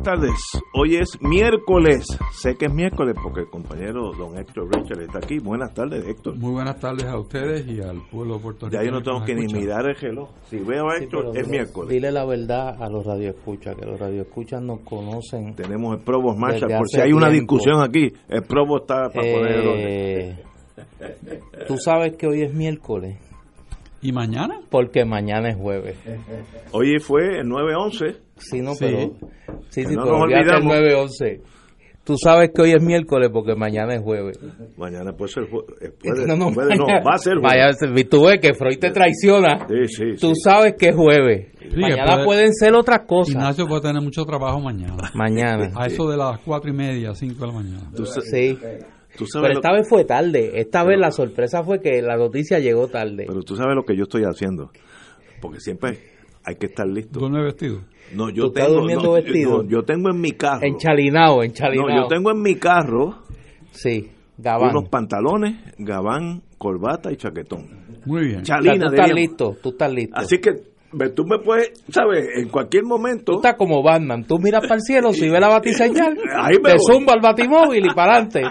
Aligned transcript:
Buenas 0.00 0.20
tardes. 0.20 0.62
Hoy 0.74 0.96
es 0.96 1.20
miércoles. 1.20 2.06
Sé 2.32 2.54
que 2.56 2.66
es 2.66 2.72
miércoles 2.72 3.14
porque 3.22 3.40
el 3.40 3.50
compañero 3.50 4.12
don 4.16 4.36
Héctor 4.38 4.68
Richard 4.74 5.02
está 5.02 5.18
aquí. 5.18 5.38
Buenas 5.38 5.74
tardes, 5.74 6.06
Héctor. 6.06 6.36
Muy 6.36 6.52
buenas 6.52 6.78
tardes 6.80 7.04
a 7.06 7.18
ustedes 7.18 7.66
y 7.66 7.80
al 7.80 8.00
pueblo 8.10 8.38
puertorriqueño. 8.40 8.82
Ya 8.82 8.86
yo 8.86 8.92
no 8.92 9.02
tengo 9.02 9.24
que 9.24 9.34
ni 9.34 9.52
mirar 9.52 9.86
el 9.88 9.96
reloj. 9.96 10.30
Si 10.48 10.58
veo 10.58 10.88
a 10.90 10.96
Héctor, 10.96 11.36
es 11.36 11.46
dile- 11.46 11.50
miércoles. 11.50 11.90
Dile 11.90 12.10
la 12.12 12.24
verdad 12.24 12.82
a 12.82 12.88
los 12.88 13.04
radioescuchas, 13.04 13.76
que 13.76 13.84
los 13.86 13.98
radioescuchas 14.00 14.62
nos 14.62 14.80
conocen. 14.80 15.54
Tenemos 15.54 15.98
el 15.98 16.02
Provost 16.04 16.38
Marshall. 16.38 16.78
Por 16.78 16.88
si 16.88 17.00
hay 17.00 17.12
una 17.12 17.28
discusión 17.28 17.82
aquí, 17.82 18.12
el 18.28 18.42
Provost 18.42 18.82
está 18.90 19.08
para 19.10 19.32
poner 19.32 19.52
el 19.52 19.66
orden. 19.68 19.86
Eh, 19.88 20.44
Tú 21.68 21.76
sabes 21.76 22.16
que 22.16 22.26
hoy 22.26 22.42
es 22.42 22.54
miércoles, 22.54 23.18
¿Y 24.02 24.12
mañana? 24.12 24.60
porque 24.70 25.04
mañana 25.04 25.50
es 25.50 25.56
jueves. 25.56 25.98
Hoy 26.72 26.98
fue 27.00 27.40
el 27.40 27.46
9-11. 27.48 28.16
Sí, 28.40 28.60
no, 28.60 28.74
Sí. 28.74 28.84
pero... 28.84 28.98
Sí, 29.70 29.84
sí, 29.84 29.94
no 29.94 30.02
pero 30.04 30.16
olvídate 30.18 30.50
el 30.50 30.56
olvidamos. 30.66 31.18
9-11. 31.20 31.40
Tú 32.02 32.16
sabes 32.16 32.50
que 32.54 32.62
hoy 32.62 32.72
es 32.72 32.82
miércoles 32.82 33.28
porque 33.32 33.54
mañana 33.54 33.94
es 33.94 34.00
jueves. 34.02 34.38
Mañana 34.76 35.12
puede 35.12 35.30
ser 35.32 35.44
jue- 35.44 35.64
eh, 35.80 35.90
puede- 36.02 36.26
no, 36.26 36.34
no, 36.34 36.50
puede- 36.52 36.74
no, 36.74 36.86
va 36.86 37.14
a 37.14 37.18
ser 37.18 37.34
Vaya, 37.40 37.70
jueves. 37.78 38.08
tú 38.08 38.24
ves 38.24 38.40
que 38.40 38.54
Freud 38.54 38.78
te 38.80 38.90
traiciona. 38.90 39.66
Sí, 39.68 39.86
sí, 39.86 40.04
Tú 40.20 40.28
sí. 40.34 40.40
sabes 40.42 40.74
que 40.78 40.88
es 40.88 40.96
jueves. 40.96 41.48
Sí, 41.60 41.76
mañana 41.78 42.14
puede- 42.14 42.24
pueden 42.24 42.54
ser 42.54 42.74
otras 42.74 43.00
cosas. 43.06 43.34
Ignacio 43.34 43.66
puede 43.68 43.82
tener 43.82 44.02
mucho 44.02 44.24
trabajo 44.24 44.58
mañana. 44.60 44.96
Mañana. 45.14 45.70
A 45.76 45.86
eso 45.86 46.08
de 46.10 46.16
las 46.16 46.40
cuatro 46.40 46.70
y 46.70 46.74
media, 46.74 47.14
cinco 47.14 47.42
de 47.42 47.46
la 47.48 47.52
mañana. 47.52 47.90
Tú, 47.94 48.06
Sí. 48.06 48.58
tú 49.16 49.26
sabes 49.26 49.42
Pero 49.42 49.48
lo- 49.48 49.60
esta 49.60 49.72
vez 49.72 49.86
fue 49.88 50.04
tarde. 50.04 50.52
Esta 50.58 50.82
vez 50.84 50.98
la 50.98 51.10
sorpresa 51.12 51.62
fue 51.62 51.80
que 51.80 52.00
la 52.02 52.16
noticia 52.16 52.58
llegó 52.58 52.88
tarde. 52.88 53.24
pero 53.28 53.42
tú 53.42 53.54
sabes 53.56 53.76
lo 53.76 53.84
que 53.84 53.94
yo 53.94 54.04
estoy 54.04 54.22
haciendo. 54.24 54.70
Porque 55.40 55.60
siempre 55.60 55.98
hay 56.44 56.56
que 56.56 56.66
estar 56.66 56.86
listo. 56.86 57.20
¿Duerme 57.20 57.42
vestido? 57.42 57.80
No, 58.14 58.28
yo 58.30 58.44
¿Tú 58.44 58.48
estás 58.48 58.64
tengo, 58.66 58.78
durmiendo 58.80 59.04
no, 59.04 59.12
vestido? 59.12 59.62
no, 59.62 59.68
yo 59.68 59.82
tengo 59.84 60.10
en 60.10 60.20
mi 60.20 60.32
carro. 60.32 60.60
Enchalinado, 60.66 61.42
enchalinado. 61.42 61.88
No, 61.90 62.02
yo 62.02 62.08
tengo 62.08 62.30
en 62.30 62.42
mi 62.42 62.54
carro 62.56 63.18
Sí, 63.72 64.10
Gabán. 64.36 64.70
unos 64.76 64.88
pantalones, 64.88 65.56
gabán, 65.78 66.42
corbata 66.58 67.12
y 67.12 67.16
chaquetón. 67.16 67.68
Muy 68.06 68.26
bien. 68.26 68.40
O 68.40 68.44
sea, 68.44 68.56
Chalina, 68.56 68.86
tú 68.86 68.92
estás 68.94 69.06
diríamos. 69.06 69.14
listo, 69.16 69.56
tú 69.62 69.68
estás 69.70 69.92
listo. 69.92 70.16
Así 70.16 70.38
que 70.38 70.50
tú 71.14 71.24
me 71.24 71.38
puedes, 71.38 71.70
¿sabes? 71.90 72.26
En 72.36 72.48
cualquier 72.48 72.82
momento. 72.84 73.32
Tú 73.32 73.38
estás 73.38 73.54
como 73.54 73.80
Batman. 73.82 74.24
Tú 74.24 74.38
miras 74.40 74.62
para 74.62 74.76
el 74.76 74.80
cielo, 74.80 75.12
si 75.12 75.28
ves 75.28 75.40
la 75.40 75.48
batiseñal, 75.48 76.16
Ahí 76.36 76.56
me 76.56 76.70
te 76.70 76.76
voy. 76.78 76.94
zumba 76.94 77.12
el 77.14 77.20
batimóvil 77.20 77.84
y 77.86 77.94
para 77.94 78.14
adelante. 78.14 78.42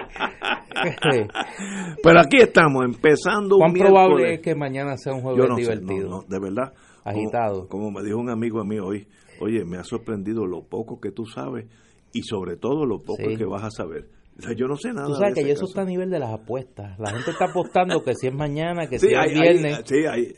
Pero 2.03 2.19
aquí 2.19 2.37
estamos, 2.37 2.85
empezando 2.85 3.55
un 3.57 3.61
¿Cuán 3.61 3.73
probable 3.73 4.35
es 4.35 4.39
que 4.41 4.55
mañana 4.55 4.95
sea 4.97 5.13
un 5.13 5.19
Yo 5.19 5.23
jueves 5.23 5.49
no 5.49 5.55
sé, 5.55 5.61
divertido? 5.61 6.09
no, 6.09 6.15
no, 6.17 6.23
de 6.27 6.39
verdad. 6.39 6.73
Como- 7.13 7.19
Agitado. 7.21 7.67
Como, 7.67 7.91
me 7.91 8.03
dijo 8.03 8.17
un 8.17 8.29
amigo 8.29 8.63
mío 8.63 8.85
hoy, 8.85 9.07
oye, 9.41 9.63
me 9.65 9.77
ha 9.77 9.83
sorprendido 9.83 10.45
lo 10.45 10.63
poco 10.63 10.99
que 10.99 11.11
tú 11.11 11.25
sabes 11.25 11.65
y 12.13 12.23
sobre 12.23 12.57
todo 12.57 12.85
lo 12.85 12.99
poco 12.99 13.23
Sí. 13.29 13.35
que 13.37 13.45
vas 13.45 13.63
a 13.63 13.71
saber. 13.71 14.09
O 14.37 14.41
sea, 14.41 14.53
yo 14.55 14.67
no 14.67 14.75
sé 14.77 14.93
nada. 14.93 15.07
Tú 15.07 15.15
sabes 15.15 15.35
de 15.35 15.43
que 15.43 15.51
eso 15.51 15.61
caso. 15.61 15.71
está 15.71 15.81
a 15.81 15.85
nivel 15.85 16.09
de 16.09 16.19
las 16.19 16.31
apuestas. 16.31 16.97
La 16.97 17.11
gente 17.11 17.31
está 17.31 17.45
apostando 17.45 18.01
que 18.03 18.15
si 18.15 18.27
es 18.27 18.33
mañana, 18.33 18.87
que 18.87 18.97
Sí, 18.97 19.07
si 19.09 19.13
hay, 19.15 19.33
es 19.33 19.39
viernes. 19.41 19.77
hay- 19.77 19.83
sí, 19.85 20.05
hay- 20.05 20.33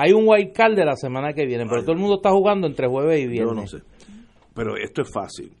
Hay 0.00 0.12
un 0.12 0.28
wild 0.28 0.52
card 0.52 0.76
de 0.76 0.84
la 0.84 0.94
semana 0.94 1.32
que 1.32 1.44
viene, 1.44 1.66
pero 1.68 1.82
todo 1.82 1.92
el 1.92 1.98
mundo 1.98 2.16
está 2.16 2.30
jugando 2.30 2.68
entre 2.68 2.86
jueves 2.86 3.18
y 3.18 3.24
yo 3.24 3.30
viernes. 3.30 3.54
no 3.56 3.66
sé. 3.78 3.84
Pero 4.54 4.76
esto 4.76 5.02
es 5.02 5.10
fácil. 5.12 5.52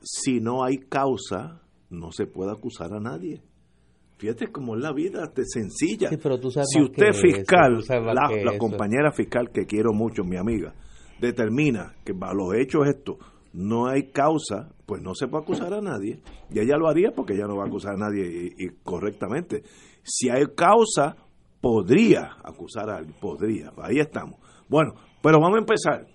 Si 0.00 0.40
no 0.40 0.64
hay 0.64 0.78
causa, 0.78 1.60
no 1.90 2.10
se 2.10 2.26
puede 2.26 2.50
acusar 2.52 2.94
a 2.94 3.00
nadie. 3.00 3.42
Fíjate 4.16 4.50
cómo 4.52 4.76
es 4.76 4.82
la 4.82 4.92
vida, 4.92 5.26
de 5.34 5.44
sencilla. 5.44 6.08
Sí, 6.08 6.16
pero 6.22 6.38
tú 6.38 6.50
sabes 6.50 6.68
si 6.70 6.82
usted 6.82 7.08
es 7.08 7.20
fiscal, 7.20 7.78
eso, 7.78 7.94
la, 8.00 8.58
compañera 8.58 9.12
fiscal 9.12 9.50
que 9.52 9.66
quiero 9.66 9.92
mucho, 9.92 10.22
mi 10.22 10.36
amiga, 10.36 10.74
determina 11.20 11.94
que 12.04 12.14
para 12.14 12.32
los 12.32 12.54
hechos 12.54 12.86
estos 12.86 13.16
no 13.52 13.86
hay 13.86 14.10
causa, 14.10 14.70
pues 14.86 15.02
no 15.02 15.14
se 15.14 15.28
puede 15.28 15.44
acusar 15.44 15.74
a 15.74 15.80
nadie. 15.80 16.20
Y 16.50 16.60
ella 16.60 16.76
lo 16.76 16.88
haría 16.88 17.10
porque 17.14 17.34
ella 17.34 17.46
no 17.46 17.56
va 17.56 17.64
a 17.64 17.66
acusar 17.66 17.94
a 17.94 17.98
nadie 17.98 18.52
y, 18.56 18.64
y 18.64 18.68
correctamente. 18.82 19.62
Si 20.02 20.28
hay 20.28 20.44
causa, 20.56 21.16
podría 21.60 22.36
acusar 22.44 22.90
a 22.90 22.96
alguien, 22.96 23.16
podría. 23.20 23.72
Ahí 23.78 23.98
estamos. 23.98 24.38
Bueno, 24.68 24.94
pero 25.22 25.40
vamos 25.40 25.56
a 25.56 25.60
empezar. 25.60 26.06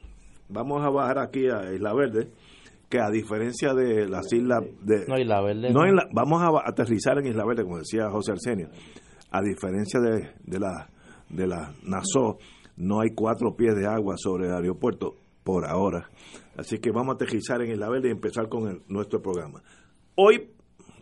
Vamos 0.47 0.83
a 0.83 0.89
bajar 0.89 1.19
aquí 1.19 1.47
a 1.47 1.73
Isla 1.73 1.93
Verde, 1.93 2.31
que 2.89 2.99
a 2.99 3.09
diferencia 3.11 3.73
de 3.73 4.07
las 4.09 4.31
islas 4.33 4.61
de... 4.81 5.05
No, 5.07 5.17
y 5.17 5.23
la 5.23 5.41
verde. 5.41 5.71
No 5.71 5.81
no. 5.81 5.85
en 5.85 5.95
la- 5.95 6.07
vamos 6.13 6.41
a 6.41 6.67
aterrizar 6.67 7.19
en 7.19 7.27
Isla 7.27 7.45
Verde, 7.45 7.63
como 7.63 7.77
decía 7.77 8.09
José 8.09 8.31
Arsenio. 8.31 8.69
A 9.31 9.41
diferencia 9.41 9.99
de, 9.99 10.31
de 10.43 10.59
la 10.59 10.89
de 11.29 11.45
la 11.45 11.71
Nassau, 11.83 12.39
no 12.77 13.01
hay 13.01 13.09
cuatro 13.13 13.55
pies 13.55 13.75
de 13.75 13.85
agua 13.85 14.15
sobre 14.17 14.47
el 14.47 14.53
aeropuerto 14.55 15.13
por 15.43 15.65
ahora. 15.67 16.09
Así 16.57 16.79
que 16.79 16.89
vamos 16.89 17.09
a 17.09 17.15
aterrizar 17.15 17.61
en 17.61 17.71
Isla 17.71 17.87
Verde 17.89 18.07
y 18.07 18.11
empezar 18.11 18.49
con 18.49 18.67
el- 18.67 18.81
nuestro 18.87 19.21
programa. 19.21 19.61
Hoy 20.15 20.49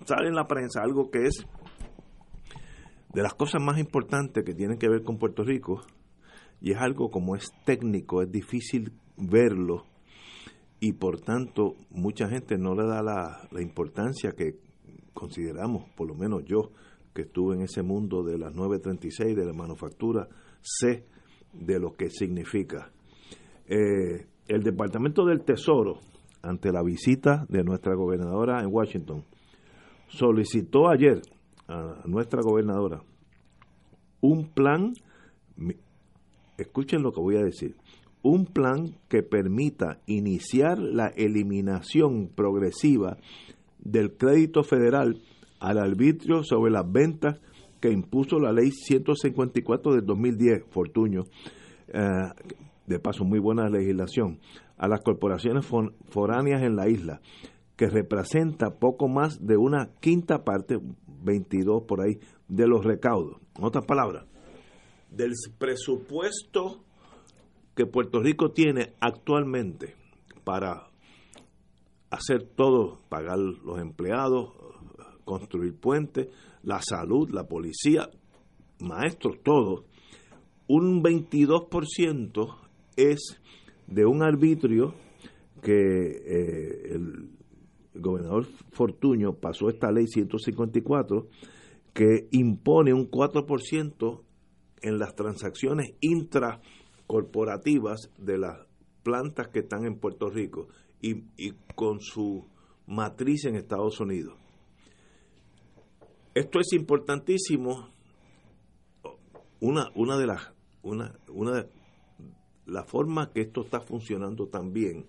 sale 0.05 0.27
en 0.27 0.35
la 0.35 0.45
prensa 0.45 0.81
algo 0.83 1.09
que 1.09 1.23
es 1.27 1.45
de 3.13 3.23
las 3.23 3.33
cosas 3.33 3.61
más 3.61 3.79
importantes 3.79 4.43
que 4.43 4.53
tienen 4.53 4.77
que 4.77 4.89
ver 4.89 5.03
con 5.03 5.17
Puerto 5.17 5.43
Rico 5.43 5.81
y 6.59 6.71
es 6.71 6.77
algo 6.77 7.09
como 7.09 7.35
es 7.37 7.49
técnico, 7.65 8.21
es 8.21 8.31
difícil 8.31 8.91
verlo 9.15 9.85
y 10.79 10.93
por 10.93 11.19
tanto 11.21 11.75
mucha 11.91 12.27
gente 12.29 12.57
no 12.57 12.75
le 12.75 12.85
da 12.85 13.01
la, 13.01 13.61
importancia 13.61 14.31
que 14.31 14.59
consideramos, 15.13 15.89
por 15.95 16.07
lo 16.07 16.15
menos 16.15 16.43
yo, 16.45 16.71
que 17.13 17.23
estuve 17.23 17.55
en 17.55 17.63
ese 17.63 17.81
mundo 17.81 18.23
de 18.23 18.38
las 18.38 18.53
936, 18.53 19.35
de 19.35 19.45
la 19.45 19.53
manufactura, 19.53 20.27
sé 20.61 21.05
de 21.53 21.79
lo 21.79 21.93
que 21.93 22.09
significa. 22.09 22.91
Eh, 23.66 24.27
el 24.47 24.61
Departamento 24.61 25.25
del 25.25 25.43
Tesoro, 25.43 25.99
ante 26.43 26.71
la 26.71 26.83
visita 26.83 27.45
de 27.49 27.63
nuestra 27.63 27.95
gobernadora 27.95 28.61
en 28.61 28.69
Washington, 28.71 29.25
solicitó 30.07 30.89
ayer 30.89 31.21
a 31.67 32.03
nuestra 32.05 32.41
gobernadora 32.41 33.01
un 34.21 34.49
plan, 34.49 34.93
escuchen 36.57 37.01
lo 37.01 37.11
que 37.11 37.21
voy 37.21 37.35
a 37.37 37.43
decir, 37.43 37.75
un 38.27 38.45
plan 38.45 38.95
que 39.07 39.23
permita 39.23 39.99
iniciar 40.05 40.79
la 40.79 41.07
eliminación 41.07 42.29
progresiva 42.33 43.17
del 43.79 44.17
crédito 44.17 44.63
federal 44.63 45.21
al 45.59 45.77
arbitrio 45.77 46.43
sobre 46.43 46.71
las 46.71 46.89
ventas 46.91 47.39
que 47.79 47.91
impuso 47.91 48.39
la 48.39 48.51
ley 48.51 48.71
154 48.71 49.93
del 49.93 50.05
2010, 50.05 50.63
Fortuño, 50.69 51.23
eh, 51.87 52.01
de 52.85 52.99
paso 52.99 53.23
muy 53.23 53.39
buena 53.39 53.69
legislación, 53.69 54.39
a 54.77 54.87
las 54.87 55.01
corporaciones 55.01 55.66
for- 55.66 55.93
foráneas 56.09 56.61
en 56.63 56.75
la 56.75 56.89
isla, 56.89 57.21
que 57.75 57.87
representa 57.87 58.71
poco 58.79 59.07
más 59.07 59.45
de 59.45 59.57
una 59.57 59.89
quinta 59.99 60.43
parte, 60.43 60.77
22 61.23 61.83
por 61.87 62.01
ahí, 62.01 62.19
de 62.47 62.67
los 62.67 62.83
recaudos. 62.83 63.37
En 63.57 63.63
otras 63.66 63.85
palabras, 63.85 64.25
del 65.11 65.31
presupuesto 65.57 66.83
que 67.77 67.85
Puerto 67.85 68.19
Rico 68.19 68.49
tiene 68.53 68.95
actualmente 68.99 69.93
para 70.43 70.88
hacer 72.09 72.43
todo, 72.55 73.02
pagar 73.07 73.37
los 73.37 73.79
empleados, 73.79 74.49
construir 75.23 75.75
puentes, 75.75 76.28
la 76.63 76.81
salud, 76.81 77.29
la 77.29 77.43
policía, 77.43 78.09
maestros, 78.79 79.43
todo, 79.43 79.85
un 80.67 81.03
22% 81.03 82.55
es 82.96 83.40
de 83.85 84.05
un 84.07 84.23
arbitrio 84.23 84.96
que 85.61 85.73
eh, 85.73 86.96
el 86.96 87.29
gobernador 87.93 88.46
Fortuño 88.72 89.34
pasó 89.34 89.69
esta 89.69 89.91
ley 89.91 90.07
154 90.07 91.28
que 91.93 92.28
impone 92.31 92.91
un 92.96 93.07
4% 93.11 94.22
en 94.81 94.97
las 94.97 95.13
transacciones 95.13 95.93
intracorporativas 97.07 98.11
de 98.17 98.37
las 98.37 98.59
plantas 99.03 99.47
que 99.49 99.59
están 99.59 99.85
en 99.85 99.99
Puerto 99.99 100.29
Rico 100.29 100.67
y, 101.01 101.23
y 101.37 101.53
con 101.75 102.01
su 102.01 102.45
matriz 102.85 103.45
en 103.45 103.55
Estados 103.55 103.99
Unidos. 103.99 104.37
Esto 106.33 106.59
es 106.59 106.73
importantísimo. 106.73 107.89
Una, 109.59 109.89
una 109.95 110.17
de 110.17 110.27
las 110.27 110.53
una, 110.83 111.17
una 111.29 111.63
de 111.63 111.69
la 112.65 112.83
forma 112.83 113.31
que 113.31 113.41
esto 113.41 113.61
está 113.61 113.81
funcionando 113.81 114.47
también 114.47 115.05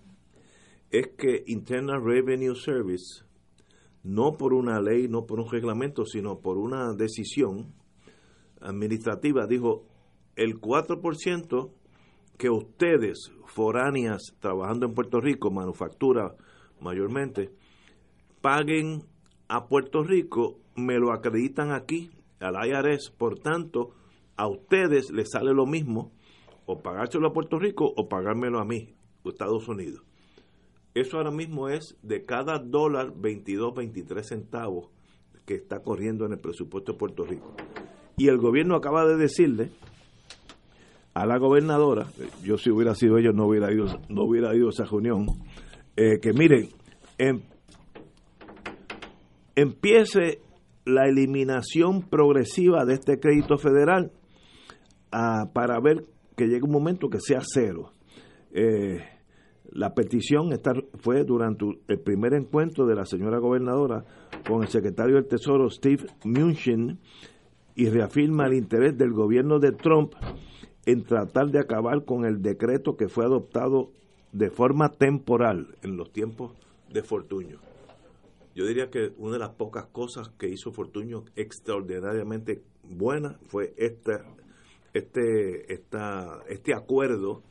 es 0.89 1.09
que 1.17 1.43
Internal 1.45 2.03
Revenue 2.03 2.55
Service, 2.55 3.23
no 4.03 4.37
por 4.37 4.53
una 4.53 4.81
ley, 4.81 5.07
no 5.07 5.25
por 5.25 5.39
un 5.39 5.49
reglamento, 5.49 6.03
sino 6.05 6.39
por 6.39 6.57
una 6.57 6.93
decisión 6.93 7.73
administrativa, 8.59 9.45
dijo 9.45 9.85
el 10.35 10.59
4% 10.59 11.71
que 12.39 12.49
ustedes, 12.49 13.33
foráneas 13.45 14.33
trabajando 14.39 14.85
en 14.85 14.95
Puerto 14.95 15.19
Rico, 15.19 15.51
manufactura 15.51 16.35
mayormente, 16.79 17.51
paguen 18.41 19.03
a 19.49 19.67
Puerto 19.67 20.03
Rico, 20.03 20.57
me 20.75 20.97
lo 20.97 21.11
acreditan 21.11 21.73
aquí, 21.73 22.09
al 22.39 22.55
IRS, 22.65 23.11
por 23.11 23.37
tanto, 23.39 23.91
a 24.37 24.47
ustedes 24.47 25.11
les 25.11 25.29
sale 25.29 25.53
lo 25.53 25.65
mismo, 25.65 26.13
o 26.65 26.79
pagárselo 26.81 27.27
a 27.27 27.33
Puerto 27.33 27.59
Rico 27.59 27.91
o 27.93 28.07
pagármelo 28.07 28.59
a 28.59 28.65
mí, 28.65 28.95
Estados 29.25 29.67
Unidos. 29.67 30.01
Eso 30.93 31.17
ahora 31.17 31.31
mismo 31.31 31.69
es 31.69 31.97
de 32.01 32.25
cada 32.25 32.57
dólar 32.57 33.13
22, 33.15 33.75
23 33.75 34.27
centavos 34.27 34.89
que 35.45 35.55
está 35.55 35.81
corriendo 35.81 36.25
en 36.25 36.33
el 36.33 36.39
presupuesto 36.39 36.93
de 36.93 36.97
Puerto 36.97 37.25
Rico. 37.25 37.53
Y 38.17 38.27
el 38.27 38.37
gobierno 38.37 38.75
acaba 38.75 39.05
de 39.05 39.17
decirle 39.17 39.71
a 41.13 41.25
la 41.25 41.37
gobernadora, 41.37 42.07
yo 42.43 42.57
si 42.57 42.69
hubiera 42.69 42.95
sido 42.95 43.17
ellos 43.17 43.33
no 43.35 43.47
hubiera 43.47 43.71
ido, 43.73 43.85
no 44.09 44.23
hubiera 44.23 44.55
ido 44.55 44.69
esa 44.69 44.85
reunión, 44.85 45.25
eh, 45.95 46.19
que 46.21 46.33
miren, 46.33 46.69
em, 47.17 47.41
empiece 49.55 50.39
la 50.85 51.07
eliminación 51.07 52.03
progresiva 52.03 52.85
de 52.85 52.93
este 52.93 53.19
crédito 53.19 53.57
federal 53.57 54.11
ah, 55.11 55.49
para 55.53 55.79
ver 55.79 56.05
que 56.35 56.47
llegue 56.47 56.63
un 56.63 56.71
momento 56.71 57.09
que 57.09 57.19
sea 57.19 57.41
cero. 57.43 57.91
Eh, 58.51 58.99
la 59.71 59.93
petición 59.93 60.49
fue 60.99 61.23
durante 61.23 61.65
el 61.87 61.99
primer 61.99 62.33
encuentro 62.33 62.87
de 62.87 62.95
la 62.95 63.05
señora 63.05 63.37
gobernadora 63.37 64.03
con 64.47 64.63
el 64.63 64.69
secretario 64.69 65.15
del 65.15 65.27
Tesoro 65.27 65.69
Steve 65.69 66.05
Mnuchin 66.23 66.97
y 67.75 67.89
reafirma 67.89 68.47
el 68.47 68.55
interés 68.55 68.97
del 68.97 69.11
gobierno 69.11 69.59
de 69.59 69.71
Trump 69.73 70.13
en 70.85 71.03
tratar 71.03 71.47
de 71.47 71.59
acabar 71.59 72.05
con 72.05 72.25
el 72.25 72.41
decreto 72.41 72.95
que 72.95 73.09
fue 73.09 73.25
adoptado 73.25 73.91
de 74.31 74.49
forma 74.49 74.89
temporal 74.89 75.75
en 75.81 75.97
los 75.97 76.11
tiempos 76.11 76.53
de 76.91 77.03
Fortuño. 77.03 77.59
Yo 78.55 78.65
diría 78.65 78.89
que 78.89 79.13
una 79.17 79.33
de 79.33 79.39
las 79.39 79.51
pocas 79.55 79.85
cosas 79.87 80.29
que 80.37 80.49
hizo 80.49 80.71
Fortuño 80.71 81.23
extraordinariamente 81.35 82.61
buena 82.83 83.37
fue 83.47 83.73
esta, 83.77 84.25
este, 84.93 85.71
esta, 85.71 86.41
este 86.49 86.73
acuerdo 86.73 87.43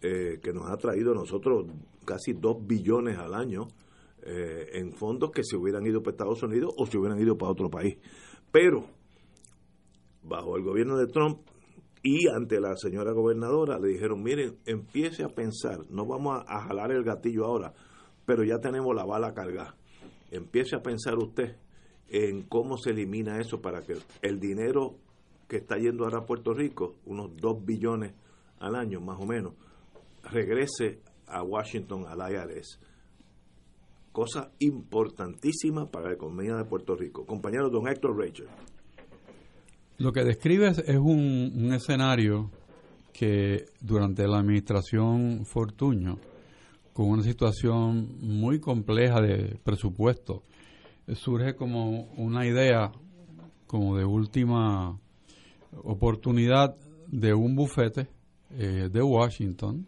eh, 0.00 0.38
que 0.42 0.52
nos 0.52 0.70
ha 0.70 0.76
traído 0.76 1.12
a 1.12 1.14
nosotros 1.14 1.66
casi 2.04 2.32
2 2.32 2.66
billones 2.66 3.18
al 3.18 3.34
año 3.34 3.68
eh, 4.22 4.70
en 4.74 4.92
fondos 4.92 5.30
que 5.30 5.44
se 5.44 5.56
hubieran 5.56 5.86
ido 5.86 6.02
para 6.02 6.12
Estados 6.12 6.42
Unidos 6.42 6.74
o 6.76 6.86
se 6.86 6.98
hubieran 6.98 7.20
ido 7.20 7.36
para 7.36 7.52
otro 7.52 7.68
país. 7.68 7.98
Pero, 8.50 8.86
bajo 10.22 10.56
el 10.56 10.62
gobierno 10.62 10.96
de 10.96 11.06
Trump 11.06 11.40
y 12.02 12.28
ante 12.28 12.60
la 12.60 12.76
señora 12.76 13.12
gobernadora, 13.12 13.78
le 13.78 13.88
dijeron, 13.88 14.22
miren, 14.22 14.58
empiece 14.64 15.22
a 15.22 15.28
pensar, 15.28 15.78
no 15.90 16.06
vamos 16.06 16.42
a, 16.46 16.62
jalar 16.62 16.92
el 16.92 17.04
gatillo 17.04 17.44
ahora, 17.44 17.74
pero 18.24 18.42
ya 18.42 18.58
tenemos 18.58 18.94
la 18.94 19.04
bala 19.04 19.34
cargada. 19.34 19.76
Empiece 20.30 20.76
a 20.76 20.82
pensar 20.82 21.18
usted 21.18 21.56
en 22.08 22.42
cómo 22.42 22.78
se 22.78 22.90
elimina 22.90 23.38
eso 23.38 23.60
para 23.60 23.82
que 23.82 23.96
el 24.22 24.40
dinero 24.40 24.96
que 25.48 25.58
está 25.58 25.76
yendo 25.76 26.04
ahora 26.04 26.20
a 26.20 26.26
Puerto 26.26 26.54
Rico, 26.54 26.94
unos 27.04 27.36
2 27.36 27.64
billones 27.64 28.14
al 28.60 28.76
año 28.76 29.00
más 29.00 29.20
o 29.20 29.26
menos, 29.26 29.54
regrese 30.30 31.00
a 31.26 31.42
Washington 31.42 32.06
al 32.06 32.32
IRS. 32.32 32.80
Cosa 34.12 34.52
importantísima 34.58 35.90
para 35.90 36.08
la 36.08 36.14
economía 36.14 36.56
de 36.56 36.64
Puerto 36.64 36.96
Rico. 36.96 37.26
Compañero 37.26 37.68
don 37.68 37.86
Héctor 37.88 38.16
Rachel. 38.18 38.48
Lo 40.00 40.12
que 40.14 40.24
describes 40.24 40.78
es 40.78 40.96
un, 40.96 41.72
escenario 41.74 42.50
que 43.12 43.66
durante 43.82 44.26
la 44.26 44.38
administración 44.38 45.44
Fortuño, 45.44 46.16
con 46.94 47.10
una 47.10 47.22
situación 47.22 48.08
muy 48.22 48.60
compleja 48.60 49.20
de 49.20 49.58
presupuesto, 49.62 50.42
surge 51.12 51.54
como 51.54 52.04
una 52.16 52.46
idea, 52.46 52.92
como 53.66 53.98
de 53.98 54.06
última 54.06 54.98
oportunidad 55.84 56.74
de 57.08 57.34
un 57.34 57.54
bufete 57.54 58.08
eh, 58.52 58.88
de 58.90 59.02
Washington 59.02 59.84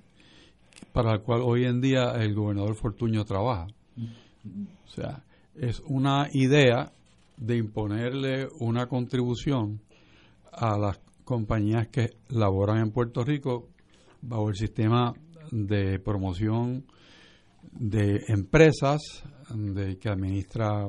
para 0.93 1.15
el 1.15 1.23
cual 1.23 1.41
hoy 1.43 1.65
en 1.65 1.81
día 1.81 2.23
el 2.23 2.35
gobernador 2.35 2.75
Fortuño 2.75 3.25
trabaja. 3.25 3.69
O 4.85 4.89
sea, 4.91 5.25
es 5.55 5.81
una 5.87 6.29
idea 6.35 6.93
de 7.39 7.57
imponerle 7.57 8.49
una 8.61 8.89
contribución 8.89 9.81
a 10.53 10.79
las 10.79 11.01
compañías 11.25 11.89
que 11.89 12.11
laboran 12.29 12.79
en 12.79 12.93
Puerto 12.93 13.25
Rico 13.25 13.69
bajo 14.21 14.51
el 14.51 14.55
sistema 14.55 15.13
de 15.51 15.99
promoción 15.99 16.85
de 17.73 18.25
empresas 18.29 19.01
de 19.55 19.99
que 19.99 20.09
administra 20.09 20.89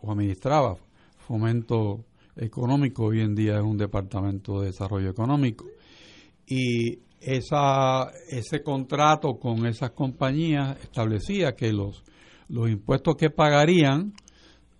o 0.00 0.12
administraba 0.12 0.76
fomento 1.18 2.04
económico 2.36 3.04
hoy 3.04 3.20
en 3.20 3.34
día 3.34 3.56
es 3.56 3.62
un 3.62 3.76
departamento 3.76 4.60
de 4.60 4.66
desarrollo 4.66 5.10
económico. 5.10 5.66
Y 6.46 7.00
esa, 7.20 8.10
ese 8.30 8.62
contrato 8.62 9.38
con 9.38 9.66
esas 9.66 9.90
compañías 9.90 10.78
establecía 10.82 11.54
que 11.54 11.72
los, 11.72 12.04
los 12.48 12.70
impuestos 12.70 13.16
que 13.16 13.30
pagarían 13.30 14.14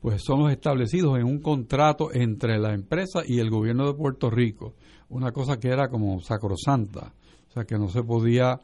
pues 0.00 0.22
son 0.22 0.40
los 0.40 0.52
establecidos 0.52 1.18
en 1.18 1.24
un 1.24 1.40
contrato 1.40 2.12
entre 2.12 2.58
la 2.58 2.72
empresa 2.72 3.22
y 3.26 3.40
el 3.40 3.50
gobierno 3.50 3.86
de 3.86 3.94
Puerto 3.94 4.30
Rico, 4.30 4.74
una 5.08 5.32
cosa 5.32 5.58
que 5.58 5.68
era 5.68 5.88
como 5.88 6.20
sacrosanta, 6.20 7.14
o 7.48 7.52
sea 7.52 7.64
que 7.64 7.78
no 7.78 7.88
se 7.88 8.02
podía 8.02 8.60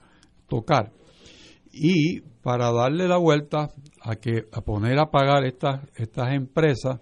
tocar. 0.49 0.93
Y 1.73 2.21
para 2.43 2.71
darle 2.71 3.09
la 3.09 3.17
vuelta 3.17 3.71
a 4.03 4.17
que 4.17 4.47
a 4.53 4.61
poner 4.61 4.99
a 4.99 5.11
pagar 5.11 5.45
estas 5.45 5.81
estas 5.97 6.35
empresas 6.35 7.01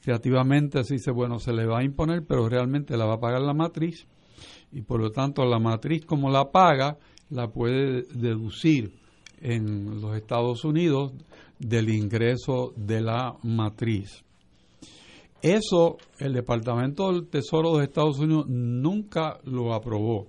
creativamente 0.00 0.84
se 0.84 0.94
dice 0.94 1.10
bueno 1.10 1.40
se 1.40 1.52
le 1.52 1.66
va 1.66 1.80
a 1.80 1.84
imponer 1.84 2.24
pero 2.24 2.48
realmente 2.48 2.96
la 2.96 3.04
va 3.04 3.14
a 3.14 3.20
pagar 3.20 3.42
la 3.42 3.52
matriz 3.52 4.06
y 4.70 4.82
por 4.82 5.00
lo 5.00 5.10
tanto 5.10 5.44
la 5.44 5.58
matriz 5.58 6.06
como 6.06 6.30
la 6.30 6.52
paga 6.52 6.98
la 7.30 7.48
puede 7.48 8.02
deducir 8.14 8.92
en 9.40 10.00
los 10.00 10.16
Estados 10.16 10.64
Unidos 10.64 11.12
del 11.58 11.88
ingreso 11.88 12.72
de 12.76 13.00
la 13.00 13.36
matriz. 13.42 14.22
Eso 15.42 15.98
el 16.18 16.32
Departamento 16.32 17.12
del 17.12 17.28
Tesoro 17.28 17.76
de 17.76 17.84
Estados 17.84 18.18
Unidos 18.18 18.46
nunca 18.48 19.38
lo 19.44 19.74
aprobó 19.74 20.28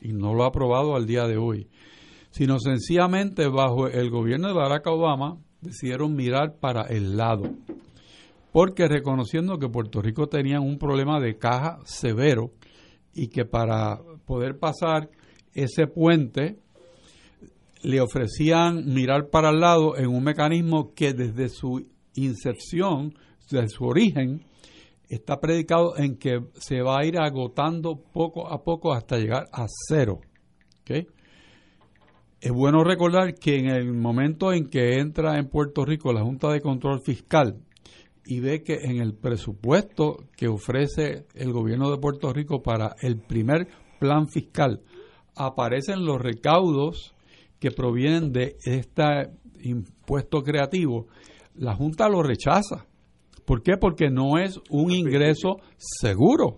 y 0.00 0.12
no 0.12 0.34
lo 0.34 0.44
ha 0.44 0.48
aprobado 0.48 0.94
al 0.94 1.06
día 1.06 1.26
de 1.26 1.36
hoy, 1.36 1.68
sino 2.30 2.58
sencillamente 2.58 3.48
bajo 3.48 3.88
el 3.88 4.10
gobierno 4.10 4.48
de 4.48 4.54
Barack 4.54 4.86
Obama 4.86 5.38
decidieron 5.60 6.14
mirar 6.14 6.56
para 6.60 6.82
el 6.82 7.16
lado, 7.16 7.50
porque 8.52 8.86
reconociendo 8.86 9.58
que 9.58 9.68
Puerto 9.68 10.00
Rico 10.00 10.28
tenía 10.28 10.60
un 10.60 10.78
problema 10.78 11.20
de 11.20 11.36
caja 11.36 11.78
severo, 11.84 12.52
y 13.14 13.28
que 13.28 13.44
para 13.44 13.98
poder 14.26 14.58
pasar 14.58 15.10
ese 15.54 15.88
puente 15.88 16.58
le 17.82 18.00
ofrecían 18.00 18.92
mirar 18.92 19.28
para 19.30 19.50
el 19.50 19.60
lado 19.60 19.96
en 19.96 20.08
un 20.08 20.24
mecanismo 20.24 20.92
que 20.94 21.12
desde 21.12 21.48
su 21.48 21.86
inserción, 22.14 23.14
desde 23.50 23.68
su 23.68 23.84
origen, 23.84 24.44
está 25.08 25.40
predicado 25.40 25.96
en 25.96 26.16
que 26.16 26.40
se 26.54 26.82
va 26.82 26.98
a 26.98 27.04
ir 27.04 27.18
agotando 27.18 27.96
poco 27.96 28.48
a 28.48 28.62
poco 28.62 28.92
hasta 28.92 29.18
llegar 29.18 29.48
a 29.52 29.66
cero. 29.88 30.20
Es 32.40 32.52
bueno 32.52 32.84
recordar 32.84 33.34
que 33.34 33.58
en 33.58 33.66
el 33.66 33.92
momento 33.92 34.52
en 34.52 34.68
que 34.68 34.98
entra 35.00 35.38
en 35.38 35.48
Puerto 35.48 35.84
Rico 35.84 36.12
la 36.12 36.22
Junta 36.22 36.50
de 36.50 36.60
Control 36.60 37.00
Fiscal 37.00 37.58
y 38.24 38.40
ve 38.40 38.62
que 38.62 38.74
en 38.84 39.00
el 39.00 39.14
presupuesto 39.14 40.24
que 40.36 40.48
ofrece 40.48 41.26
el 41.34 41.52
gobierno 41.52 41.90
de 41.90 41.98
Puerto 41.98 42.32
Rico 42.32 42.62
para 42.62 42.94
el 43.00 43.18
primer 43.18 43.68
plan 43.98 44.28
fiscal 44.28 44.82
aparecen 45.34 46.04
los 46.04 46.20
recaudos 46.20 47.14
que 47.58 47.70
provienen 47.70 48.32
de 48.32 48.56
este 48.64 49.02
impuesto 49.60 50.42
creativo, 50.42 51.06
la 51.54 51.74
Junta 51.74 52.08
lo 52.08 52.22
rechaza. 52.22 52.86
¿Por 53.44 53.62
qué? 53.62 53.76
Porque 53.76 54.10
no 54.10 54.38
es 54.38 54.60
un 54.70 54.92
ingreso 54.92 55.56
seguro. 55.76 56.56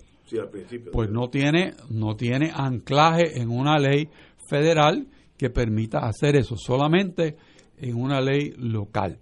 Pues 0.92 1.10
no 1.10 1.28
tiene, 1.28 1.74
no 1.88 2.16
tiene 2.16 2.52
anclaje 2.54 3.40
en 3.40 3.50
una 3.50 3.78
ley 3.78 4.08
federal 4.48 5.08
que 5.36 5.50
permita 5.50 6.00
hacer 6.00 6.36
eso, 6.36 6.56
solamente 6.56 7.36
en 7.78 7.96
una 7.96 8.20
ley 8.20 8.52
local. 8.56 9.18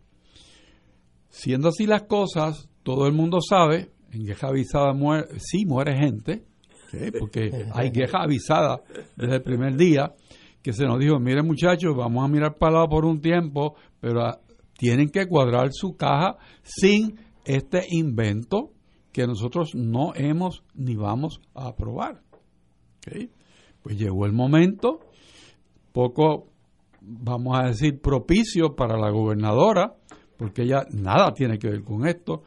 Siendo 1.29 1.69
así 1.69 1.87
las 1.87 2.03
cosas, 2.03 2.69
todo 2.83 3.07
el 3.07 3.13
mundo 3.13 3.39
sabe, 3.41 3.91
en 4.13 4.27
queja 4.27 4.49
avisada 4.49 4.93
muere, 4.95 5.29
sí 5.39 5.65
muere 5.65 5.97
gente, 5.97 6.45
porque 7.19 7.67
hay 7.73 7.93
queja 7.93 8.23
avisada 8.23 8.81
desde 9.17 9.37
el 9.37 9.43
primer 9.43 9.77
día, 9.77 10.15
que 10.63 10.73
se 10.73 10.85
nos 10.85 10.99
dijo, 10.99 11.19
miren 11.19 11.47
muchachos, 11.47 11.97
vamos 11.97 12.25
a 12.25 12.29
mirar 12.29 12.57
para 12.57 12.75
lado 12.75 12.89
por 12.89 13.05
un 13.05 13.21
tiempo, 13.21 13.77
pero 14.01 14.23
ah, 14.23 14.41
tienen 14.77 15.11
que 15.11 15.27
cuadrar 15.27 15.73
su 15.73 15.97
caja 15.97 16.37
sin 16.63 17.19
este 17.45 17.85
invento 17.91 18.73
que 19.13 19.27
nosotros 19.27 19.75
no 19.75 20.13
hemos 20.15 20.63
ni 20.75 20.95
vamos 20.95 21.41
a 21.55 21.69
aprobar. 21.69 22.23
Pues 23.83 23.99
llegó 23.99 24.27
el 24.27 24.33
momento, 24.33 25.01
poco, 25.93 26.49
vamos 27.01 27.59
a 27.59 27.69
decir, 27.69 28.01
propicio 28.01 28.77
para 28.77 28.99
la 28.99 29.11
gobernadora, 29.11 29.95
porque 30.37 30.63
ella 30.63 30.85
nada 30.91 31.33
tiene 31.33 31.59
que 31.59 31.69
ver 31.69 31.83
con 31.83 32.07
esto, 32.07 32.43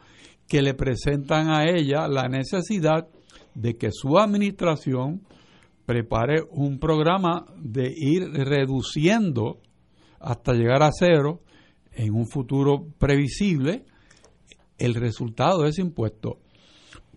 que 0.48 0.62
le 0.62 0.74
presentan 0.74 1.50
a 1.50 1.64
ella 1.68 2.06
la 2.08 2.28
necesidad 2.28 3.08
de 3.54 3.76
que 3.76 3.90
su 3.90 4.18
administración 4.18 5.22
prepare 5.86 6.42
un 6.50 6.78
programa 6.78 7.46
de 7.58 7.92
ir 7.96 8.30
reduciendo 8.32 9.60
hasta 10.20 10.52
llegar 10.54 10.82
a 10.82 10.90
cero 10.92 11.40
en 11.92 12.14
un 12.14 12.26
futuro 12.26 12.86
previsible 12.98 13.84
el 14.78 14.94
resultado 14.94 15.62
de 15.62 15.70
ese 15.70 15.82
impuesto. 15.82 16.38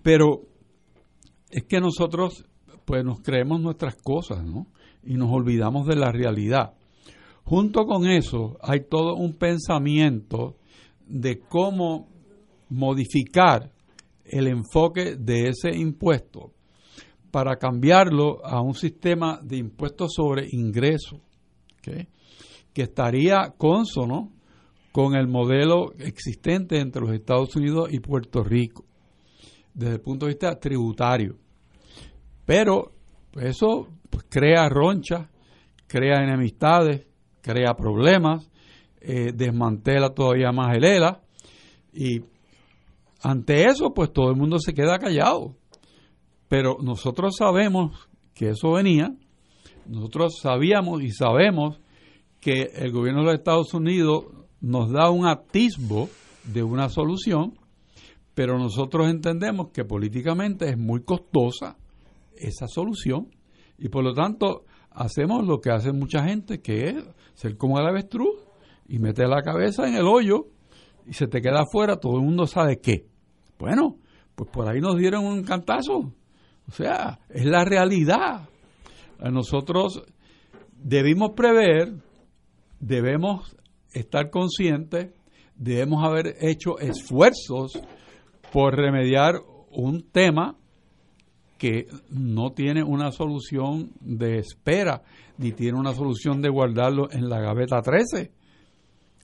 Pero 0.01 0.41
es 1.49 1.63
que 1.63 1.79
nosotros 1.79 2.45
pues 2.85 3.03
nos 3.03 3.21
creemos 3.21 3.61
nuestras 3.61 3.95
cosas, 3.95 4.43
¿no? 4.43 4.67
Y 5.03 5.15
nos 5.15 5.31
olvidamos 5.31 5.87
de 5.87 5.95
la 5.95 6.11
realidad. 6.11 6.73
Junto 7.43 7.85
con 7.85 8.07
eso 8.07 8.57
hay 8.61 8.81
todo 8.89 9.15
un 9.15 9.33
pensamiento 9.33 10.57
de 11.07 11.39
cómo 11.39 12.07
modificar 12.69 13.71
el 14.23 14.47
enfoque 14.47 15.15
de 15.15 15.49
ese 15.49 15.75
impuesto 15.75 16.54
para 17.35 17.57
cambiarlo 17.57 18.39
a 18.45 18.61
un 18.61 18.75
sistema 18.75 19.41
de 19.43 19.57
impuestos 19.57 20.13
sobre 20.15 20.47
ingresos, 20.51 21.19
que 21.81 22.07
estaría 22.81 23.53
consono 23.57 24.31
con 24.93 25.15
el 25.17 25.27
modelo 25.27 25.91
existente 25.99 26.79
entre 26.79 27.01
los 27.01 27.11
Estados 27.11 27.53
Unidos 27.57 27.89
y 27.91 27.99
Puerto 27.99 28.41
Rico, 28.41 28.85
desde 29.73 29.95
el 29.95 29.99
punto 29.99 30.27
de 30.27 30.29
vista 30.31 30.57
tributario. 30.57 31.35
Pero 32.45 32.93
eso 33.33 33.89
pues, 34.09 34.25
crea 34.29 34.69
ronchas, 34.69 35.27
crea 35.87 36.23
enemistades, 36.23 37.05
crea 37.41 37.73
problemas, 37.73 38.49
eh, 39.01 39.33
desmantela 39.35 40.11
todavía 40.11 40.53
más 40.53 40.73
el 40.77 40.85
ELA 40.85 41.21
y 41.91 42.21
ante 43.21 43.65
eso 43.65 43.93
pues 43.93 44.13
todo 44.13 44.29
el 44.29 44.37
mundo 44.37 44.57
se 44.57 44.73
queda 44.73 44.97
callado. 44.99 45.57
Pero 46.57 46.77
nosotros 46.81 47.35
sabemos 47.37 48.07
que 48.33 48.51
eso 48.51 48.71
venía, 48.71 49.13
nosotros 49.87 50.39
sabíamos 50.41 51.03
y 51.03 51.11
sabemos 51.11 51.81
que 52.39 52.71
el 52.75 52.93
gobierno 52.93 53.23
de 53.23 53.25
los 53.25 53.35
Estados 53.35 53.73
Unidos 53.73 54.27
nos 54.61 54.89
da 54.89 55.09
un 55.09 55.27
atisbo 55.27 56.07
de 56.45 56.63
una 56.63 56.87
solución, 56.87 57.59
pero 58.33 58.57
nosotros 58.57 59.09
entendemos 59.09 59.71
que 59.73 59.83
políticamente 59.83 60.69
es 60.69 60.77
muy 60.77 61.03
costosa 61.03 61.75
esa 62.37 62.67
solución 62.69 63.27
y 63.77 63.89
por 63.89 64.05
lo 64.05 64.13
tanto 64.13 64.63
hacemos 64.91 65.45
lo 65.45 65.59
que 65.59 65.71
hace 65.71 65.91
mucha 65.91 66.23
gente, 66.23 66.61
que 66.61 66.83
es 66.85 66.95
ser 67.33 67.57
como 67.57 67.81
el 67.81 67.85
avestruz 67.85 68.33
y 68.87 68.99
meter 68.99 69.27
la 69.27 69.41
cabeza 69.41 69.89
en 69.89 69.95
el 69.95 70.07
hoyo 70.07 70.45
y 71.05 71.15
se 71.15 71.27
te 71.27 71.41
queda 71.41 71.63
afuera, 71.63 71.97
todo 71.97 72.15
el 72.15 72.23
mundo 72.23 72.47
sabe 72.47 72.79
qué. 72.79 73.09
Bueno, 73.59 73.97
pues 74.35 74.49
por 74.49 74.69
ahí 74.69 74.79
nos 74.79 74.95
dieron 74.95 75.25
un 75.25 75.43
cantazo. 75.43 76.13
O 76.67 76.71
sea, 76.71 77.19
es 77.29 77.45
la 77.45 77.63
realidad. 77.63 78.49
Nosotros 79.19 80.03
debimos 80.71 81.31
prever, 81.31 81.93
debemos 82.79 83.55
estar 83.93 84.29
conscientes, 84.29 85.13
debemos 85.55 86.03
haber 86.03 86.35
hecho 86.41 86.79
esfuerzos 86.79 87.79
por 88.51 88.75
remediar 88.75 89.35
un 89.71 90.03
tema 90.11 90.57
que 91.57 91.87
no 92.09 92.51
tiene 92.51 92.83
una 92.83 93.11
solución 93.11 93.91
de 94.01 94.39
espera, 94.39 95.03
ni 95.37 95.51
tiene 95.51 95.79
una 95.79 95.93
solución 95.93 96.41
de 96.41 96.49
guardarlo 96.49 97.09
en 97.11 97.29
la 97.29 97.39
gaveta 97.39 97.81
13. 97.81 98.31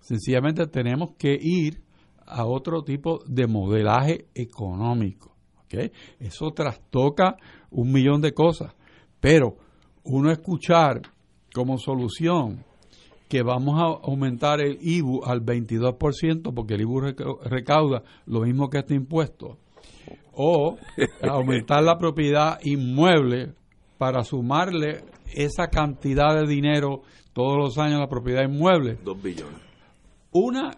Sencillamente 0.01 0.67
tenemos 0.67 1.12
que 1.17 1.38
ir 1.39 1.81
a 2.25 2.45
otro 2.45 2.83
tipo 2.83 3.19
de 3.27 3.48
modelaje 3.48 4.27
económico. 4.33 5.30
¿Okay? 5.72 5.92
Eso 6.20 6.51
trastoca 6.51 7.38
un 7.70 7.92
millón 7.92 8.22
de 8.22 8.34
cosas, 8.34 8.75
pero 9.20 9.58
uno 10.04 10.32
escuchar 10.32 11.01
como 11.54 11.78
solución 11.78 12.63
que 13.30 13.44
vamos 13.44 13.80
a 13.80 14.08
aumentar 14.08 14.60
el 14.60 14.78
IBU 14.82 15.24
al 15.24 15.42
22% 15.42 16.54
porque 16.54 16.74
el 16.74 16.82
IBU 16.82 17.00
recauda 17.46 18.04
lo 18.25 18.42
mismo 18.42 18.70
que 18.70 18.80
este 18.80 18.94
impuesto, 18.94 19.58
o 20.34 20.78
aumentar 21.22 21.84
la 21.84 21.98
propiedad 21.98 22.60
inmueble 22.63 23.54
para 23.98 24.24
sumarle 24.24 25.06
esa 25.34 25.68
cantidad 25.68 26.36
de 26.36 26.48
dinero 26.48 27.04
todos 27.34 27.58
los 27.58 27.78
años 27.78 27.98
a 27.98 28.01
la 28.01 28.10
propiedad 28.10 28.44
inmueble. 28.44 28.98
Dos 29.04 29.22
billones. 29.22 29.62
Una 30.32 30.72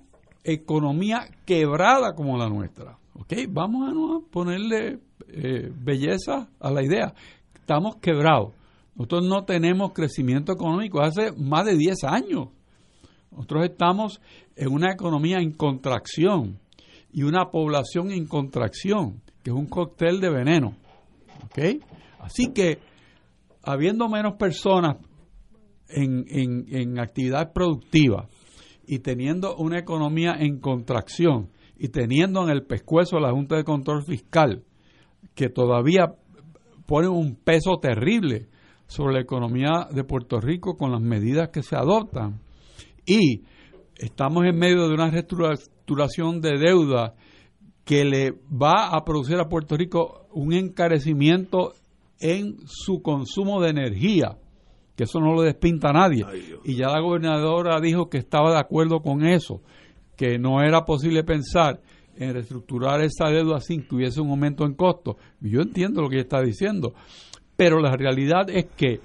economía 0.43 1.27
quebrada 1.45 2.13
como 2.13 2.37
la 2.37 2.49
nuestra. 2.49 2.97
¿Ok? 3.13 3.33
Vamos 3.49 3.89
a 3.89 4.31
ponerle 4.31 4.99
eh, 5.27 5.71
belleza 5.75 6.49
a 6.59 6.71
la 6.71 6.83
idea. 6.83 7.13
Estamos 7.53 7.97
quebrados. 7.97 8.53
Nosotros 8.95 9.25
no 9.25 9.43
tenemos 9.45 9.93
crecimiento 9.93 10.51
económico 10.51 11.01
hace 11.01 11.31
más 11.31 11.65
de 11.65 11.75
10 11.77 12.03
años. 12.03 12.49
Nosotros 13.31 13.65
estamos 13.65 14.21
en 14.55 14.71
una 14.71 14.91
economía 14.91 15.39
en 15.39 15.51
contracción 15.51 16.59
y 17.11 17.23
una 17.23 17.49
población 17.49 18.11
en 18.11 18.25
contracción, 18.25 19.21
que 19.43 19.49
es 19.49 19.55
un 19.55 19.65
cóctel 19.65 20.19
de 20.19 20.29
veneno. 20.29 20.75
¿Ok? 21.45 21.81
Así 22.19 22.53
que, 22.53 22.79
habiendo 23.63 24.07
menos 24.09 24.35
personas 24.35 24.97
en, 25.89 26.25
en, 26.27 26.65
en 26.69 26.99
actividad 26.99 27.51
productiva, 27.53 28.27
y 28.85 28.99
teniendo 28.99 29.55
una 29.55 29.79
economía 29.79 30.35
en 30.39 30.59
contracción 30.59 31.49
y 31.77 31.89
teniendo 31.89 32.43
en 32.43 32.49
el 32.49 32.65
pescuezo 32.65 33.19
la 33.19 33.31
Junta 33.31 33.55
de 33.55 33.63
Control 33.63 34.03
Fiscal, 34.03 34.63
que 35.35 35.49
todavía 35.49 36.13
pone 36.85 37.07
un 37.07 37.35
peso 37.35 37.77
terrible 37.81 38.47
sobre 38.87 39.15
la 39.15 39.21
economía 39.21 39.87
de 39.91 40.03
Puerto 40.03 40.39
Rico 40.39 40.77
con 40.77 40.91
las 40.91 41.01
medidas 41.01 41.49
que 41.49 41.63
se 41.63 41.75
adoptan, 41.75 42.39
y 43.05 43.43
estamos 43.97 44.45
en 44.45 44.57
medio 44.57 44.87
de 44.87 44.93
una 44.93 45.09
reestructuración 45.09 46.41
de 46.41 46.57
deuda 46.57 47.15
que 47.85 48.05
le 48.05 48.31
va 48.31 48.95
a 48.95 49.03
producir 49.03 49.37
a 49.39 49.49
Puerto 49.49 49.75
Rico 49.75 50.27
un 50.31 50.53
encarecimiento 50.53 51.73
en 52.19 52.57
su 52.65 53.01
consumo 53.01 53.61
de 53.61 53.69
energía 53.69 54.37
que 54.95 55.05
eso 55.05 55.19
no 55.19 55.33
lo 55.33 55.41
despinta 55.41 55.89
a 55.89 55.93
nadie. 55.93 56.25
y 56.63 56.75
ya 56.75 56.87
la 56.87 57.01
gobernadora 57.01 57.79
dijo 57.81 58.09
que 58.09 58.17
estaba 58.17 58.51
de 58.51 58.59
acuerdo 58.59 59.01
con 59.01 59.25
eso, 59.25 59.61
que 60.15 60.37
no 60.37 60.61
era 60.61 60.85
posible 60.85 61.23
pensar 61.23 61.81
en 62.15 62.33
reestructurar 62.33 63.01
esa 63.01 63.29
deuda 63.29 63.59
sin 63.59 63.87
que 63.87 63.95
hubiese 63.95 64.21
un 64.21 64.29
aumento 64.29 64.65
en 64.65 64.75
costo. 64.75 65.17
Yo 65.41 65.61
entiendo 65.61 66.01
lo 66.01 66.09
que 66.09 66.19
está 66.19 66.41
diciendo, 66.41 66.93
pero 67.55 67.79
la 67.79 67.95
realidad 67.95 68.49
es 68.49 68.65
que 68.77 68.99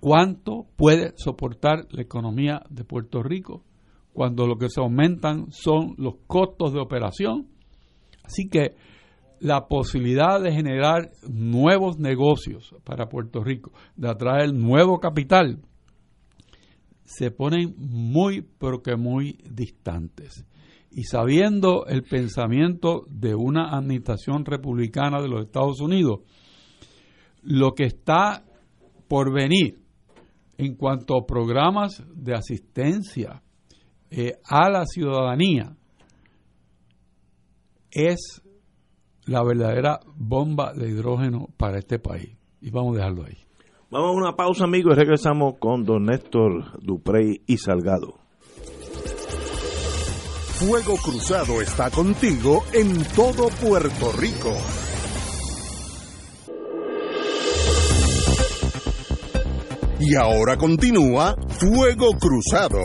¿cuánto 0.00 0.66
puede 0.76 1.12
soportar 1.16 1.86
la 1.90 2.02
economía 2.02 2.62
de 2.68 2.84
Puerto 2.84 3.22
Rico 3.22 3.64
cuando 4.12 4.46
lo 4.46 4.56
que 4.56 4.68
se 4.68 4.80
aumentan 4.80 5.50
son 5.50 5.94
los 5.96 6.14
costos 6.26 6.72
de 6.72 6.80
operación? 6.80 7.48
Así 8.24 8.48
que 8.48 8.74
la 9.40 9.66
posibilidad 9.66 10.40
de 10.40 10.52
generar 10.52 11.10
nuevos 11.28 11.98
negocios 11.98 12.74
para 12.84 13.08
Puerto 13.08 13.42
Rico, 13.42 13.72
de 13.96 14.08
atraer 14.08 14.52
nuevo 14.54 15.00
capital, 15.00 15.58
se 17.14 17.30
ponen 17.30 17.74
muy, 17.76 18.42
pero 18.58 18.82
que 18.82 18.96
muy 18.96 19.38
distantes. 19.50 20.44
Y 20.90 21.04
sabiendo 21.04 21.86
el 21.86 22.02
pensamiento 22.02 23.04
de 23.08 23.34
una 23.34 23.76
administración 23.76 24.44
republicana 24.44 25.20
de 25.20 25.28
los 25.28 25.46
Estados 25.46 25.80
Unidos, 25.80 26.20
lo 27.42 27.72
que 27.72 27.84
está 27.84 28.44
por 29.08 29.32
venir 29.32 29.78
en 30.58 30.74
cuanto 30.76 31.16
a 31.16 31.26
programas 31.26 32.02
de 32.14 32.34
asistencia 32.34 33.42
eh, 34.10 34.34
a 34.44 34.70
la 34.70 34.84
ciudadanía 34.84 35.76
es 37.90 38.42
la 39.26 39.42
verdadera 39.42 40.00
bomba 40.16 40.72
de 40.72 40.88
hidrógeno 40.90 41.48
para 41.56 41.78
este 41.78 41.98
país. 41.98 42.36
Y 42.60 42.70
vamos 42.70 42.94
a 42.94 42.98
dejarlo 42.98 43.24
ahí. 43.24 43.38
Vamos 43.92 44.08
a 44.08 44.12
una 44.12 44.36
pausa, 44.36 44.64
amigos, 44.64 44.94
y 44.94 45.00
regresamos 45.00 45.56
con 45.58 45.84
don 45.84 46.06
Néstor 46.06 46.80
Duprey 46.80 47.42
y 47.46 47.58
Salgado. 47.58 48.14
Fuego 50.54 50.96
Cruzado 50.96 51.60
está 51.60 51.90
contigo 51.90 52.64
en 52.72 53.04
todo 53.14 53.48
Puerto 53.62 54.12
Rico. 54.12 54.56
Y 60.00 60.14
ahora 60.14 60.56
continúa 60.56 61.36
Fuego 61.50 62.12
Cruzado. 62.18 62.80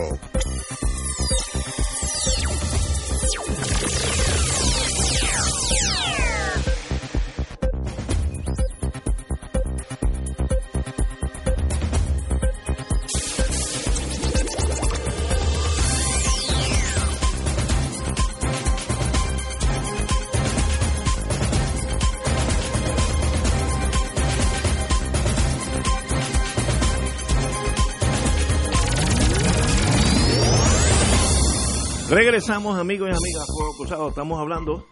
Regresamos, 32.18 32.76
amigos 32.76 33.10
y 33.10 33.12
amigas, 33.12 33.46
Fuego 33.46 33.76
Cruzado. 33.76 34.08
Estamos 34.08 34.40
hablando 34.40 34.86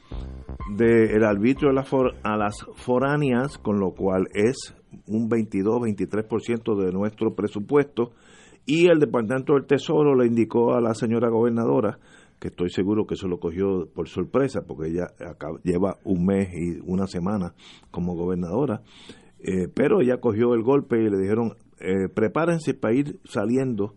del 0.76 1.24
arbitrio 1.24 1.70
a 1.70 2.36
las 2.36 2.54
foráneas, 2.76 3.58
con 3.58 3.80
lo 3.80 3.94
cual 3.94 4.28
es 4.32 4.76
un 5.08 5.28
22-23% 5.28 6.84
de 6.84 6.92
nuestro 6.92 7.34
presupuesto. 7.34 8.12
Y 8.64 8.88
el 8.88 9.00
Departamento 9.00 9.54
del 9.54 9.66
Tesoro 9.66 10.14
le 10.14 10.28
indicó 10.28 10.74
a 10.74 10.80
la 10.80 10.94
señora 10.94 11.28
gobernadora, 11.28 11.98
que 12.38 12.46
estoy 12.46 12.70
seguro 12.70 13.08
que 13.08 13.14
eso 13.14 13.26
lo 13.26 13.40
cogió 13.40 13.88
por 13.92 14.08
sorpresa, 14.08 14.60
porque 14.64 14.90
ella 14.90 15.08
lleva 15.64 15.98
un 16.04 16.26
mes 16.26 16.50
y 16.54 16.78
una 16.86 17.08
semana 17.08 17.54
como 17.90 18.14
gobernadora, 18.14 18.82
eh, 19.40 19.66
pero 19.74 20.00
ella 20.00 20.20
cogió 20.20 20.54
el 20.54 20.62
golpe 20.62 21.02
y 21.02 21.10
le 21.10 21.18
dijeron, 21.18 21.56
eh, 21.80 22.08
prepárense 22.08 22.72
para 22.74 22.94
ir 22.94 23.18
saliendo 23.24 23.94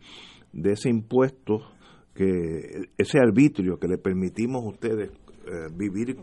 de 0.51 0.71
ese 0.71 0.89
impuesto 0.89 1.59
que 2.13 2.89
ese 2.97 3.19
arbitrio 3.19 3.77
que 3.79 3.87
le 3.87 3.97
permitimos 3.97 4.63
a 4.63 4.69
ustedes 4.69 5.09
eh, 5.09 5.67
vivir 5.73 6.17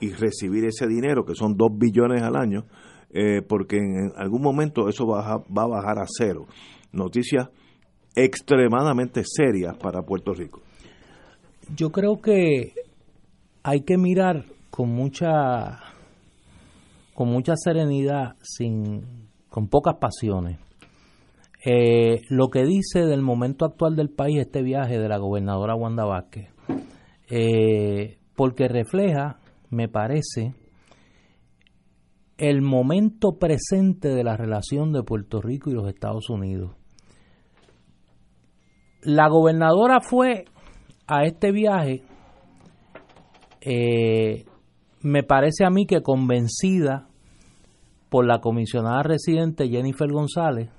y 0.00 0.10
recibir 0.12 0.64
ese 0.64 0.86
dinero, 0.86 1.24
que 1.24 1.34
son 1.34 1.56
dos 1.56 1.70
billones 1.76 2.22
al 2.22 2.36
año, 2.36 2.64
eh, 3.10 3.42
porque 3.42 3.76
en, 3.76 4.12
algún 4.16 4.42
momento 4.42 4.88
eso 4.88 5.06
va 5.06 5.32
a, 5.32 5.38
va 5.38 5.64
a 5.64 5.68
bajar 5.68 5.98
a 5.98 6.06
cero. 6.06 6.46
Noticias 6.92 7.48
extremadamente 8.14 9.22
serias 9.24 9.76
para 9.78 10.02
Puerto 10.02 10.34
Rico. 10.34 10.60
Yo 11.74 11.90
creo 11.90 12.20
que 12.20 12.74
hay 13.62 13.82
que 13.82 13.96
mirar 13.96 14.44
con 14.70 14.90
mucha 14.90 15.80
con 17.14 17.28
mucha 17.28 17.54
serenidad, 17.56 18.36
sin 18.42 19.28
con 19.48 19.68
pocas 19.68 19.96
pasiones, 20.00 20.58
eh, 21.64 22.22
lo 22.28 22.48
que 22.48 22.64
dice 22.64 23.06
del 23.06 23.22
momento 23.22 23.64
actual 23.64 23.94
del 23.94 24.10
país 24.10 24.40
este 24.40 24.62
viaje 24.62 24.98
de 24.98 25.08
la 25.08 25.18
gobernadora 25.18 25.76
Wanda 25.76 26.04
Vázquez, 26.04 26.48
eh, 27.30 28.18
porque 28.34 28.66
refleja, 28.66 29.38
me 29.70 29.88
parece, 29.88 30.54
el 32.36 32.62
momento 32.62 33.38
presente 33.38 34.08
de 34.08 34.24
la 34.24 34.36
relación 34.36 34.92
de 34.92 35.04
Puerto 35.04 35.40
Rico 35.40 35.70
y 35.70 35.74
los 35.74 35.88
Estados 35.88 36.28
Unidos. 36.28 36.72
La 39.02 39.28
gobernadora 39.28 40.00
fue 40.00 40.46
a 41.06 41.24
este 41.24 41.52
viaje, 41.52 42.02
eh, 43.60 44.44
me 45.00 45.22
parece 45.22 45.64
a 45.64 45.70
mí 45.70 45.86
que 45.86 46.02
convencida 46.02 47.08
por 48.08 48.26
la 48.26 48.40
comisionada 48.40 49.04
residente 49.04 49.68
Jennifer 49.68 50.10
González, 50.10 50.70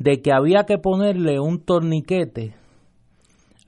de 0.00 0.22
que 0.22 0.32
había 0.32 0.64
que 0.64 0.78
ponerle 0.78 1.38
un 1.38 1.62
torniquete 1.62 2.54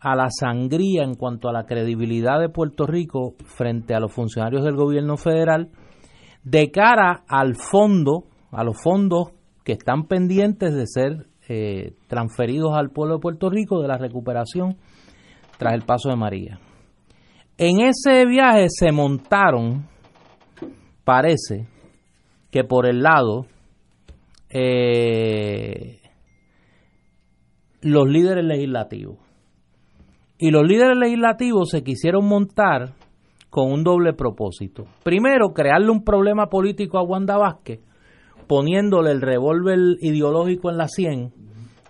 a 0.01 0.17
la 0.17 0.29
sangría 0.31 1.05
en 1.05 1.15
cuanto 1.15 1.49
a 1.49 1.53
la 1.53 1.67
credibilidad 1.67 2.41
de 2.41 2.49
Puerto 2.49 2.87
Rico 2.87 3.35
frente 3.45 3.95
a 3.95 4.01
los 4.01 4.13
funcionarios 4.13 4.65
del 4.65 4.75
gobierno 4.75 5.19
federal 5.19 5.69
de 6.43 6.71
cara 6.71 7.23
al 7.29 7.55
fondo, 7.55 8.25
a 8.51 8.65
los 8.65 8.77
fondos 8.83 9.29
que 9.63 9.73
están 9.73 10.05
pendientes 10.05 10.75
de 10.75 10.87
ser 10.87 11.27
eh, 11.49 11.93
transferidos 12.09 12.73
al 12.75 12.91
pueblo 12.91 13.17
de 13.17 13.21
Puerto 13.21 13.51
Rico 13.51 13.83
de 13.83 13.89
la 13.89 13.99
recuperación 13.99 14.79
tras 15.59 15.75
el 15.75 15.83
paso 15.83 16.09
de 16.09 16.17
María. 16.17 16.59
En 17.59 17.83
ese 17.83 18.25
viaje 18.25 18.67
se 18.71 18.91
montaron, 18.91 19.87
parece 21.05 21.69
que 22.51 22.65
por 22.65 22.87
el 22.87 23.03
lado 23.03 23.47
eh, 24.49 26.02
los 27.83 28.09
líderes 28.09 28.45
legislativos. 28.45 29.19
Y 30.39 30.51
los 30.51 30.67
líderes 30.67 30.97
legislativos 30.97 31.71
se 31.71 31.83
quisieron 31.83 32.27
montar 32.27 32.95
con 33.51 33.71
un 33.71 33.85
doble 33.85 34.15
propósito. 34.15 34.87
Primero, 35.03 35.53
crearle 35.53 35.91
un 35.91 36.05
problema 36.05 36.47
político 36.47 36.99
a 36.99 37.03
Wanda 37.03 37.37
Vázquez, 37.37 37.81
poniéndole 38.47 39.11
el 39.11 39.21
revólver 39.21 39.79
ideológico 40.01 40.71
en 40.71 40.79
la 40.79 40.89
sien 40.89 41.33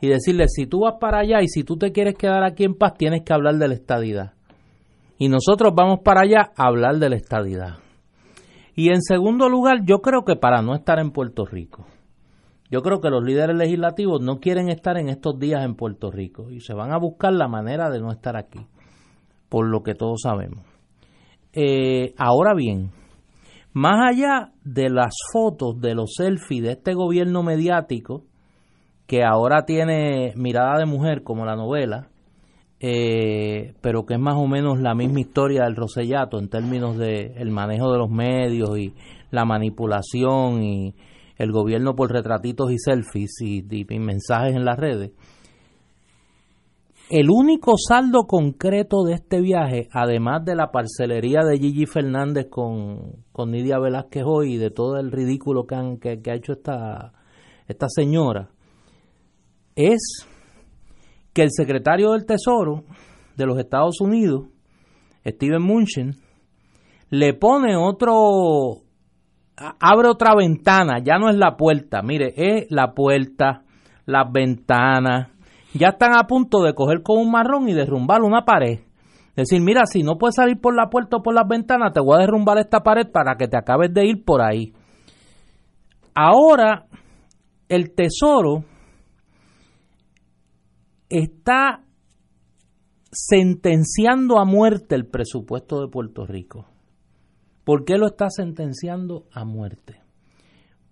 y 0.01 0.09
decirle, 0.09 0.49
si 0.49 0.67
tú 0.67 0.81
vas 0.81 0.97
para 1.01 1.21
allá 1.21 1.41
y 1.43 1.49
si 1.49 1.63
tú 1.63 1.77
te 1.77 1.93
quieres 1.93 2.17
quedar 2.17 2.43
aquí 2.43 2.65
en 2.65 2.75
paz, 2.75 2.95
tienes 2.99 3.23
que 3.23 3.33
hablar 3.33 3.55
de 3.55 3.69
la 3.69 3.75
estadidad. 3.75 4.33
Y 5.19 5.29
nosotros 5.29 5.73
vamos 5.77 6.01
para 6.05 6.23
allá 6.23 6.51
a 6.57 6.67
hablar 6.67 6.97
de 6.97 7.11
la 7.11 7.17
estadidad. 7.17 7.79
Y 8.75 8.89
en 8.89 9.01
segundo 9.03 9.49
lugar, 9.49 9.85
yo 9.85 9.99
creo 9.99 10.25
que 10.25 10.35
para 10.35 10.63
no 10.63 10.75
estar 10.75 10.99
en 10.99 11.13
Puerto 11.13 11.47
Rico. 11.47 11.87
Yo 12.73 12.81
creo 12.81 13.03
que 13.03 13.11
los 13.11 13.23
líderes 13.23 13.55
legislativos 13.55 14.23
no 14.23 14.41
quieren 14.41 14.71
estar 14.71 14.97
en 14.97 15.11
estos 15.11 15.39
días 15.39 15.63
en 15.63 15.75
Puerto 15.75 16.11
Rico 16.11 16.51
y 16.51 16.61
se 16.61 16.73
van 16.73 16.91
a 16.91 16.99
buscar 16.99 17.35
la 17.35 17.47
manera 17.47 17.91
de 17.91 18.01
no 18.01 18.11
estar 18.11 18.35
aquí, 18.35 18.61
por 19.51 19.69
lo 19.69 19.83
que 19.83 19.95
todos 19.95 20.23
sabemos. 20.23 20.65
Eh, 21.53 22.15
ahora 22.17 22.55
bien, 22.55 22.91
más 23.75 23.99
allá 24.11 24.53
de 24.65 24.89
las 24.89 25.15
fotos 25.35 25.83
de 25.83 25.95
los 25.95 26.15
selfies 26.15 26.63
de 26.63 26.73
este 26.73 26.95
gobierno 26.95 27.43
mediático, 27.43 28.25
que 29.07 29.23
ahora 29.23 29.67
tiene 29.67 30.33
mirada 30.37 30.79
de 30.79 30.87
mujer 30.87 31.23
como 31.23 31.45
la 31.45 31.57
novela, 31.57 32.09
eh, 32.81 33.75
pero 33.83 34.07
que 34.07 34.15
es 34.15 34.21
más 34.21 34.37
o 34.37 34.47
menos 34.47 34.81
la 34.81 34.95
misma 34.95 35.21
historia 35.21 35.65
del 35.65 35.77
Rosellato 35.77 36.39
en 36.39 36.49
términos 36.49 36.97
de 36.97 37.35
el 37.37 37.51
manejo 37.51 37.93
de 37.93 37.99
los 37.99 38.09
medios 38.09 38.79
y 38.79 38.95
la 39.31 39.45
manipulación 39.45 40.63
y 40.63 40.95
el 41.37 41.53
gobierno 41.53 41.95
por 41.95 42.11
retratitos 42.11 42.71
y 42.73 42.79
selfies 42.79 43.41
y, 43.41 43.63
mensajes 43.99 44.55
en 44.55 44.65
las 44.65 44.79
redes. 44.79 45.13
El 47.11 47.29
único 47.31 47.75
saldo 47.77 48.25
concreto 48.27 49.03
de 49.05 49.15
este 49.15 49.41
viaje, 49.41 49.89
además 49.93 50.45
de 50.45 50.55
la 50.55 50.71
parcelería 50.71 51.41
de 51.43 51.59
Gigi 51.59 51.85
Fernández 51.85 52.47
con, 52.49 53.25
con 53.33 53.51
Nidia 53.51 53.79
Velázquez 53.79 54.23
hoy 54.25 54.55
y 54.55 54.57
de 54.57 54.71
todo 54.71 54.97
el 54.97 55.11
ridículo 55.11 55.67
que, 55.67 55.75
han, 55.75 55.99
que, 55.99 56.19
ha 56.31 56.35
hecho 56.35 56.53
esta, 56.53 57.13
esta 57.69 57.87
señora, 57.89 58.49
es 59.77 60.27
que 61.35 61.43
el 61.43 61.51
secretario 61.51 62.13
del 62.13 62.25
Tesoro 62.25 62.85
de 63.37 63.47
los 63.47 63.59
Estados 63.59 64.01
Unidos, 64.01 64.47
Steven 65.27 65.63
Mnuchin, 65.63 66.17
le 67.11 67.35
pone 67.35 67.77
otro 67.77 68.82
abre 69.57 70.09
otra 70.09 70.35
ventana, 70.35 70.99
ya 71.05 71.19
no 71.19 71.29
es 71.29 71.37
la 71.37 71.57
puerta, 71.57 72.03
mire, 72.03 72.33
es 72.37 72.71
la 72.71 72.93
puerta, 72.95 73.63
las 74.07 74.31
ventanas, 74.33 75.29
ya 75.75 75.89
están 75.89 76.17
a 76.17 76.27
punto 76.27 76.63
de 76.63 76.75
coger 76.75 77.03
con 77.03 77.19
un 77.19 77.31
marrón 77.31 77.69
y 77.69 77.75
derrumbar 77.75 78.23
una 78.23 78.45
pared. 78.45 78.81
Decir, 79.35 79.63
mira, 79.63 79.87
si 79.87 80.03
no 80.03 80.19
puedes 80.19 80.35
salir 80.35 80.61
por 80.61 80.75
la 80.75 80.91
puerta 80.91 81.17
o 81.17 81.23
por 81.23 81.35
las 81.35 81.49
ventanas, 81.49 81.93
te 81.95 82.01
voy 82.01 82.17
a 82.17 82.21
derrumbar 82.21 82.59
esta 82.59 82.81
pared 82.81 83.11
para 83.11 83.37
que 83.37 83.49
te 83.49 83.57
acabes 83.57 83.93
de 83.93 84.07
ir 84.07 84.25
por 84.25 84.43
ahí. 84.43 84.75
Ahora, 86.15 86.85
el 87.69 87.95
tesoro 87.95 88.65
está 91.09 91.81
sentenciando 93.11 94.39
a 94.39 94.45
muerte 94.45 94.95
el 94.95 95.07
presupuesto 95.07 95.81
de 95.81 95.89
Puerto 95.89 96.27
Rico. 96.27 96.67
¿Por 97.65 97.85
qué 97.85 97.97
lo 97.97 98.07
está 98.07 98.29
sentenciando 98.29 99.25
a 99.33 99.45
muerte? 99.45 100.01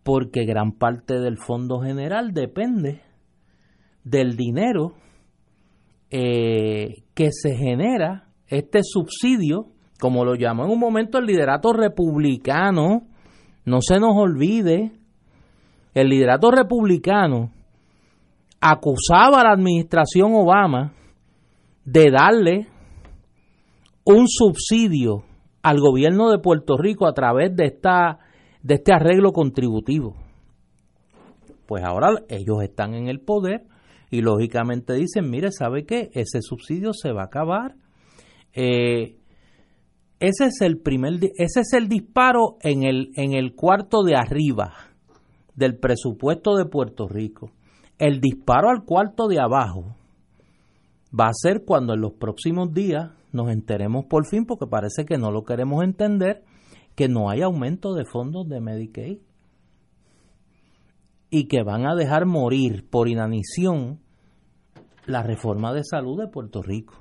Porque 0.03 0.45
gran 0.45 0.73
parte 0.73 1.19
del 1.19 1.37
fondo 1.37 1.81
general 1.81 2.33
depende 2.33 3.03
del 4.05 4.37
dinero 4.37 4.95
eh, 6.11 7.05
que 7.15 7.31
se 7.33 7.55
genera, 7.55 8.29
este 8.47 8.81
subsidio, 8.83 9.67
como 10.01 10.25
lo 10.25 10.35
llamó 10.35 10.65
en 10.65 10.71
un 10.71 10.79
momento 10.79 11.19
el 11.19 11.27
liderato 11.27 11.73
republicano, 11.73 13.07
no 13.65 13.81
se 13.81 13.99
nos 13.99 14.17
olvide, 14.17 14.93
el 15.95 16.09
liderato 16.09 16.51
republicano 16.51 17.53
acusaba 18.61 19.41
a 19.41 19.45
la 19.45 19.53
administración 19.53 20.33
Obama 20.35 20.93
de 21.85 22.11
darle 22.11 22.67
un 24.05 24.27
subsidio 24.29 25.25
al 25.63 25.81
gobierno 25.81 26.31
de 26.31 26.39
Puerto 26.39 26.77
Rico 26.77 27.07
a 27.07 27.13
través 27.13 27.55
de 27.55 27.67
esta 27.67 28.19
de 28.63 28.75
este 28.75 28.93
arreglo 28.93 29.33
contributivo. 29.33 30.17
Pues 31.67 31.85
ahora 31.85 32.09
ellos 32.29 32.63
están 32.63 32.95
en 32.95 33.09
el 33.09 33.21
poder 33.21 33.65
y 34.11 34.23
lógicamente 34.23 34.95
dicen, 34.95 35.31
mire, 35.31 35.53
¿sabe 35.53 35.87
qué? 35.87 36.11
Ese 36.15 36.43
subsidio 36.43 36.93
se 36.93 37.13
va 37.13 37.23
a 37.23 37.27
acabar. 37.27 37.77
Eh, 38.53 39.17
ese 40.19 40.47
es 40.47 40.61
el 40.61 40.79
primer, 40.79 41.15
ese 41.37 41.61
es 41.61 41.73
el 41.73 41.89
disparo 41.89 42.59
en 42.61 42.83
el, 42.83 43.13
en 43.15 43.33
el 43.33 43.55
cuarto 43.55 44.03
de 44.03 44.17
arriba 44.17 44.75
del 45.55 45.79
presupuesto 45.79 46.57
de 46.57 46.67
Puerto 46.67 47.09
Rico. 47.09 47.53
El 47.99 48.21
disparo 48.21 48.69
al 48.69 48.85
cuarto 48.85 49.29
de 49.29 49.41
abajo 49.41 49.97
va 51.19 51.27
a 51.27 51.35
ser 51.35 51.65
cuando 51.65 51.95
en 51.95 52.01
los 52.01 52.13
próximos 52.15 52.73
días 52.75 53.13
nos 53.33 53.51
enteremos 53.51 54.07
por 54.07 54.27
fin, 54.27 54.47
porque 54.47 54.67
parece 54.67 55.05
que 55.05 55.19
no 55.19 55.31
lo 55.31 55.45
queremos 55.45 55.85
entender, 55.85 56.45
que 56.95 57.09
no 57.09 57.31
hay 57.31 57.43
aumento 57.43 57.95
de 57.95 58.05
fondos 58.05 58.49
de 58.49 58.61
Medicaid 58.61 59.19
y 61.31 61.45
que 61.47 61.63
van 61.63 61.87
a 61.87 61.95
dejar 61.95 62.27
morir 62.27 62.89
por 62.91 63.09
inanición 63.09 64.01
la 65.07 65.23
reforma 65.23 65.73
de 65.73 65.85
salud 65.85 66.19
de 66.19 66.29
Puerto 66.29 66.63
Rico. 66.63 66.95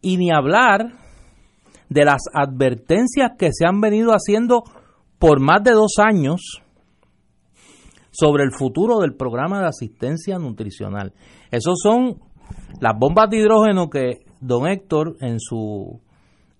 Y 0.00 0.16
ni 0.16 0.30
hablar 0.30 0.92
de 1.88 2.04
las 2.04 2.22
advertencias 2.32 3.32
que 3.38 3.50
se 3.52 3.66
han 3.66 3.80
venido 3.80 4.12
haciendo 4.12 4.64
por 5.18 5.40
más 5.40 5.62
de 5.62 5.72
dos 5.72 5.94
años 5.98 6.62
sobre 8.10 8.44
el 8.44 8.52
futuro 8.52 8.98
del 9.00 9.14
programa 9.14 9.60
de 9.60 9.66
asistencia 9.66 10.38
nutricional. 10.38 11.12
Esos 11.50 11.78
son 11.82 12.20
las 12.80 12.98
bombas 12.98 13.30
de 13.30 13.38
hidrógeno 13.38 13.88
que 13.88 14.24
don 14.40 14.66
Héctor 14.66 15.16
en 15.20 15.40
su 15.40 16.00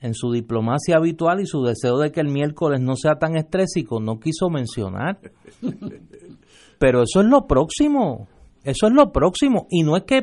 en 0.01 0.15
su 0.15 0.31
diplomacia 0.31 0.97
habitual 0.97 1.41
y 1.41 1.47
su 1.47 1.63
deseo 1.63 1.99
de 1.99 2.13
que 2.13 2.21
el 2.21 2.29
miércoles 2.29 2.81
no 2.81 2.97
sea 2.97 3.17
tan 3.17 3.37
estrésico 3.37 3.99
no 3.99 4.21
quiso 4.21 4.51
mencionar. 4.51 5.19
Pero 6.79 7.03
eso 7.03 7.21
es 7.21 7.27
lo 7.27 7.47
próximo. 7.47 8.29
Eso 8.63 8.89
es 8.89 8.93
lo 8.93 9.13
próximo 9.13 9.67
y 9.71 9.83
no 9.83 9.97
es 9.97 10.05
que 10.05 10.21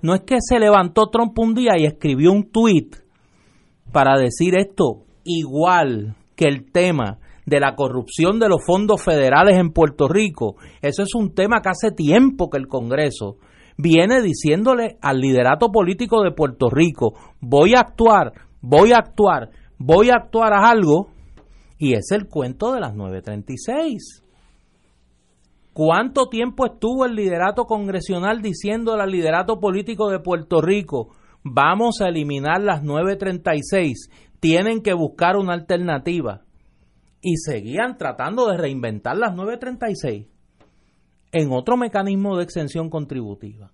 no 0.00 0.14
es 0.14 0.22
que 0.22 0.38
se 0.40 0.58
levantó 0.58 1.08
Trump 1.10 1.38
un 1.38 1.54
día 1.54 1.78
y 1.78 1.84
escribió 1.84 2.32
un 2.32 2.50
tweet 2.50 2.88
para 3.92 4.18
decir 4.18 4.54
esto 4.56 5.04
igual 5.24 6.16
que 6.34 6.46
el 6.46 6.72
tema 6.72 7.18
de 7.44 7.60
la 7.60 7.74
corrupción 7.74 8.38
de 8.38 8.48
los 8.48 8.64
fondos 8.64 9.02
federales 9.02 9.58
en 9.58 9.72
Puerto 9.72 10.08
Rico. 10.08 10.56
Eso 10.80 11.02
es 11.02 11.14
un 11.14 11.34
tema 11.34 11.60
que 11.60 11.68
hace 11.68 11.90
tiempo 11.90 12.48
que 12.48 12.58
el 12.58 12.66
Congreso 12.66 13.36
viene 13.76 14.22
diciéndole 14.22 14.98
al 15.00 15.20
liderato 15.20 15.70
político 15.70 16.22
de 16.22 16.32
Puerto 16.32 16.70
Rico, 16.70 17.14
voy 17.40 17.74
a 17.74 17.80
actuar, 17.80 18.32
voy 18.60 18.92
a 18.92 18.98
actuar, 18.98 19.50
voy 19.78 20.10
a 20.10 20.16
actuar 20.16 20.52
a 20.52 20.70
algo, 20.70 21.08
y 21.78 21.94
es 21.94 22.10
el 22.12 22.28
cuento 22.28 22.72
de 22.72 22.80
las 22.80 22.94
936. 22.94 24.22
¿Cuánto 25.72 26.28
tiempo 26.28 26.66
estuvo 26.66 27.06
el 27.06 27.14
liderato 27.14 27.64
congresional 27.64 28.42
diciendo 28.42 28.92
al 28.92 29.10
liderato 29.10 29.58
político 29.58 30.10
de 30.10 30.20
Puerto 30.20 30.60
Rico, 30.60 31.14
vamos 31.42 32.00
a 32.00 32.08
eliminar 32.08 32.62
las 32.62 32.82
936, 32.82 34.10
tienen 34.38 34.82
que 34.82 34.92
buscar 34.92 35.36
una 35.36 35.54
alternativa? 35.54 36.42
Y 37.22 37.36
seguían 37.36 37.96
tratando 37.96 38.48
de 38.48 38.58
reinventar 38.58 39.16
las 39.16 39.34
936 39.34 40.31
en 41.32 41.50
otro 41.50 41.76
mecanismo 41.76 42.36
de 42.36 42.44
exención 42.44 42.90
contributiva. 42.90 43.72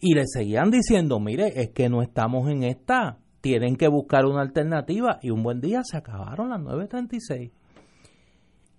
Y 0.00 0.14
le 0.14 0.24
seguían 0.26 0.70
diciendo, 0.70 1.18
mire, 1.18 1.52
es 1.56 1.70
que 1.70 1.88
no 1.88 2.02
estamos 2.02 2.48
en 2.48 2.62
esta, 2.62 3.18
tienen 3.40 3.76
que 3.76 3.88
buscar 3.88 4.24
una 4.24 4.42
alternativa. 4.42 5.18
Y 5.22 5.30
un 5.30 5.42
buen 5.42 5.60
día 5.60 5.82
se 5.82 5.96
acabaron 5.96 6.50
las 6.50 6.60
936. 6.60 7.50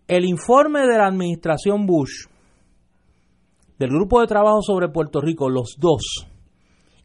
El 0.07 0.25
informe 0.25 0.81
de 0.81 0.97
la 0.97 1.07
administración 1.07 1.85
Bush, 1.85 2.27
del 3.77 3.89
Grupo 3.89 4.21
de 4.21 4.27
Trabajo 4.27 4.61
sobre 4.61 4.89
Puerto 4.89 5.19
Rico, 5.19 5.49
los 5.49 5.75
dos, 5.79 6.27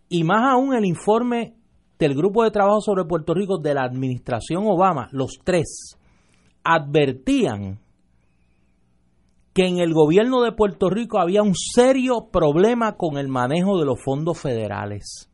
y 0.09 0.22
más 0.22 0.52
aún 0.52 0.74
el 0.74 0.85
informe 0.85 1.54
del 1.98 2.14
Grupo 2.14 2.44
de 2.44 2.50
Trabajo 2.50 2.80
sobre 2.80 3.04
Puerto 3.04 3.35
Rico 3.35 3.59
de 3.59 3.74
la 3.74 3.85
administración 3.85 4.64
Obama, 4.66 5.09
los 5.12 5.38
tres, 5.42 5.96
advertían 6.62 7.80
que 9.61 9.66
en 9.66 9.79
el 9.79 9.92
gobierno 9.92 10.40
de 10.40 10.53
Puerto 10.53 10.88
Rico 10.88 11.20
había 11.20 11.42
un 11.42 11.53
serio 11.55 12.31
problema 12.33 12.96
con 12.96 13.18
el 13.18 13.29
manejo 13.29 13.79
de 13.79 13.85
los 13.85 14.03
fondos 14.03 14.40
federales 14.40 15.31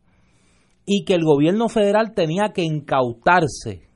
y 0.85 1.05
que 1.05 1.15
el 1.15 1.23
gobierno 1.23 1.69
federal 1.69 2.13
tenía 2.13 2.53
que 2.53 2.65
incautarse 2.65 3.89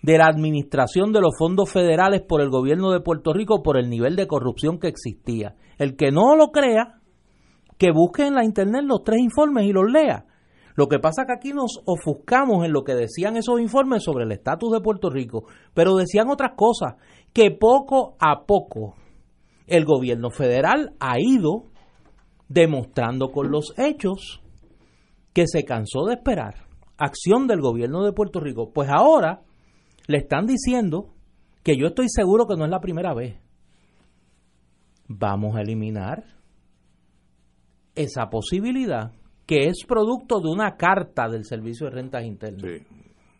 de 0.00 0.16
la 0.16 0.26
administración 0.26 1.12
de 1.12 1.20
los 1.20 1.36
fondos 1.36 1.72
federales 1.72 2.22
por 2.22 2.40
el 2.40 2.50
gobierno 2.50 2.92
de 2.92 3.00
Puerto 3.00 3.32
Rico 3.32 3.60
por 3.64 3.76
el 3.80 3.90
nivel 3.90 4.14
de 4.14 4.28
corrupción 4.28 4.78
que 4.78 4.86
existía. 4.86 5.56
El 5.76 5.96
que 5.96 6.12
no 6.12 6.36
lo 6.36 6.52
crea, 6.52 7.00
que 7.78 7.90
busque 7.90 8.28
en 8.28 8.36
la 8.36 8.44
internet 8.44 8.84
los 8.84 9.02
tres 9.02 9.18
informes 9.18 9.64
y 9.64 9.72
los 9.72 9.90
lea. 9.90 10.24
Lo 10.76 10.86
que 10.86 11.00
pasa 11.00 11.22
es 11.22 11.26
que 11.26 11.34
aquí 11.34 11.52
nos 11.52 11.80
ofuscamos 11.84 12.64
en 12.64 12.72
lo 12.72 12.84
que 12.84 12.94
decían 12.94 13.36
esos 13.36 13.60
informes 13.60 14.04
sobre 14.04 14.22
el 14.22 14.30
estatus 14.30 14.70
de 14.70 14.80
Puerto 14.80 15.10
Rico, 15.10 15.46
pero 15.74 15.96
decían 15.96 16.28
otras 16.28 16.52
cosas, 16.54 16.94
que 17.32 17.50
poco 17.50 18.14
a 18.20 18.46
poco 18.46 18.94
el 19.68 19.84
gobierno 19.84 20.30
federal 20.30 20.94
ha 21.00 21.18
ido 21.18 21.66
demostrando 22.48 23.30
con 23.30 23.50
los 23.50 23.74
hechos 23.76 24.42
que 25.32 25.44
se 25.46 25.64
cansó 25.64 26.06
de 26.06 26.14
esperar 26.14 26.68
acción 26.98 27.46
del 27.46 27.60
gobierno 27.60 28.04
de 28.04 28.12
Puerto 28.12 28.40
Rico. 28.40 28.72
Pues 28.72 28.88
ahora 28.90 29.42
le 30.06 30.18
están 30.18 30.46
diciendo 30.46 31.14
que 31.62 31.76
yo 31.76 31.86
estoy 31.86 32.06
seguro 32.08 32.46
que 32.46 32.56
no 32.56 32.64
es 32.64 32.70
la 32.70 32.80
primera 32.80 33.14
vez. 33.14 33.36
Vamos 35.06 35.56
a 35.56 35.62
eliminar 35.62 36.24
esa 37.94 38.28
posibilidad 38.28 39.12
que 39.46 39.68
es 39.68 39.84
producto 39.86 40.40
de 40.40 40.50
una 40.50 40.76
carta 40.76 41.28
del 41.28 41.44
Servicio 41.44 41.86
de 41.86 41.92
Rentas 41.92 42.24
Internas. 42.24 42.82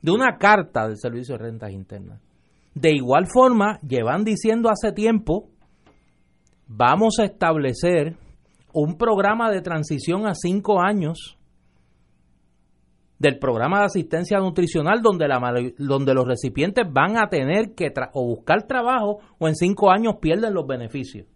De 0.00 0.10
una 0.10 0.38
carta 0.38 0.86
del 0.86 0.96
Servicio 0.96 1.36
de 1.36 1.44
Rentas 1.44 1.72
Internas. 1.72 2.22
De 2.74 2.94
igual 2.94 3.26
forma, 3.26 3.80
llevan 3.80 4.24
diciendo 4.24 4.70
hace 4.70 4.92
tiempo, 4.92 5.50
vamos 6.68 7.18
a 7.18 7.24
establecer 7.24 8.16
un 8.72 8.96
programa 8.96 9.50
de 9.50 9.62
transición 9.62 10.26
a 10.26 10.34
cinco 10.34 10.80
años 10.80 11.38
del 13.18 13.38
programa 13.38 13.80
de 13.80 13.86
asistencia 13.86 14.38
nutricional 14.38 15.02
donde, 15.02 15.26
la, 15.26 15.40
donde 15.78 16.14
los 16.14 16.26
recipientes 16.26 16.84
van 16.88 17.16
a 17.16 17.28
tener 17.28 17.74
que 17.74 17.92
o 18.12 18.24
buscar 18.24 18.66
trabajo 18.68 19.18
o 19.38 19.48
en 19.48 19.56
cinco 19.56 19.90
años 19.90 20.16
pierden 20.20 20.54
los 20.54 20.66
beneficios. 20.66 21.26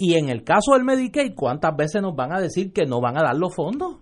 Y 0.00 0.14
en 0.14 0.28
el 0.28 0.44
caso 0.44 0.74
del 0.74 0.84
Medicaid, 0.84 1.34
¿cuántas 1.34 1.74
veces 1.76 2.00
nos 2.00 2.14
van 2.14 2.32
a 2.32 2.40
decir 2.40 2.72
que 2.72 2.86
no 2.86 3.00
van 3.00 3.18
a 3.18 3.24
dar 3.24 3.36
los 3.36 3.52
fondos? 3.52 3.96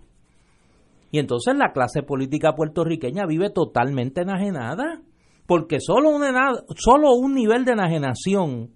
Y 1.09 1.17
entonces 1.17 1.55
la 1.55 1.71
clase 1.71 2.03
política 2.03 2.53
puertorriqueña 2.53 3.25
vive 3.25 3.49
totalmente 3.49 4.21
enajenada, 4.21 5.01
porque 5.47 5.79
solo, 5.79 6.09
solo 6.75 7.15
un 7.15 7.33
nivel 7.33 7.63
de 7.63 7.71
enajenación 7.71 8.71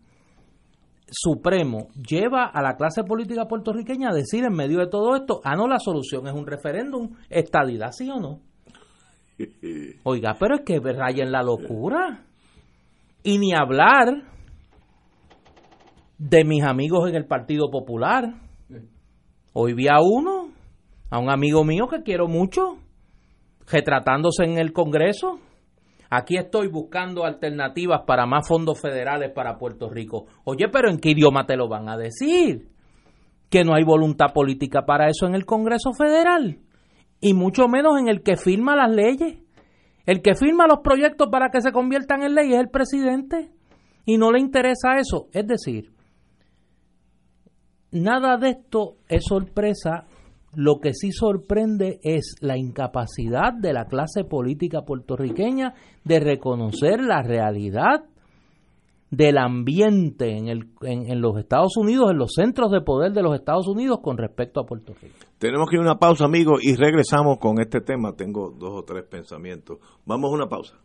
supremo 1.12 1.90
lleva 1.96 2.46
a 2.46 2.62
la 2.62 2.78
clase 2.78 3.04
política 3.04 3.46
puertorriqueña 3.46 4.10
a 4.10 4.16
decir 4.16 4.46
en 4.46 4.54
medio 4.54 4.80
de 4.80 4.88
todo 4.88 5.16
esto, 5.16 5.42
ah, 5.44 5.56
no, 5.56 5.68
la 5.68 5.80
solución 5.80 6.26
es 6.28 6.34
un 6.34 6.48
referéndum, 6.48 7.18
estadidad, 7.30 7.92
sí 7.92 8.10
o 8.10 8.20
no. 8.20 8.40
Oiga, 10.04 10.38
pero 10.40 10.56
es 10.56 10.62
que 10.62 10.80
rayen 10.80 11.32
la 11.32 11.44
locura. 11.44 12.24
Y 13.24 13.38
ni 13.38 13.54
hablar 13.54 14.24
de 16.18 16.46
mis 16.46 16.64
amigos 16.64 17.10
en 17.10 17.16
el 17.16 17.26
Partido 17.26 17.70
Popular. 17.70 18.34
Hoy 19.54 19.74
vi 19.74 19.90
a 19.90 20.00
uno, 20.02 20.50
a 21.10 21.20
un 21.20 21.30
amigo 21.30 21.66
mío 21.66 21.88
que 21.88 22.04
quiero 22.04 22.28
mucho, 22.28 22.78
retratándose 23.70 24.46
en 24.46 24.58
el 24.58 24.72
Congreso 24.72 25.40
Aquí 26.14 26.36
estoy 26.36 26.68
buscando 26.68 27.24
alternativas 27.24 28.02
para 28.06 28.26
más 28.26 28.46
fondos 28.46 28.82
federales 28.82 29.32
para 29.32 29.58
Puerto 29.58 29.90
Rico. 29.90 30.26
Oye, 30.44 30.68
pero 30.68 30.90
¿en 30.90 31.00
qué 31.00 31.12
idioma 31.12 31.46
te 31.46 31.56
lo 31.56 31.70
van 31.70 31.88
a 31.88 31.96
decir? 31.96 32.68
Que 33.50 33.64
no 33.64 33.74
hay 33.74 33.86
voluntad 33.86 34.34
política 34.34 34.82
para 34.86 35.08
eso 35.08 35.26
en 35.26 35.36
el 35.36 35.46
Congreso 35.46 35.94
Federal. 35.94 36.60
Y 37.22 37.34
mucho 37.34 37.70
menos 37.70 37.98
en 37.98 38.10
el 38.10 38.24
que 38.24 38.36
firma 38.36 38.76
las 38.76 38.92
leyes. 38.92 39.38
El 40.06 40.22
que 40.22 40.36
firma 40.36 40.68
los 40.68 40.80
proyectos 40.84 41.30
para 41.32 41.50
que 41.50 41.62
se 41.62 41.72
conviertan 41.72 42.24
en 42.24 42.36
ley 42.36 42.52
es 42.52 42.60
el 42.60 42.70
presidente. 42.70 43.50
Y 44.04 44.18
no 44.18 44.34
le 44.34 44.42
interesa 44.42 44.98
eso. 44.98 45.30
Es 45.32 45.48
decir, 45.48 45.94
nada 47.92 48.36
de 48.36 48.50
esto 48.50 48.98
es 49.08 49.24
sorpresa 49.24 50.08
lo 50.56 50.80
que 50.80 50.94
sí 50.94 51.12
sorprende 51.12 52.00
es 52.04 52.36
la 52.42 52.58
incapacidad 52.58 53.54
de 53.54 53.74
la 53.74 53.86
clase 53.86 54.24
política 54.24 54.82
puertorriqueña 54.82 55.74
de 56.04 56.20
reconocer 56.20 57.02
la 57.02 57.22
realidad 57.22 58.06
del 59.12 59.38
ambiente 59.38 60.38
en, 60.38 60.48
el, 60.48 60.70
en, 60.82 61.22
los 61.22 61.38
Estados 61.38 61.76
Unidos, 61.76 62.12
en 62.12 62.18
los 62.18 62.32
centros 62.34 62.72
de 62.72 62.82
poder 62.82 63.12
de 63.12 63.22
los 63.22 63.36
Estados 63.36 63.68
Unidos 63.68 64.00
con 64.02 64.18
respecto 64.18 64.62
a 64.62 64.66
Puerto 64.66 64.94
Rico. 65.02 65.16
Tenemos 65.38 65.70
que 65.70 65.76
ir 65.76 65.82
a 65.82 65.84
una 65.84 66.00
pausa, 66.00 66.26
amigos, 66.26 66.64
y 66.64 66.76
regresamos 66.76 67.38
con 67.38 67.60
este 67.60 67.82
tema. 67.82 68.14
Tengo 68.16 68.52
dos 68.58 68.72
o 68.74 68.84
tres 68.84 69.04
pensamientos. 69.04 69.80
Vamos 70.06 70.32
a 70.32 70.36
una 70.36 70.48
pausa. 70.48 70.76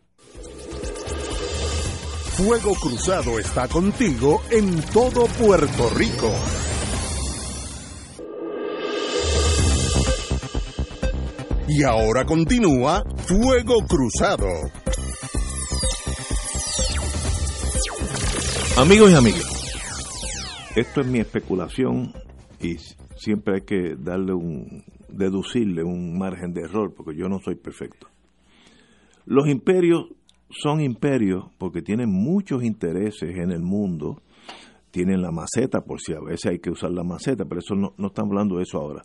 Fuego 2.35 2.73
Cruzado 2.79 3.39
está 3.39 3.67
contigo 3.67 4.41
en 4.51 4.81
todo 4.93 5.25
Puerto 5.39 5.89
Rico. 5.95 6.27
Y 11.69 11.83
ahora 11.83 12.25
continúa 12.25 13.03
Fuego 13.27 13.75
Cruzado. 13.87 14.47
Amigos 18.77 19.11
y 19.11 19.15
amigas, 19.15 20.71
esto 20.77 21.01
es 21.01 21.07
mi 21.07 21.19
especulación 21.19 22.13
y 22.61 22.77
siempre 23.17 23.55
hay 23.55 23.61
que 23.61 23.95
darle 23.97 24.33
un, 24.33 24.85
deducirle 25.09 25.83
un 25.83 26.17
margen 26.17 26.53
de 26.53 26.61
error 26.61 26.93
porque 26.95 27.17
yo 27.17 27.27
no 27.27 27.39
soy 27.39 27.55
perfecto. 27.55 28.07
Los 29.25 29.49
imperios 29.49 30.05
son 30.49 30.79
imperios 30.79 31.45
porque 31.57 31.81
tienen 31.81 32.09
muchos 32.09 32.63
intereses 32.63 33.35
en 33.35 33.51
el 33.51 33.61
mundo, 33.61 34.21
tienen 34.91 35.21
la 35.21 35.31
maceta, 35.31 35.81
por 35.81 35.99
si 35.99 36.13
a 36.13 36.21
veces 36.21 36.45
hay 36.45 36.59
que 36.59 36.69
usar 36.69 36.91
la 36.91 37.03
maceta, 37.03 37.43
pero 37.43 37.59
eso 37.59 37.75
no, 37.75 37.93
no 37.97 38.07
estamos 38.07 38.31
hablando 38.31 38.55
de 38.55 38.63
eso 38.63 38.79
ahora. 38.79 39.01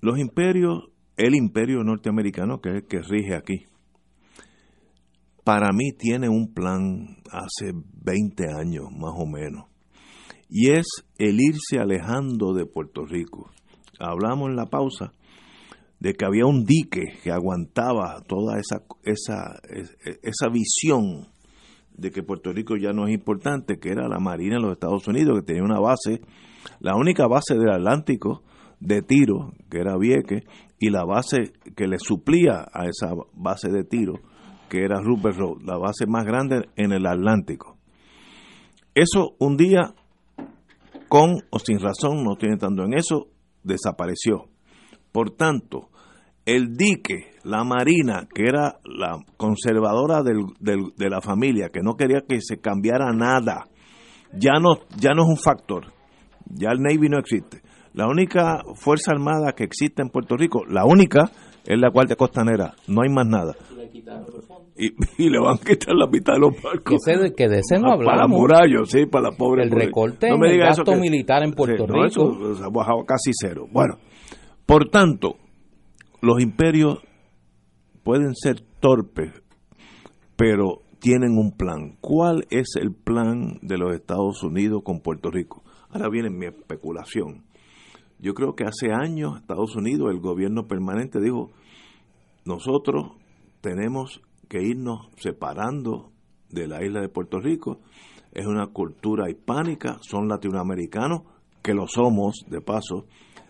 Los 0.00 0.18
imperios, 0.18 0.90
el 1.16 1.34
imperio 1.34 1.82
norteamericano, 1.82 2.60
que 2.60 2.70
es 2.70 2.74
el 2.76 2.86
que 2.86 3.00
rige 3.00 3.34
aquí, 3.34 3.66
para 5.44 5.72
mí 5.72 5.92
tiene 5.98 6.28
un 6.28 6.52
plan 6.52 7.16
hace 7.32 7.72
20 8.04 8.44
años 8.52 8.84
más 8.92 9.14
o 9.16 9.26
menos, 9.26 9.64
y 10.48 10.70
es 10.70 10.86
el 11.18 11.40
irse 11.40 11.78
alejando 11.80 12.54
de 12.54 12.66
Puerto 12.66 13.04
Rico. 13.04 13.50
Hablamos 13.98 14.50
en 14.50 14.56
la 14.56 14.66
pausa 14.66 15.12
de 15.98 16.14
que 16.14 16.24
había 16.24 16.46
un 16.46 16.64
dique 16.64 17.18
que 17.22 17.32
aguantaba 17.32 18.22
toda 18.26 18.58
esa, 18.58 18.84
esa, 19.02 19.60
esa 20.22 20.48
visión 20.48 21.26
de 21.96 22.12
que 22.12 22.22
Puerto 22.22 22.52
Rico 22.52 22.76
ya 22.76 22.92
no 22.92 23.08
es 23.08 23.12
importante, 23.12 23.78
que 23.80 23.90
era 23.90 24.08
la 24.08 24.20
Marina 24.20 24.56
de 24.56 24.62
los 24.62 24.72
Estados 24.72 25.08
Unidos, 25.08 25.40
que 25.40 25.46
tenía 25.46 25.64
una 25.64 25.80
base, 25.80 26.20
la 26.78 26.94
única 26.94 27.26
base 27.26 27.54
del 27.56 27.70
Atlántico 27.70 28.44
de 28.80 29.02
tiro, 29.02 29.52
que 29.70 29.78
era 29.78 29.96
Vieques, 29.96 30.44
y 30.78 30.90
la 30.90 31.04
base 31.04 31.52
que 31.76 31.88
le 31.88 31.98
suplía 31.98 32.66
a 32.72 32.86
esa 32.86 33.12
base 33.34 33.70
de 33.70 33.84
tiro, 33.84 34.14
que 34.68 34.84
era 34.84 35.00
Rupert 35.00 35.36
Road, 35.36 35.62
la 35.64 35.76
base 35.76 36.06
más 36.06 36.24
grande 36.24 36.68
en 36.76 36.92
el 36.92 37.06
Atlántico. 37.06 37.76
Eso 38.94 39.34
un 39.38 39.56
día, 39.56 39.94
con 41.08 41.38
o 41.50 41.58
sin 41.58 41.80
razón, 41.80 42.22
no 42.24 42.36
tiene 42.36 42.56
tanto 42.56 42.84
en 42.84 42.94
eso, 42.94 43.28
desapareció. 43.62 44.46
Por 45.12 45.30
tanto, 45.30 45.88
el 46.44 46.74
dique, 46.76 47.32
la 47.44 47.64
marina, 47.64 48.26
que 48.32 48.44
era 48.44 48.78
la 48.84 49.18
conservadora 49.36 50.22
de 50.22 51.10
la 51.10 51.20
familia, 51.20 51.68
que 51.68 51.80
no 51.82 51.94
quería 51.94 52.22
que 52.26 52.40
se 52.40 52.58
cambiara 52.58 53.12
nada, 53.12 53.66
ya 54.32 54.54
no, 54.60 54.74
ya 54.98 55.10
no 55.14 55.22
es 55.22 55.28
un 55.28 55.36
factor. 55.36 55.92
Ya 56.46 56.70
el 56.70 56.80
Navy 56.80 57.08
no 57.08 57.18
existe. 57.18 57.62
La 57.98 58.06
única 58.06 58.62
fuerza 58.76 59.10
armada 59.10 59.54
que 59.56 59.64
existe 59.64 60.02
en 60.02 60.10
Puerto 60.10 60.36
Rico, 60.36 60.64
la 60.64 60.84
única, 60.84 61.32
es 61.66 61.80
la 61.80 61.90
Guardia 61.90 62.14
Costanera. 62.14 62.74
No 62.86 63.02
hay 63.02 63.08
más 63.08 63.26
nada. 63.26 63.56
Y, 64.76 65.28
le 65.28 65.40
van 65.40 65.56
a 65.56 65.58
quitar 65.58 65.96
la 65.96 66.06
mitad 66.06 66.34
de 66.34 66.38
los 66.38 66.62
barcos. 66.62 67.00
Que, 67.04 67.48
de 67.48 67.58
ese 67.58 67.80
no 67.80 67.90
hablamos. 67.90 68.14
Para 68.14 68.28
murallo, 68.28 68.84
sí, 68.84 69.06
para 69.06 69.30
la 69.30 69.36
pobre. 69.36 69.64
El 69.64 69.72
recorte 69.72 70.28
no 70.28 70.38
me 70.38 70.52
el 70.52 70.60
gasto 70.60 70.94
militar 70.94 71.42
en 71.42 71.50
Puerto 71.54 71.88
Rico. 71.88 72.04
eso 72.06 72.54
se 72.54 72.62
ha 72.62 72.68
bajado 72.68 73.04
casi 73.04 73.32
cero. 73.32 73.66
Bueno, 73.68 73.96
por 74.64 74.90
tanto, 74.90 75.34
los 76.22 76.40
imperios 76.40 77.00
pueden 78.04 78.36
ser 78.36 78.60
torpes, 78.78 79.32
pero 80.36 80.82
tienen 81.00 81.36
un 81.36 81.50
plan. 81.50 81.96
¿Cuál 82.00 82.46
es 82.50 82.76
el 82.80 82.94
plan 82.94 83.58
de 83.60 83.76
los 83.76 83.92
Estados 83.92 84.44
Unidos 84.44 84.82
con 84.84 85.00
Puerto 85.00 85.32
Rico? 85.32 85.64
Ahora 85.90 86.08
viene 86.08 86.30
mi 86.30 86.46
especulación. 86.46 87.47
Yo 88.20 88.34
creo 88.34 88.54
que 88.54 88.64
hace 88.64 88.92
años 88.92 89.36
Estados 89.36 89.76
Unidos, 89.76 90.10
el 90.10 90.20
gobierno 90.20 90.66
permanente 90.66 91.20
dijo, 91.20 91.50
nosotros 92.44 93.12
tenemos 93.60 94.20
que 94.48 94.62
irnos 94.62 95.08
separando 95.16 96.10
de 96.50 96.66
la 96.66 96.84
isla 96.84 97.00
de 97.00 97.08
Puerto 97.08 97.38
Rico. 97.38 97.78
Es 98.32 98.46
una 98.46 98.66
cultura 98.68 99.30
hispánica, 99.30 99.98
son 100.00 100.28
latinoamericanos, 100.28 101.22
que 101.62 101.74
lo 101.74 101.86
somos, 101.86 102.44
de 102.48 102.60
paso. 102.60 103.06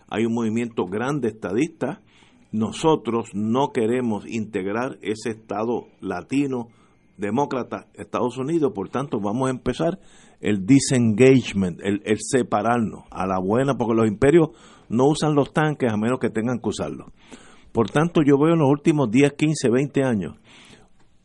Hay 0.07 0.25
un 0.25 0.33
movimiento 0.33 0.85
grande 0.85 1.29
estadista. 1.29 2.01
Nosotros 2.51 3.29
no 3.33 3.69
queremos 3.71 4.25
integrar 4.27 4.97
ese 5.01 5.31
Estado 5.31 5.87
latino, 6.01 6.67
demócrata, 7.19 7.87
Estados 7.93 8.37
Unidos, 8.37 8.71
por 8.73 8.89
tanto 8.89 9.19
vamos 9.19 9.47
a 9.47 9.51
empezar 9.51 9.99
el 10.39 10.65
disengagement, 10.65 11.79
el, 11.83 12.01
separarnos 12.19 13.03
a 13.11 13.27
la 13.27 13.39
buena, 13.39 13.75
porque 13.75 13.95
los 13.95 14.07
imperios 14.07 14.49
no 14.87 15.07
usan 15.07 15.35
los 15.35 15.51
tanques 15.51 15.91
a 15.91 15.97
menos 15.97 16.19
que 16.19 16.29
tengan 16.29 16.59
que 16.59 16.69
usarlos. 16.69 17.11
Por 17.71 17.89
tanto, 17.89 18.21
yo 18.25 18.37
veo 18.37 18.53
en 18.53 18.59
los 18.59 18.69
últimos 18.69 19.11
10, 19.11 19.33
15, 19.33 19.69
20 19.69 20.03
años 20.03 20.35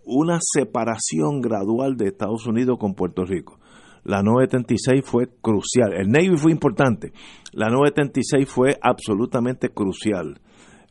una 0.06 0.38
separación 0.40 1.40
gradual 1.40 1.96
de 1.96 2.08
Estados 2.08 2.46
Unidos 2.46 2.76
con 2.78 2.94
Puerto 2.94 3.24
Rico. 3.24 3.58
La 4.04 4.22
976 4.22 5.02
fue 5.02 5.28
crucial. 5.40 5.94
El 5.94 6.08
Navy 6.08 6.36
fue 6.36 6.52
importante. 6.52 7.12
La 7.52 7.70
976 7.70 8.46
fue 8.46 8.76
absolutamente 8.82 9.70
crucial. 9.70 10.40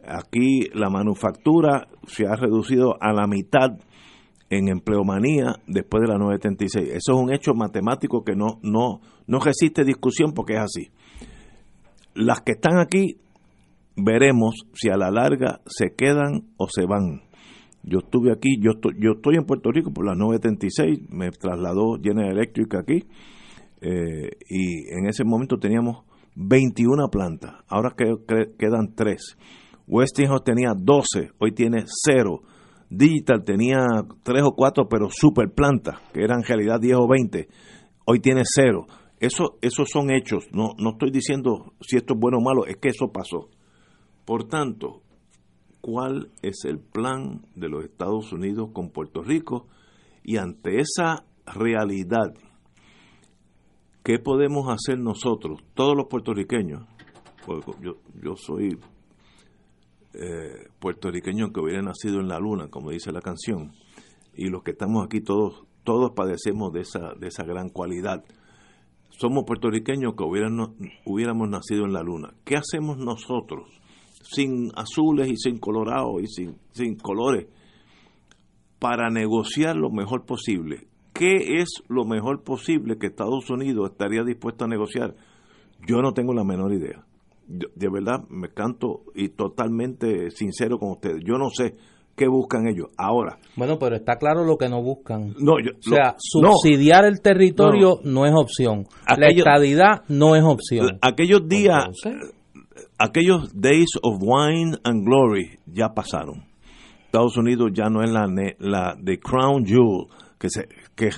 Aquí 0.03 0.67
la 0.73 0.89
manufactura 0.89 1.87
se 2.07 2.25
ha 2.25 2.35
reducido 2.35 2.95
a 2.99 3.13
la 3.13 3.27
mitad 3.27 3.77
en 4.57 4.69
empleomanía 4.69 5.55
después 5.67 6.01
de 6.01 6.07
la 6.07 6.17
976. 6.17 6.89
Eso 6.89 7.13
es 7.13 7.19
un 7.19 7.33
hecho 7.33 7.53
matemático 7.53 8.23
que 8.23 8.35
no, 8.35 8.59
no, 8.61 9.01
no 9.27 9.39
resiste 9.39 9.83
discusión 9.83 10.33
porque 10.33 10.53
es 10.53 10.59
así. 10.59 10.91
Las 12.13 12.41
que 12.41 12.53
están 12.53 12.77
aquí, 12.77 13.17
veremos 13.95 14.55
si 14.73 14.89
a 14.89 14.97
la 14.97 15.11
larga 15.11 15.61
se 15.65 15.95
quedan 15.95 16.49
o 16.57 16.67
se 16.67 16.85
van. 16.85 17.23
Yo 17.83 17.99
estuve 17.99 18.31
aquí, 18.31 18.57
yo 18.61 18.71
estoy, 18.71 18.93
yo 18.99 19.13
estoy 19.15 19.35
en 19.35 19.45
Puerto 19.45 19.71
Rico 19.71 19.91
por 19.91 20.05
la 20.05 20.15
976, 20.15 21.09
me 21.09 21.31
trasladó 21.31 21.97
General 22.01 22.31
Electric 22.31 22.75
aquí 22.75 23.03
eh, 23.81 24.29
y 24.49 24.87
en 24.97 25.07
ese 25.07 25.25
momento 25.25 25.57
teníamos 25.57 26.05
21 26.35 27.09
plantas, 27.09 27.55
ahora 27.67 27.93
quedan 27.95 28.95
3. 28.95 29.37
Westinghouse 29.85 30.43
tenía 30.45 30.73
12, 30.77 31.31
hoy 31.39 31.51
tiene 31.51 31.83
0. 31.85 32.41
Digital 32.95 33.43
tenía 33.43 33.77
3 34.23 34.43
o 34.43 34.56
4, 34.56 34.88
pero 34.88 35.10
super 35.10 35.51
plantas, 35.51 35.99
que 36.13 36.23
eran 36.23 36.39
en 36.39 36.45
realidad 36.45 36.79
10 36.79 36.97
o 36.97 37.08
20, 37.08 37.47
hoy 38.06 38.19
tiene 38.19 38.43
0. 38.45 38.86
Eso, 39.19 39.58
esos 39.62 39.89
son 39.89 40.12
hechos, 40.12 40.45
no, 40.51 40.73
no 40.77 40.91
estoy 40.91 41.10
diciendo 41.10 41.73
si 41.82 41.97
esto 41.97 42.13
es 42.13 42.19
bueno 42.19 42.38
o 42.38 42.41
malo, 42.41 42.65
es 42.65 42.77
que 42.77 42.89
eso 42.89 43.12
pasó. 43.12 43.49
Por 44.25 44.47
tanto, 44.47 45.01
cuál 45.82 46.29
es 46.41 46.65
el 46.65 46.79
plan 46.79 47.41
de 47.56 47.69
los 47.69 47.84
Estados 47.84 48.32
Unidos 48.32 48.69
con 48.73 48.89
Puerto 48.89 49.21
Rico 49.21 49.67
y 50.23 50.38
ante 50.38 50.79
esa 50.79 51.25
realidad, 51.45 52.34
¿qué 54.03 54.19
podemos 54.19 54.69
hacer 54.69 54.99
nosotros, 54.99 55.62
todos 55.73 55.95
los 55.95 56.08
puertorriqueños? 56.08 56.86
yo, 57.82 57.97
yo 58.21 58.36
soy 58.36 58.77
eh, 60.13 60.67
puertorriqueño 60.80 61.52
que 61.52 61.60
hubiera 61.60 61.82
nacido 61.82 62.19
en 62.19 62.28
la 62.28 62.39
luna, 62.39 62.67
como 62.69 62.91
dice 62.91 63.12
la 63.12 63.21
canción, 63.21 63.73
y 64.36 64.49
los 64.49 64.63
que 64.63 64.71
estamos 64.71 65.06
aquí 65.06 65.21
todos, 65.21 65.63
todos 65.84 66.12
padecemos 66.15 66.73
de 66.73 66.82
esa, 66.82 67.13
de 67.19 67.28
esa 67.28 67.43
gran 67.43 67.69
cualidad. 67.69 68.23
Somos 69.10 69.43
puertorriqueños 69.45 70.15
que 70.15 70.23
hubiéramos 70.23 71.49
nacido 71.49 71.86
en 71.86 71.93
la 71.93 72.02
luna. 72.02 72.34
¿Qué 72.43 72.56
hacemos 72.56 72.97
nosotros? 72.97 73.69
sin 74.23 74.71
azules 74.76 75.30
y 75.30 75.38
sin 75.38 75.60
colorados 75.60 76.21
y 76.21 76.28
sin, 76.28 76.58
sin 76.71 76.95
colores, 76.95 77.47
para 78.80 79.10
negociar 79.10 79.76
lo 79.76 79.89
mejor 79.89 80.26
posible. 80.26 80.88
¿Qué 81.13 81.60
es 81.60 81.84
lo 81.88 82.06
mejor 82.06 82.43
posible 82.43 82.97
que 82.97 83.08
Estados 83.08 83.49
Unidos 83.49 83.91
estaría 83.91 84.23
dispuesto 84.23 84.65
a 84.65 84.67
negociar? 84.67 85.15
Yo 85.88 86.02
no 86.02 86.13
tengo 86.13 86.34
la 86.34 86.43
menor 86.43 86.73
idea. 86.73 87.06
De 87.47 87.89
verdad, 87.89 88.27
me 88.29 88.49
canto 88.49 89.03
y 89.15 89.29
totalmente 89.29 90.32
sincero 90.32 90.79
con 90.79 90.91
ustedes. 90.91 91.23
Yo 91.25 91.38
no 91.38 91.49
sé 91.49 91.75
qué 92.15 92.27
buscan 92.27 92.67
ellos. 92.67 92.88
Ahora. 92.97 93.38
Bueno, 93.56 93.77
pero 93.79 93.95
está 93.95 94.17
claro 94.17 94.43
lo 94.43 94.58
que 94.58 94.69
no 94.69 94.82
buscan. 94.82 95.34
No, 95.39 95.53
o 95.53 95.82
sea, 95.82 96.15
subsidiar 96.17 97.06
el 97.06 97.21
territorio 97.21 97.99
no, 98.03 98.25
es 98.25 98.34
opción. 98.36 98.86
la 99.17 99.27
estadidad 99.27 100.03
no 100.08 100.36
es 100.36 100.43
opción. 100.43 100.99
Aquellos 101.01 101.47
días, 101.47 101.86
aquellos 102.97 103.51
days 103.53 103.91
of 104.01 104.17
wine 104.21 104.77
and 104.84 105.06
glory 105.06 105.60
ya 105.65 105.89
pasaron. 105.93 106.45
Estados 107.06 107.38
Unidos 107.38 107.71
ya 107.73 107.89
no 107.89 108.01
es 108.01 108.10
la, 108.10 108.25
la 108.60 108.97
the 109.03 109.19
crown 109.19 109.65
jewel 109.65 110.08
que 110.39 110.49
se, 110.49 110.67
que 110.95 111.12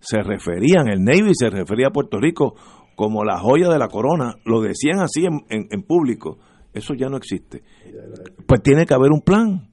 se 0.00 0.22
referían, 0.22 0.88
el 0.88 1.04
Navy 1.04 1.32
se 1.34 1.50
refería 1.50 1.88
a 1.88 1.90
Puerto 1.90 2.18
Rico 2.18 2.54
como 2.96 3.24
la 3.24 3.38
joya 3.38 3.68
de 3.68 3.78
la 3.78 3.88
corona, 3.88 4.36
lo 4.44 4.60
decían 4.60 5.00
así 5.00 5.24
en, 5.24 5.42
en, 5.48 5.82
público, 5.82 6.38
eso 6.72 6.94
ya 6.94 7.08
no 7.08 7.16
existe. 7.16 7.62
Pues 8.46 8.62
tiene 8.62 8.86
que 8.86 8.94
haber 8.94 9.12
un 9.12 9.20
plan. 9.20 9.70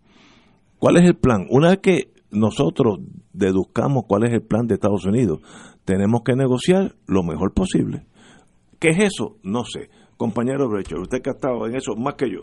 ¿Cuál 0.77 0.97
es 0.97 1.03
el 1.03 1.15
plan? 1.15 1.45
Una 1.49 1.69
vez 1.69 1.79
que 1.79 2.11
nosotros 2.31 2.99
deduzcamos 3.33 4.03
cuál 4.07 4.25
es 4.25 4.33
el 4.33 4.41
plan 4.41 4.67
de 4.67 4.75
Estados 4.75 5.05
Unidos. 5.05 5.39
Tenemos 5.85 6.21
que 6.23 6.35
negociar 6.35 6.95
lo 7.07 7.23
mejor 7.23 7.53
posible. 7.53 8.05
¿Qué 8.79 8.89
es 8.89 8.99
eso? 8.99 9.37
No 9.43 9.63
sé. 9.65 9.89
Compañero 10.17 10.69
Brecher, 10.69 10.99
usted 10.99 11.21
que 11.21 11.29
ha 11.29 11.33
estado 11.33 11.65
en 11.65 11.75
eso 11.75 11.95
más 11.95 12.15
que 12.15 12.29
yo. 12.29 12.41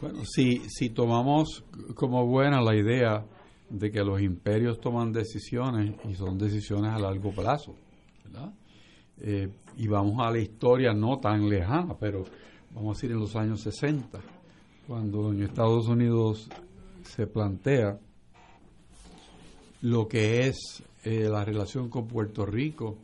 Bueno, 0.00 0.20
si, 0.24 0.62
si 0.68 0.90
tomamos 0.90 1.64
como 1.94 2.26
buena 2.26 2.60
la 2.60 2.74
idea 2.74 3.24
de 3.68 3.90
que 3.90 4.02
los 4.02 4.20
imperios 4.20 4.80
toman 4.80 5.12
decisiones 5.12 5.96
y 6.08 6.14
son 6.14 6.38
decisiones 6.38 6.92
a 6.92 6.98
largo 6.98 7.30
plazo, 7.32 7.74
¿verdad? 8.24 8.52
Eh, 9.20 9.48
y 9.78 9.86
vamos 9.86 10.16
a 10.18 10.30
la 10.30 10.38
historia 10.38 10.92
no 10.92 11.18
tan 11.18 11.48
lejana, 11.48 11.96
pero 11.98 12.24
vamos 12.74 13.00
a 13.00 13.06
ir 13.06 13.12
en 13.12 13.20
los 13.20 13.34
años 13.36 13.60
60, 13.62 14.20
cuando 14.86 15.32
en 15.32 15.44
Estados 15.44 15.88
Unidos 15.88 16.48
se 17.02 17.26
plantea 17.26 17.98
lo 19.82 20.08
que 20.08 20.48
es 20.48 20.82
eh, 21.04 21.28
la 21.30 21.44
relación 21.44 21.88
con 21.88 22.08
Puerto 22.08 22.44
Rico 22.44 22.98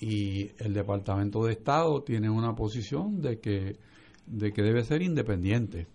y 0.00 0.50
el 0.58 0.72
Departamento 0.72 1.44
de 1.44 1.52
Estado 1.52 2.02
tiene 2.02 2.30
una 2.30 2.54
posición 2.54 3.20
de 3.20 3.38
que 3.38 3.76
de 4.26 4.52
que 4.52 4.62
debe 4.62 4.82
ser 4.82 5.02
independiente. 5.02 5.86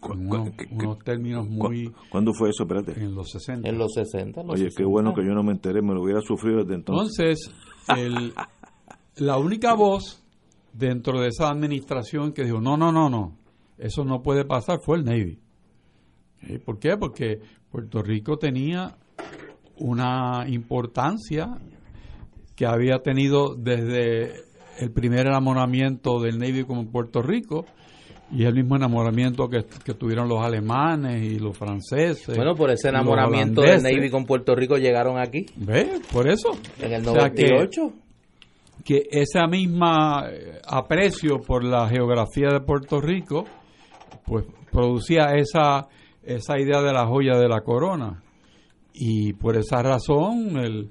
Con 0.00 0.26
unos, 0.26 0.98
términos 1.02 1.48
muy... 1.48 1.90
¿Cuándo 2.10 2.32
fue 2.34 2.50
eso? 2.50 2.64
Espérate. 2.64 2.92
En 3.00 3.14
los 3.14 3.30
60. 3.30 3.66
En 3.66 3.78
los 3.78 3.92
60. 3.94 4.42
Oye, 4.42 4.68
qué 4.76 4.84
bueno 4.84 5.14
que 5.14 5.24
yo 5.24 5.32
no 5.32 5.42
me 5.42 5.52
enteré, 5.52 5.80
me 5.80 5.94
lo 5.94 6.02
hubiera 6.02 6.20
sufrido 6.20 6.62
desde 6.62 6.74
entonces. 6.74 7.50
Entonces, 7.88 8.34
la 9.16 9.38
única 9.38 9.74
voz 9.74 10.22
dentro 10.72 11.20
de 11.20 11.28
esa 11.28 11.48
administración 11.48 12.32
que 12.32 12.44
dijo, 12.44 12.60
no, 12.60 12.76
no, 12.76 12.92
no, 12.92 13.08
no, 13.08 13.36
eso 13.78 14.04
no 14.04 14.22
puede 14.22 14.44
pasar, 14.44 14.80
fue 14.84 14.98
el 14.98 15.04
Navy. 15.04 15.38
¿Por 16.64 16.78
qué? 16.78 16.96
Porque 16.96 17.40
Puerto 17.70 18.02
Rico 18.02 18.36
tenía 18.36 18.96
una 19.78 20.44
importancia 20.48 21.58
que 22.54 22.66
había 22.66 22.98
tenido 22.98 23.54
desde 23.54 24.32
el 24.78 24.90
primer 24.92 25.26
enamoramiento 25.26 26.20
del 26.20 26.38
Navy 26.38 26.64
como 26.64 26.86
Puerto 26.90 27.22
Rico 27.22 27.64
y 28.30 28.44
el 28.44 28.54
mismo 28.54 28.76
enamoramiento 28.76 29.48
que, 29.48 29.62
tuvieron 29.94 30.28
los 30.28 30.44
alemanes 30.44 31.22
y 31.22 31.38
los 31.38 31.56
franceses. 31.56 32.36
Bueno, 32.36 32.54
por 32.54 32.70
ese 32.70 32.88
enamoramiento 32.88 33.62
del 33.62 33.82
Navy 33.82 34.10
con 34.10 34.24
Puerto 34.24 34.54
Rico 34.54 34.76
llegaron 34.76 35.18
aquí. 35.18 35.46
¿Ve? 35.56 36.00
Por 36.12 36.28
eso. 36.28 36.50
En 36.80 36.92
el 36.92 37.02
98. 37.02 38.03
Que, 38.84 39.02
ese 39.10 39.46
mismo 39.46 39.86
eh, 40.26 40.60
aprecio 40.66 41.38
por 41.38 41.64
la 41.64 41.88
geografía 41.88 42.48
de 42.48 42.60
Puerto 42.60 43.00
Rico, 43.00 43.44
pues 44.24 44.44
producía 44.70 45.34
esa, 45.36 45.88
esa 46.22 46.58
idea 46.58 46.80
de 46.80 46.92
la 46.92 47.06
joya 47.06 47.36
de 47.36 47.48
la 47.48 47.60
corona. 47.60 48.22
Y 48.92 49.32
por 49.34 49.56
esa 49.56 49.82
razón, 49.82 50.56
el, 50.56 50.90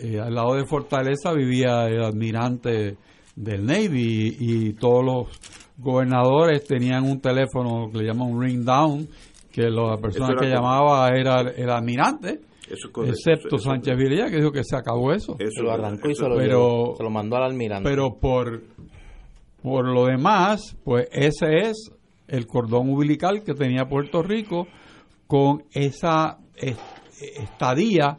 eh, 0.00 0.20
al 0.20 0.34
lado 0.34 0.54
de 0.54 0.64
Fortaleza 0.64 1.32
vivía 1.32 1.86
el 1.88 2.04
almirante 2.04 2.96
del 3.34 3.66
Navy 3.66 4.36
y, 4.38 4.72
todos 4.74 5.04
los 5.04 5.40
gobernadores 5.76 6.64
tenían 6.64 7.04
un 7.04 7.20
teléfono 7.20 7.88
que 7.90 7.98
le 7.98 8.04
llaman 8.04 8.32
un 8.32 8.42
ring 8.42 8.64
down, 8.64 9.08
que 9.50 9.62
la 9.70 9.96
persona 9.96 10.34
que 10.38 10.46
llamaba 10.46 11.08
era 11.08 11.40
el 11.40 11.70
excepto 12.70 13.58
Sánchez 13.58 13.96
Vilella, 13.96 14.30
que 14.30 14.36
dijo 14.36 14.52
que 14.52 14.64
se 14.64 14.76
acabó 14.76 15.12
eso. 15.12 15.36
Eso 15.38 15.62
lo 15.62 15.72
arrancó 15.72 16.10
y 16.10 16.14
se 16.14 16.28
lo, 16.28 16.94
se 16.96 17.02
lo 17.02 17.10
mandó 17.10 17.36
al 17.36 17.44
almirante. 17.44 17.88
Pero 17.88 18.18
por, 18.18 18.62
por 19.62 19.86
lo 19.86 20.06
demás, 20.06 20.76
pues 20.84 21.08
ese 21.12 21.68
es 21.68 21.90
el 22.26 22.46
cordón 22.46 22.90
umbilical 22.90 23.42
que 23.42 23.54
tenía 23.54 23.88
Puerto 23.88 24.22
Rico 24.22 24.66
con 25.26 25.64
esa 25.72 26.38
estadía 27.20 28.18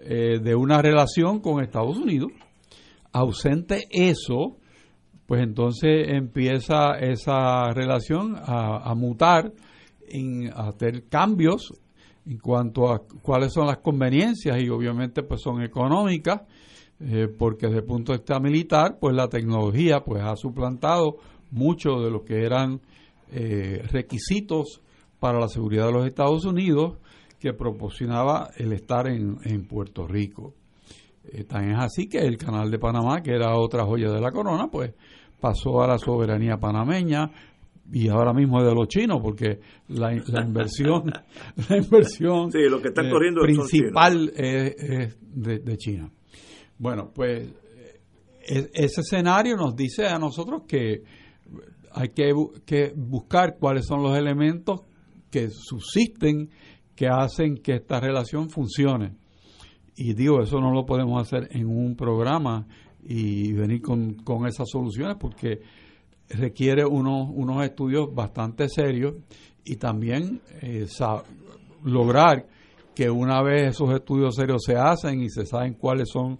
eh, 0.00 0.38
de 0.40 0.54
una 0.54 0.80
relación 0.80 1.40
con 1.40 1.62
Estados 1.62 1.98
Unidos. 1.98 2.32
Ausente 3.12 3.86
eso, 3.90 4.56
pues 5.26 5.42
entonces 5.42 6.08
empieza 6.08 6.98
esa 6.98 7.72
relación 7.72 8.36
a, 8.36 8.94
mutar, 8.94 9.52
en, 10.08 10.50
a 10.52 10.68
hacer 10.68 11.08
cambios 11.08 11.72
en 12.28 12.38
cuanto 12.38 12.92
a 12.92 13.00
cuáles 13.22 13.52
son 13.54 13.66
las 13.66 13.78
conveniencias 13.78 14.60
y 14.60 14.68
obviamente 14.68 15.22
pues 15.22 15.40
son 15.40 15.62
económicas, 15.62 16.42
eh, 17.00 17.26
porque 17.26 17.66
desde 17.66 17.80
el 17.80 17.86
punto 17.86 18.12
de 18.12 18.18
vista 18.18 18.38
militar, 18.38 18.98
pues 19.00 19.16
la 19.16 19.28
tecnología 19.28 20.00
pues 20.04 20.22
ha 20.22 20.36
suplantado 20.36 21.16
mucho 21.50 22.00
de 22.00 22.10
lo 22.10 22.24
que 22.24 22.44
eran 22.44 22.80
eh, 23.32 23.82
requisitos 23.90 24.82
para 25.18 25.40
la 25.40 25.48
seguridad 25.48 25.86
de 25.86 25.92
los 25.92 26.06
Estados 26.06 26.44
Unidos 26.44 26.98
que 27.40 27.54
proporcionaba 27.54 28.50
el 28.56 28.72
estar 28.72 29.06
en, 29.06 29.66
Puerto 29.66 30.06
Rico. 30.06 30.54
Eh, 31.24 31.44
tan 31.44 31.70
es 31.70 31.78
así 31.78 32.08
que 32.08 32.18
el 32.18 32.36
canal 32.36 32.70
de 32.70 32.78
Panamá, 32.78 33.22
que 33.22 33.30
era 33.30 33.56
otra 33.56 33.84
joya 33.84 34.10
de 34.10 34.20
la 34.20 34.32
corona, 34.32 34.68
pues 34.70 34.92
pasó 35.40 35.82
a 35.82 35.86
la 35.86 35.98
soberanía 35.98 36.58
panameña 36.58 37.30
y 37.92 38.08
ahora 38.08 38.32
mismo 38.32 38.62
de 38.62 38.74
los 38.74 38.88
chinos, 38.88 39.18
porque 39.22 39.60
la, 39.88 40.12
inversión, 40.12 41.10
la 41.68 41.76
inversión 41.76 42.50
lo 42.70 42.80
que 42.80 42.88
eh, 42.88 43.42
principal 43.42 44.32
es, 44.34 45.16
de, 45.20 45.76
China. 45.76 46.10
Bueno, 46.78 47.10
pues 47.14 47.48
e, 48.46 48.70
ese 48.74 49.00
escenario 49.00 49.56
nos 49.56 49.74
dice 49.74 50.06
a 50.06 50.18
nosotros 50.18 50.62
que 50.68 51.02
hay 51.92 52.08
que, 52.10 52.32
que 52.66 52.92
buscar 52.94 53.56
cuáles 53.58 53.86
son 53.86 54.02
los 54.02 54.16
elementos 54.16 54.82
que 55.30 55.48
subsisten 55.50 56.50
que 56.98 57.06
hacen 57.06 57.58
que 57.58 57.76
esta 57.76 58.00
relación 58.00 58.50
funcione. 58.50 59.14
Y 59.94 60.14
digo, 60.14 60.42
eso 60.42 60.60
no 60.60 60.72
lo 60.72 60.84
podemos 60.84 61.22
hacer 61.22 61.48
en 61.52 61.68
un 61.68 61.94
programa 61.94 62.66
y 63.04 63.52
venir 63.52 63.82
con, 63.82 64.46
esas 64.48 64.68
soluciones 64.68 65.16
porque 65.18 65.60
requiere 66.30 66.84
unos, 66.84 67.28
unos 67.30 67.64
estudios 67.64 68.14
bastante 68.14 68.68
serios 68.68 69.14
y 69.64 69.76
también 69.76 70.40
eh, 70.62 70.86
lograr 71.84 72.46
que 72.94 73.10
una 73.10 73.42
vez 73.42 73.74
esos 73.74 73.94
estudios 73.94 74.34
serios 74.34 74.62
se 74.64 74.76
hacen 74.76 75.22
y 75.22 75.30
se 75.30 75.46
saben 75.46 75.74
cuáles 75.74 76.08
son 76.12 76.38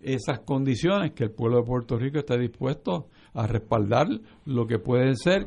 esas 0.00 0.40
condiciones, 0.40 1.12
que 1.12 1.24
el 1.24 1.30
pueblo 1.30 1.58
de 1.58 1.64
Puerto 1.64 1.96
Rico 1.96 2.18
esté 2.18 2.38
dispuesto 2.38 3.06
a 3.34 3.46
respaldar 3.46 4.08
lo 4.46 4.66
que 4.66 4.78
puede 4.78 5.14
ser 5.14 5.46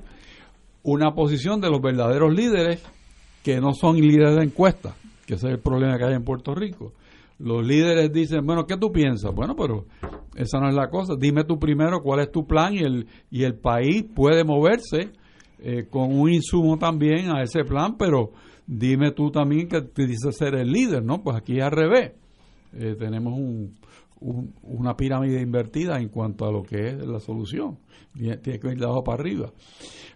una 0.83 1.13
posición 1.13 1.59
de 1.59 1.69
los 1.69 1.81
verdaderos 1.81 2.33
líderes 2.33 2.83
que 3.43 3.59
no 3.59 3.73
son 3.73 3.97
líderes 3.97 4.35
de 4.35 4.43
encuesta, 4.43 4.95
que 5.25 5.35
ese 5.35 5.47
es 5.47 5.53
el 5.53 5.59
problema 5.59 5.97
que 5.97 6.05
hay 6.05 6.13
en 6.13 6.23
Puerto 6.23 6.53
Rico. 6.53 6.93
Los 7.43 7.67
líderes 7.67 8.09
dicen, 8.13 8.45
bueno, 8.45 8.65
¿qué 8.65 8.77
tú 8.77 8.93
piensas? 8.93 9.33
Bueno, 9.35 9.53
pero 9.53 9.85
esa 10.33 10.61
no 10.61 10.69
es 10.69 10.75
la 10.75 10.89
cosa. 10.89 11.15
Dime 11.19 11.43
tú 11.43 11.59
primero 11.59 12.01
cuál 12.01 12.21
es 12.21 12.31
tu 12.31 12.47
plan 12.47 12.73
y 12.73 12.79
el, 12.79 13.05
y 13.29 13.43
el 13.43 13.55
país 13.55 14.05
puede 14.15 14.45
moverse 14.45 15.11
eh, 15.59 15.87
con 15.89 16.17
un 16.17 16.31
insumo 16.31 16.77
también 16.77 17.35
a 17.35 17.43
ese 17.43 17.65
plan, 17.65 17.97
pero 17.97 18.31
dime 18.65 19.11
tú 19.11 19.29
también 19.29 19.67
que 19.67 19.81
te 19.81 20.07
dices 20.07 20.37
ser 20.37 20.55
el 20.55 20.71
líder, 20.71 21.03
¿no? 21.03 21.21
Pues 21.21 21.35
aquí 21.35 21.59
al 21.59 21.71
revés. 21.71 22.13
Eh, 22.71 22.95
tenemos 22.97 23.33
un, 23.33 23.75
una 24.61 24.95
pirámide 24.95 25.41
invertida 25.41 25.99
en 25.99 26.07
cuanto 26.07 26.45
a 26.45 26.51
lo 26.51 26.63
que 26.63 26.87
es 26.87 27.05
la 27.05 27.19
solución. 27.19 27.77
Tiene 28.13 28.39
que 28.39 28.71
ir 28.71 28.77
de 28.77 28.85
abajo 28.85 29.03
para 29.03 29.21
arriba. 29.21 29.51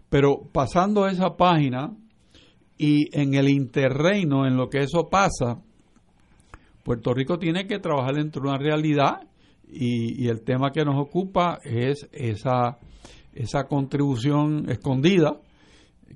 Pero 0.10 0.44
pasando 0.54 1.06
esa 1.08 1.36
página, 1.36 1.94
y 2.78 3.10
en 3.12 3.34
el 3.34 3.50
interreino, 3.50 4.48
en 4.48 4.56
lo 4.56 4.70
que 4.70 4.80
eso 4.80 5.10
pasa, 5.10 5.62
Puerto 6.88 7.14
Rico 7.14 7.38
tiene 7.38 7.68
que 7.68 7.80
trabajar 7.80 8.16
dentro 8.16 8.42
de 8.42 8.48
una 8.48 8.58
realidad 8.58 9.28
y, 9.68 10.30
el 10.30 10.42
tema 10.46 10.72
que 10.72 10.86
nos 10.86 10.96
ocupa 10.96 11.60
es 11.66 12.08
esa, 12.14 12.78
esa 13.34 13.66
contribución 13.66 14.70
escondida 14.70 15.38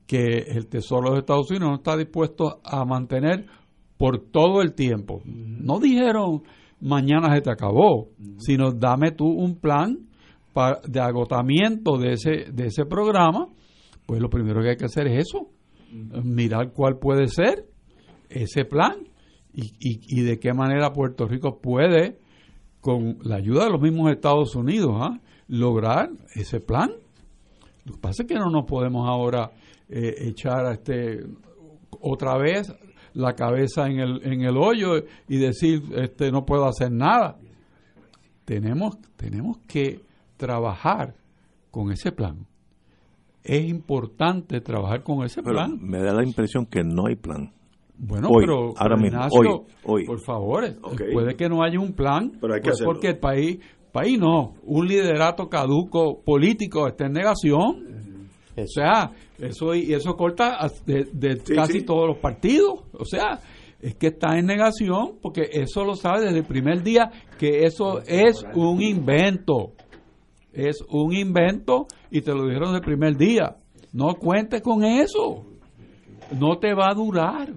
que 0.07 0.45
el 0.47 0.67
Tesoro 0.67 1.11
de 1.11 1.19
Estados 1.19 1.51
Unidos 1.51 1.69
no 1.71 1.75
está 1.75 1.97
dispuesto 1.97 2.61
a 2.63 2.85
mantener 2.85 3.47
por 3.97 4.31
todo 4.31 4.61
el 4.61 4.73
tiempo. 4.73 5.21
No 5.25 5.81
dijeron 5.81 6.43
mañana 6.79 7.35
se 7.35 7.41
te 7.41 7.51
acabó, 7.51 8.07
sino 8.37 8.71
dame 8.71 9.11
tú 9.11 9.25
un 9.25 9.59
plan 9.59 10.07
de 10.87 11.01
agotamiento 11.01 11.97
de 11.97 12.13
ese, 12.13 12.45
de 12.49 12.67
ese 12.67 12.85
programa. 12.85 13.49
Pues 14.05 14.21
lo 14.21 14.29
primero 14.29 14.61
que 14.61 14.69
hay 14.69 14.77
que 14.77 14.85
hacer 14.85 15.07
es 15.07 15.27
eso, 15.27 15.49
mirar 16.23 16.71
cuál 16.71 16.97
puede 16.97 17.27
ser 17.27 17.65
ese 18.29 18.63
plan 18.63 19.10
y, 19.53 19.73
y, 19.79 20.21
de 20.21 20.39
qué 20.39 20.53
manera 20.53 20.93
Puerto 20.93 21.27
Rico 21.27 21.59
puede, 21.59 22.17
con 22.79 23.17
la 23.23 23.35
ayuda 23.35 23.65
de 23.65 23.71
los 23.71 23.81
mismos 23.81 24.11
Estados 24.11 24.55
Unidos, 24.55 24.95
¿ah? 24.99 25.19
lograr 25.47 26.09
ese 26.35 26.59
plan. 26.59 26.91
Lo 27.85 27.93
que 27.93 27.99
pasa 27.99 28.23
es 28.23 28.27
que 28.29 28.35
no 28.35 28.49
nos 28.49 28.65
podemos 28.65 29.07
ahora 29.07 29.51
eh, 29.89 30.15
echar 30.19 30.65
a 30.65 30.73
este 30.73 31.25
otra 31.99 32.37
vez 32.37 32.73
la 33.13 33.33
cabeza 33.33 33.87
en 33.87 33.99
el, 33.99 34.21
en 34.23 34.41
el 34.41 34.55
hoyo 34.57 35.03
y 35.27 35.37
decir 35.37 35.83
este 35.97 36.31
no 36.31 36.45
puedo 36.45 36.65
hacer 36.65 36.91
nada. 36.91 37.37
Tenemos, 38.45 38.97
tenemos 39.17 39.57
que 39.67 40.01
trabajar 40.37 41.15
con 41.69 41.91
ese 41.91 42.11
plan 42.11 42.47
es 43.43 43.67
importante 43.67 44.61
trabajar 44.61 45.03
con 45.03 45.23
ese 45.23 45.41
plan. 45.41 45.77
Me 45.81 45.99
da 45.99 46.13
la 46.13 46.23
impresión 46.23 46.65
que 46.65 46.83
no 46.83 47.07
hay 47.07 47.15
plan. 47.15 47.53
Bueno, 48.03 48.29
Hoy, 48.29 48.45
pero 48.45 48.73
ahora 48.77 48.95
mismo, 48.95 49.17
Ignacio, 49.19 49.39
hoy, 49.39 49.63
hoy. 49.83 50.05
por 50.05 50.19
favor, 50.21 50.63
puede 51.13 51.35
que 51.35 51.47
no 51.47 51.61
haya 51.63 51.79
un 51.79 51.93
plan, 51.93 52.31
Pero 52.41 52.55
hay 52.55 52.61
que 52.61 52.69
pues 52.69 52.81
porque 52.83 53.09
el 53.09 53.19
país, 53.19 53.59
país 53.91 54.17
no, 54.17 54.55
un 54.63 54.87
liderato 54.87 55.47
caduco 55.49 56.19
político 56.23 56.87
está 56.87 57.05
en 57.05 57.13
negación. 57.13 58.27
O 58.57 58.65
sea, 58.67 59.11
eso 59.37 59.75
y 59.75 59.93
eso 59.93 60.15
corta 60.15 60.57
de, 60.85 61.05
de 61.13 61.39
Sí, 61.45 61.53
casi 61.53 61.79
sí. 61.79 61.85
todos 61.85 62.07
los 62.07 62.17
partidos. 62.17 62.81
O 62.93 63.05
sea, 63.05 63.39
es 63.79 63.95
que 63.95 64.07
está 64.07 64.37
en 64.37 64.47
negación 64.47 65.19
porque 65.21 65.43
eso 65.51 65.85
lo 65.85 65.93
sabe 65.95 66.25
desde 66.25 66.39
el 66.39 66.45
primer 66.45 66.81
día 66.81 67.11
que 67.37 67.65
eso 67.65 68.01
es 68.07 68.43
un 68.55 68.81
invento. 68.81 69.73
Es 70.53 70.83
un 70.89 71.13
invento 71.13 71.85
y 72.09 72.21
te 72.21 72.33
lo 72.33 72.45
dijeron 72.45 72.69
desde 72.73 72.77
el 72.79 72.85
primer 72.85 73.15
día. 73.15 73.57
No 73.93 74.15
cuentes 74.15 74.61
con 74.61 74.83
eso. 74.83 75.45
No 76.39 76.57
te 76.57 76.73
va 76.73 76.89
a 76.89 76.93
durar. 76.95 77.49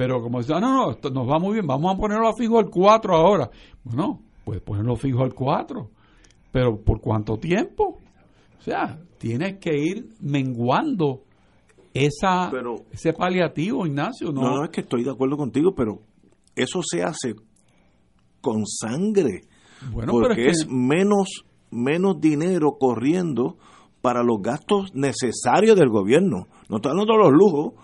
Pero 0.00 0.22
como 0.22 0.38
decía, 0.38 0.58
no, 0.60 0.72
no, 0.72 0.90
esto 0.92 1.10
nos 1.10 1.28
va 1.28 1.38
muy 1.38 1.52
bien, 1.52 1.66
vamos 1.66 1.94
a 1.94 1.98
ponerlo 1.98 2.26
a 2.26 2.32
fijo 2.34 2.58
al 2.58 2.70
4 2.70 3.14
ahora. 3.14 3.50
Bueno, 3.84 4.22
pues 4.46 4.58
ponerlo 4.62 4.96
fijo 4.96 5.22
al 5.22 5.34
4. 5.34 5.90
Pero 6.50 6.80
¿por 6.80 7.02
cuánto 7.02 7.36
tiempo? 7.36 7.98
O 8.58 8.62
sea, 8.62 8.98
tienes 9.18 9.58
que 9.58 9.76
ir 9.76 10.08
menguando 10.22 11.20
esa, 11.92 12.48
Pero- 12.50 12.76
ese 12.90 13.12
paliativo, 13.12 13.86
Ignacio. 13.86 14.32
No, 14.32 14.40
No, 14.40 14.56
no, 14.56 14.64
es 14.64 14.70
que 14.70 14.80
estoy 14.80 15.04
de 15.04 15.10
acuerdo 15.10 15.36
contigo, 15.36 15.74
pero 15.76 15.98
eso 16.56 16.80
se 16.82 17.02
hace 17.02 17.34
con 18.40 18.64
sangre. 18.66 19.42
bueno, 19.92 20.12
pero 20.14 20.28
porque 20.28 20.46
es 20.46 20.60
es, 20.60 20.64
que, 20.64 20.72
menos, 20.72 21.44
menos 21.70 22.18
dinero 22.22 22.78
corriendo 22.80 23.58
para 24.00 24.22
los 24.22 24.40
gastos 24.40 24.94
necesarios 24.94 25.76
del 25.78 25.90
gobierno. 25.90 26.46
No 26.70 26.76
estoy 26.76 26.92
hablando 26.92 27.12
de 27.12 27.18
los 27.18 27.32
lujos, 27.32 27.74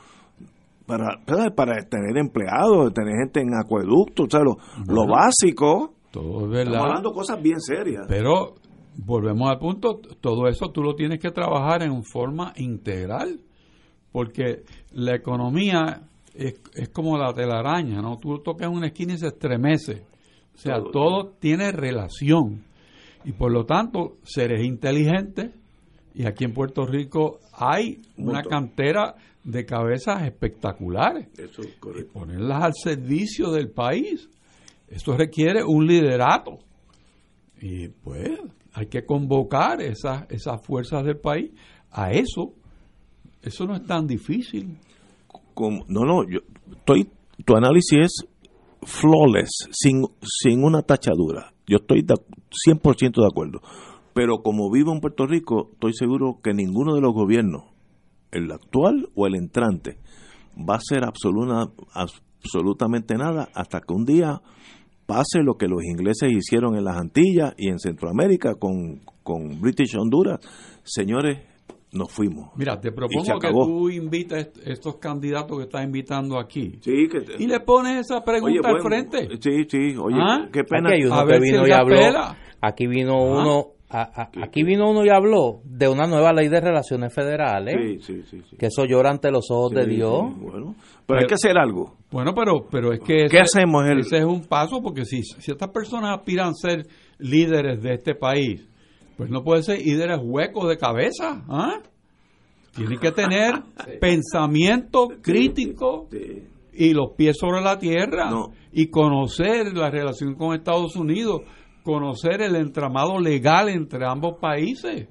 para, 0.86 1.20
para 1.54 1.82
tener 1.88 2.16
empleados, 2.16 2.92
tener 2.94 3.14
gente 3.18 3.40
en 3.40 3.54
acueducto, 3.54 4.24
o 4.24 4.30
sea, 4.30 4.40
lo, 4.40 5.06
básico. 5.06 5.94
todo 6.10 6.22
es 6.22 6.34
Estamos 6.36 6.50
verdad. 6.50 6.80
hablando 6.82 7.08
de 7.10 7.14
cosas 7.14 7.42
bien 7.42 7.60
serias. 7.60 8.06
Pero 8.08 8.54
volvemos 8.96 9.50
al 9.50 9.58
punto, 9.58 10.00
todo 10.20 10.48
eso 10.48 10.70
tú 10.70 10.82
lo 10.82 10.94
tienes 10.94 11.18
que 11.18 11.30
trabajar 11.30 11.82
en 11.82 12.02
forma 12.04 12.52
integral, 12.56 13.40
porque 14.12 14.62
la 14.92 15.14
economía 15.16 16.02
es, 16.34 16.60
es 16.74 16.88
como 16.90 17.18
la 17.18 17.32
telaraña, 17.34 18.00
¿no? 18.00 18.16
Tú 18.18 18.38
tocas 18.38 18.68
una 18.68 18.86
esquina 18.88 19.14
y 19.14 19.18
se 19.18 19.26
estremece. 19.28 20.04
O 20.54 20.58
sea, 20.58 20.78
Todo. 20.78 20.90
todo, 20.90 21.32
tiene 21.38 21.70
relación. 21.72 22.64
Y 23.24 23.32
por 23.32 23.52
lo 23.52 23.66
tanto, 23.66 24.16
seres 24.22 24.64
inteligentes, 24.64 25.50
y 26.14 26.24
aquí 26.26 26.44
en 26.44 26.54
Puerto 26.54 26.86
Rico 26.86 27.40
hay 27.52 28.00
Un 28.16 28.30
una 28.30 28.42
cantera 28.42 29.16
de 29.46 29.64
cabezas 29.64 30.24
espectaculares 30.24 31.28
Eso 31.38 31.62
es 31.62 31.78
y 32.00 32.02
ponerlas 32.04 32.64
al 32.64 32.72
servicio 32.74 33.52
del 33.52 33.70
país. 33.70 34.28
Esto 34.88 35.16
requiere 35.16 35.62
un 35.64 35.86
liderato. 35.86 36.58
Y 37.60 37.88
pues 37.88 38.38
hay 38.72 38.86
que 38.86 39.06
convocar 39.06 39.80
esas, 39.80 40.26
esas 40.30 40.60
fuerzas 40.64 41.04
del 41.04 41.18
país 41.18 41.52
a 41.92 42.10
eso. 42.10 42.52
Eso 43.40 43.66
no 43.66 43.76
es 43.76 43.86
tan 43.86 44.06
difícil. 44.06 44.76
Como- 45.54 45.84
no, 45.88 46.04
no, 46.04 46.28
yo 46.28 46.40
estoy, 46.70 47.08
tu 47.44 47.56
análisis 47.56 47.98
es 48.00 48.26
flawless, 48.82 49.68
sin, 49.70 50.02
sin 50.22 50.64
una 50.64 50.82
tachadura. 50.82 51.52
Yo 51.68 51.76
estoy 51.76 52.02
de, 52.02 52.14
100% 52.66 53.20
de 53.20 53.26
acuerdo. 53.26 53.60
Pero 54.12 54.42
como 54.42 54.70
vivo 54.70 54.92
en 54.92 55.00
Puerto 55.00 55.26
Rico, 55.26 55.70
estoy 55.74 55.92
seguro 55.94 56.40
que 56.42 56.52
ninguno 56.52 56.94
de 56.94 57.00
los 57.00 57.12
gobiernos, 57.12 57.64
el 58.30 58.50
actual 58.52 59.08
o 59.14 59.26
el 59.26 59.34
entrante, 59.36 59.98
va 60.58 60.74
a 60.74 60.78
hacer 60.78 61.04
absoluta, 61.04 61.70
absolutamente 61.92 63.14
nada 63.14 63.48
hasta 63.54 63.80
que 63.80 63.92
un 63.94 64.04
día 64.04 64.40
pase 65.06 65.42
lo 65.42 65.54
que 65.56 65.68
los 65.68 65.84
ingleses 65.84 66.30
hicieron 66.32 66.76
en 66.76 66.84
las 66.84 66.96
Antillas 66.96 67.54
y 67.56 67.68
en 67.68 67.78
Centroamérica 67.78 68.54
con, 68.56 69.00
con 69.22 69.60
British 69.60 69.96
Honduras. 69.96 70.40
Señores, 70.82 71.38
nos 71.92 72.12
fuimos. 72.12 72.50
Mira, 72.56 72.80
te 72.80 72.90
propongo 72.92 73.38
que 73.38 73.48
tú 73.50 73.88
invites 73.88 74.50
estos 74.64 74.96
candidatos 74.96 75.56
que 75.58 75.64
estás 75.64 75.84
invitando 75.84 76.38
aquí 76.38 76.78
Sí, 76.82 77.08
que, 77.08 77.24
y 77.38 77.46
le 77.46 77.60
pones 77.60 78.00
esa 78.00 78.22
pregunta 78.24 78.68
al 78.68 78.74
bueno, 78.82 78.88
frente. 78.88 79.28
Sí, 79.40 79.64
sí, 79.68 79.96
oye, 79.96 80.18
¿Ah? 80.20 80.48
qué 80.52 80.64
pena. 80.64 80.88
Aquí 80.90 81.00
hay 81.02 81.06
uno 81.06 81.14
A 81.14 81.24
que 81.24 81.32
ver 81.32 81.42
si 81.42 81.50
vino 81.50 81.62
él 81.62 81.66
y 81.66 81.70
la 81.70 81.78
habló. 81.78 81.96
Aquí 82.60 82.86
vino 82.86 83.12
Ah. 83.14 83.40
uno. 83.42 83.66
A- 83.88 84.22
a- 84.22 84.30
aquí 84.42 84.62
vino 84.64 84.90
uno 84.90 85.04
y 85.04 85.08
habló 85.10 85.60
de 85.64 85.88
una 85.88 86.06
nueva 86.06 86.32
ley 86.32 86.48
de 86.48 86.60
relaciones 86.60 87.14
federales. 87.14 87.76
Sí, 88.04 88.14
sí, 88.14 88.22
sí. 88.30 88.42
sí. 88.50 88.56
Que 88.56 88.66
eso 88.66 88.84
llora 88.84 89.10
ante 89.10 89.30
los 89.30 89.50
ojos 89.50 89.72
de 89.72 89.86
Dios. 89.86 90.24
sí, 90.34 90.40
bueno, 90.40 90.74
pero 91.06 91.20
hay 91.20 91.26
que 91.26 91.34
hacer 91.34 91.56
algo. 91.58 91.96
Bueno, 92.10 92.32
pero, 92.34 92.66
pero 92.70 92.92
es 92.92 93.00
que 93.00 93.26
¿Qué 93.30 93.38
ese, 93.38 93.58
hacemos, 93.60 93.84
el- 93.88 94.00
ese 94.00 94.18
es 94.18 94.24
un 94.24 94.42
paso 94.44 94.80
porque 94.82 95.04
si, 95.04 95.22
si 95.22 95.50
estas 95.52 95.70
personas 95.70 96.18
aspiran 96.18 96.48
a 96.48 96.54
ser 96.54 96.86
líderes 97.18 97.80
de 97.82 97.94
este 97.94 98.14
país, 98.14 98.68
pues 99.16 99.30
no 99.30 99.42
pueden 99.42 99.62
ser 99.62 99.78
líderes 99.80 100.18
huecos 100.22 100.68
de 100.68 100.76
cabeza. 100.76 101.44
¿ah? 101.48 101.78
Tienen 102.74 102.98
que 102.98 103.12
tener 103.12 103.54
pensamiento 104.00 105.08
crítico 105.22 106.08
Sí. 106.10 106.42
y 106.74 106.92
los 106.92 107.12
pies 107.16 107.36
sobre 107.38 107.60
la 107.62 107.78
tierra 107.78 108.30
No. 108.30 108.50
y 108.72 108.88
conocer 108.88 109.72
la 109.76 109.90
relación 109.90 110.34
con 110.34 110.54
Estados 110.54 110.96
Unidos, 110.96 111.42
conocer 111.86 112.42
el 112.42 112.56
entramado 112.56 113.20
legal 113.20 113.68
entre 113.68 114.04
ambos 114.04 114.38
países. 114.40 115.08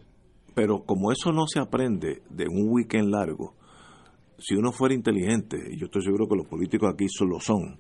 Pero 0.54 0.84
como 0.86 1.10
eso 1.14 1.32
no 1.32 1.46
se 1.48 1.62
aprende 1.62 2.22
de 2.30 2.48
un 2.50 2.68
weekend 2.70 3.10
largo, 3.10 3.54
si 4.38 4.56
uno 4.56 4.74
fuera 4.74 4.94
inteligente, 4.94 5.58
y 5.72 5.80
yo 5.80 5.86
estoy 5.86 6.04
seguro 6.04 6.28
que 6.28 6.36
los 6.36 6.48
políticos 6.48 6.92
aquí 6.94 7.06
lo 7.22 7.40
son, 7.40 7.80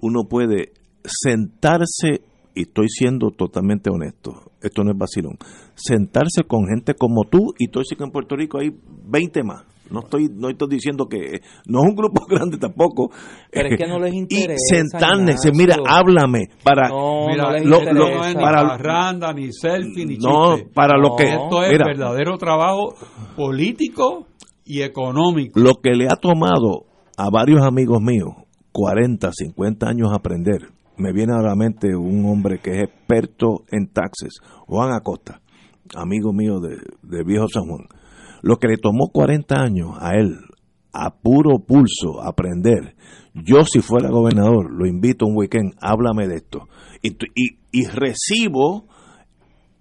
uno 0.00 0.24
puede 0.28 0.72
sentarse, 1.04 2.22
y 2.54 2.62
estoy 2.62 2.88
siendo 2.88 3.32
totalmente 3.32 3.90
honesto, 3.90 4.52
esto 4.62 4.82
no 4.82 4.92
es 4.92 4.98
vacilón, 4.98 5.36
sentarse 5.74 6.44
con 6.48 6.66
gente 6.66 6.94
como 6.94 7.24
tú, 7.24 7.52
y 7.58 7.66
estoy 7.66 7.84
seguro 7.84 7.98
que 7.98 8.08
en 8.08 8.12
Puerto 8.12 8.36
Rico 8.36 8.58
hay 8.60 8.70
20 8.70 9.42
más. 9.42 9.64
No 9.90 10.00
estoy, 10.00 10.28
no 10.32 10.48
estoy 10.48 10.68
diciendo 10.70 11.06
que 11.06 11.40
no 11.66 11.80
es 11.82 11.90
un 11.90 11.94
grupo 11.94 12.24
grande 12.28 12.56
tampoco. 12.56 13.10
Pero 13.50 13.68
es 13.68 13.76
que 13.78 13.86
no 13.86 13.98
les 13.98 14.14
interesa, 14.14 14.54
Y 14.54 14.76
sentarse, 14.76 15.50
mira, 15.52 15.74
Ignacio. 15.76 15.84
háblame 15.86 16.48
para 16.64 16.88
No, 16.88 17.26
Mira, 17.28 17.44
no 17.44 17.50
les 17.52 17.64
lo- 17.66 17.82
lo- 17.84 17.92
no 18.16 18.24
es 18.24 18.34
ni 18.36 18.42
para- 18.42 18.68
parranda, 18.68 19.32
ni 19.34 19.52
selfie, 19.52 20.06
ni 20.06 20.16
no 20.16 20.56
chiste. 20.56 20.70
para 20.74 20.96
lo 20.96 21.10
No. 21.10 21.16
que 21.16 21.24
Esto 21.24 21.62
es 21.64 21.72
mira, 21.72 21.84
verdadero 21.86 22.38
trabajo 22.38 22.94
político 23.36 24.26
y 24.64 24.82
económico. 24.82 25.58
lo 25.60 25.74
que 25.82 25.90
le 25.90 26.06
ha 26.08 26.16
tomado 26.16 26.84
a 27.18 27.28
varios 27.30 27.62
amigos 27.62 28.00
míos 28.00 28.30
40, 28.72 29.30
50 29.32 29.88
años 29.88 30.08
aprender. 30.14 30.68
Me 30.96 31.12
viene 31.12 31.32
a 31.34 31.42
la 31.42 31.54
mente 31.54 31.94
un 31.96 32.24
hombre 32.26 32.58
que 32.62 32.70
es 32.78 32.82
experto 32.84 33.64
en 33.70 33.88
taxes, 33.92 34.34
Juan 34.66 34.92
Acosta, 34.92 35.40
amigo 35.96 36.32
mío 36.32 36.60
de, 36.60 36.76
de 37.02 37.24
Viejo 37.24 37.46
San 37.48 37.64
Juan. 37.66 37.86
Lo 38.42 38.56
que 38.58 38.68
le 38.68 38.76
tomó 38.76 39.08
40 39.12 39.54
años 39.54 39.96
a 39.98 40.14
él, 40.16 40.36
a 40.92 41.14
puro 41.14 41.60
pulso, 41.60 42.22
aprender. 42.22 42.94
Yo 43.34 43.64
si 43.64 43.80
fuera 43.80 44.10
gobernador, 44.10 44.70
lo 44.70 44.86
invito 44.86 45.26
un 45.26 45.36
weekend, 45.36 45.74
háblame 45.80 46.28
de 46.28 46.36
esto. 46.36 46.68
Y, 47.02 47.86
recibo 47.86 48.84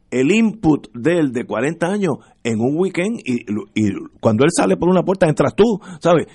el 0.10 0.32
input 0.32 0.88
de 0.94 1.20
él 1.20 1.32
de 1.32 1.46
40 1.46 1.88
años 1.88 2.14
en 2.44 2.60
un 2.60 2.78
weekend 2.78 3.20
y, 3.26 3.42
y 3.76 3.92
cuando 4.20 4.46
él 4.46 4.52
sale 4.56 4.78
por 4.78 4.90
una 4.90 5.04
puerta 5.04 5.28
entras 5.28 5.56
tú, 5.56 5.80
¿sabes? 6.00 6.28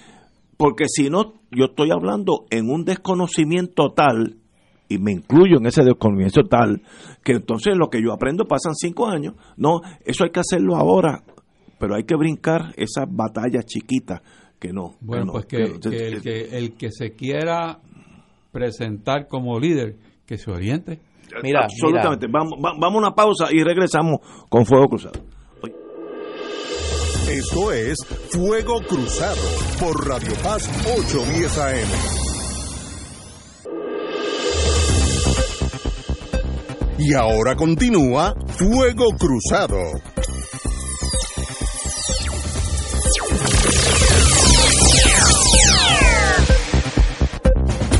Porque 0.56 0.84
si 0.88 1.10
no, 1.10 1.34
yo 1.50 1.66
estoy 1.66 1.90
hablando 1.90 2.46
en 2.50 2.70
un 2.70 2.84
desconocimiento 2.84 3.92
tal, 3.92 4.38
y 4.88 4.98
me 4.98 5.12
incluyo 5.12 5.58
en 5.58 5.66
ese 5.66 5.82
desconocimiento 5.82 6.42
tal, 6.44 6.82
que 7.24 7.32
entonces 7.32 7.76
lo 7.76 7.88
que 7.88 8.02
yo 8.02 8.12
aprendo 8.12 8.44
pasan 8.44 8.74
cinco 8.74 9.08
años. 9.08 9.34
No, 9.56 9.80
eso 10.04 10.24
hay 10.24 10.30
que 10.30 10.40
hacerlo 10.40 10.76
ahora, 10.76 11.24
pero 11.78 11.94
hay 11.94 12.04
que 12.04 12.16
brincar 12.16 12.72
esas 12.76 13.04
batallas 13.08 13.64
chiquitas 13.66 14.20
que 14.58 14.72
no. 14.72 14.94
Bueno, 15.00 15.26
no, 15.26 15.32
pues 15.32 15.46
que, 15.46 15.68
no. 15.68 15.80
que 15.80 16.08
el 16.08 16.22
que 16.22 16.56
el 16.58 16.76
que 16.76 16.90
se 16.90 17.12
quiera 17.12 17.78
presentar 18.52 19.28
como 19.28 19.58
líder, 19.60 19.96
que 20.26 20.38
se 20.38 20.50
oriente. 20.50 21.00
Mira, 21.42 21.64
Absolutamente. 21.64 22.26
Vamos, 22.30 22.54
va- 22.64 22.72
vamos 22.80 22.94
a 22.94 22.98
una 23.08 23.14
pausa 23.14 23.48
y 23.52 23.62
regresamos 23.62 24.18
con 24.48 24.64
Fuego 24.64 24.86
Cruzado. 24.88 25.20
Esto 27.28 27.72
es 27.72 27.96
Fuego 28.30 28.80
Cruzado 28.88 29.42
por 29.80 30.06
Radio 30.08 30.32
Paz 30.44 30.68
810 30.96 31.58
AM. 31.58 31.88
Y 36.98 37.14
ahora 37.14 37.56
continúa 37.56 38.32
Fuego 38.56 39.06
Cruzado. 39.18 39.76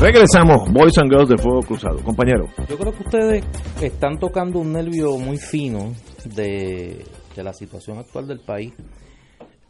Regresamos, 0.07 0.71
Boys 0.71 0.97
and 0.99 1.11
Girls 1.11 1.27
de 1.27 1.37
Fuego 1.37 1.59
Cruzado. 1.63 2.01
Compañero. 2.01 2.45
Yo 2.69 2.77
creo 2.77 2.93
que 2.93 3.03
ustedes 3.03 3.43
están 3.81 4.17
tocando 4.17 4.59
un 4.59 4.71
nervio 4.71 5.17
muy 5.17 5.37
fino 5.37 5.91
de, 6.33 7.03
de 7.35 7.43
la 7.43 7.51
situación 7.51 7.97
actual 7.97 8.25
del 8.25 8.39
país. 8.39 8.73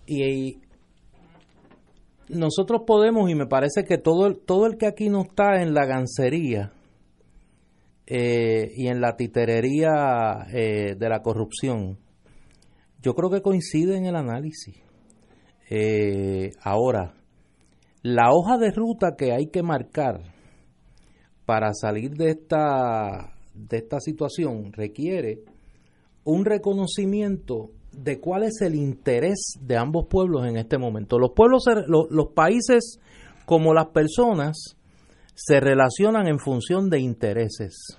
Y 0.06 0.60
nosotros 2.30 2.84
podemos, 2.86 3.32
y 3.32 3.34
me 3.34 3.48
parece 3.48 3.84
que 3.84 3.98
todo, 3.98 4.36
todo 4.36 4.68
el 4.68 4.78
que 4.78 4.86
aquí 4.86 5.10
no 5.10 5.24
está 5.24 5.60
en 5.60 5.74
la 5.74 5.88
gancería 5.88 6.72
eh, 8.06 8.70
y 8.76 8.90
en 8.90 9.02
la 9.02 9.16
titerería 9.16 10.46
eh, 10.54 10.94
de 11.00 11.10
la 11.10 11.24
corrupción, 11.24 11.98
yo 13.02 13.16
creo 13.16 13.32
que 13.32 13.42
coincide 13.42 13.98
en 13.98 14.06
el 14.06 14.16
análisis. 14.16 14.76
Eh, 15.72 16.52
ahora, 16.62 17.17
la 18.08 18.32
hoja 18.32 18.58
de 18.58 18.72
ruta 18.72 19.18
que 19.18 19.34
hay 19.34 19.48
que 19.48 19.64
marcar 19.64 20.22
para 21.46 21.74
salir 21.74 22.12
de 22.12 22.30
esta, 22.30 23.34
de 23.54 23.78
esta 23.78 24.00
situación 24.00 24.72
requiere 24.72 25.44
un 26.24 26.46
reconocimiento 26.46 27.72
de 27.92 28.22
cuál 28.22 28.44
es 28.44 28.62
el 28.62 28.76
interés 28.76 29.56
de 29.60 29.76
ambos 29.76 30.06
pueblos 30.10 30.46
en 30.48 30.56
este 30.56 30.78
momento. 30.78 31.20
Los 31.20 31.32
pueblos, 31.36 31.66
los, 31.88 32.28
países 32.34 32.98
como 33.46 33.74
las 33.74 33.88
personas 33.88 34.78
se 35.36 35.60
relacionan 35.60 36.28
en 36.30 36.40
función 36.40 36.90
de 36.90 37.02
intereses. 37.02 37.98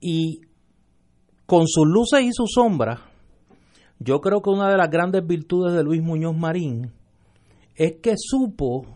Y 0.00 0.40
con 1.46 1.66
sus 1.66 1.88
luces 1.88 2.22
y 2.22 2.30
sus 2.32 2.52
sombras, 2.54 3.00
yo 3.98 4.20
creo 4.20 4.40
que 4.40 4.50
una 4.50 4.70
de 4.70 4.76
las 4.76 4.88
grandes 4.88 5.26
virtudes 5.26 5.74
de 5.74 5.82
Luis 5.82 6.00
Muñoz 6.00 6.36
Marín 6.36 6.92
es 7.74 7.96
que 8.02 8.14
supo 8.16 8.86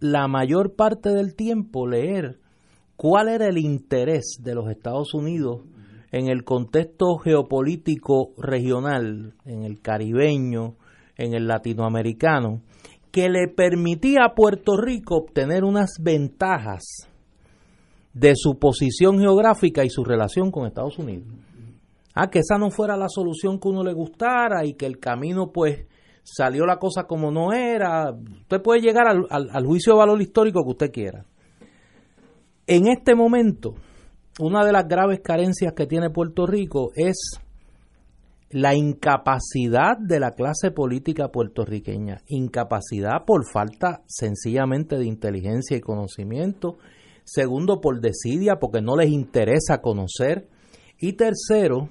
la 0.00 0.28
mayor 0.28 0.74
parte 0.74 1.10
del 1.10 1.34
tiempo 1.34 1.86
leer 1.86 2.38
cuál 2.96 3.28
era 3.28 3.46
el 3.46 3.58
interés 3.58 4.38
de 4.40 4.54
los 4.54 4.70
Estados 4.70 5.14
Unidos 5.14 5.62
en 6.10 6.28
el 6.28 6.44
contexto 6.44 7.16
geopolítico 7.18 8.32
regional, 8.38 9.34
en 9.44 9.64
el 9.64 9.80
caribeño, 9.80 10.76
en 11.16 11.34
el 11.34 11.46
latinoamericano, 11.46 12.62
que 13.10 13.28
le 13.28 13.48
permitía 13.48 14.24
a 14.24 14.34
Puerto 14.34 14.76
Rico 14.76 15.16
obtener 15.16 15.64
unas 15.64 15.90
ventajas 16.00 17.08
de 18.14 18.32
su 18.34 18.58
posición 18.58 19.18
geográfica 19.18 19.84
y 19.84 19.90
su 19.90 20.04
relación 20.04 20.50
con 20.50 20.66
Estados 20.66 20.98
Unidos. 20.98 21.28
Ah, 22.14 22.30
que 22.30 22.40
esa 22.40 22.58
no 22.58 22.70
fuera 22.70 22.96
la 22.96 23.08
solución 23.08 23.60
que 23.60 23.68
uno 23.68 23.84
le 23.84 23.92
gustara 23.92 24.64
y 24.64 24.74
que 24.74 24.86
el 24.86 24.98
camino 24.98 25.52
pues 25.52 25.86
salió 26.34 26.66
la 26.66 26.78
cosa 26.78 27.04
como 27.04 27.30
no 27.30 27.52
era. 27.52 28.12
Usted 28.12 28.62
puede 28.62 28.80
llegar 28.80 29.06
al, 29.08 29.26
al 29.30 29.66
juicio 29.66 29.92
de 29.94 29.98
valor 29.98 30.20
histórico 30.20 30.62
que 30.64 30.70
usted 30.70 30.92
quiera. 30.92 31.24
En 32.66 32.86
este 32.86 33.14
momento, 33.14 33.74
una 34.40 34.64
de 34.64 34.72
las 34.72 34.86
graves 34.86 35.20
carencias 35.20 35.72
que 35.72 35.86
tiene 35.86 36.10
Puerto 36.10 36.46
Rico 36.46 36.90
es 36.94 37.40
la 38.50 38.74
incapacidad 38.74 39.98
de 39.98 40.20
la 40.20 40.32
clase 40.32 40.70
política 40.70 41.28
puertorriqueña, 41.28 42.22
incapacidad 42.28 43.24
por 43.26 43.44
falta 43.50 44.02
sencillamente 44.06 44.96
de 44.96 45.04
inteligencia 45.04 45.76
y 45.76 45.80
conocimiento, 45.80 46.78
segundo 47.24 47.80
por 47.80 48.00
desidia 48.00 48.56
porque 48.58 48.80
no 48.80 48.96
les 48.96 49.10
interesa 49.10 49.82
conocer 49.82 50.48
y 50.98 51.12
tercero 51.12 51.88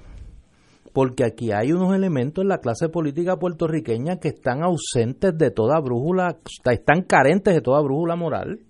porque 0.97 1.23
aquí 1.23 1.51
hay 1.51 1.73
unos 1.73 1.93
elementos 1.93 2.41
en 2.41 2.47
la 2.47 2.57
clase 2.57 2.89
política 2.89 3.37
puertorriqueña 3.37 4.17
que 4.17 4.29
están 4.29 4.63
ausentes 4.63 5.37
de 5.37 5.51
toda 5.51 5.79
brújula, 5.79 6.39
están 6.65 7.03
carentes 7.03 7.53
de 7.53 7.61
toda 7.61 7.83
brújula 7.83 8.15
moral 8.15 8.61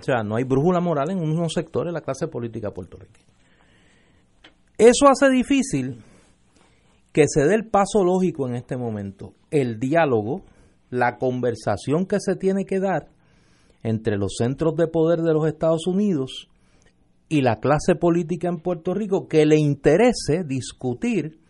o 0.00 0.02
sea, 0.02 0.22
no 0.22 0.36
hay 0.36 0.44
brújula 0.44 0.80
moral 0.80 1.10
en 1.10 1.18
unos 1.18 1.52
sectores 1.52 1.90
de 1.90 1.92
la 1.92 2.00
clase 2.00 2.26
política 2.26 2.70
puertorriqueña. 2.70 3.28
Eso 4.78 5.08
hace 5.08 5.28
difícil 5.28 6.02
que 7.12 7.24
se 7.28 7.44
dé 7.44 7.54
el 7.54 7.68
paso 7.68 8.02
lógico 8.02 8.48
en 8.48 8.54
este 8.54 8.78
momento, 8.78 9.34
el 9.50 9.78
diálogo, 9.78 10.46
la 10.88 11.18
conversación 11.18 12.06
que 12.06 12.16
se 12.18 12.34
tiene 12.36 12.64
que 12.64 12.80
dar 12.80 13.10
entre 13.82 14.16
los 14.16 14.36
centros 14.38 14.74
de 14.76 14.86
poder 14.86 15.20
de 15.20 15.34
los 15.34 15.46
Estados 15.46 15.86
Unidos 15.86 16.48
y 17.32 17.40
la 17.40 17.60
clase 17.60 17.94
política 17.98 18.48
en 18.48 18.58
Puerto 18.58 18.92
Rico 18.92 19.26
que 19.26 19.46
le 19.46 19.56
interese 19.56 20.44
discutir 20.44 21.40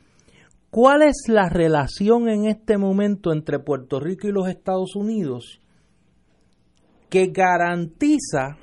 cuál 0.70 1.03
es 1.03 1.24
la 1.26 1.49
relación 1.49 2.28
en 2.28 2.47
este 2.47 2.78
momento 2.78 3.33
entre 3.33 3.59
Puerto 3.59 3.99
Rico 3.99 4.28
y 4.28 4.33
los 4.33 4.49
Estados 4.49 4.95
Unidos 4.95 5.61
que 7.11 7.33
garantiza 7.35 8.59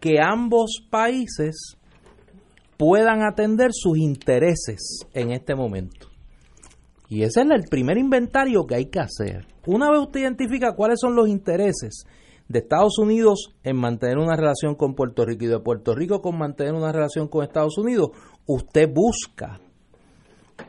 que 0.00 0.20
ambos 0.22 0.86
países 0.90 1.78
puedan 2.76 3.22
atender 3.22 3.70
sus 3.72 3.96
intereses 3.96 5.06
en 5.14 5.32
este 5.32 5.54
momento. 5.54 6.08
Y 7.08 7.22
ese 7.22 7.40
es 7.40 7.50
el 7.50 7.64
primer 7.70 7.96
inventario 7.96 8.66
que 8.66 8.74
hay 8.74 8.90
que 8.90 9.00
hacer. 9.00 9.46
Una 9.66 9.90
vez 9.90 10.00
usted 10.00 10.20
identifica 10.20 10.74
cuáles 10.74 11.00
son 11.00 11.16
los 11.16 11.26
intereses 11.26 12.04
de 12.50 12.58
Estados 12.58 12.98
Unidos 12.98 13.54
en 13.62 13.76
mantener 13.76 14.18
una 14.18 14.36
relación 14.36 14.74
con 14.74 14.94
Puerto 14.94 15.24
Rico 15.24 15.44
y 15.44 15.48
de 15.48 15.60
Puerto 15.60 15.94
Rico 15.94 16.20
con 16.20 16.36
mantener 16.36 16.74
una 16.74 16.90
relación 16.92 17.28
con 17.28 17.44
Estados 17.44 17.78
Unidos, 17.78 18.10
usted 18.44 18.92
busca 18.92 19.60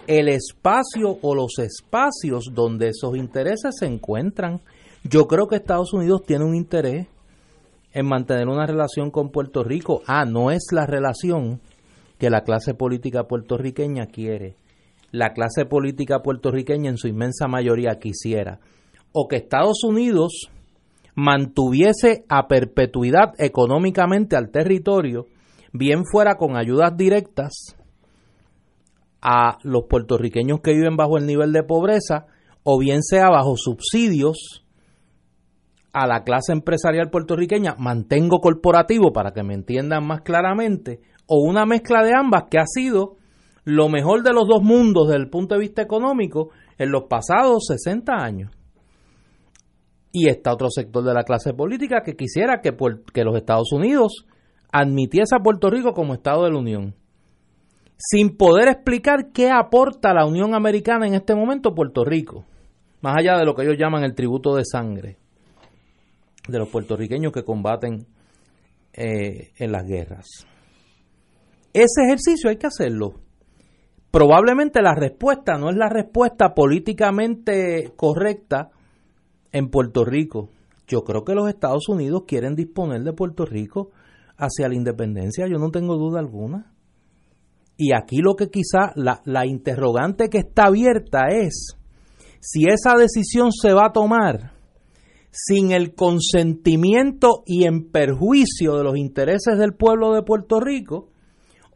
el 0.06 0.30
espacio 0.30 1.18
o 1.22 1.36
los 1.36 1.58
espacios 1.58 2.46
donde 2.54 2.90
esos 2.90 3.18
intereses 3.18 3.76
se 3.78 3.88
encuentran 3.88 4.62
yo 5.04 5.28
creo 5.28 5.48
que 5.48 5.56
Estados 5.56 5.94
Unidos 5.94 6.22
tiene 6.24 6.46
un 6.46 6.56
interés 6.56 7.08
en 7.92 8.06
mantener 8.06 8.48
una 8.48 8.68
relación 8.68 9.10
con 9.10 9.32
Puerto 9.32 9.64
Rico. 9.64 10.04
Ah, 10.06 10.26
no 10.26 10.52
es 10.52 10.68
la 10.72 10.86
relación 10.86 11.60
que 12.20 12.30
la 12.30 12.44
clase 12.44 12.76
política 12.76 13.24
puertorriqueña 13.24 14.06
quiere. 14.06 14.56
La 15.12 15.34
clase 15.34 15.66
política 15.66 16.22
puertorriqueña 16.22 16.92
en 16.92 16.98
su 16.98 17.08
inmensa 17.08 17.48
mayoría 17.48 17.98
quisiera. 18.00 18.60
O 19.12 19.28
que 19.28 19.38
Estados 19.38 19.84
Unidos 19.84 20.52
mantuviese 21.16 22.26
a 22.30 22.48
perpetuidad 22.48 23.34
económicamente 23.38 24.36
al 24.36 24.52
territorio, 24.52 25.28
bien 25.74 26.04
fuera 26.06 26.36
con 26.36 26.58
ayudas 26.58 26.96
directas 26.96 27.76
a 29.22 29.58
los 29.64 29.84
puertorriqueños 29.90 30.62
que 30.62 30.74
viven 30.74 30.98
bajo 30.98 31.18
el 31.18 31.26
nivel 31.26 31.52
de 31.54 31.64
pobreza, 31.64 32.26
o 32.64 32.80
bien 32.80 33.04
sea 33.04 33.30
bajo 33.30 33.56
subsidios 33.56 34.66
a 35.94 36.08
la 36.08 36.24
clase 36.24 36.54
empresarial 36.54 37.10
puertorriqueña, 37.10 37.76
mantengo 37.78 38.40
corporativo 38.40 39.12
para 39.12 39.32
que 39.32 39.44
me 39.44 39.54
entiendan 39.54 40.06
más 40.06 40.22
claramente, 40.22 41.02
o 41.28 41.42
una 41.48 41.66
mezcla 41.66 42.04
de 42.04 42.14
ambas 42.16 42.46
que 42.50 42.60
ha 42.60 42.66
sido 42.66 43.18
lo 43.64 43.90
mejor 43.90 44.24
de 44.24 44.34
los 44.34 44.48
dos 44.48 44.64
mundos 44.64 45.08
desde 45.08 45.22
el 45.22 45.30
punto 45.30 45.56
de 45.56 45.62
vista 45.62 45.82
económico 45.82 46.50
en 46.78 46.92
los 46.92 47.04
pasados 47.04 47.66
60 47.68 48.14
años. 48.14 48.52
Y 50.12 50.28
está 50.28 50.54
otro 50.54 50.70
sector 50.70 51.04
de 51.04 51.14
la 51.14 51.24
clase 51.24 51.54
política 51.54 52.02
que 52.04 52.16
quisiera 52.16 52.62
que, 52.62 52.72
los 53.24 53.36
Estados 53.36 53.72
Unidos 53.72 54.26
admitiese 54.72 55.36
a 55.36 55.44
Puerto 55.44 55.70
Rico 55.70 55.94
como 55.94 56.14
Estado 56.14 56.44
de 56.44 56.52
la 56.52 56.60
Unión, 56.60 56.96
sin 57.98 58.36
poder 58.36 58.68
explicar 58.68 59.32
qué 59.32 59.50
aporta 59.50 60.14
la 60.14 60.26
Unión 60.26 60.54
Americana 60.54 61.08
en 61.08 61.14
este 61.14 61.36
momento 61.36 61.74
Puerto 61.74 62.04
Rico, 62.04 62.46
más 63.02 63.16
allá 63.18 63.38
de 63.38 63.46
lo 63.46 63.56
que 63.56 63.64
ellos 63.64 63.78
llaman 63.78 64.04
el 64.04 64.16
tributo 64.16 64.56
de 64.56 64.66
sangre 64.66 65.18
de 66.48 66.58
los 66.58 66.70
puertorriqueños 66.70 67.32
que 67.32 67.44
combaten 67.44 68.06
eh, 68.94 69.52
en 69.58 69.72
las 69.72 69.86
guerras. 69.86 70.28
Ese 71.74 72.04
ejercicio 72.04 72.50
hay 72.50 72.58
que 72.58 72.68
hacerlo. 72.68 73.14
Probablemente 74.12 74.82
la 74.82 74.94
respuesta 74.94 75.58
no 75.58 75.70
es 75.70 75.78
la 75.78 75.88
respuesta 75.88 76.54
políticamente 76.54 77.94
correcta 77.96 78.72
en 79.52 79.70
Puerto 79.70 80.06
Rico. 80.06 80.50
Yo 80.88 81.04
creo 81.04 81.24
que 81.24 81.36
los 81.36 81.48
Estados 81.48 81.88
Unidos 81.90 82.24
quieren 82.28 82.56
disponer 82.56 83.02
de 83.04 83.14
Puerto 83.14 83.46
Rico 83.46 83.92
hacia 84.38 84.68
la 84.68 84.76
independencia, 84.76 85.48
yo 85.48 85.58
no 85.58 85.70
tengo 85.70 85.98
duda 85.98 86.20
alguna. 86.20 86.74
Y 87.78 87.94
aquí 87.94 88.18
lo 88.18 88.36
que 88.36 88.50
quizá 88.50 88.92
la, 88.96 89.22
la 89.26 89.46
interrogante 89.46 90.30
que 90.30 90.40
está 90.40 90.66
abierta 90.66 91.28
es 91.30 91.78
si 92.40 92.66
esa 92.66 92.96
decisión 92.98 93.52
se 93.52 93.74
va 93.74 93.88
a 93.88 93.92
tomar 93.92 94.54
sin 95.32 95.72
el 95.72 95.96
consentimiento 95.96 97.44
y 97.46 97.64
en 97.66 97.90
perjuicio 97.90 98.76
de 98.76 98.84
los 98.84 98.98
intereses 98.98 99.58
del 99.58 99.74
pueblo 99.74 100.14
de 100.14 100.24
Puerto 100.24 100.60
Rico, 100.60 101.10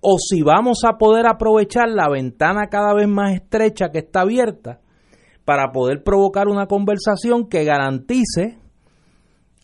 o 0.01 0.17
si 0.19 0.41
vamos 0.41 0.82
a 0.86 0.97
poder 0.97 1.26
aprovechar 1.26 1.89
la 1.89 2.09
ventana 2.09 2.67
cada 2.69 2.93
vez 2.93 3.07
más 3.07 3.34
estrecha 3.34 3.89
que 3.89 3.99
está 3.99 4.21
abierta 4.21 4.82
para 5.46 5.72
poder 5.72 6.04
provocar 6.04 6.48
una 6.48 6.66
conversación 6.66 7.48
que 7.48 7.64
garantice 7.64 8.58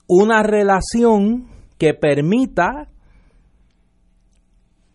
una 0.08 0.44
relación 0.44 1.48
que 1.78 1.94
permita 1.94 2.90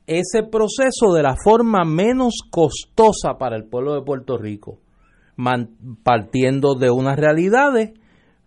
ese 0.06 0.44
proceso 0.44 1.12
de 1.14 1.22
la 1.22 1.34
forma 1.42 1.84
menos 1.84 2.34
costosa 2.50 3.38
para 3.38 3.56
el 3.56 3.64
pueblo 3.64 3.94
de 3.94 4.02
Puerto 4.02 4.38
Rico, 4.38 4.78
partiendo 6.04 6.76
de 6.76 6.90
unas 6.90 7.16
realidades 7.18 7.90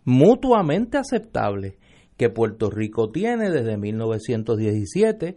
mutuamente 0.05 0.97
aceptable 0.97 1.77
que 2.17 2.29
Puerto 2.29 2.69
Rico 2.69 3.09
tiene 3.09 3.49
desde 3.49 3.77
1917 3.77 5.35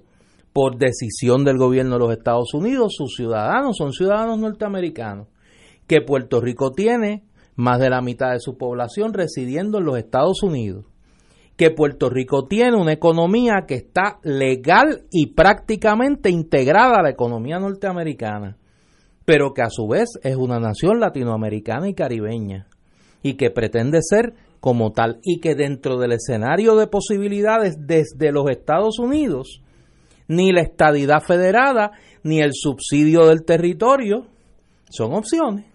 por 0.52 0.76
decisión 0.76 1.44
del 1.44 1.56
gobierno 1.56 1.94
de 1.94 1.98
los 1.98 2.12
Estados 2.12 2.52
Unidos, 2.54 2.94
sus 2.96 3.14
ciudadanos 3.16 3.76
son 3.76 3.92
ciudadanos 3.92 4.38
norteamericanos, 4.38 5.28
que 5.86 6.00
Puerto 6.00 6.40
Rico 6.40 6.72
tiene 6.72 7.24
más 7.56 7.78
de 7.78 7.90
la 7.90 8.00
mitad 8.00 8.32
de 8.32 8.40
su 8.40 8.56
población 8.56 9.12
residiendo 9.12 9.78
en 9.78 9.84
los 9.84 9.98
Estados 9.98 10.42
Unidos, 10.42 10.86
que 11.56 11.70
Puerto 11.70 12.08
Rico 12.08 12.46
tiene 12.46 12.76
una 12.76 12.92
economía 12.92 13.64
que 13.66 13.74
está 13.74 14.18
legal 14.22 15.02
y 15.10 15.34
prácticamente 15.34 16.30
integrada 16.30 16.98
a 16.98 17.02
la 17.02 17.10
economía 17.10 17.58
norteamericana, 17.58 18.56
pero 19.24 19.52
que 19.52 19.62
a 19.62 19.70
su 19.70 19.86
vez 19.86 20.08
es 20.22 20.36
una 20.36 20.58
nación 20.58 20.98
latinoamericana 20.98 21.88
y 21.88 21.94
caribeña 21.94 22.66
y 23.22 23.34
que 23.34 23.50
pretende 23.50 24.00
ser 24.02 24.34
como 24.60 24.92
tal 24.92 25.20
y 25.22 25.40
que 25.40 25.54
dentro 25.54 25.98
del 25.98 26.12
escenario 26.12 26.76
de 26.76 26.86
posibilidades 26.86 27.76
desde 27.86 28.32
los 28.32 28.48
Estados 28.50 28.98
Unidos, 28.98 29.62
ni 30.28 30.52
la 30.52 30.62
estadidad 30.62 31.20
federada 31.20 31.92
ni 32.22 32.40
el 32.40 32.52
subsidio 32.54 33.26
del 33.26 33.44
territorio 33.44 34.26
son 34.90 35.14
opciones. 35.14 35.71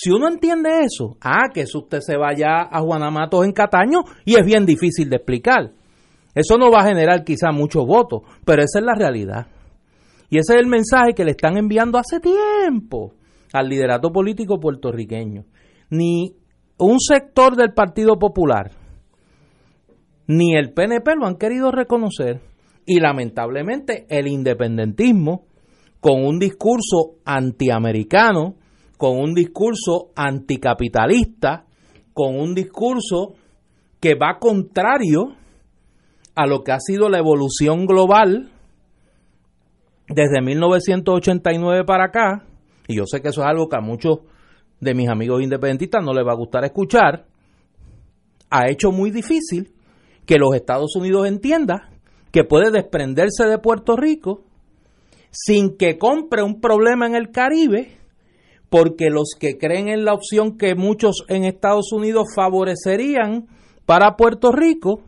Si 0.00 0.10
uno 0.10 0.28
entiende 0.28 0.84
eso, 0.84 1.16
ah, 1.20 1.48
que 1.52 1.62
eso 1.62 1.80
usted 1.80 1.98
se 2.00 2.16
vaya 2.16 2.68
a 2.70 2.80
Juanamatos 2.80 3.44
en 3.44 3.52
Cataño 3.52 4.02
y 4.24 4.36
es 4.36 4.46
bien 4.46 4.64
difícil 4.64 5.10
de 5.10 5.16
explicar. 5.16 5.72
Eso 6.32 6.56
no 6.56 6.70
va 6.70 6.82
a 6.82 6.86
generar 6.86 7.24
quizá 7.24 7.50
muchos 7.50 7.84
votos, 7.84 8.22
pero 8.44 8.62
esa 8.62 8.78
es 8.78 8.84
la 8.84 8.94
realidad. 8.94 9.48
Y 10.30 10.38
ese 10.38 10.54
es 10.54 10.60
el 10.60 10.68
mensaje 10.68 11.14
que 11.14 11.24
le 11.24 11.32
están 11.32 11.56
enviando 11.56 11.98
hace 11.98 12.20
tiempo 12.20 13.14
al 13.52 13.68
liderato 13.68 14.12
político 14.12 14.60
puertorriqueño. 14.60 15.44
Ni 15.90 16.32
un 16.78 17.00
sector 17.00 17.56
del 17.56 17.72
Partido 17.72 18.20
Popular 18.20 18.70
ni 20.28 20.54
el 20.54 20.72
PNP 20.72 21.16
lo 21.16 21.26
han 21.26 21.36
querido 21.36 21.72
reconocer. 21.72 22.40
Y 22.86 23.00
lamentablemente 23.00 24.06
el 24.08 24.28
independentismo, 24.28 25.46
con 26.00 26.24
un 26.24 26.38
discurso 26.38 27.16
antiamericano, 27.24 28.54
con 28.98 29.16
un 29.16 29.32
discurso 29.32 30.10
anticapitalista, 30.16 31.64
con 32.12 32.38
un 32.38 32.54
discurso 32.54 33.34
que 34.00 34.14
va 34.14 34.38
contrario 34.38 35.36
a 36.34 36.46
lo 36.46 36.62
que 36.62 36.72
ha 36.72 36.80
sido 36.80 37.08
la 37.08 37.18
evolución 37.18 37.86
global 37.86 38.50
desde 40.08 40.42
1989 40.42 41.84
para 41.84 42.06
acá, 42.06 42.44
y 42.88 42.96
yo 42.96 43.04
sé 43.06 43.22
que 43.22 43.28
eso 43.28 43.42
es 43.42 43.46
algo 43.46 43.68
que 43.68 43.76
a 43.76 43.80
muchos 43.80 44.18
de 44.80 44.94
mis 44.94 45.08
amigos 45.08 45.42
independentistas 45.42 46.04
no 46.04 46.12
les 46.12 46.26
va 46.26 46.32
a 46.32 46.36
gustar 46.36 46.64
escuchar, 46.64 47.26
ha 48.50 48.68
hecho 48.68 48.90
muy 48.90 49.10
difícil 49.10 49.72
que 50.26 50.38
los 50.38 50.54
Estados 50.54 50.96
Unidos 50.96 51.28
entiendan 51.28 51.82
que 52.32 52.44
puede 52.44 52.70
desprenderse 52.70 53.44
de 53.44 53.58
Puerto 53.58 53.96
Rico 53.96 54.42
sin 55.30 55.76
que 55.76 55.98
compre 55.98 56.42
un 56.42 56.60
problema 56.60 57.06
en 57.06 57.14
el 57.14 57.30
Caribe 57.30 57.97
porque 58.70 59.10
los 59.10 59.30
que 59.38 59.56
creen 59.58 59.88
en 59.88 60.04
la 60.04 60.14
opción 60.14 60.58
que 60.58 60.74
muchos 60.74 61.24
en 61.28 61.44
Estados 61.44 61.92
Unidos 61.92 62.28
favorecerían 62.34 63.46
para 63.86 64.16
Puerto 64.16 64.52
Rico, 64.52 65.00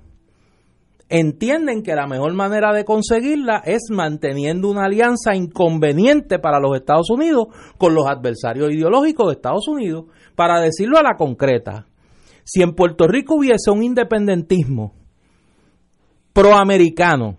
entienden 1.11 1.82
que 1.82 1.94
la 1.94 2.06
mejor 2.06 2.32
manera 2.34 2.72
de 2.72 2.84
conseguirla 2.84 3.62
es 3.66 3.90
manteniendo 3.90 4.70
una 4.70 4.84
alianza 4.84 5.34
inconveniente 5.34 6.38
para 6.38 6.61
los 6.61 6.76
Estados 6.76 7.11
Unidos 7.11 7.48
con 7.76 7.94
los 7.94 8.06
adversarios 8.06 8.72
ideológicos 8.72 9.26
de 9.26 9.32
Estados 9.34 9.68
Unidos. 9.68 10.04
Para 10.36 10.61
decirlo 10.61 10.98
a 10.98 11.02
la 11.02 11.16
concreta, 11.16 11.86
si 12.44 12.62
en 12.62 12.74
Puerto 12.74 13.06
Rico 13.06 13.34
hubiese 13.34 13.70
un 13.70 13.82
independentismo 13.82 14.94
proamericano 16.32 17.36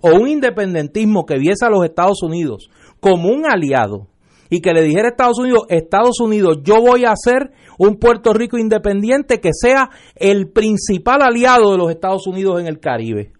o 0.00 0.14
un 0.14 0.28
independentismo 0.28 1.26
que 1.26 1.38
viese 1.38 1.66
a 1.66 1.70
los 1.70 1.84
Estados 1.84 2.22
Unidos 2.22 2.70
como 3.00 3.28
un 3.28 3.46
aliado, 3.46 4.06
y 4.50 4.60
que 4.60 4.72
le 4.72 4.82
dijera 4.82 5.08
a 5.08 5.10
Estados 5.10 5.38
Unidos, 5.38 5.62
Estados 5.68 6.20
Unidos, 6.20 6.58
yo 6.62 6.80
voy 6.80 7.04
a 7.04 7.12
hacer 7.12 7.52
un 7.78 7.96
Puerto 7.96 8.32
Rico 8.32 8.58
independiente 8.58 9.40
que 9.40 9.50
sea 9.52 9.90
el 10.14 10.50
principal 10.50 11.22
aliado 11.22 11.72
de 11.72 11.78
los 11.78 11.90
Estados 11.90 12.26
Unidos 12.26 12.60
en 12.60 12.66
el 12.66 12.78
Caribe, 12.78 13.32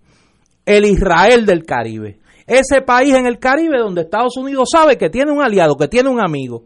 el 0.64 0.84
Israel 0.84 1.46
del 1.46 1.64
Caribe, 1.64 2.18
ese 2.46 2.82
país 2.82 3.14
en 3.14 3.26
el 3.26 3.38
Caribe 3.38 3.78
donde 3.78 4.02
Estados 4.02 4.36
Unidos 4.36 4.68
sabe 4.70 4.96
que 4.96 5.10
tiene 5.10 5.32
un 5.32 5.42
aliado, 5.42 5.76
que 5.76 5.88
tiene 5.88 6.08
un 6.08 6.20
amigo. 6.20 6.64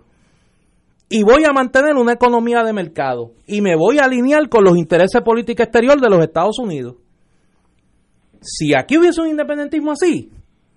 Y 1.13 1.25
voy 1.25 1.45
a 1.45 1.53
mantener 1.53 1.97
una 1.97 2.13
economía 2.13 2.63
de 2.63 2.73
mercado 2.73 3.33
y 3.47 3.61
me 3.63 3.75
voy 3.75 3.99
a 3.99 4.05
alinear 4.05 4.49
con 4.49 4.63
los 4.63 4.77
intereses 4.77 5.21
políticos 5.23 5.65
exteriores 5.65 6.01
de 6.01 6.09
los 6.09 6.21
Estados 6.21 6.59
Unidos. 6.61 6.97
Si 8.41 8.75
aquí 8.75 8.97
hubiese 8.97 9.21
un 9.21 9.29
independentismo 9.29 9.91
así, 9.91 10.31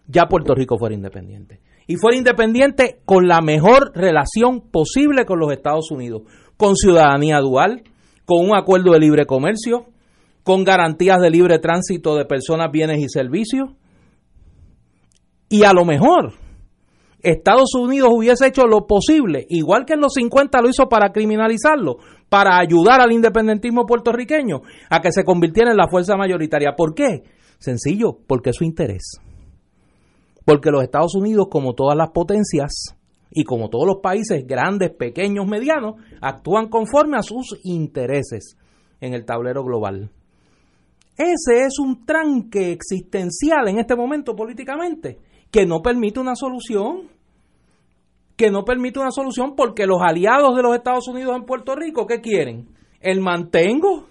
ya 0.07 0.25
Puerto 0.25 0.55
Rico 0.55 0.77
fuera 0.77 0.95
independiente 0.95 1.62
y 1.87 1.95
fuera 1.95 2.17
independiente 2.17 2.99
con 3.05 3.27
la 3.27 3.41
mejor 3.41 3.91
relación 3.95 4.61
posible 4.61 5.25
con 5.25 5.39
los 5.39 5.51
Estados 5.51 5.91
Unidos, 5.91 6.23
con 6.57 6.75
ciudadanía 6.75 7.39
dual, 7.39 7.83
con 8.25 8.45
un 8.45 8.55
acuerdo 8.55 8.91
de 8.93 8.99
libre 8.99 9.25
comercio, 9.25 9.85
con 10.43 10.63
garantías 10.63 11.19
de 11.19 11.29
libre 11.29 11.59
tránsito 11.59 12.15
de 12.15 12.25
personas, 12.25 12.71
bienes 12.71 12.99
y 12.99 13.09
servicios. 13.09 13.69
Y 15.49 15.63
a 15.63 15.73
lo 15.73 15.85
mejor 15.85 16.33
Estados 17.21 17.73
Unidos 17.75 18.09
hubiese 18.11 18.47
hecho 18.47 18.67
lo 18.67 18.85
posible, 18.85 19.45
igual 19.49 19.85
que 19.85 19.93
en 19.93 20.01
los 20.01 20.13
50 20.13 20.61
lo 20.61 20.69
hizo 20.69 20.89
para 20.89 21.11
criminalizarlo, 21.11 21.97
para 22.27 22.57
ayudar 22.57 22.99
al 22.99 23.13
independentismo 23.13 23.85
puertorriqueño 23.85 24.61
a 24.89 24.99
que 24.99 25.11
se 25.11 25.23
convirtiera 25.23 25.71
en 25.71 25.77
la 25.77 25.87
fuerza 25.87 26.17
mayoritaria. 26.17 26.75
¿Por 26.75 26.93
qué? 26.93 27.23
Sencillo, 27.59 28.17
porque 28.27 28.49
es 28.49 28.57
su 28.57 28.65
interés. 28.65 29.21
Porque 30.45 30.71
los 30.71 30.83
Estados 30.83 31.15
Unidos, 31.15 31.47
como 31.49 31.73
todas 31.73 31.97
las 31.97 32.11
potencias 32.11 32.97
y 33.31 33.43
como 33.43 33.69
todos 33.69 33.87
los 33.87 33.97
países 34.01 34.45
grandes, 34.45 34.91
pequeños, 34.91 35.47
medianos, 35.47 35.95
actúan 36.21 36.69
conforme 36.69 37.17
a 37.17 37.21
sus 37.21 37.59
intereses 37.63 38.57
en 38.99 39.13
el 39.13 39.25
tablero 39.25 39.63
global. 39.63 40.11
Ese 41.17 41.65
es 41.65 41.79
un 41.79 42.05
tranque 42.05 42.71
existencial 42.71 43.67
en 43.67 43.79
este 43.79 43.95
momento 43.95 44.35
políticamente 44.35 45.19
que 45.51 45.65
no 45.65 45.81
permite 45.81 46.19
una 46.19 46.35
solución. 46.35 47.09
Que 48.35 48.49
no 48.49 48.65
permite 48.65 48.99
una 48.99 49.11
solución 49.11 49.55
porque 49.55 49.85
los 49.85 50.01
aliados 50.01 50.55
de 50.55 50.63
los 50.63 50.75
Estados 50.75 51.07
Unidos 51.07 51.35
en 51.35 51.45
Puerto 51.45 51.75
Rico, 51.75 52.07
¿qué 52.07 52.19
quieren? 52.19 52.67
El 52.99 53.21
mantengo. 53.21 54.07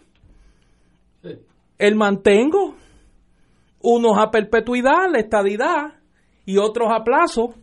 El 1.79 1.97
mantengo. 1.97 2.77
Unos 3.81 4.13
a 4.17 4.31
perpetuidad, 4.31 5.11
la 5.11 5.19
estadidad 5.19 6.02
y 6.45 6.59
otros 6.59 6.89
a 6.91 7.05
plazo, 7.05 7.55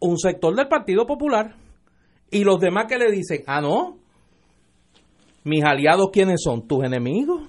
un 0.00 0.18
sector 0.18 0.54
del 0.54 0.68
Partido 0.68 1.06
Popular. 1.06 1.54
Y 2.30 2.44
los 2.44 2.58
demás 2.58 2.86
que 2.88 2.98
le 2.98 3.10
dicen, 3.10 3.42
ah, 3.46 3.60
no, 3.60 3.98
mis 5.44 5.64
aliados, 5.64 6.10
¿quiénes 6.12 6.42
son? 6.42 6.66
Tus 6.66 6.84
enemigos, 6.84 7.48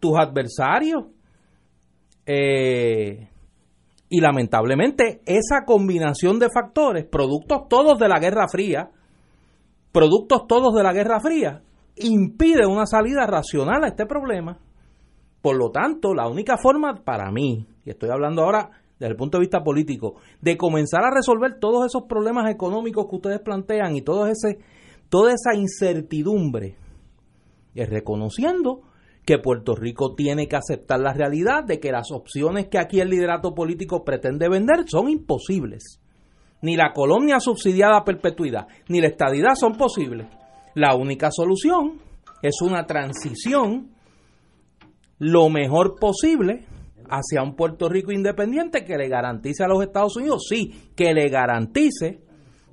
tus 0.00 0.18
adversarios. 0.18 1.04
Eh, 2.26 3.28
y 4.08 4.20
lamentablemente 4.20 5.20
esa 5.24 5.64
combinación 5.64 6.38
de 6.38 6.48
factores, 6.50 7.04
productos 7.04 7.68
todos 7.68 7.98
de 7.98 8.08
la 8.08 8.18
Guerra 8.18 8.46
Fría, 8.48 8.90
productos 9.92 10.46
todos 10.46 10.74
de 10.74 10.82
la 10.82 10.92
Guerra 10.92 11.20
Fría, 11.20 11.62
impide 11.96 12.66
una 12.66 12.86
salida 12.86 13.26
racional 13.26 13.84
a 13.84 13.88
este 13.88 14.06
problema. 14.06 14.58
Por 15.40 15.56
lo 15.56 15.70
tanto, 15.70 16.14
la 16.14 16.28
única 16.28 16.56
forma 16.56 17.04
para 17.04 17.30
mí, 17.30 17.66
y 17.84 17.90
estoy 17.90 18.10
hablando 18.10 18.42
ahora 18.42 18.70
desde 18.98 19.12
el 19.12 19.16
punto 19.16 19.38
de 19.38 19.42
vista 19.42 19.62
político, 19.62 20.16
de 20.40 20.56
comenzar 20.56 21.04
a 21.04 21.14
resolver 21.14 21.58
todos 21.60 21.86
esos 21.86 22.04
problemas 22.08 22.50
económicos 22.50 23.06
que 23.08 23.16
ustedes 23.16 23.40
plantean 23.40 23.94
y 23.96 24.02
todo 24.02 24.26
ese, 24.26 24.58
toda 25.08 25.32
esa 25.32 25.54
incertidumbre, 25.54 26.76
es 27.74 27.90
reconociendo 27.90 28.82
que 29.26 29.38
Puerto 29.38 29.74
Rico 29.74 30.14
tiene 30.14 30.46
que 30.46 30.56
aceptar 30.56 31.00
la 31.00 31.12
realidad 31.12 31.64
de 31.64 31.80
que 31.80 31.90
las 31.90 32.10
opciones 32.12 32.68
que 32.68 32.78
aquí 32.78 33.00
el 33.00 33.10
liderato 33.10 33.54
político 33.54 34.04
pretende 34.04 34.48
vender 34.48 34.84
son 34.86 35.10
imposibles. 35.10 36.00
Ni 36.62 36.76
la 36.76 36.92
colonia 36.94 37.38
subsidiada 37.40 37.98
a 37.98 38.04
perpetuidad, 38.04 38.66
ni 38.88 39.00
la 39.00 39.08
estadidad 39.08 39.54
son 39.56 39.74
posibles. 39.76 40.26
La 40.74 40.94
única 40.94 41.30
solución 41.30 41.98
es 42.40 42.62
una 42.62 42.86
transición 42.86 43.90
lo 45.18 45.48
mejor 45.50 45.96
posible 45.98 46.64
hacia 47.08 47.42
un 47.42 47.54
Puerto 47.54 47.88
Rico 47.88 48.12
independiente 48.12 48.84
que 48.84 48.96
le 48.96 49.08
garantice 49.08 49.64
a 49.64 49.68
los 49.68 49.82
Estados 49.82 50.16
Unidos, 50.16 50.46
sí, 50.48 50.90
que 50.94 51.12
le 51.12 51.28
garantice 51.28 52.20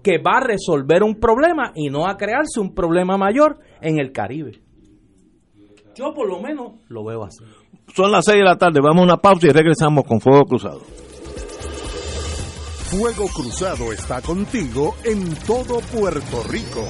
que 0.04 0.18
va 0.18 0.38
a 0.38 0.42
resolver 0.42 1.02
un 1.02 1.20
problema 1.20 1.72
y 1.76 1.90
no 1.90 2.08
a 2.08 2.18
crearse 2.18 2.60
un 2.60 2.76
problema 2.76 3.18
mayor 3.18 3.60
en 3.82 4.00
el 4.00 4.12
Caribe. 4.12 4.62
Yo 5.96 6.14
por 6.14 6.28
lo 6.28 6.42
menos 6.42 6.74
lo 6.90 7.06
veo 7.06 7.24
así. 7.24 7.44
Son 7.96 8.12
las 8.12 8.26
6 8.26 8.38
de 8.38 8.44
la 8.44 8.58
tarde, 8.58 8.80
vamos 8.82 9.02
a 9.02 9.04
una 9.04 9.18
pausa 9.18 9.48
y 9.48 9.52
regresamos 9.52 10.04
con 10.06 10.20
Fuego 10.20 10.44
Cruzado. 10.46 10.82
Fuego 12.90 13.28
Cruzado 13.28 13.92
está 13.92 14.22
contigo 14.22 14.96
en 15.04 15.34
todo 15.48 15.80
Puerto 15.92 16.44
Rico. 16.50 16.86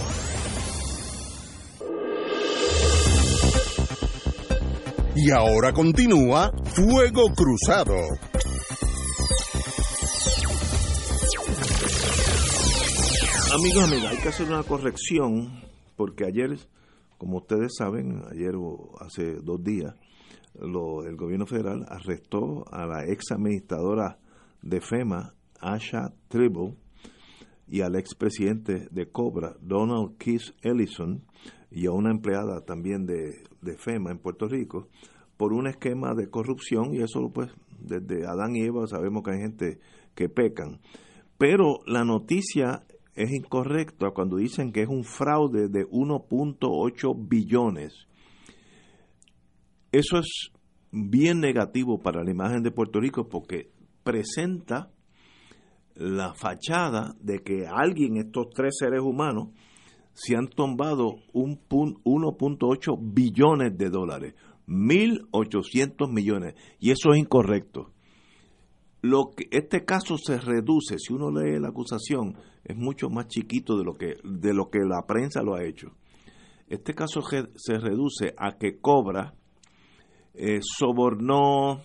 Y 5.15 5.29
ahora 5.29 5.71
continúa 5.73 6.51
Fuego 6.75 7.29
Cruzado. 7.35 7.93
Amigos, 13.53 13.83
amigas, 13.83 14.11
hay 14.11 14.17
que 14.17 14.29
hacer 14.29 14.47
una 14.47 14.63
corrección 14.63 15.61
porque 15.95 16.25
ayer, 16.25 16.57
como 17.19 17.37
ustedes 17.37 17.73
saben, 17.77 18.23
ayer 18.31 18.55
o 18.55 18.95
hace 18.99 19.35
dos 19.35 19.63
días, 19.63 19.93
el 20.55 21.15
gobierno 21.15 21.45
federal 21.45 21.85
arrestó 21.89 22.65
a 22.71 22.87
la 22.87 23.05
ex 23.05 23.31
administradora 23.31 24.17
de 24.63 24.81
FEMA, 24.81 25.35
Asha 25.59 26.11
Tribble, 26.27 26.75
y 27.67 27.81
al 27.81 27.95
expresidente 27.95 28.87
de 28.89 29.11
Cobra, 29.11 29.55
Donald 29.61 30.17
Keith 30.17 30.55
Ellison, 30.63 31.23
y 31.69 31.85
a 31.85 31.91
una 31.91 32.09
empleada 32.09 32.61
también 32.61 33.05
de, 33.05 33.43
de 33.63 33.77
FEMA 33.77 34.11
en 34.11 34.19
Puerto 34.19 34.47
Rico, 34.47 34.87
por 35.37 35.53
un 35.53 35.67
esquema 35.67 36.13
de 36.13 36.29
corrupción, 36.29 36.93
y 36.93 37.01
eso 37.01 37.31
pues 37.33 37.51
desde 37.79 38.25
Adán 38.25 38.55
y 38.55 38.63
Eva 38.63 38.87
sabemos 38.87 39.23
que 39.23 39.31
hay 39.31 39.39
gente 39.39 39.79
que 40.15 40.29
pecan. 40.29 40.79
Pero 41.37 41.79
la 41.85 42.03
noticia 42.03 42.83
es 43.15 43.31
incorrecta 43.31 44.11
cuando 44.11 44.37
dicen 44.37 44.71
que 44.71 44.81
es 44.81 44.87
un 44.87 45.03
fraude 45.03 45.67
de 45.67 45.85
1.8 45.87 47.27
billones. 47.27 48.07
Eso 49.91 50.17
es 50.17 50.51
bien 50.91 51.39
negativo 51.39 51.99
para 51.99 52.23
la 52.23 52.31
imagen 52.31 52.63
de 52.63 52.71
Puerto 52.71 52.99
Rico 52.99 53.27
porque 53.27 53.69
presenta 54.03 54.91
la 55.95 56.33
fachada 56.33 57.15
de 57.19 57.39
que 57.39 57.67
alguien, 57.67 58.17
estos 58.17 58.47
tres 58.53 58.75
seres 58.79 59.01
humanos, 59.01 59.49
se 60.13 60.35
han 60.35 60.47
tombado 60.47 61.17
1.8 61.33 62.97
billones 63.01 63.77
de 63.77 63.89
dólares, 63.89 64.35
1.800 64.67 66.11
millones, 66.11 66.55
y 66.79 66.91
eso 66.91 67.11
es 67.13 67.19
incorrecto. 67.19 67.91
Lo 69.01 69.31
que, 69.35 69.47
este 69.51 69.83
caso 69.83 70.17
se 70.17 70.39
reduce, 70.39 70.97
si 70.97 71.13
uno 71.13 71.29
lee 71.29 71.59
la 71.59 71.69
acusación, 71.69 72.37
es 72.63 72.77
mucho 72.77 73.09
más 73.09 73.27
chiquito 73.27 73.77
de 73.77 73.83
lo 73.83 73.95
que, 73.95 74.15
de 74.23 74.53
lo 74.53 74.69
que 74.69 74.79
la 74.79 75.05
prensa 75.05 75.41
lo 75.41 75.55
ha 75.55 75.63
hecho. 75.63 75.91
Este 76.69 76.93
caso 76.93 77.21
se 77.21 77.77
reduce 77.77 78.33
a 78.37 78.57
que 78.57 78.79
Cobra 78.79 79.33
eh, 80.33 80.59
sobornó, 80.61 81.81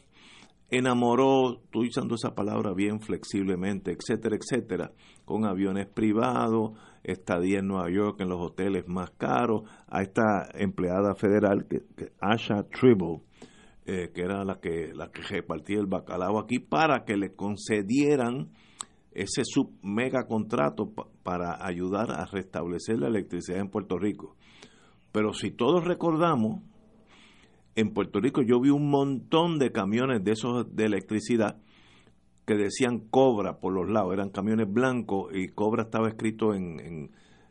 enamoró, 0.70 1.60
estoy 1.64 1.88
usando 1.88 2.14
esa 2.14 2.34
palabra 2.34 2.72
bien 2.72 3.00
flexiblemente, 3.00 3.90
etcétera, 3.90 4.36
etcétera, 4.36 4.92
con 5.24 5.44
aviones 5.44 5.86
privados, 5.86 6.72
estadía 7.12 7.60
en 7.60 7.68
Nueva 7.68 7.90
York 7.90 8.20
en 8.20 8.28
los 8.28 8.40
hoteles 8.40 8.86
más 8.86 9.10
caros, 9.10 9.62
a 9.88 10.02
esta 10.02 10.48
empleada 10.54 11.14
federal, 11.14 11.66
que, 11.68 11.82
Asha 12.20 12.64
Tribble, 12.64 13.22
eh, 13.86 14.10
que 14.14 14.22
era 14.22 14.44
la 14.44 14.60
que, 14.60 14.92
la 14.94 15.10
que 15.10 15.22
repartía 15.22 15.78
el 15.78 15.86
bacalao 15.86 16.38
aquí, 16.38 16.58
para 16.58 17.04
que 17.04 17.16
le 17.16 17.34
concedieran 17.34 18.50
ese 19.12 19.42
sub 19.44 19.72
mega 19.82 20.26
contrato 20.26 20.92
para 21.22 21.64
ayudar 21.66 22.12
a 22.12 22.26
restablecer 22.26 22.98
la 22.98 23.08
electricidad 23.08 23.58
en 23.58 23.70
Puerto 23.70 23.98
Rico. 23.98 24.36
Pero 25.10 25.32
si 25.32 25.50
todos 25.50 25.84
recordamos, 25.84 26.62
en 27.74 27.92
Puerto 27.92 28.20
Rico 28.20 28.42
yo 28.42 28.60
vi 28.60 28.70
un 28.70 28.90
montón 28.90 29.58
de 29.58 29.72
camiones 29.72 30.22
de 30.22 30.32
esos 30.32 30.74
de 30.74 30.84
electricidad 30.84 31.58
que 32.48 32.56
decían 32.56 33.00
Cobra 33.10 33.60
por 33.60 33.74
los 33.74 33.90
lados, 33.90 34.14
eran 34.14 34.30
camiones 34.30 34.72
blancos 34.72 35.30
y 35.34 35.48
Cobra 35.48 35.82
estaba 35.82 36.08
escrito 36.08 36.54
en, 36.54 37.10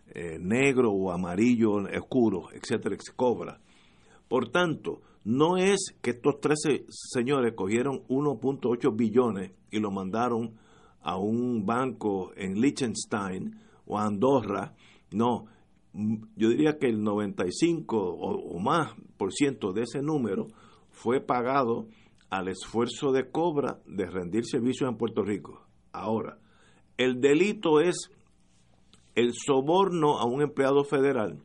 eh, 0.10 0.40
negro 0.40 0.92
o 0.92 1.12
amarillo 1.12 1.74
oscuro, 1.96 2.48
etcétera, 2.52 2.98
Cobra. 3.16 3.60
Por 4.28 4.50
tanto, 4.50 5.02
no 5.24 5.58
es 5.58 5.96
que 6.02 6.10
estos 6.10 6.40
13 6.40 6.86
señores 6.90 7.54
cogieron 7.54 8.08
1.8 8.08 8.96
billones 8.96 9.52
y 9.70 9.80
lo 9.80 9.92
mandaron 9.92 10.56
a 11.04 11.16
un 11.16 11.64
banco 11.64 12.32
en 12.36 12.60
Liechtenstein 12.60 13.56
o 13.86 14.00
Andorra, 14.00 14.74
no, 15.12 15.46
yo 15.94 16.50
diría 16.50 16.80
que 16.80 16.88
el 16.88 17.04
95 17.04 17.96
o, 17.98 18.60
más 18.60 18.96
por 19.16 19.32
ciento 19.32 19.74
de 19.74 19.84
ese 19.84 20.02
número 20.02 20.48
fue 20.90 21.22
pagado 21.22 21.86
al 22.30 22.48
esfuerzo 22.48 23.12
de 23.12 23.30
cobra 23.30 23.80
de 23.86 24.06
rendir 24.06 24.46
servicios 24.46 24.90
en 24.90 24.98
Puerto 24.98 25.24
Rico. 25.24 25.66
Ahora, 25.92 26.40
el 26.98 27.22
delito 27.22 27.80
es 27.80 28.10
el 29.16 29.34
soborno 29.34 30.20
a 30.20 30.26
un 30.26 30.42
empleado 30.42 30.84
federal 30.84 31.42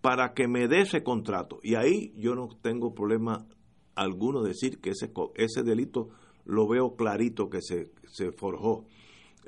para 0.00 0.34
que 0.34 0.48
me 0.48 0.68
dé 0.68 0.82
ese 0.82 1.02
contrato. 1.02 1.58
Y 1.62 1.74
ahí 1.74 2.12
yo 2.16 2.34
no 2.34 2.48
tengo 2.60 2.94
problema 2.94 3.46
alguno 3.94 4.42
decir 4.42 4.80
que 4.80 4.90
ese, 4.90 5.12
ese 5.34 5.62
delito 5.62 6.10
lo 6.44 6.68
veo 6.68 6.94
clarito 6.96 7.48
que 7.48 7.60
se, 7.62 7.90
se 8.06 8.32
forjó 8.32 8.84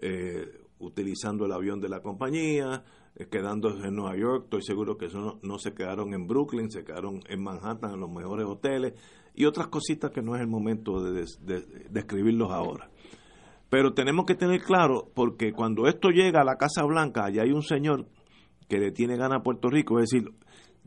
eh, 0.01 0.61
utilizando 0.79 1.47
el 1.47 1.53
avión 1.53 1.81
de 1.81 1.89
la 1.89 2.01
compañía, 2.01 2.85
eh, 3.15 3.27
quedándose 3.31 3.87
en 3.87 3.97
Nueva 3.97 4.17
York, 4.17 4.45
estoy 4.45 4.63
seguro 4.63 4.99
que 4.99 5.07
eso 5.07 5.39
no, 5.43 5.59
se 5.59 5.73
quedaron 5.73 6.13
en 6.13 6.27
Brooklyn, 6.27 6.71
se 6.71 6.85
quedaron 6.85 7.21
en 7.29 7.43
Manhattan, 7.43 7.95
en 7.95 8.01
los 8.01 8.11
mejores 8.11 8.47
hoteles, 8.47 8.95
y 9.37 9.45
otras 9.45 9.69
cositas 9.69 10.11
que 10.11 10.23
no 10.23 10.35
es 10.35 10.41
el 10.41 10.49
momento 10.49 11.01
de, 11.01 11.27
describirlos 11.91 12.51
ahora. 12.51 12.91
Pero 13.69 13.93
tenemos 13.93 14.25
que 14.25 14.35
tener 14.35 14.63
claro, 14.63 15.11
porque 15.15 15.53
cuando 15.53 15.87
esto 15.87 16.09
llega 16.09 16.41
a 16.41 16.45
la 16.45 16.57
Casa 16.57 16.85
Blanca, 16.85 17.27
allá 17.27 17.43
hay 17.43 17.53
un 17.53 17.63
señor 17.63 18.07
que 18.69 18.79
le 18.79 18.93
tiene 18.93 19.17
gana 19.17 19.37
a 19.37 19.43
Puerto 19.43 19.69
Rico, 19.69 19.99
es 19.99 20.11
decir, 20.11 20.33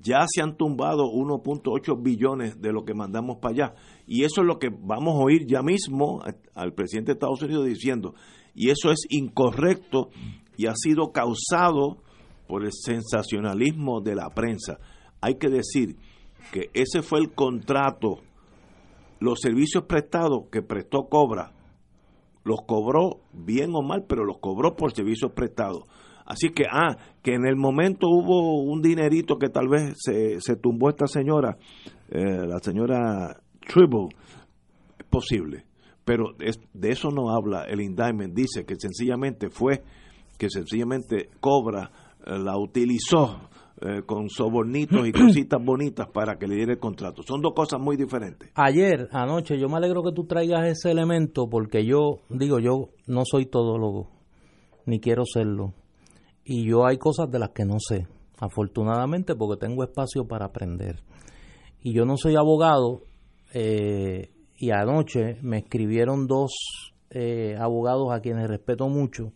ya 0.02 0.26
se 0.28 0.42
han 0.42 0.56
tumbado 0.56 1.12
1.8 1.12 2.02
billones 2.02 2.60
de 2.60 2.72
lo 2.72 2.86
que 2.86 2.94
mandamos 2.94 3.38
para 3.38 3.54
allá. 3.54 3.74
Y 4.08 4.24
eso 4.24 4.42
es 4.42 4.48
lo 4.48 4.58
que 4.58 4.70
vamos 4.70 5.16
a 5.16 5.24
oír 5.24 5.46
ya 5.46 5.62
mismo 5.62 6.22
al 6.56 6.74
presidente 6.74 7.12
de 7.12 7.14
Estados 7.14 7.42
Unidos 7.42 7.66
diciendo. 7.66 8.16
Y 8.56 8.70
eso 8.70 8.92
es 8.92 9.06
incorrecto 9.10 10.10
y 10.58 10.68
ha 10.68 10.74
sido 10.76 11.12
causado 11.12 12.02
por 12.48 12.66
el 12.66 12.72
sensacionalismo 12.72 14.02
de 14.02 14.16
la 14.16 14.30
prensa. 14.30 14.80
Hay 15.22 15.36
que 15.36 15.50
decir 15.50 15.98
que 16.52 16.70
ese 16.74 17.02
fue 17.02 17.20
el 17.20 17.32
contrato, 17.32 18.22
los 19.20 19.40
servicios 19.40 19.86
prestados 19.86 20.46
que 20.52 20.62
prestó 20.62 21.08
Cobra, 21.10 21.52
los 22.44 22.62
cobró 22.66 23.22
bien 23.34 23.72
o 23.74 23.82
mal, 23.82 24.06
pero 24.08 24.26
los 24.26 24.40
cobró 24.40 24.76
por 24.76 24.94
servicios 24.94 25.32
prestados. 25.34 25.84
Así 26.26 26.50
que, 26.50 26.66
ah, 26.72 26.96
que 27.24 27.34
en 27.34 27.46
el 27.46 27.56
momento 27.56 28.08
hubo 28.08 28.62
un 28.62 28.82
dinerito 28.82 29.38
que 29.38 29.50
tal 29.50 29.68
vez 29.68 29.94
se, 29.96 30.40
se 30.40 30.56
tumbó 30.56 30.90
esta 30.90 31.08
señora, 31.08 31.58
eh, 32.10 32.46
la 32.48 32.60
señora 32.60 33.42
Tribble, 33.62 34.10
es 35.00 35.06
posible. 35.08 35.66
Pero 36.06 36.36
de 36.74 36.90
eso 36.90 37.10
no 37.10 37.32
habla 37.32 37.64
el 37.64 37.82
indictment, 37.82 38.34
dice 38.34 38.66
que 38.66 38.76
sencillamente 38.78 39.50
fue, 39.50 39.84
que 40.38 40.50
sencillamente 40.50 41.30
Cobra 41.40 41.92
eh, 42.26 42.38
la 42.38 42.58
utilizó 42.58 43.50
eh, 43.82 44.02
con 44.06 44.30
sobornitos 44.30 45.08
y 45.08 45.12
cositas 45.12 45.64
bonitas 45.64 46.08
para 46.14 46.38
que 46.38 46.48
le 46.48 46.56
diera 46.56 46.74
el 46.74 46.80
contrato. 46.80 47.24
Son 47.24 47.42
dos 47.42 47.54
cosas 47.56 47.80
muy 47.80 47.96
diferentes. 47.96 48.52
Ayer, 48.56 49.08
anoche, 49.12 49.58
yo 49.58 49.70
me 49.70 49.78
alegro 49.78 50.04
que 50.04 50.12
tú 50.12 50.26
traigas 50.26 50.68
ese 50.68 50.92
elemento 50.92 51.50
porque 51.50 51.86
yo, 51.86 52.20
digo, 52.30 52.60
yo 52.60 52.90
no 53.08 53.24
soy 53.26 53.46
todólogo, 53.46 54.10
ni 54.86 55.00
quiero 55.00 55.24
serlo. 55.26 55.74
Y 56.44 56.68
yo 56.68 56.86
hay 56.86 56.98
cosas 56.98 57.32
de 57.32 57.40
las 57.40 57.50
que 57.50 57.66
no 57.66 57.78
sé, 57.80 58.08
afortunadamente, 58.40 59.36
porque 59.36 59.66
tengo 59.66 59.84
espacio 59.84 60.28
para 60.28 60.46
aprender. 60.46 61.02
Y 61.82 61.94
yo 61.94 62.06
no 62.06 62.18
soy 62.18 62.36
abogado, 62.36 63.04
eh, 63.54 64.32
y 64.58 64.72
anoche 64.72 65.38
me 65.42 65.60
escribieron 65.60 66.28
dos 66.28 66.52
abogados 67.58 68.12
a 68.12 68.20
quienes 68.20 68.48
respeto 68.48 68.88
mucho 68.88 69.32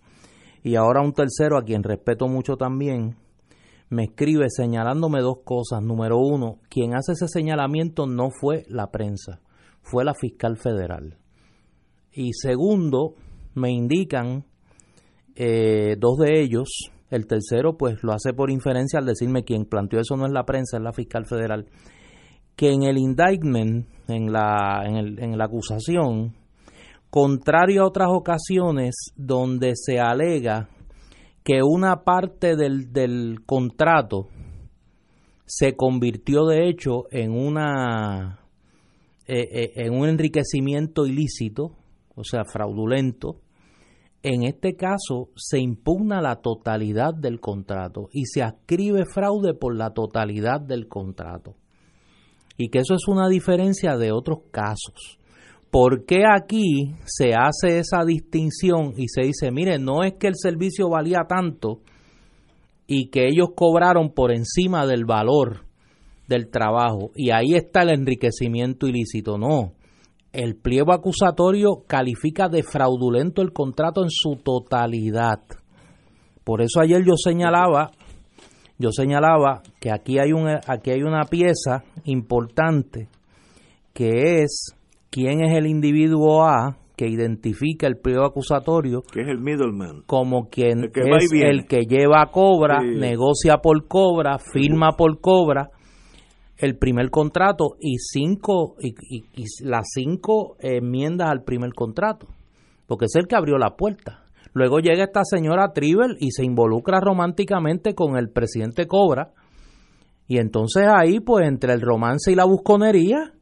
y 0.63 0.75
ahora 0.75 1.01
un 1.01 1.13
tercero 1.13 1.57
a 1.57 1.63
quien 1.63 1.83
respeto 1.83 2.27
mucho 2.27 2.55
también, 2.55 3.17
me 3.93 4.05
escribe 4.05 4.47
señalándome 4.49 5.21
dos 5.21 5.37
cosas. 5.45 5.81
Número 5.81 6.17
uno, 6.17 6.59
quien 6.69 6.95
hace 6.95 7.13
ese 7.13 7.27
señalamiento 7.27 8.07
no 8.07 8.29
fue 8.31 8.63
la 8.67 8.91
prensa, 8.91 9.39
fue 9.81 10.03
la 10.03 10.13
fiscal 10.13 10.57
federal. 10.57 11.17
Y 12.11 12.33
segundo, 12.33 13.15
me 13.55 13.71
indican 13.71 14.45
eh, 15.35 15.95
dos 15.97 16.17
de 16.17 16.41
ellos, 16.41 16.91
el 17.09 17.27
tercero 17.27 17.77
pues 17.77 18.03
lo 18.03 18.13
hace 18.13 18.33
por 18.33 18.49
inferencia 18.49 18.99
al 18.99 19.05
decirme 19.05 19.43
quien 19.43 19.65
planteó 19.65 19.99
eso 19.99 20.15
no 20.15 20.25
es 20.25 20.31
la 20.31 20.45
prensa, 20.45 20.77
es 20.77 20.83
la 20.83 20.93
fiscal 20.93 21.25
federal, 21.25 21.67
que 22.55 22.71
en 22.71 22.83
el 22.83 22.97
indictment, 22.97 23.87
en 24.07 24.31
la, 24.31 24.83
en, 24.85 25.37
la 25.37 25.45
acusación, 25.45 26.35
contrario 27.09 27.83
a 27.83 27.87
otras 27.87 28.09
ocasiones 28.11 28.95
donde 29.15 29.73
se 29.75 29.99
alega 29.99 30.69
que 31.43 31.61
una 31.63 32.03
parte 32.03 32.55
del, 32.55 32.91
del 32.93 33.39
contrato 33.45 34.27
se 35.45 35.75
convirtió 35.75 36.45
de 36.45 36.69
hecho 36.69 37.03
en 37.11 37.31
una 37.31 38.43
eh, 39.25 39.47
eh, 39.51 39.71
en 39.75 39.93
un 39.93 40.09
enriquecimiento 40.09 41.05
ilícito, 41.05 41.71
o 42.13 42.25
sea, 42.25 42.43
fraudulento. 42.43 43.39
En 44.21 44.43
este 44.43 44.75
caso 44.75 45.29
se 45.35 45.59
impugna 45.59 46.21
la 46.21 46.41
totalidad 46.41 47.13
del 47.13 47.39
contrato 47.39 48.09
y 48.11 48.25
se 48.25 48.43
ascribe 48.43 49.05
fraude 49.05 49.53
por 49.53 49.75
la 49.77 49.93
totalidad 49.93 50.59
del 50.59 50.87
contrato. 50.89 51.55
Y 52.57 52.69
que 52.69 52.79
eso 52.79 52.95
es 52.95 53.07
una 53.07 53.29
diferencia 53.29 53.95
de 53.95 54.11
otros 54.11 54.39
casos. 54.51 55.19
¿Por 55.73 56.05
qué 56.05 56.21
aquí 56.31 56.93
se 57.03 57.33
hace 57.33 57.79
esa 57.79 58.05
distinción 58.05 58.93
y 58.95 59.07
se 59.07 59.23
dice, 59.23 59.49
mire, 59.49 59.79
no 59.79 60.03
es 60.03 60.13
que 60.19 60.27
el 60.27 60.35
servicio 60.35 60.87
valía 60.87 61.21
tanto 61.27 61.79
y 62.85 63.09
que 63.09 63.25
ellos 63.25 63.47
cobraron 63.55 64.11
por 64.11 64.31
encima 64.31 64.85
del 64.85 65.05
valor 65.05 65.65
del 66.27 66.51
trabajo 66.51 67.09
y 67.15 67.31
ahí 67.31 67.55
está 67.55 67.81
el 67.81 67.89
enriquecimiento 67.89 68.85
ilícito. 68.85 69.39
No, 69.39 69.73
el 70.31 70.57
pliego 70.57 70.93
acusatorio 70.93 71.85
califica 71.87 72.49
de 72.49 72.61
fraudulento 72.61 73.41
el 73.41 73.51
contrato 73.51 74.03
en 74.03 74.11
su 74.11 74.35
totalidad. 74.35 75.39
Por 76.43 76.61
eso 76.61 76.81
ayer 76.81 77.03
yo 77.03 77.15
señalaba, 77.15 77.89
yo 78.77 78.91
señalaba 78.91 79.63
que 79.79 79.91
aquí 79.91 80.19
hay 80.19 80.33
un, 80.33 80.47
aquí 80.49 80.91
hay 80.91 81.01
una 81.01 81.23
pieza 81.23 81.83
importante 82.03 83.07
que 83.91 84.43
es 84.43 84.75
quién 85.13 85.43
es 85.43 85.55
el 85.55 85.67
individuo 85.67 86.43
A 86.43 86.77
que 86.97 87.07
identifica 87.07 87.85
el 87.85 87.97
pliego 87.97 88.25
acusatorio 88.25 89.03
que 89.11 89.21
es 89.21 89.27
el 89.27 89.39
middleman 89.39 90.01
como 90.07 90.49
quien 90.49 90.85
es 90.85 91.31
el 91.31 91.65
que 91.67 91.81
lleva 91.81 92.25
cobra, 92.31 92.81
negocia 92.81 93.57
por 93.57 93.87
cobra, 93.87 94.39
firma 94.39 94.93
por 94.97 95.21
cobra 95.21 95.69
el 96.57 96.77
primer 96.77 97.09
contrato 97.09 97.75
y 97.79 97.97
cinco 97.97 98.75
y, 98.79 98.93
las 99.63 99.85
cinco 99.93 100.55
enmiendas 100.59 101.29
al 101.29 101.43
primer 101.43 101.73
contrato, 101.73 102.27
porque 102.87 103.05
es 103.05 103.15
el 103.15 103.27
que 103.27 103.35
abrió 103.35 103.57
la 103.57 103.75
puerta. 103.75 104.23
Luego 104.53 104.79
llega 104.79 105.03
esta 105.03 105.23
señora 105.25 105.73
Tribel 105.73 106.15
y 106.19 106.31
se 106.31 106.45
involucra 106.45 106.99
románticamente 107.01 107.95
con 107.95 108.17
el 108.17 108.29
presidente 108.29 108.85
Cobra. 108.85 109.31
Y 110.27 110.37
entonces 110.37 110.87
ahí, 110.87 111.19
pues 111.19 111.47
entre 111.47 111.73
el 111.73 111.81
romance 111.81 112.31
y 112.31 112.35
la 112.35 112.45
busconería, 112.45 113.33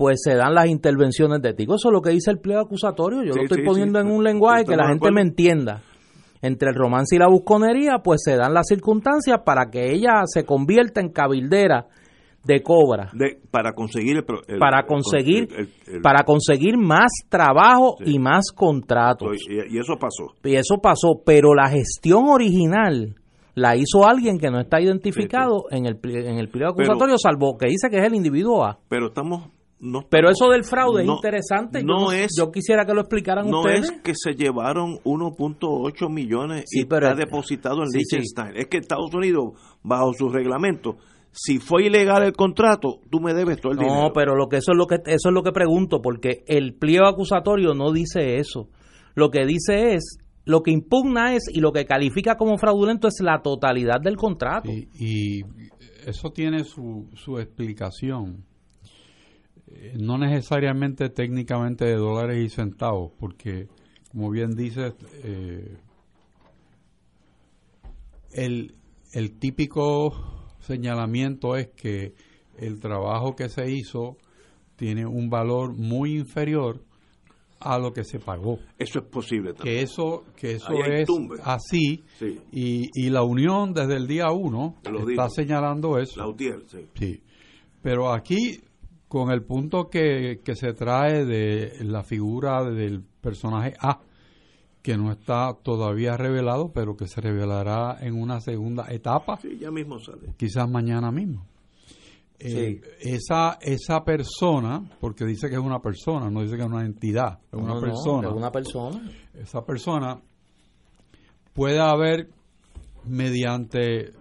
pues 0.00 0.22
se 0.24 0.34
dan 0.34 0.54
las 0.54 0.64
intervenciones 0.64 1.42
de 1.42 1.52
Tico. 1.52 1.74
Eso 1.74 1.90
es 1.90 1.92
lo 1.92 2.00
que 2.00 2.08
dice 2.08 2.30
el 2.30 2.38
pliego 2.38 2.62
acusatorio. 2.62 3.22
Yo 3.22 3.34
lo 3.34 3.42
estoy 3.42 3.62
poniendo 3.62 4.00
en 4.00 4.06
un 4.06 4.24
lenguaje 4.24 4.64
que 4.64 4.74
la 4.74 4.88
gente 4.88 5.12
me 5.12 5.20
entienda. 5.20 5.82
Entre 6.40 6.70
el 6.70 6.74
romance 6.74 7.16
y 7.16 7.18
la 7.18 7.28
busconería, 7.28 7.98
pues 8.02 8.22
se 8.24 8.34
dan 8.34 8.54
las 8.54 8.66
circunstancias 8.66 9.40
para 9.44 9.66
que 9.70 9.92
ella 9.92 10.22
se 10.24 10.46
convierta 10.46 11.02
en 11.02 11.10
cabildera 11.10 11.88
de 12.42 12.62
cobra. 12.62 13.10
Para 13.50 13.74
conseguir 13.74 14.16
el, 14.16 14.58
para 14.58 14.86
conseguir 14.86 15.48
para 16.02 16.24
conseguir 16.24 16.78
más 16.78 17.10
trabajo 17.28 17.96
y 18.02 18.18
más 18.18 18.52
contratos. 18.56 19.36
Y, 19.50 19.76
eso 19.78 19.98
pasó. 20.00 20.32
Y 20.44 20.54
eso 20.54 20.78
pasó 20.82 21.20
pero 21.26 21.52
la 21.54 21.68
gestión 21.68 22.24
original 22.28 23.16
la 23.54 23.76
hizo 23.76 24.06
alguien 24.06 24.38
que 24.38 24.50
no 24.50 24.60
está 24.60 24.80
identificado 24.80 25.64
en 25.70 25.84
el 25.84 25.98
en 26.02 26.38
el 26.38 26.48
pliego 26.48 26.70
acusatorio 26.70 27.18
salvo 27.18 27.58
que 27.58 27.66
dice 27.66 27.90
que 27.90 27.98
es 27.98 28.04
el 28.04 28.14
individuo 28.14 28.64
A. 28.64 28.78
Pero 28.88 29.08
estamos 29.08 29.59
no 29.80 30.06
pero 30.08 30.30
eso 30.30 30.48
del 30.50 30.64
fraude 30.64 31.02
es 31.02 31.08
interesante. 31.08 31.82
No 31.82 32.12
yo, 32.12 32.12
es, 32.12 32.32
yo 32.36 32.50
quisiera 32.50 32.84
que 32.84 32.92
lo 32.92 33.00
explicaran 33.00 33.52
ustedes. 33.52 33.80
No 33.80 33.96
es 33.96 34.02
que 34.02 34.12
se 34.14 34.34
llevaron 34.34 34.98
1.8 35.04 36.10
millones 36.10 36.64
y 36.70 36.84
pero, 36.84 37.08
está 37.08 37.18
depositado 37.18 37.82
en 37.82 37.88
Liechtenstein. 37.92 38.56
Es 38.56 38.66
que 38.66 38.78
Estados 38.78 39.12
Unidos, 39.14 39.54
bajo 39.82 40.12
su 40.12 40.28
reglamento, 40.28 40.98
si 41.32 41.58
fue 41.58 41.86
ilegal 41.86 42.24
el 42.24 42.32
contrato, 42.32 43.00
tú 43.10 43.20
me 43.20 43.32
debes 43.32 43.60
todo 43.60 43.72
el 43.72 43.78
dinero. 43.78 44.02
No, 44.02 44.12
pero 44.12 44.36
lo 44.36 44.48
que 44.48 44.58
eso 44.58 44.72
es 44.72 44.76
lo 44.76 44.86
que 44.86 44.96
eso 44.96 45.28
es 45.28 45.32
lo 45.32 45.42
que 45.42 45.52
pregunto 45.52 46.02
porque 46.02 46.44
el 46.46 46.74
pliego 46.74 47.06
acusatorio 47.06 47.74
no 47.74 47.92
dice 47.92 48.36
eso. 48.36 48.68
Lo 49.14 49.30
que 49.30 49.46
dice 49.46 49.94
es 49.94 50.18
lo 50.44 50.62
que 50.62 50.72
impugna 50.72 51.34
es 51.34 51.44
y 51.52 51.60
lo 51.60 51.72
que 51.72 51.84
califica 51.84 52.36
como 52.36 52.58
fraudulento 52.58 53.08
es 53.08 53.20
la 53.20 53.40
totalidad 53.42 54.00
del 54.02 54.16
contrato. 54.16 54.70
Y, 54.70 55.42
eso 56.06 56.30
tiene 56.32 56.64
su, 56.64 57.08
su 57.14 57.38
explicación. 57.38 58.44
Eh, 59.72 59.94
no 59.98 60.18
necesariamente 60.18 61.10
técnicamente 61.10 61.84
de 61.84 61.96
dólares 61.96 62.44
y 62.44 62.48
centavos, 62.48 63.12
porque 63.18 63.68
como 64.10 64.30
bien 64.30 64.56
dices, 64.56 64.94
eh, 65.22 65.76
el, 68.32 68.74
el 69.12 69.38
típico 69.38 70.12
señalamiento 70.60 71.56
es 71.56 71.68
que 71.68 72.14
el 72.58 72.80
trabajo 72.80 73.36
que 73.36 73.48
se 73.48 73.70
hizo 73.70 74.16
tiene 74.76 75.06
un 75.06 75.30
valor 75.30 75.76
muy 75.76 76.16
inferior 76.16 76.82
a 77.60 77.78
lo 77.78 77.92
que 77.92 78.04
se 78.04 78.18
pagó. 78.18 78.58
Eso 78.78 79.00
es 79.00 79.04
posible 79.04 79.52
también. 79.52 79.76
Que 79.76 79.82
eso, 79.82 80.24
que 80.34 80.52
eso 80.52 80.72
es 80.84 81.08
así 81.44 82.02
y, 82.50 82.88
y, 82.94 83.10
la 83.10 83.22
Unión 83.22 83.74
desde 83.74 83.96
el 83.96 84.06
día 84.06 84.30
uno 84.30 84.76
está 85.08 85.28
señalando 85.28 85.98
eso. 85.98 86.26
La 86.26 86.34
sí. 86.66 86.88
sí. 86.94 87.22
Pero 87.82 88.12
aquí, 88.12 88.60
con 89.10 89.32
el 89.32 89.42
punto 89.42 89.90
que, 89.90 90.40
que 90.44 90.54
se 90.54 90.72
trae 90.72 91.24
de 91.24 91.82
la 91.82 92.04
figura 92.04 92.62
del 92.62 93.02
personaje 93.02 93.74
A, 93.80 93.98
que 94.82 94.96
no 94.96 95.10
está 95.10 95.52
todavía 95.64 96.16
revelado, 96.16 96.70
pero 96.72 96.96
que 96.96 97.08
se 97.08 97.20
revelará 97.20 97.98
en 98.02 98.14
una 98.14 98.40
segunda 98.40 98.86
etapa. 98.88 99.36
Sí, 99.42 99.58
ya 99.58 99.72
mismo 99.72 99.98
sale. 99.98 100.32
Quizás 100.36 100.70
mañana 100.70 101.10
mismo. 101.10 101.44
Eh, 102.38 102.80
esa, 103.00 103.58
esa 103.60 104.04
persona, 104.04 104.88
porque 105.00 105.24
dice 105.24 105.48
que 105.48 105.56
es 105.56 105.60
una 105.60 105.80
persona, 105.80 106.30
no 106.30 106.42
dice 106.42 106.54
que 106.54 106.62
es 106.62 106.68
una 106.68 106.86
entidad, 106.86 107.40
es 107.50 107.58
una 107.60 107.80
persona. 107.80 108.28
es 108.28 108.34
una 108.34 108.52
persona. 108.52 109.10
Esa 109.34 109.64
persona 109.64 110.20
puede 111.52 111.80
haber, 111.80 112.28
mediante 113.04 114.12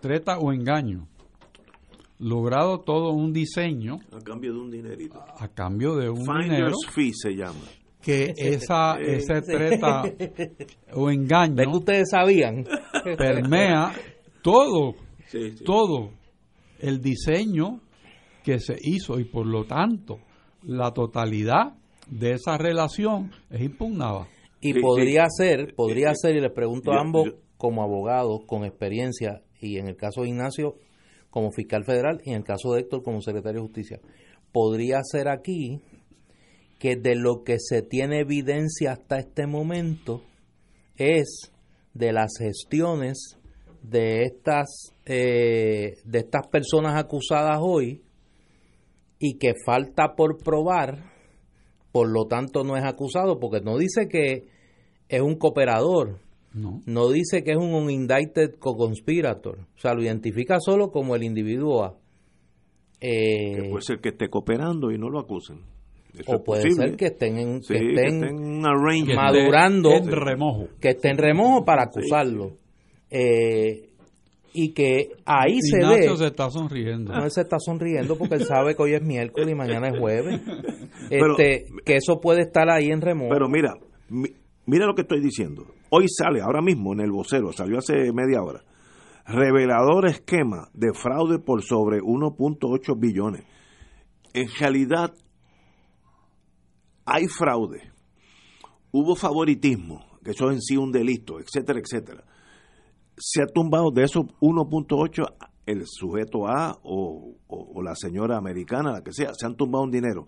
treta 0.00 0.38
o 0.38 0.54
engaño, 0.54 1.06
logrado 2.22 2.80
todo 2.80 3.10
un 3.10 3.32
diseño. 3.32 3.98
A 4.12 4.20
cambio 4.20 4.52
de 4.52 4.58
un 4.60 4.70
dinerito. 4.70 5.18
A, 5.18 5.48
cambio 5.48 5.96
de 5.96 6.08
un 6.08 6.24
dinero. 6.24 6.72
fee 6.94 7.12
se 7.12 7.34
llama 7.34 7.60
que 8.00 8.32
esa, 8.36 8.98
ese 9.00 9.42
treta 9.42 10.02
o 10.94 11.10
engaño 11.10 11.54
que 11.54 11.68
ustedes 11.68 12.10
sabían 12.10 12.64
permea 13.16 13.92
todo 14.42 14.96
todo 15.64 16.10
el 16.80 17.00
diseño 17.00 17.80
que 18.42 18.58
se 18.58 18.76
hizo 18.80 19.20
y 19.20 19.24
por 19.24 19.46
lo 19.46 19.66
tanto 19.66 20.18
la 20.64 20.92
totalidad 20.92 21.74
de 22.08 22.32
esa 22.32 22.58
relación 22.58 23.30
es 23.50 23.62
impugnada 23.62 24.26
y 24.60 24.80
podría 24.80 25.26
ser 25.28 25.74
podría 25.76 26.12
ser 26.14 26.34
y 26.34 26.40
les 26.40 26.52
pregunto 26.52 26.92
a 26.92 27.00
ambos 27.00 27.36
como 27.56 27.84
abogados 27.84 28.40
con 28.46 28.64
experiencia 28.64 29.42
y 29.60 29.78
en 29.78 29.86
el 29.86 29.96
caso 29.96 30.22
de 30.22 30.30
Ignacio 30.30 30.74
como 31.32 31.50
fiscal 31.50 31.84
federal 31.84 32.20
y 32.24 32.30
en 32.30 32.36
el 32.36 32.44
caso 32.44 32.74
de 32.74 32.82
Héctor 32.82 33.02
como 33.02 33.22
secretario 33.22 33.62
de 33.62 33.66
justicia. 33.66 34.00
Podría 34.52 35.00
ser 35.02 35.28
aquí 35.28 35.80
que 36.78 36.94
de 36.94 37.16
lo 37.16 37.42
que 37.42 37.56
se 37.58 37.80
tiene 37.80 38.20
evidencia 38.20 38.92
hasta 38.92 39.18
este 39.18 39.46
momento 39.46 40.22
es 40.96 41.50
de 41.94 42.12
las 42.12 42.32
gestiones 42.38 43.38
de 43.82 44.24
estas 44.24 44.92
eh, 45.06 45.94
de 46.04 46.18
estas 46.18 46.46
personas 46.48 47.02
acusadas 47.02 47.58
hoy 47.60 48.02
y 49.18 49.38
que 49.38 49.54
falta 49.64 50.14
por 50.14 50.36
probar 50.38 51.12
por 51.92 52.08
lo 52.08 52.26
tanto 52.26 52.62
no 52.62 52.76
es 52.76 52.84
acusado 52.84 53.40
porque 53.40 53.60
no 53.60 53.78
dice 53.78 54.06
que 54.06 54.48
es 55.08 55.20
un 55.20 55.36
cooperador 55.36 56.20
no, 56.54 56.82
no 56.86 57.08
dice 57.08 57.42
que 57.42 57.52
es 57.52 57.56
un 57.56 57.90
indicted 57.90 58.54
co-conspirator 58.58 59.58
o 59.58 59.80
sea 59.80 59.94
lo 59.94 60.02
identifica 60.02 60.58
solo 60.60 60.90
como 60.90 61.16
el 61.16 61.22
individuo 61.22 61.84
A 61.84 61.98
eh, 63.00 63.56
que 63.56 63.68
puede 63.70 63.82
ser 63.82 64.00
que 64.00 64.10
esté 64.10 64.28
cooperando 64.28 64.90
y 64.90 64.98
no 64.98 65.08
lo 65.08 65.18
acusen 65.18 65.60
o 66.26 66.44
puede 66.44 66.70
ser 66.72 66.96
que 66.96 67.06
estén, 67.06 67.38
en, 67.38 67.60
que 67.60 67.76
estén, 67.76 68.60
madurando, 68.60 69.90
que 69.90 69.96
estén 69.96 70.12
en 70.12 70.20
remojo. 70.20 70.68
que 70.80 70.88
estén 70.90 71.16
remojo 71.16 71.64
para 71.64 71.84
acusarlo. 71.84 72.58
Eh, 73.10 73.88
y 74.54 74.72
que 74.74 75.12
ahí 75.24 75.58
se 75.62 75.78
ve. 75.78 76.14
se 76.16 76.26
está 76.26 76.50
sonriendo. 76.50 77.12
No, 77.12 77.24
él 77.24 77.30
se 77.30 77.40
está 77.40 77.58
sonriendo 77.58 78.18
porque 78.18 78.34
él 78.34 78.44
sabe 78.44 78.76
que 78.76 78.82
hoy 78.82 78.94
es 78.94 79.02
miércoles 79.02 79.50
y 79.50 79.54
mañana 79.54 79.88
es 79.88 79.98
jueves. 79.98 80.40
este, 81.10 81.66
que 81.84 81.96
eso 81.96 82.20
puede 82.20 82.42
estar 82.42 82.68
ahí 82.68 82.90
en 82.90 83.00
remojo. 83.00 83.30
Pero 83.30 83.48
mira, 83.48 83.74
mira 84.66 84.86
lo 84.86 84.94
que 84.94 85.02
estoy 85.02 85.20
diciendo. 85.22 85.64
Hoy 85.94 86.06
sale, 86.08 86.40
ahora 86.40 86.62
mismo 86.62 86.94
en 86.94 87.00
el 87.00 87.10
vocero, 87.10 87.52
salió 87.52 87.76
hace 87.76 88.14
media 88.14 88.42
hora. 88.42 88.64
Revelador 89.26 90.06
esquema 90.06 90.70
de 90.72 90.94
fraude 90.94 91.38
por 91.38 91.62
sobre 91.62 92.00
1.8 92.00 92.98
billones. 92.98 93.44
En 94.32 94.48
realidad, 94.58 95.12
hay 97.04 97.26
fraude, 97.26 97.92
hubo 98.90 99.14
favoritismo, 99.14 100.02
que 100.24 100.30
eso 100.30 100.50
en 100.50 100.62
sí 100.62 100.78
un 100.78 100.92
delito, 100.92 101.38
etcétera, 101.38 101.78
etcétera. 101.78 102.24
Se 103.18 103.42
ha 103.42 103.46
tumbado 103.46 103.90
de 103.90 104.04
esos 104.04 104.24
1.8 104.40 105.34
el 105.66 105.82
sujeto 105.84 106.48
A 106.48 106.78
o, 106.84 107.34
la 107.82 107.94
señora 107.96 108.38
americana, 108.38 108.92
la 108.92 109.02
que 109.02 109.12
sea, 109.12 109.34
se 109.34 109.44
han 109.44 109.56
tumbado 109.56 109.84
un 109.84 109.90
dinero. 109.90 110.26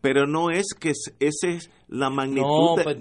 Pero 0.00 0.26
no 0.26 0.50
es 0.50 0.74
que 0.78 0.90
esa 0.90 1.48
es 1.48 1.70
la 1.88 2.08
magnitud. 2.08 2.46
No, 2.46 2.82
pues 2.82 2.98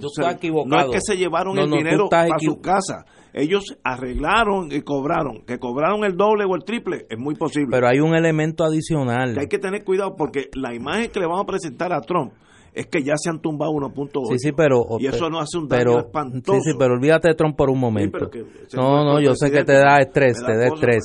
no 0.66 0.80
es 0.80 0.86
que 0.92 1.02
se 1.02 1.16
llevaron 1.16 1.58
el 1.58 1.70
dinero 1.70 2.10
a 2.12 2.28
su 2.40 2.60
casa. 2.60 3.06
Ellos 3.34 3.78
arreglaron 3.84 4.72
y 4.72 4.82
cobraron. 4.82 5.44
Que 5.46 5.60
cobraron 5.60 6.04
el 6.04 6.18
doble 6.18 6.46
o 6.46 6.56
el 6.56 6.64
triple, 6.64 7.06
es 7.10 7.18
muy 7.18 7.36
posible. 7.36 7.70
Pero 7.72 7.88
hay 7.88 8.00
un 8.00 8.16
elemento 8.16 8.64
adicional. 8.64 9.34
Que 9.34 9.42
hay 9.42 9.48
que 9.48 9.60
tener 9.60 9.84
cuidado 9.84 10.16
porque 10.16 10.50
la 10.54 10.74
imagen 10.74 11.10
que 11.12 11.20
le 11.20 11.28
vamos 11.28 11.44
a 11.44 11.46
presentar 11.46 11.94
a 11.94 12.02
Trump 12.02 12.34
es 12.74 12.88
que 12.88 13.04
ya 13.04 13.14
se 13.18 13.30
han 13.30 13.40
tumbado 13.40 13.72
1.8. 13.72 14.32
Sí, 14.32 14.40
sí, 14.40 14.52
pero... 14.52 14.86
Y 15.00 15.08
eso 15.08 15.30
no 15.30 15.40
hace 15.40 15.58
un 15.58 15.68
daño 15.68 15.80
pero, 15.80 16.00
espantoso. 16.00 16.60
Sí, 16.60 16.72
sí, 16.72 16.78
pero 16.78 16.94
olvídate 16.94 17.30
de 17.30 17.36
Trump 17.36 17.56
por 17.56 17.70
un 17.70 17.80
momento. 17.80 18.18
pero 18.18 18.30
que 18.30 18.46
no, 18.76 19.04
no, 19.04 19.22
yo 19.22 19.36
sé 19.36 19.52
que 19.52 19.64
te 19.64 19.74
da 19.74 19.98
estrés, 19.98 20.44
te 20.44 20.56
da 20.56 20.68
estrés. 20.68 21.04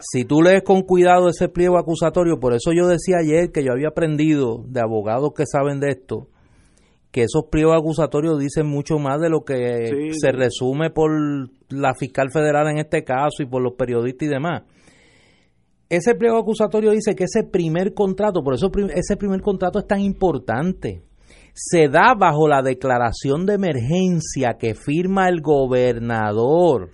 Si 0.00 0.24
tú 0.24 0.40
lees 0.42 0.62
con 0.62 0.82
cuidado 0.82 1.28
ese 1.28 1.48
pliego 1.48 1.78
acusatorio, 1.78 2.38
por 2.40 2.54
eso 2.54 2.72
yo 2.72 2.86
decía 2.88 3.16
ayer 3.20 3.52
que 3.52 3.62
yo 3.64 3.72
había 3.72 3.88
aprendido 3.88 4.64
de 4.66 4.80
abogados 4.80 5.32
que 5.36 5.44
saben 5.46 5.78
de 5.80 5.88
esto, 5.90 6.28
que 7.10 7.22
esos 7.22 7.44
pliegos 7.50 7.76
acusatorios 7.76 8.38
dicen 8.38 8.66
mucho 8.66 8.98
más 8.98 9.20
de 9.20 9.28
lo 9.28 9.40
que 9.44 9.86
Sí. 9.86 10.18
se 10.20 10.32
resume 10.32 10.90
por 10.90 11.10
la 11.68 11.94
fiscal 11.94 12.30
federal 12.30 12.68
en 12.68 12.78
este 12.78 13.04
caso 13.04 13.42
y 13.42 13.46
por 13.46 13.62
los 13.62 13.74
periodistas 13.74 14.26
y 14.26 14.30
demás. 14.30 14.62
Ese 15.88 16.14
pliego 16.14 16.38
acusatorio 16.38 16.92
dice 16.92 17.16
que 17.16 17.24
ese 17.24 17.42
primer 17.42 17.94
contrato, 17.94 18.42
por 18.44 18.54
eso 18.54 18.70
ese 18.94 19.16
primer 19.16 19.40
contrato 19.40 19.80
es 19.80 19.86
tan 19.88 20.00
importante, 20.00 21.02
se 21.52 21.88
da 21.88 22.14
bajo 22.16 22.46
la 22.46 22.62
declaración 22.62 23.44
de 23.44 23.54
emergencia 23.54 24.56
que 24.56 24.74
firma 24.74 25.28
el 25.28 25.40
gobernador 25.40 26.90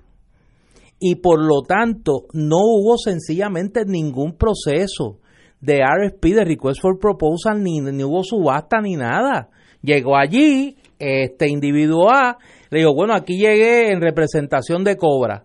y 0.99 1.17
por 1.17 1.41
lo 1.41 1.63
tanto 1.63 2.27
no 2.33 2.57
hubo 2.59 2.97
sencillamente 2.97 3.85
ningún 3.85 4.37
proceso 4.37 5.19
de 5.61 5.81
RFP, 5.83 6.25
de 6.35 6.45
Request 6.45 6.81
for 6.81 6.99
Proposal, 6.99 7.63
ni, 7.63 7.81
ni 7.81 8.05
hubo 8.05 8.23
subasta 8.23 8.81
ni 8.81 8.97
nada. 8.97 9.49
Llegó 9.83 10.17
allí, 10.17 10.77
este 10.99 11.49
individuo 11.49 12.11
A, 12.11 12.39
le 12.71 12.79
digo, 12.79 12.95
bueno, 12.95 13.15
aquí 13.15 13.39
llegué 13.39 13.93
en 13.93 14.01
representación 14.01 14.85
de 14.85 14.97
Cobra. 14.97 15.45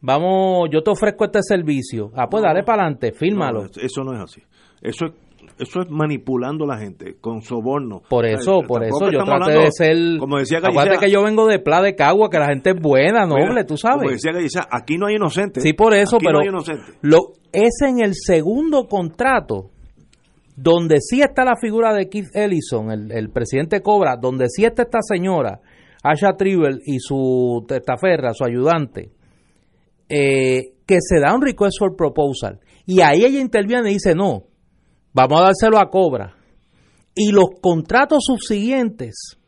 Vamos, 0.00 0.68
yo 0.72 0.82
te 0.82 0.90
ofrezco 0.90 1.24
este 1.24 1.40
servicio. 1.42 2.10
Ah, 2.14 2.28
pues 2.30 2.42
dale 2.42 2.62
para 2.62 2.82
adelante, 2.82 3.12
fírmalo. 3.12 3.64
No, 3.64 3.70
eso 3.82 4.04
no 4.04 4.14
es 4.14 4.20
así. 4.20 4.42
Eso 4.80 5.06
es, 5.06 5.12
eso 5.58 5.80
es 5.82 5.90
manipulando 5.90 6.64
a 6.64 6.68
la 6.68 6.78
gente 6.78 7.16
con 7.20 7.42
soborno. 7.42 8.02
Por 8.08 8.24
O 8.24 8.28
sea, 8.28 8.36
eso, 8.38 8.60
por 8.66 8.84
eso 8.84 9.10
yo 9.10 9.24
traté 9.24 9.32
hablando- 9.32 9.60
de 9.62 9.72
ser. 9.72 9.96
Como 10.18 10.38
decía 10.38 10.58
Acuérdate 10.58 10.88
Gallicea, 10.88 11.06
que 11.06 11.12
yo 11.12 11.22
vengo 11.22 11.46
de 11.46 11.58
Pla 11.58 11.80
de 11.82 11.94
Cagua, 11.94 12.28
que 12.30 12.38
la 12.38 12.46
gente 12.48 12.70
es 12.70 12.80
buena, 12.80 13.26
noble, 13.26 13.64
tú 13.64 13.74
Como 13.74 13.78
sabes. 13.78 14.10
decía 14.12 14.32
Gallicea, 14.32 14.66
aquí 14.70 14.98
no 14.98 15.06
hay 15.06 15.14
inocentes. 15.16 15.62
Sí, 15.62 15.72
por 15.72 15.94
eso, 15.94 16.16
Aquí 16.16 16.26
pero 16.26 16.38
no 16.38 16.42
hay 16.42 16.48
inocentes. 16.48 16.94
lo, 17.02 17.32
es 17.52 17.80
en 17.86 18.00
el 18.00 18.12
segundo 18.14 18.86
contrato 18.88 19.70
donde 20.56 21.00
sí 21.00 21.20
está 21.20 21.44
la 21.44 21.56
figura 21.56 21.92
de 21.94 22.08
Keith 22.08 22.34
Ellison, 22.34 22.90
el, 22.90 23.12
el 23.12 23.30
presidente 23.30 23.82
Cobra, 23.82 24.16
donde 24.16 24.46
sí 24.48 24.64
está 24.64 24.82
esta 24.82 25.00
señora, 25.02 25.60
Asha 26.02 26.34
Tribble 26.36 26.78
y 26.86 26.98
su 26.98 27.64
testaferra, 27.68 28.32
su 28.32 28.44
ayudante, 28.44 29.10
eh, 30.08 30.72
que 30.86 30.98
se 31.00 31.20
da 31.20 31.34
un 31.34 31.42
request 31.42 31.78
for 31.78 31.96
proposal. 31.96 32.60
Y 32.86 33.00
ahí 33.00 33.24
ella 33.24 33.40
interviene 33.40 33.90
y 33.90 33.94
dice, 33.94 34.14
no, 34.14 34.44
vamos 35.16 35.40
a 35.40 35.44
dárselo 35.44 35.78
a 35.78 35.88
Cobra. 35.90 36.34
Y 37.14 37.32
los 37.32 37.46
contratos 37.62 38.24
subsiguientes, 38.26 39.38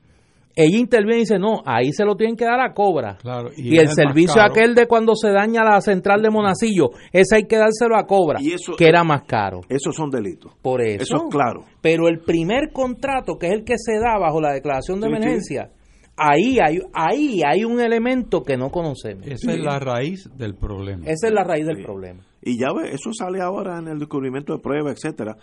ella 0.57 0.79
interviene 0.79 1.19
y 1.19 1.21
dice, 1.21 1.39
no, 1.39 1.61
ahí 1.67 1.93
se 1.93 2.05
lo 2.05 2.17
tienen 2.17 2.35
que 2.37 2.47
dar 2.47 2.61
a 2.61 2.73
Cobra. 2.73 3.19
Claro, 3.21 3.51
Y, 3.57 3.77
el 3.77 3.89
servicio 3.91 4.41
aquel 4.43 4.75
de 4.75 4.87
cuando 4.87 5.15
se 5.15 5.29
daña 5.31 5.63
la 5.63 5.81
central 5.83 6.23
de 6.23 6.31
Monacillo, 6.31 6.91
ese 7.13 7.37
hay 7.37 7.45
que 7.45 7.57
dárselo 7.59 7.97
a 7.97 8.07
Cobra, 8.07 8.39
Y 8.41 8.53
eso- 8.53 8.73
que 8.77 8.89
era 8.89 9.05
más 9.05 9.23
caro. 9.27 9.61
Esos 9.69 9.95
son 9.95 10.11
delitos. 10.11 10.53
Por 10.63 10.81
eso. 10.81 11.03
Eso 11.03 11.17
es 11.17 11.23
claro. 11.31 11.65
Pero 11.83 12.09
el 12.09 12.21
primer 12.21 12.73
contrato, 12.73 13.37
que 13.39 13.49
es 13.49 13.53
el 13.53 13.65
que 13.65 13.75
se 13.77 13.99
da 13.99 14.19
bajo 14.19 14.41
la 14.41 14.53
declaración 14.55 15.01
de 15.01 15.07
Sí, 15.09 15.13
sí. 15.13 15.17
emergencia, 15.17 15.71
ahí 16.17 16.59
hay 16.59 16.79
ahí 16.95 17.43
hay 17.47 17.65
un 17.65 17.81
elemento 17.81 18.43
que 18.43 18.57
no 18.57 18.71
conocemos. 18.71 19.27
Esa 19.27 19.53
es 19.53 19.61
la 19.61 19.79
raíz 19.79 20.29
del 20.37 20.55
problema. 20.57 21.05
Esa 21.07 21.29
es 21.29 21.33
la 21.35 21.45
raíz 21.45 21.67
del 21.67 21.77
Sí. 21.77 21.83
problema. 21.85 22.23
Y 22.49 22.59
ya 22.59 22.73
ves, 22.73 22.95
eso 22.95 23.11
sale 23.13 23.41
ahora 23.41 23.79
en 23.79 23.89
el 23.89 23.99
descubrimiento 23.99 24.53
de 24.55 24.61
pruebas, 24.61 24.95
etcétera. 24.97 25.37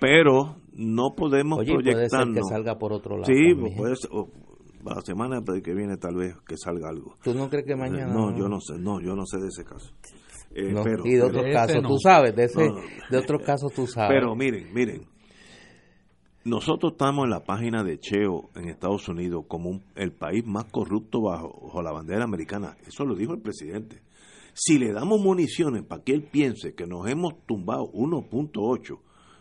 Pero 0.00 0.56
no 0.72 1.14
podemos 1.16 1.58
Oye, 1.60 1.74
puede 1.74 1.84
ser 1.84 1.84
que 1.84 1.92
proyectarnos. 2.08 2.48
salga 2.48 2.78
por 2.78 2.92
otro 2.92 3.16
lado. 3.16 3.24
sí, 3.26 3.52
también. 3.54 3.76
puede 3.76 3.96
ser, 3.96 4.10
o 4.12 4.28
la 4.84 5.00
semana 5.02 5.42
que 5.62 5.74
viene 5.74 5.96
tal 5.96 6.14
vez 6.16 6.34
que 6.46 6.56
salga 6.56 6.88
algo. 6.88 7.14
¿Tú 7.22 7.34
no 7.34 7.48
crees 7.50 7.66
que 7.66 7.76
mañana? 7.76 8.12
No, 8.12 8.36
yo 8.36 8.48
no 8.48 8.60
sé, 8.60 8.78
no, 8.78 9.00
yo 9.00 9.14
no 9.16 9.26
sé 9.26 9.38
de 9.38 9.48
ese 9.48 9.64
caso. 9.64 9.90
Eh, 10.54 10.72
No, 10.72 10.82
pero, 10.82 11.04
y 11.04 11.14
de 11.14 11.22
otros 11.22 11.44
casos, 11.52 11.82
no. 11.82 11.88
tú 11.88 11.98
sabes, 11.98 12.34
de, 12.36 12.44
ese, 12.44 12.66
No, 12.68 12.74
no. 12.76 12.80
de 13.10 13.18
otros 13.18 13.42
casos 13.44 13.72
tú 13.74 13.86
sabes. 13.86 14.10
pero 14.18 14.34
miren, 14.34 14.72
miren, 14.72 15.02
nosotros 16.44 16.92
estamos 16.92 17.24
en 17.24 17.30
la 17.30 17.40
página 17.44 17.82
de 17.82 17.98
Cheo 17.98 18.50
en 18.54 18.68
Estados 18.68 19.08
Unidos 19.08 19.44
como 19.48 19.70
un- 19.70 19.82
el 19.96 20.12
país 20.12 20.46
más 20.46 20.64
corrupto 20.66 21.20
bajo, 21.20 21.48
bajo 21.66 21.82
la 21.82 21.92
bandera 21.92 22.24
americana. 22.24 22.76
Eso 22.86 23.04
lo 23.04 23.14
dijo 23.16 23.34
el 23.34 23.40
presidente. 23.40 24.00
Si 24.58 24.78
le 24.78 24.90
damos 24.90 25.20
municiones 25.20 25.82
para 25.82 26.02
que 26.02 26.14
él 26.14 26.22
piense 26.22 26.74
que 26.74 26.86
nos 26.86 27.06
hemos 27.10 27.34
tumbado 27.44 27.92
1.8, 27.92 28.98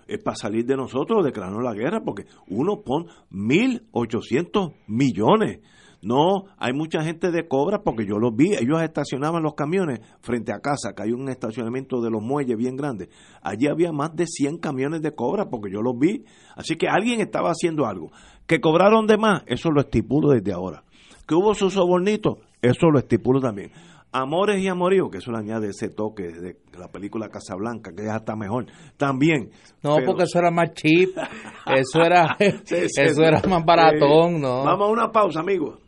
es 0.08 0.22
para 0.22 0.36
salir 0.36 0.66
de 0.66 0.76
nosotros 0.76 1.24
declararnos 1.24 1.64
la 1.64 1.74
guerra, 1.74 2.04
porque 2.04 2.26
uno 2.50 2.82
pone 2.82 3.06
1.800 3.32 4.74
millones. 4.88 5.62
No, 6.02 6.48
hay 6.58 6.74
mucha 6.74 7.02
gente 7.02 7.32
de 7.32 7.48
cobra 7.48 7.82
porque 7.82 8.06
yo 8.06 8.20
los 8.20 8.36
vi, 8.36 8.56
ellos 8.56 8.82
estacionaban 8.82 9.42
los 9.42 9.54
camiones 9.54 10.02
frente 10.20 10.52
a 10.52 10.60
casa, 10.60 10.94
que 10.94 11.04
hay 11.04 11.14
un 11.14 11.30
estacionamiento 11.30 12.02
de 12.02 12.12
los 12.12 12.22
muelles 12.22 12.58
bien 12.58 12.76
grande. 12.76 13.08
Allí 13.42 13.68
había 13.68 13.94
más 13.94 14.14
de 14.18 14.28
100 14.28 14.58
camiones 14.58 15.02
de 15.02 15.16
cobra 15.16 15.50
porque 15.50 15.72
yo 15.72 15.82
los 15.82 15.98
vi. 15.98 16.26
Así 16.58 16.76
que 16.76 16.90
alguien 16.90 17.22
estaba 17.22 17.52
haciendo 17.52 17.86
algo. 17.86 18.12
Que 18.48 18.60
cobraron 18.60 19.08
de 19.08 19.18
más, 19.18 19.44
eso 19.46 19.72
lo 19.72 19.80
estipulo 19.80 20.32
desde 20.32 20.52
ahora. 20.52 20.84
Que 21.26 21.36
hubo 21.36 21.56
su 21.56 21.70
sobornito, 21.70 22.40
eso 22.62 22.92
lo 22.92 23.00
estipulo 23.00 23.40
también. 23.40 23.72
Amores 24.12 24.62
y 24.62 24.68
amoríos, 24.70 25.10
que 25.12 25.18
eso 25.18 25.32
le 25.32 25.40
añade 25.40 25.70
ese 25.70 25.90
toque 25.90 26.24
de 26.32 26.56
la 26.80 26.88
película 26.90 27.28
Casablanca, 27.28 27.92
que 27.96 28.06
ya 28.06 28.16
está 28.16 28.36
mejor. 28.38 28.66
También. 28.96 29.50
no, 29.84 29.96
Pero- 29.96 30.06
porque 30.08 30.24
eso 30.24 30.40
era 30.40 30.52
más 30.52 30.74
cheap, 30.74 31.10
eso 31.76 32.02
era, 32.02 32.38
Sí, 32.40 32.52
sí, 32.64 32.76
eso 33.02 33.16
sí. 33.16 33.24
era 33.24 33.42
más 33.50 33.66
baratón. 33.66 34.40
¿no? 34.40 34.64
Vamos 34.64 34.88
a 34.88 34.92
una 34.92 35.12
pausa, 35.12 35.42
amigos. 35.42 35.80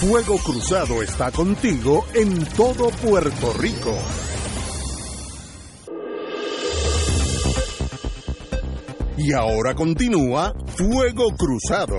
Fuego 0.00 0.36
Cruzado 0.44 1.02
está 1.02 1.30
contigo 1.30 2.04
en 2.14 2.44
todo 2.56 2.90
Puerto 3.02 3.52
Rico. 3.58 3.94
Y 9.18 9.32
ahora 9.32 9.74
continúa 9.74 10.52
Fuego 10.76 11.28
Cruzado. 11.36 11.96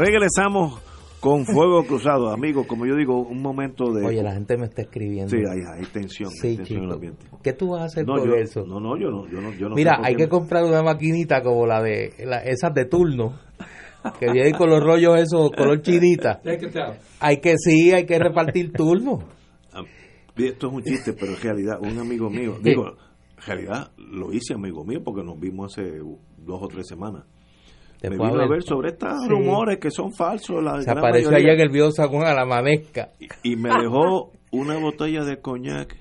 Regresamos 0.00 0.80
con 1.20 1.44
Fuego 1.44 1.84
Cruzado, 1.86 2.30
amigos. 2.30 2.66
Como 2.66 2.86
yo 2.86 2.96
digo, 2.96 3.20
un 3.20 3.42
momento 3.42 3.92
de. 3.92 4.06
Oye, 4.06 4.22
la 4.22 4.32
gente 4.32 4.56
me 4.56 4.64
está 4.64 4.82
escribiendo. 4.82 5.30
Sí, 5.30 5.36
hay, 5.38 5.60
hay 5.78 5.84
tensión. 5.92 6.30
hay 6.30 6.36
Sí, 6.50 6.56
tensión 6.56 6.78
en 6.78 6.84
el 6.84 6.88
chico. 6.88 6.94
ambiente. 6.94 7.26
¿Qué 7.42 7.52
tú 7.52 7.70
vas 7.70 7.82
a 7.82 7.84
hacer 7.84 8.06
No, 8.06 8.14
con 8.16 8.26
yo, 8.28 8.34
eso? 8.34 8.64
no, 8.66 8.80
no, 8.80 8.96
yo 8.96 9.10
no. 9.10 9.28
Yo 9.28 9.40
no, 9.40 9.52
yo 9.52 9.68
no 9.68 9.74
Mira, 9.74 9.98
hay 10.02 10.14
que 10.16 10.24
me- 10.24 10.28
comprar 10.30 10.64
una 10.64 10.82
maquinita 10.82 11.42
como 11.42 11.66
la 11.66 11.82
de 11.82 12.14
la- 12.24 12.42
esas 12.42 12.72
de 12.72 12.86
turno, 12.86 13.38
que 14.18 14.32
viene 14.32 14.52
con 14.52 14.70
los 14.70 14.82
rollos 14.82 15.18
esos 15.18 15.50
color 15.52 15.82
chinita. 15.82 16.40
Hay 17.20 17.36
que 17.40 17.54
sí, 17.58 17.92
hay 17.92 18.06
que 18.06 18.18
repartir 18.18 18.72
turno. 18.72 19.18
Ah, 19.74 19.82
Esto 20.36 20.68
es 20.68 20.72
un 20.72 20.82
chiste, 20.82 21.12
pero 21.12 21.32
en 21.32 21.40
realidad, 21.42 21.78
un 21.82 21.98
amigo 21.98 22.30
mío, 22.30 22.56
digo, 22.62 22.86
en 22.88 23.46
realidad 23.46 23.90
lo 23.98 24.32
hice 24.32 24.54
amigo 24.54 24.82
mío 24.86 25.00
porque 25.04 25.22
nos 25.22 25.38
vimos 25.38 25.72
hace 25.76 25.98
dos 25.98 26.62
o 26.62 26.66
tres 26.68 26.86
semanas. 26.88 27.24
Me 28.02 28.16
vino 28.16 28.40
a 28.40 28.44
a 28.44 28.48
ver, 28.48 28.62
sobre 28.62 28.90
estos 28.90 29.12
Sí. 29.22 29.28
rumores 29.28 29.78
que 29.78 29.90
son 29.90 30.12
falsos. 30.12 30.62
La 30.62 30.80
se 30.80 30.90
apareció 30.90 31.30
mayoría. 31.30 31.52
allá 31.52 31.64
en 31.64 31.70
el 31.76 32.08
con 32.10 32.24
a 32.24 32.34
la 32.34 32.46
manesca. 32.46 33.10
y, 33.42 33.52
y 33.52 33.56
me 33.56 33.70
dejó 33.70 34.32
una 34.52 34.78
botella 34.78 35.24
de 35.24 35.40
coñac 35.40 35.96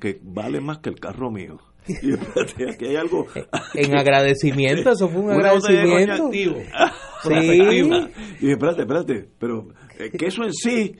que 0.00 0.18
vale 0.22 0.60
más 0.60 0.78
que 0.78 0.90
el 0.90 1.00
carro 1.00 1.30
mío. 1.30 1.58
Y 2.02 2.12
espérate, 2.14 2.70
aquí 2.70 2.86
hay 2.86 2.96
algo. 2.96 3.26
En 3.74 3.96
agradecimiento, 3.96 4.90
eso 4.90 5.08
fue 5.08 5.20
un 5.20 5.30
Una 5.36 5.50
agradecimiento. 5.50 6.24
coñac 6.24 6.92
Sí. 7.22 7.90
Y 8.40 8.50
espérate, 8.50 8.82
espérate, 8.82 9.28
pero 9.38 9.68
eh, 9.98 10.10
que 10.16 10.26
eso 10.26 10.44
en 10.44 10.52
sí, 10.52 10.96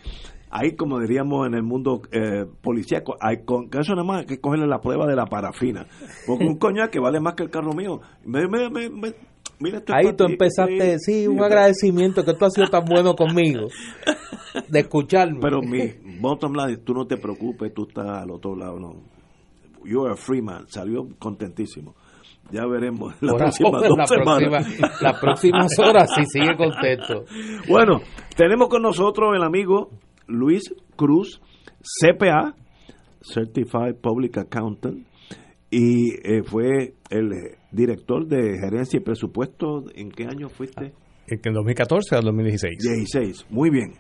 ahí 0.51 0.75
como 0.75 0.99
diríamos 1.01 1.47
en 1.47 1.55
el 1.55 1.63
mundo 1.63 2.01
eh, 2.11 2.47
policíaco, 2.63 3.17
hay 3.21 3.45
con, 3.45 3.69
que 3.69 3.79
eso 3.79 3.93
nada 3.95 4.05
más 4.07 4.21
hay 4.21 4.27
que 4.27 4.41
cogerle 4.41 4.67
la 4.67 4.81
prueba 4.81 5.07
de 5.07 5.15
la 5.15 5.27
parafina. 5.27 5.87
Porque 6.27 6.45
un 6.45 6.57
coñac 6.59 6.91
que 6.91 6.99
vale 7.01 7.21
más 7.21 7.35
que 7.35 7.43
el 7.45 7.51
carro 7.51 7.73
mío. 7.75 8.01
Me- 8.25 8.49
me- 8.49 8.71
me- 8.71 8.89
me- 8.91 9.15
mira 9.61 9.79
esto 9.79 9.93
es 9.93 10.07
Ahí 10.07 10.13
tú 10.17 10.25
empezaste, 10.25 10.99
sí, 10.99 11.27
un 11.27 11.43
agradecimiento 11.43 12.25
que 12.25 12.35
tú 12.35 12.45
has 12.45 12.53
sido 12.55 12.67
tan 12.69 12.85
bueno 12.85 13.15
conmigo, 13.15 13.69
de 14.69 14.81
escucharme. 14.81 15.39
Pero 15.41 15.61
mi 15.63 15.93
bottom 16.21 16.53
line, 16.55 16.79
tú 16.79 16.95
no 16.95 17.07
te 17.07 17.17
preocupes, 17.17 17.73
tú 17.75 17.87
estás 17.89 18.07
al 18.23 18.31
otro 18.31 18.55
lado, 18.57 18.79
no. 18.79 18.95
You're 19.85 20.13
a 20.13 20.17
free 20.17 20.43
man, 20.43 20.67
salió 20.69 21.07
contentísimo. 21.19 21.95
Ya 22.51 22.65
veremos 22.67 23.15
las 23.21 23.33
Ahora, 23.33 23.45
próximas 23.47 23.83
la 23.83 23.89
dos 23.89 23.97
próxima- 24.09 24.61
las 25.01 25.21
próximas 25.21 25.79
horas 25.81 26.09
sí 26.17 26.23
sigue 26.27 26.57
contento. 26.57 27.25
Bueno, 27.69 28.01
tenemos 28.37 28.69
con 28.69 28.83
nosotros 28.83 29.31
el 29.37 29.43
amigo 29.43 29.91
Luis 30.29 30.73
Cruz, 30.97 31.41
CPA, 31.83 32.55
Certified 33.23 33.97
Public 34.01 34.39
Accountant, 34.39 35.07
y 35.79 36.15
eh, 36.25 36.43
fue 36.43 36.95
el 37.11 37.31
director 37.71 38.27
de 38.27 38.59
gerencia 38.59 38.97
y 38.97 39.01
presupuesto. 39.01 39.85
¿En 39.95 40.11
qué 40.11 40.25
año 40.25 40.49
fuiste? 40.49 40.95
En 41.29 41.53
2014 41.53 42.17
al 42.17 42.25
2016. 42.25 42.79
16, 42.79 43.47
muy 43.51 43.69
bien 43.69 43.93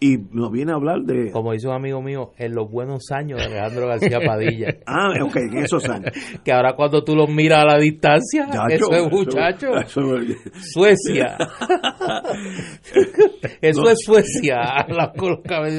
y 0.00 0.16
nos 0.32 0.50
viene 0.52 0.72
a 0.72 0.76
hablar 0.76 1.00
de... 1.02 1.30
Como 1.30 1.52
dice 1.52 1.68
un 1.68 1.74
amigo 1.74 2.00
mío, 2.02 2.32
en 2.38 2.54
los 2.54 2.70
buenos 2.70 3.10
años 3.10 3.40
de 3.40 3.46
Alejandro 3.46 3.88
García 3.88 4.20
Padilla. 4.24 4.76
ah, 4.86 5.08
ok, 5.22 5.36
en 5.36 5.58
esos 5.58 5.88
años. 5.88 6.12
que 6.44 6.52
ahora 6.52 6.74
cuando 6.76 7.02
tú 7.02 7.16
los 7.16 7.28
miras 7.28 7.60
a 7.60 7.76
la 7.76 7.78
distancia, 7.78 8.48
eso 8.70 8.92
es 8.92 9.10
muchacho. 9.10 9.68
Suecia. 10.60 11.36
eso 13.60 13.90
es 13.90 13.98
Suecia. 14.04 14.86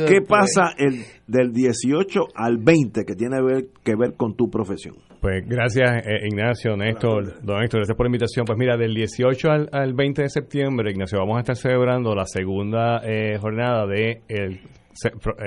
¿Qué 0.07 0.21
pasa 0.27 0.73
el, 0.77 1.03
del 1.27 1.53
18 1.53 2.19
al 2.35 2.57
20 2.57 3.05
que 3.05 3.15
tiene 3.15 3.37
que 3.83 3.95
ver 3.95 4.15
con 4.15 4.35
tu 4.35 4.49
profesión? 4.49 5.08
Pues 5.21 5.45
gracias 5.45 6.07
eh, 6.07 6.27
Ignacio, 6.27 6.77
Néstor, 6.77 7.41
don 7.43 7.59
Néstor, 7.59 7.81
gracias 7.81 7.97
por 7.97 8.05
la 8.05 8.09
invitación. 8.09 8.45
Pues 8.45 8.57
mira, 8.57 8.77
del 8.77 8.93
18 8.93 9.49
al, 9.69 9.93
20 9.93 10.21
de 10.21 10.29
septiembre, 10.29 10.91
Ignacio, 10.91 11.19
vamos 11.19 11.37
a 11.37 11.39
estar 11.41 11.57
celebrando 11.57 12.15
la 12.15 12.25
segunda 12.25 13.01
eh, 13.03 13.37
jornada 13.37 13.85
de 13.85 14.21
el, 14.29 14.61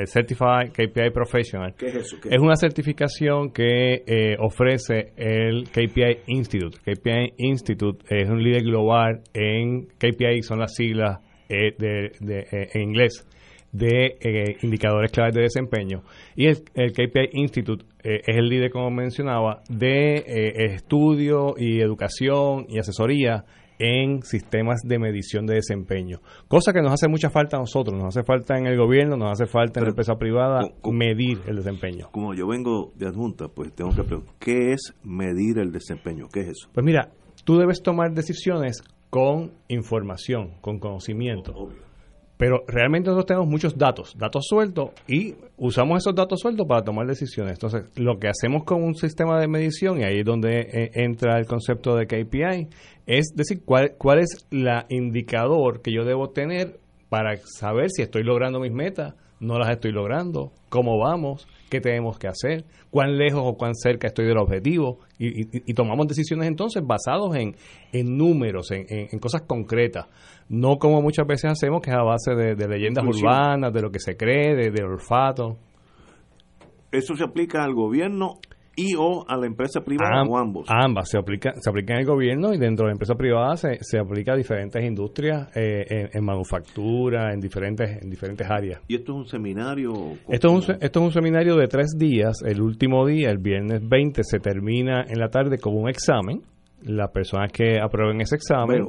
Certified 0.07 0.73
KPI 0.73 1.11
Professional. 1.13 1.75
¿Qué 1.77 1.87
es 1.87 1.97
eso? 1.97 2.17
es? 2.25 2.39
una 2.39 2.57
certificación 2.57 3.51
que 3.51 4.03
eh, 4.07 4.37
ofrece 4.39 5.13
el 5.17 5.65
KPI 5.65 6.21
Institute. 6.29 6.79
KPI 6.79 7.35
Institute 7.39 8.05
es 8.09 8.31
un 8.31 8.43
líder 8.43 8.63
global 8.63 9.21
en 9.35 9.87
KPI, 9.99 10.43
son 10.43 10.61
las 10.61 10.75
siglas 10.75 11.19
de, 11.49 12.13
en 12.73 12.81
inglés 12.81 13.27
de 13.73 14.19
eh, 14.21 14.57
indicadores 14.63 15.11
claves 15.11 15.35
de 15.35 15.43
desempeño. 15.43 16.03
Y 16.37 16.47
el, 16.47 16.63
KPI 16.63 17.31
Institute 17.33 17.85
eh, 18.05 18.21
es 18.27 18.37
el 18.37 18.49
líder, 18.49 18.71
como 18.71 18.91
mencionaba, 18.91 19.63
de 19.69 20.17
eh, 20.17 20.75
estudio 20.75 21.55
y 21.57 21.81
educación 21.81 22.67
y 22.69 22.79
asesoría 22.79 23.45
en 23.79 24.23
sistemas 24.23 24.83
de 24.85 24.99
medición 24.99 25.47
de 25.47 25.55
desempeño. 25.55 26.21
Cosa 26.47 26.73
que 26.73 26.83
nos 26.83 26.93
hace 26.93 27.09
mucha 27.09 27.31
falta 27.31 27.57
a 27.57 27.61
nosotros, 27.61 27.97
nos 27.97 28.15
hace 28.17 28.25
falta 28.25 28.57
en 28.57 28.67
el 28.67 28.77
gobierno, 28.77 29.17
nos 29.17 29.33
hace 29.33 29.51
falta 29.51 29.81
en 29.81 29.85
la 29.85 29.91
empresa 29.91 30.15
privada 30.17 30.61
medir 30.85 31.41
el 31.47 31.57
desempeño. 31.57 32.11
Como 32.13 32.35
yo 32.35 32.47
vengo 32.47 32.93
de 32.95 33.09
adjunta, 33.09 33.49
pues 33.49 33.73
tengo 33.75 33.91
que 33.93 34.05
preguntar, 34.05 34.35
¿qué 34.39 34.73
es 34.73 34.95
medir 35.03 35.59
el 35.59 35.73
desempeño? 35.73 36.29
¿Qué 36.33 36.41
es 36.41 36.49
eso? 36.49 36.69
Pues 36.73 36.85
mira, 36.85 37.11
tú 37.45 37.57
debes 37.57 37.83
tomar 37.83 38.13
decisiones 38.13 38.85
con 39.11 39.53
información, 39.67 40.53
con 40.61 40.79
conocimiento. 40.79 41.53
Obvio 41.53 41.92
pero 42.43 42.65
realmente 42.67 43.09
nosotros 43.09 43.27
tenemos 43.27 43.49
muchos 43.49 43.79
datos, 43.79 44.17
datos 44.19 44.47
sueltos, 44.49 44.91
y 45.07 45.37
usamos 45.59 45.99
esos 45.99 46.13
datos 46.13 46.41
sueltos 46.41 46.67
para 46.67 46.83
tomar 46.83 47.07
decisiones. 47.07 47.53
Entonces, 47.53 47.85
lo 47.95 48.19
que 48.19 48.27
hacemos 48.27 48.65
con 48.65 48.83
un 48.83 48.97
sistema 48.97 49.39
de 49.39 49.47
medición, 49.47 50.01
y 50.01 50.03
ahí 50.03 50.19
es 50.19 50.25
donde 50.25 50.63
eh, 50.63 50.91
entra 50.95 51.39
el 51.39 51.47
concepto 51.47 51.95
de 51.95 52.09
KPI, 52.09 52.67
es 53.07 53.27
decir, 53.37 53.63
cuál, 53.65 53.93
cuál 53.97 54.19
es 54.19 54.45
la 54.51 54.87
indicador 54.89 55.83
que 55.83 55.93
yo 55.93 56.05
debo 56.05 56.31
tener 56.31 56.81
para 57.09 57.37
saber 57.45 57.91
si 57.91 58.03
estoy 58.03 58.25
logrando 58.25 58.59
mis 58.59 58.73
metas, 58.73 59.15
no 59.39 59.61
las 59.61 59.71
estoy 59.71 59.93
logrando, 59.93 60.51
cómo 60.69 60.99
vamos, 60.99 61.47
qué 61.73 61.81
tenemos 61.81 62.19
que 62.19 62.29
hacer, 62.29 62.67
cuán 62.91 63.17
lejos 63.17 63.41
o 63.43 63.55
cuán 63.55 63.75
cerca 63.75 64.07
estoy 64.07 64.27
del 64.27 64.37
objetivo 64.37 64.99
y, 65.19 65.73
tomamos 65.73 66.07
decisiones 66.07 66.47
entonces 66.47 66.83
basados 66.87 67.35
en, 67.35 67.57
en 67.95 68.19
números, 68.19 68.71
en, 68.73 69.19
cosas 69.21 69.43
concretas, 69.47 70.07
no 70.51 70.77
como 70.77 71.01
muchas 71.01 71.27
veces 71.27 71.51
hacemos 71.51 71.81
que 71.81 71.91
es 71.91 71.97
a 71.97 72.03
base 72.03 72.35
de, 72.35 72.69
leyendas 72.69 73.03
urbanas, 73.03 73.73
de 73.73 73.81
lo 73.81 73.91
que 73.91 74.01
se 74.01 74.19
cree, 74.19 74.55
de, 74.55 74.71
de 74.71 74.85
olfato. 74.85 75.57
¿Eso 76.91 77.15
se 77.17 77.25
aplica 77.25 77.65
al 77.65 77.73
gobierno 77.73 78.35
y 78.77 78.95
o 78.97 79.25
a 79.29 79.37
la 79.37 79.47
empresa 79.47 79.81
privada 79.81 80.23
o 80.23 80.37
ambos? 80.37 80.67
Ambas, 80.69 81.11
se 81.11 81.19
aplica, 81.19 81.53
se 81.61 81.71
aplica 81.71 81.95
en 81.95 82.01
el 82.01 82.07
gobierno 82.07 82.55
y 82.55 82.59
dentro 82.59 82.87
de 82.87 82.91
la 82.91 82.93
empresa 82.93 83.15
privada 83.15 83.57
se, 83.57 83.79
se 83.81 83.99
aplica 83.99 84.33
a 84.33 84.37
diferentes 84.37 84.83
industrias, 84.83 85.49
eh, 85.55 86.11
en, 86.13 86.25
manufactura, 86.25 87.33
en 87.33 87.41
diferentes, 87.41 88.03
en 88.03 88.11
diferentes 88.11 88.49
áreas. 88.51 88.81
¿Y 88.89 88.97
esto 88.97 89.13
es 89.13 89.19
un 89.19 89.27
seminario? 89.27 89.93
Esto 90.29 90.59
es 90.59 90.69
un, 90.69 90.77
esto 90.81 91.01
es 91.01 91.07
un 91.07 91.13
seminario 91.13 91.57
de 91.57 91.69
tres 91.69 91.95
días. 91.97 92.43
El 92.45 92.61
último 92.61 93.07
día, 93.07 93.31
el 93.31 93.39
viernes 93.39 93.87
20, 93.87 94.23
se 94.25 94.39
termina 94.39 95.05
en 95.09 95.19
la 95.19 95.29
tarde 95.29 95.59
con 95.59 95.77
un 95.77 95.89
examen. 95.89 96.43
Las 96.85 97.13
personas 97.13 97.53
que 97.53 97.79
aprueben 97.81 98.21
ese 98.23 98.35
examen 98.35 98.85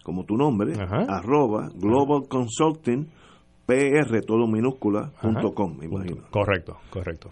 como 0.04 0.24
tu 0.24 0.36
nombre, 0.36 0.74
arroba 1.08 1.68
globalconsultingpr, 1.74 4.24
todo 4.26 4.46
minúscula, 4.46 5.10
punto 5.20 5.52
com, 5.52 5.76
me 5.76 5.86
imagino. 5.86 6.22
Correcto, 6.30 6.76
correcto. 6.90 7.30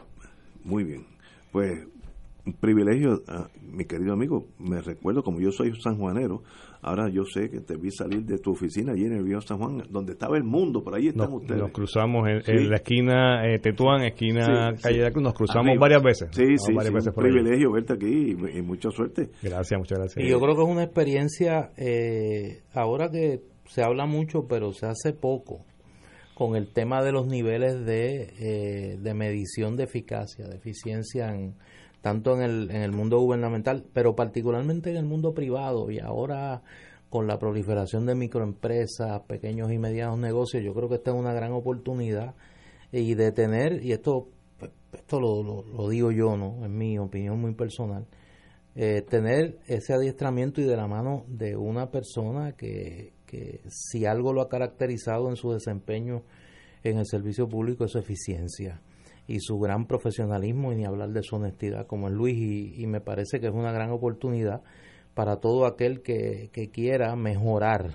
Muy 0.64 0.82
bien. 0.84 1.06
Pues 1.52 1.86
un 2.46 2.52
privilegio, 2.54 3.22
ah, 3.28 3.48
mi 3.62 3.84
querido 3.86 4.12
amigo. 4.12 4.48
Me 4.58 4.80
recuerdo, 4.80 5.22
como 5.22 5.40
yo 5.40 5.50
soy 5.50 5.72
sanjuanero, 5.80 6.42
ahora 6.82 7.08
yo 7.08 7.24
sé 7.24 7.48
que 7.48 7.60
te 7.60 7.76
vi 7.76 7.90
salir 7.90 8.24
de 8.24 8.38
tu 8.38 8.52
oficina 8.52 8.92
allí 8.92 9.06
en 9.06 9.14
el 9.14 9.24
Viejo 9.24 9.40
San 9.40 9.58
Juan, 9.58 9.82
donde 9.90 10.12
estaba 10.12 10.36
el 10.36 10.44
mundo, 10.44 10.82
por 10.82 10.94
ahí 10.94 11.08
están 11.08 11.32
ustedes. 11.32 11.60
Nos 11.60 11.72
cruzamos 11.72 12.28
en, 12.28 12.68
la 12.68 12.76
esquina 12.76 13.46
eh, 13.46 13.58
Tetuán, 13.58 14.02
esquina 14.02 14.74
Calle 14.82 15.02
de 15.02 15.12
Cruz, 15.12 15.24
nos 15.24 15.34
cruzamos 15.34 15.78
varias 15.78 16.02
veces. 16.02 16.28
Sí, 16.32 16.56
sí, 16.58 16.74
varias 16.74 16.92
veces 16.92 17.12
un 17.16 17.22
privilegio 17.22 17.72
verte 17.72 17.94
aquí 17.94 18.32
y, 18.32 18.62
mucha 18.62 18.90
suerte. 18.90 19.30
Gracias, 19.42 19.78
muchas 19.78 19.98
gracias. 19.98 20.24
Y 20.24 20.28
yo 20.28 20.38
creo 20.38 20.54
que 20.54 20.62
es 20.62 20.68
una 20.68 20.82
experiencia, 20.82 21.70
eh, 21.76 22.62
ahora 22.74 23.10
que 23.10 23.40
se 23.66 23.82
habla 23.82 24.06
mucho, 24.06 24.46
pero 24.48 24.72
se 24.72 24.86
hace 24.86 25.12
poco, 25.12 25.64
con 26.34 26.56
el 26.56 26.72
tema 26.72 27.02
de 27.02 27.12
los 27.12 27.26
niveles 27.26 27.84
de, 27.86 28.32
eh, 28.38 28.98
de 28.98 29.14
medición 29.14 29.76
de 29.76 29.84
eficacia, 29.84 30.46
de 30.46 30.56
eficiencia 30.56 31.28
en 31.28 31.54
tanto 32.04 32.34
en 32.34 32.42
el, 32.42 32.70
en 32.70 32.82
el 32.82 32.92
mundo 32.92 33.18
gubernamental, 33.18 33.86
pero 33.94 34.14
particularmente 34.14 34.90
en 34.90 34.98
el 34.98 35.06
mundo 35.06 35.32
privado 35.32 35.90
y 35.90 36.00
ahora 36.00 36.62
con 37.08 37.26
la 37.26 37.38
proliferación 37.38 38.04
de 38.04 38.14
microempresas, 38.14 39.22
pequeños 39.22 39.72
y 39.72 39.78
medianos 39.78 40.18
negocios, 40.18 40.62
yo 40.62 40.74
creo 40.74 40.90
que 40.90 40.96
esta 40.96 41.12
es 41.12 41.16
una 41.16 41.32
gran 41.32 41.52
oportunidad 41.52 42.34
y 42.92 43.14
de 43.14 43.32
tener, 43.32 43.82
y 43.82 43.92
esto, 43.92 44.28
esto 44.92 45.18
lo, 45.18 45.62
lo, 45.62 45.88
digo 45.88 46.10
yo, 46.12 46.36
¿no? 46.36 46.62
En 46.62 46.76
mi 46.76 46.98
opinión 46.98 47.40
muy 47.40 47.54
personal, 47.54 48.06
eh, 48.74 49.00
tener 49.00 49.60
ese 49.66 49.94
adiestramiento 49.94 50.60
y 50.60 50.64
de 50.64 50.76
la 50.76 50.86
mano 50.86 51.24
de 51.26 51.56
una 51.56 51.90
persona 51.90 52.52
que, 52.52 53.14
que 53.24 53.62
si 53.70 54.04
algo 54.04 54.34
lo 54.34 54.42
ha 54.42 54.50
caracterizado 54.50 55.30
en 55.30 55.36
su 55.36 55.52
desempeño 55.52 56.22
en 56.82 56.98
el 56.98 57.06
servicio 57.06 57.48
público 57.48 57.86
es 57.86 57.92
su 57.92 57.98
eficiencia 57.98 58.82
y 59.26 59.40
su 59.40 59.58
gran 59.58 59.86
profesionalismo 59.86 60.72
y 60.72 60.76
ni 60.76 60.84
hablar 60.84 61.10
de 61.10 61.22
su 61.22 61.36
honestidad 61.36 61.86
como 61.86 62.08
es 62.08 62.14
Luis 62.14 62.36
y, 62.78 62.86
me 62.86 63.00
parece 63.00 63.40
que 63.40 63.46
es 63.46 63.54
una 63.54 63.72
gran 63.72 63.90
oportunidad 63.90 64.62
para 65.14 65.36
todo 65.36 65.66
aquel 65.66 66.02
que, 66.02 66.50
quiera 66.72 67.14
mejorar 67.16 67.90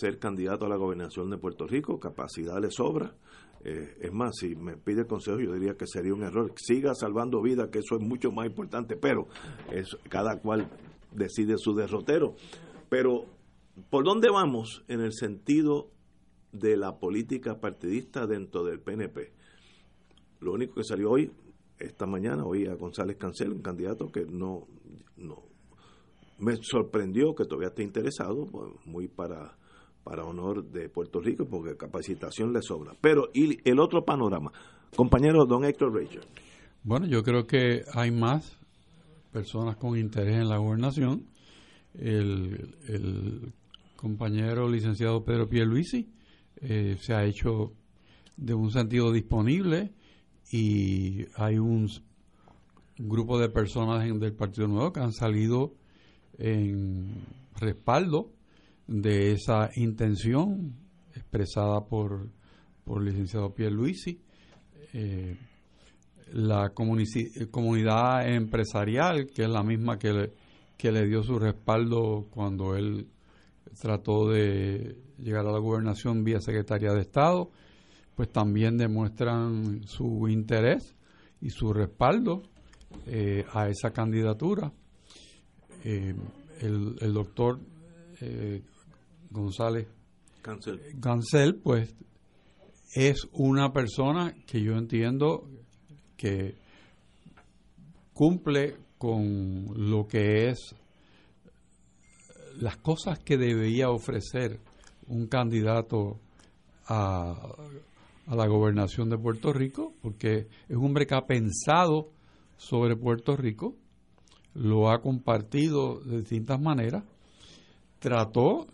ser 0.00 0.18
candidato 0.18 0.64
a 0.64 0.68
la 0.68 0.76
gobernación 0.76 1.30
de 1.30 1.36
Puerto 1.36 1.66
Rico, 1.66 2.00
capacidad 2.00 2.58
le 2.60 2.70
sobra. 2.70 3.14
Eh, 3.62 3.98
es 4.00 4.12
más, 4.12 4.36
si 4.38 4.54
me 4.56 4.78
pide 4.78 5.06
consejo, 5.06 5.38
yo 5.38 5.52
diría 5.52 5.74
que 5.74 5.86
sería 5.86 6.14
un 6.14 6.22
error. 6.22 6.52
Siga 6.56 6.94
salvando 6.94 7.42
vidas, 7.42 7.68
que 7.70 7.80
eso 7.80 7.96
es 7.96 8.00
mucho 8.00 8.30
más 8.32 8.46
importante, 8.46 8.96
pero 8.96 9.28
es, 9.70 9.94
cada 10.08 10.40
cual 10.40 10.70
decide 11.12 11.58
su 11.58 11.74
derrotero. 11.74 12.34
Pero, 12.88 13.26
¿por 13.90 14.04
dónde 14.04 14.30
vamos 14.30 14.82
en 14.88 15.00
el 15.00 15.12
sentido 15.12 15.90
de 16.52 16.76
la 16.76 16.98
política 16.98 17.60
partidista 17.60 18.26
dentro 18.26 18.64
del 18.64 18.80
PNP? 18.80 19.32
Lo 20.40 20.52
único 20.52 20.76
que 20.76 20.84
salió 20.84 21.10
hoy, 21.10 21.30
esta 21.78 22.06
mañana, 22.06 22.44
oí 22.46 22.66
a 22.66 22.74
González 22.74 23.18
Cancel, 23.18 23.52
un 23.52 23.60
candidato 23.60 24.10
que 24.10 24.24
no, 24.24 24.66
no 25.18 25.50
me 26.40 26.56
sorprendió 26.62 27.34
que 27.34 27.44
todavía 27.44 27.68
esté 27.68 27.82
interesado, 27.82 28.46
pues, 28.46 28.72
muy 28.86 29.08
para, 29.08 29.58
para 30.10 30.24
honor 30.24 30.64
de 30.72 30.88
Puerto 30.88 31.20
Rico, 31.20 31.44
porque 31.48 31.76
capacitación 31.76 32.52
le 32.52 32.62
sobra. 32.62 32.96
Pero, 33.00 33.30
y 33.32 33.60
el 33.68 33.78
otro 33.78 34.04
panorama, 34.04 34.50
compañero 34.96 35.46
don 35.46 35.64
Héctor 35.64 35.94
Rachel. 35.94 36.22
Bueno, 36.82 37.06
yo 37.06 37.22
creo 37.22 37.46
que 37.46 37.84
hay 37.94 38.10
más 38.10 38.58
personas 39.30 39.76
con 39.76 39.96
interés 39.96 40.34
en 40.34 40.48
la 40.48 40.56
gobernación. 40.56 41.26
El, 41.94 42.74
el 42.88 43.52
compañero 43.94 44.68
licenciado 44.68 45.24
Pedro 45.24 45.48
Pierluisi 45.48 46.08
eh, 46.60 46.96
se 47.00 47.14
ha 47.14 47.24
hecho 47.24 47.72
de 48.36 48.54
un 48.54 48.72
sentido 48.72 49.12
disponible 49.12 49.92
y 50.50 51.24
hay 51.36 51.58
un 51.58 51.88
grupo 52.98 53.38
de 53.38 53.48
personas 53.48 54.04
en- 54.04 54.18
del 54.18 54.32
Partido 54.32 54.66
Nuevo 54.66 54.92
que 54.92 54.98
han 54.98 55.12
salido 55.12 55.72
en 56.36 57.14
respaldo 57.60 58.32
de 58.90 59.32
esa 59.32 59.70
intención 59.76 60.74
expresada 61.14 61.86
por, 61.86 62.28
por 62.84 63.00
el 63.00 63.08
licenciado 63.08 63.54
Pierluisi. 63.54 64.20
Eh, 64.92 65.36
la 66.32 66.70
comunidad 66.70 68.28
empresarial, 68.28 69.28
que 69.28 69.44
es 69.44 69.48
la 69.48 69.62
misma 69.62 69.98
que 69.98 70.12
le, 70.12 70.32
que 70.76 70.90
le 70.90 71.06
dio 71.06 71.22
su 71.22 71.38
respaldo 71.38 72.26
cuando 72.30 72.76
él 72.76 73.08
trató 73.80 74.28
de 74.28 74.96
llegar 75.18 75.46
a 75.46 75.52
la 75.52 75.58
gobernación 75.58 76.24
vía 76.24 76.40
secretaria 76.40 76.92
de 76.92 77.00
Estado, 77.00 77.50
pues 78.16 78.30
también 78.30 78.76
demuestran 78.76 79.82
su 79.86 80.28
interés 80.28 80.96
y 81.40 81.50
su 81.50 81.72
respaldo 81.72 82.42
eh, 83.06 83.44
a 83.52 83.68
esa 83.68 83.92
candidatura. 83.92 84.72
Eh, 85.84 86.14
el, 86.60 86.96
el 87.00 87.12
doctor 87.12 87.60
eh, 88.20 88.62
González 89.30 89.86
Cancel. 91.00 91.56
Pues, 91.56 91.94
es 92.94 93.28
una 93.32 93.72
persona 93.72 94.34
que 94.46 94.62
yo 94.62 94.76
entiendo 94.76 95.48
que 96.16 96.56
cumple 98.12 98.76
con 98.98 99.66
lo 99.90 100.06
que 100.06 100.48
es 100.48 100.74
las 102.58 102.76
cosas 102.76 103.18
que 103.18 103.38
debería 103.38 103.90
ofrecer 103.90 104.58
un 105.06 105.26
candidato 105.28 106.18
a, 106.86 107.34
a 108.26 108.34
la 108.34 108.46
gobernación 108.46 109.08
de 109.08 109.16
Puerto 109.16 109.52
Rico, 109.52 109.94
porque 110.02 110.48
es 110.68 110.76
un 110.76 110.86
hombre 110.86 111.06
que 111.06 111.14
ha 111.14 111.26
pensado 111.26 112.10
sobre 112.56 112.96
Puerto 112.96 113.36
Rico, 113.36 113.74
lo 114.54 114.90
ha 114.90 115.00
compartido 115.00 116.00
de 116.00 116.18
distintas 116.18 116.60
maneras, 116.60 117.04
trató 118.00 118.66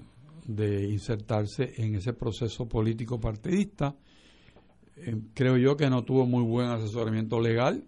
de 0.47 0.89
insertarse 0.89 1.75
en 1.77 1.97
ese 1.97 2.13
proceso 2.13 2.69
político 2.69 3.19
partidista. 3.19 3.97
Eh, 4.97 5.17
creo 5.35 5.57
yo 5.57 5.77
que 5.77 5.91
no 5.91 6.05
tuvo 6.05 6.27
muy 6.27 6.45
buen 6.45 6.69
asesoramiento 6.69 7.41
legal 7.41 7.85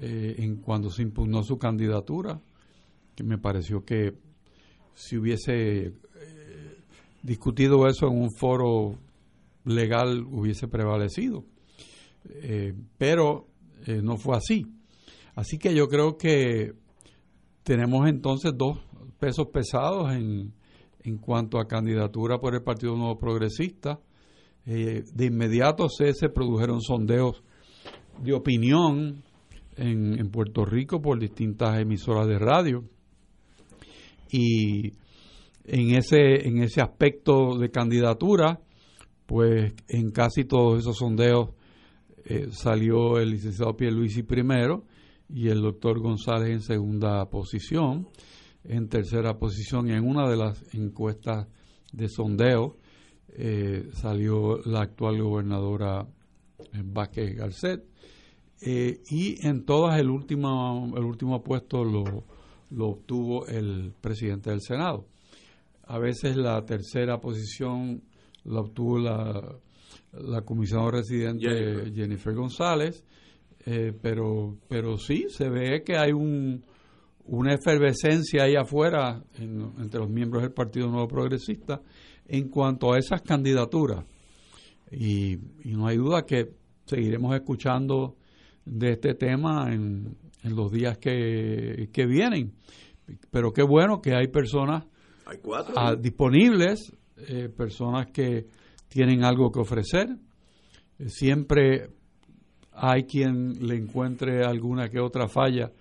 eh, 0.00 0.34
en 0.38 0.56
cuando 0.56 0.90
se 0.90 1.02
impugnó 1.02 1.42
su 1.42 1.58
candidatura, 1.58 2.40
que 3.14 3.24
me 3.24 3.38
pareció 3.38 3.84
que 3.84 4.14
si 4.94 5.16
hubiese 5.16 5.86
eh, 5.86 5.92
discutido 7.22 7.86
eso 7.86 8.08
en 8.08 8.18
un 8.18 8.32
foro 8.32 8.98
legal 9.64 10.24
hubiese 10.30 10.68
prevalecido. 10.68 11.44
Pero 12.98 13.46
no 14.02 14.16
fue 14.16 14.36
así. 14.36 14.66
Así 15.36 15.58
que 15.58 15.72
yo 15.72 15.88
creo 15.88 16.16
que 16.16 16.74
tenemos 17.62 18.08
entonces 18.08 18.52
dos 18.56 18.80
pesos 19.20 19.46
pesados 19.52 20.12
en, 20.12 20.52
en 21.06 21.18
cuanto 21.18 21.58
a 21.58 21.68
candidatura 21.68 22.38
por 22.38 22.54
el 22.54 22.62
Partido 22.62 22.96
Nuevo 22.96 23.18
Progresista. 23.18 24.00
Eh, 24.66 25.04
de 25.14 25.26
inmediato 25.26 25.88
se, 25.88 26.12
se 26.12 26.28
produjeron 26.28 26.80
sondeos 26.80 27.42
de 28.22 28.32
opinión 28.32 29.22
en, 29.76 30.30
Puerto 30.30 30.64
Rico 30.64 31.00
por 31.00 31.20
distintas 31.20 31.78
emisoras 31.78 32.26
de 32.26 32.38
radio. 32.38 32.84
Y 34.30 34.92
en 35.64 35.94
ese, 35.94 36.46
en 36.46 36.62
ese 36.62 36.80
aspecto 36.80 37.56
de 37.58 37.70
candidatura, 37.70 38.60
pues 39.26 39.72
en 39.88 40.10
casi 40.10 40.44
todos 40.44 40.80
esos 40.80 40.96
sondeos 40.96 41.50
eh, 42.24 42.48
salió 42.50 43.18
el 43.18 43.30
licenciado 43.30 43.76
Pierluisi 43.76 44.22
primero 44.22 44.84
y 45.28 45.48
el 45.48 45.60
doctor 45.60 46.00
González 46.00 46.50
en 46.50 46.60
segunda 46.60 47.28
posición, 47.30 48.08
en 48.68 48.88
tercera 48.88 49.38
posición 49.38 49.88
y 49.88 49.92
en 49.92 50.06
una 50.06 50.28
de 50.28 50.36
las 50.36 50.62
encuestas 50.74 51.46
de 51.92 52.08
sondeo 52.08 52.76
eh, 53.28 53.88
salió 53.92 54.58
la 54.64 54.82
actual 54.82 55.22
gobernadora 55.22 56.06
eh, 56.58 56.82
Vázquez 56.84 57.36
Garcet 57.36 57.84
eh, 58.60 59.00
y 59.10 59.46
en 59.46 59.64
todas 59.64 60.00
el 60.00 60.08
último, 60.08 60.94
el 60.96 61.04
último 61.04 61.42
puesto 61.42 61.84
lo, 61.84 62.24
lo 62.70 62.88
obtuvo 62.88 63.46
el 63.46 63.92
presidente 64.00 64.50
del 64.50 64.62
Senado. 64.62 65.06
A 65.84 65.98
veces 65.98 66.36
la 66.36 66.64
tercera 66.64 67.20
posición 67.20 68.02
la 68.44 68.60
obtuvo 68.60 68.98
la, 68.98 69.58
la 70.12 70.42
comisionada 70.42 70.92
residente 70.92 71.48
Jennifer. 71.48 71.94
Jennifer, 71.94 72.34
González, 72.34 73.04
eh, 73.66 73.92
pero, 74.00 74.56
pero 74.68 74.96
sí, 74.96 75.26
se 75.28 75.48
ve 75.48 75.82
que 75.84 75.96
hay 75.96 76.12
un, 76.12 76.64
una 77.26 77.54
efervescencia 77.54 78.44
ahí 78.44 78.54
afuera 78.56 79.22
en- 79.38 79.72
entre 79.78 80.00
los 80.00 80.08
miembros 80.10 80.42
del 80.42 80.52
Partido 80.52 80.88
Nuevo 80.88 81.08
Progresista 81.08 81.80
en 82.28 82.48
cuanto 82.48 82.92
a 82.92 82.98
esas 82.98 83.22
candidaturas. 83.22 84.04
Y, 84.90 85.34
y 85.64 85.72
no 85.74 85.86
hay 85.86 85.96
duda 85.96 86.22
que 86.24 86.50
seguiremos 86.86 87.34
escuchando 87.34 88.16
de 88.64 88.92
este 88.92 89.14
tema 89.14 89.72
en, 89.72 90.16
en 90.42 90.56
los 90.56 90.70
días 90.70 90.98
que, 90.98 91.88
que 91.92 92.06
vienen. 92.06 92.52
Pero 93.30 93.52
qué 93.52 93.62
bueno 93.62 94.00
que 94.00 94.14
hay 94.14 94.28
personas 94.28 94.84
Hay 95.26 95.38
cuatro. 95.38 95.96
disponibles, 95.96 96.92
eh, 97.16 97.48
personas 97.48 98.06
que 98.12 98.46
tienen 98.88 99.24
algo 99.24 99.50
que 99.50 99.60
ofrecer. 99.60 100.08
Eh, 100.98 101.08
siempre 101.08 101.90
hay 102.72 103.04
quien 103.04 103.66
le 103.66 103.76
encuentre 103.76 104.44
alguna 104.44 104.88
que 104.88 105.00
otra 105.00 105.28
falla 105.28 105.72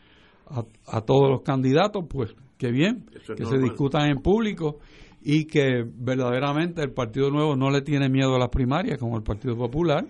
a, 0.47 0.63
a 0.87 1.01
todos 1.01 1.29
los 1.29 1.41
candidatos, 1.41 2.05
pues 2.09 2.35
qué 2.57 2.71
bien, 2.71 3.05
es 3.13 3.35
que 3.35 3.45
se 3.45 3.57
discutan 3.57 4.09
en 4.09 4.17
público 4.21 4.79
y 5.21 5.45
que 5.45 5.83
verdaderamente 5.83 6.81
el 6.83 6.91
Partido 6.91 7.31
Nuevo 7.31 7.55
no 7.55 7.69
le 7.69 7.81
tiene 7.81 8.09
miedo 8.09 8.35
a 8.35 8.39
las 8.39 8.49
primarias 8.49 8.99
como 8.99 9.17
el 9.17 9.23
Partido 9.23 9.55
Popular. 9.57 10.05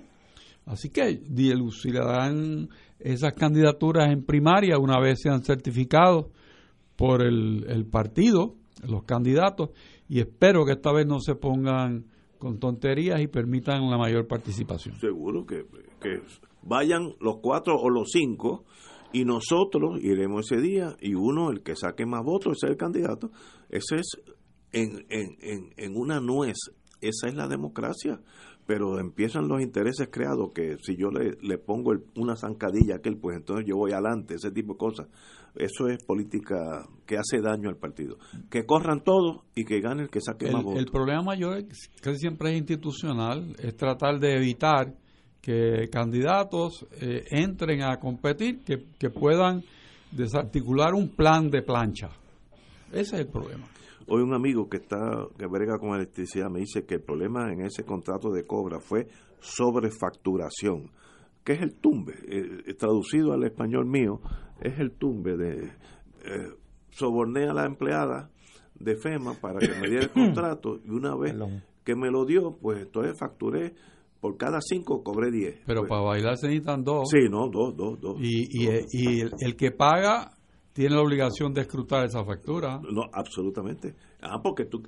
Así 0.65 0.89
que 0.89 1.19
dilucidarán 1.29 2.69
esas 2.99 3.33
candidaturas 3.33 4.11
en 4.11 4.25
primaria 4.25 4.77
una 4.77 4.99
vez 4.99 5.21
sean 5.21 5.43
certificados 5.43 6.25
por 6.95 7.21
el, 7.21 7.65
el 7.69 7.85
partido, 7.85 8.55
los 8.87 9.03
candidatos, 9.03 9.69
y 10.09 10.19
espero 10.19 10.65
que 10.65 10.73
esta 10.73 10.91
vez 10.91 11.05
no 11.05 11.19
se 11.19 11.35
pongan 11.35 12.05
con 12.37 12.59
tonterías 12.59 13.21
y 13.21 13.27
permitan 13.27 13.89
la 13.89 13.97
mayor 13.97 14.27
participación. 14.27 14.95
Seguro 14.99 15.45
que, 15.45 15.65
que 16.01 16.21
vayan 16.63 17.13
los 17.19 17.37
cuatro 17.41 17.75
o 17.77 17.89
los 17.89 18.11
cinco 18.11 18.65
y 19.13 19.23
nosotros 19.25 19.99
iremos 20.01 20.51
ese 20.51 20.61
día 20.61 20.95
y 20.99 21.13
uno, 21.15 21.49
el 21.51 21.61
que 21.61 21.75
saque 21.75 22.05
más 22.05 22.23
votos, 22.23 22.57
ese 22.57 22.67
es 22.67 22.71
el 22.71 22.77
candidato. 22.77 23.31
Ese 23.69 23.95
es 23.95 24.07
en, 24.73 25.05
en, 25.09 25.37
en, 25.41 25.73
en 25.77 25.95
una 25.95 26.19
nuez. 26.19 26.57
Esa 27.01 27.27
es 27.27 27.35
la 27.35 27.47
democracia. 27.47 28.19
Pero 28.67 28.99
empiezan 28.99 29.47
los 29.47 29.61
intereses 29.61 30.09
creados 30.11 30.49
que 30.53 30.77
si 30.81 30.97
yo 30.97 31.11
le, 31.11 31.37
le 31.41 31.59
pongo 31.59 31.91
el- 31.93 32.03
una 32.15 32.35
zancadilla 32.35 32.95
a 32.95 32.97
aquel, 32.97 33.15
pues 33.17 33.37
entonces 33.37 33.63
yo 33.67 33.75
voy 33.77 33.91
adelante, 33.91 34.33
ese 34.33 34.49
tipo 34.51 34.73
de 34.73 34.79
cosas. 34.79 35.07
Eso 35.55 35.87
es 35.87 36.03
política 36.03 36.83
que 37.05 37.15
hace 37.17 37.41
daño 37.41 37.69
al 37.69 37.77
partido. 37.77 38.17
Que 38.49 38.65
corran 38.65 39.03
todos 39.03 39.43
y 39.53 39.65
que 39.65 39.81
gane 39.81 40.01
el 40.03 40.09
que 40.09 40.19
saque 40.19 40.49
más 40.51 40.63
votos. 40.63 40.79
el 40.79 40.87
problema 40.91 41.21
mayor 41.21 41.59
que 41.67 41.75
casi 42.01 42.17
siempre 42.17 42.53
es 42.53 42.57
institucional, 42.57 43.55
es 43.59 43.77
tratar 43.77 44.19
de 44.19 44.35
evitar 44.35 44.95
que 45.45 45.89
candidatos 45.91 46.87
eh, 46.99 47.23
entren 47.29 47.83
a 47.83 47.99
competir, 47.99 48.63
que, 48.63 48.83
que 48.97 49.11
puedan 49.11 49.61
desarticular 50.11 50.95
un 50.95 51.09
plan 51.09 51.51
de 51.51 51.61
plancha. 51.61 52.09
Ese 52.91 53.17
es 53.17 53.21
el 53.21 53.27
problema. 53.27 53.67
Hoy 54.07 54.23
un 54.23 54.33
amigo 54.33 54.67
que 54.67 54.77
está 54.77 54.97
que 55.37 55.45
brega 55.45 55.77
con 55.77 55.93
electricidad 55.93 56.49
me 56.49 56.61
dice 56.61 56.83
que 56.85 56.95
el 56.95 57.03
problema 57.03 57.53
en 57.53 57.61
ese 57.61 57.83
contrato 57.83 58.31
de 58.31 58.43
cobra 58.47 58.79
fue 58.79 59.07
sobrefacturación, 59.39 60.89
que 61.43 61.53
es 61.53 61.61
el 61.61 61.75
tumbe, 61.75 62.15
eh, 62.27 62.73
traducido 62.73 63.31
al 63.31 63.43
español 63.43 63.85
mío, 63.85 64.21
es 64.59 64.79
el 64.79 64.93
tumbe 64.93 65.37
de 65.37 65.65
eh, 66.23 66.49
soborné 66.89 67.47
a 67.47 67.53
la 67.53 67.65
empleada 67.65 68.31
de 68.79 68.95
FEMA 68.95 69.35
para 69.35 69.59
que 69.59 69.79
me 69.79 69.89
diera 69.89 70.05
el 70.05 70.09
contrato 70.25 70.79
y 70.83 70.89
una 70.89 71.15
vez 71.15 71.35
que 71.83 71.95
me 71.95 72.09
lo 72.09 72.25
dio, 72.25 72.57
pues 72.59 72.81
entonces 72.81 73.15
facturé 73.15 73.75
por 74.25 74.37
cada 74.37 74.59
cinco 74.59 75.03
cobré 75.03 75.29
diez. 75.29 75.59
Pero 75.67 75.81
Pues, 75.81 75.89
para 75.89 76.01
bailar 76.01 76.37
se 76.37 76.47
necesitan 76.47 76.83
dos. 76.83 77.07
sí, 77.11 77.29
no, 77.29 77.47
dos, 77.49 77.75
dos, 77.77 77.99
dos. 78.01 78.17
Y, 78.19 78.47
y, 78.49 78.65
Dos. 78.65 78.85
y 78.93 79.19
el, 79.21 79.31
el 79.39 79.55
que 79.55 79.69
paga 79.69 80.31
tiene 80.73 80.95
la 80.95 81.01
obligación 81.03 81.53
de 81.53 81.61
escrutar 81.61 82.03
esa 82.05 82.23
factura. 82.25 82.79
No, 82.91 83.03
absolutamente. 83.13 83.93
Ah, 84.21 84.41
porque 84.41 84.65
tú, 84.65 84.81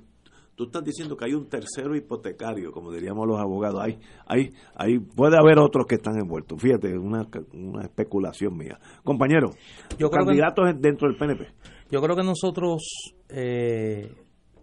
tú 0.56 0.64
estás 0.64 0.82
diciendo 0.82 1.16
que 1.16 1.26
hay 1.26 1.34
un 1.34 1.48
tercero 1.48 1.94
hipotecario, 1.94 2.72
como 2.72 2.90
diríamos 2.90 3.28
los 3.28 3.38
abogados. 3.38 3.80
Hay, 3.80 3.98
hay, 4.26 4.50
hay, 4.74 4.98
puede 4.98 5.36
haber 5.38 5.58
otros 5.60 5.86
que 5.86 5.94
están 5.94 6.18
envueltos. 6.18 6.60
Fíjate, 6.60 6.98
una, 6.98 7.26
una 7.54 7.82
especulación 7.82 8.56
mía. 8.56 8.78
Compañero, 9.04 9.50
Yo 9.98 10.10
creo 10.10 10.24
que- 10.24 10.26
candidatos 10.26 10.64
dentro 10.80 11.08
del 11.08 11.16
PNP. 11.16 11.46
Yo 11.92 12.00
creo 12.02 12.16
que 12.16 12.24
nosotros, 12.24 12.82
eh, 13.30 14.12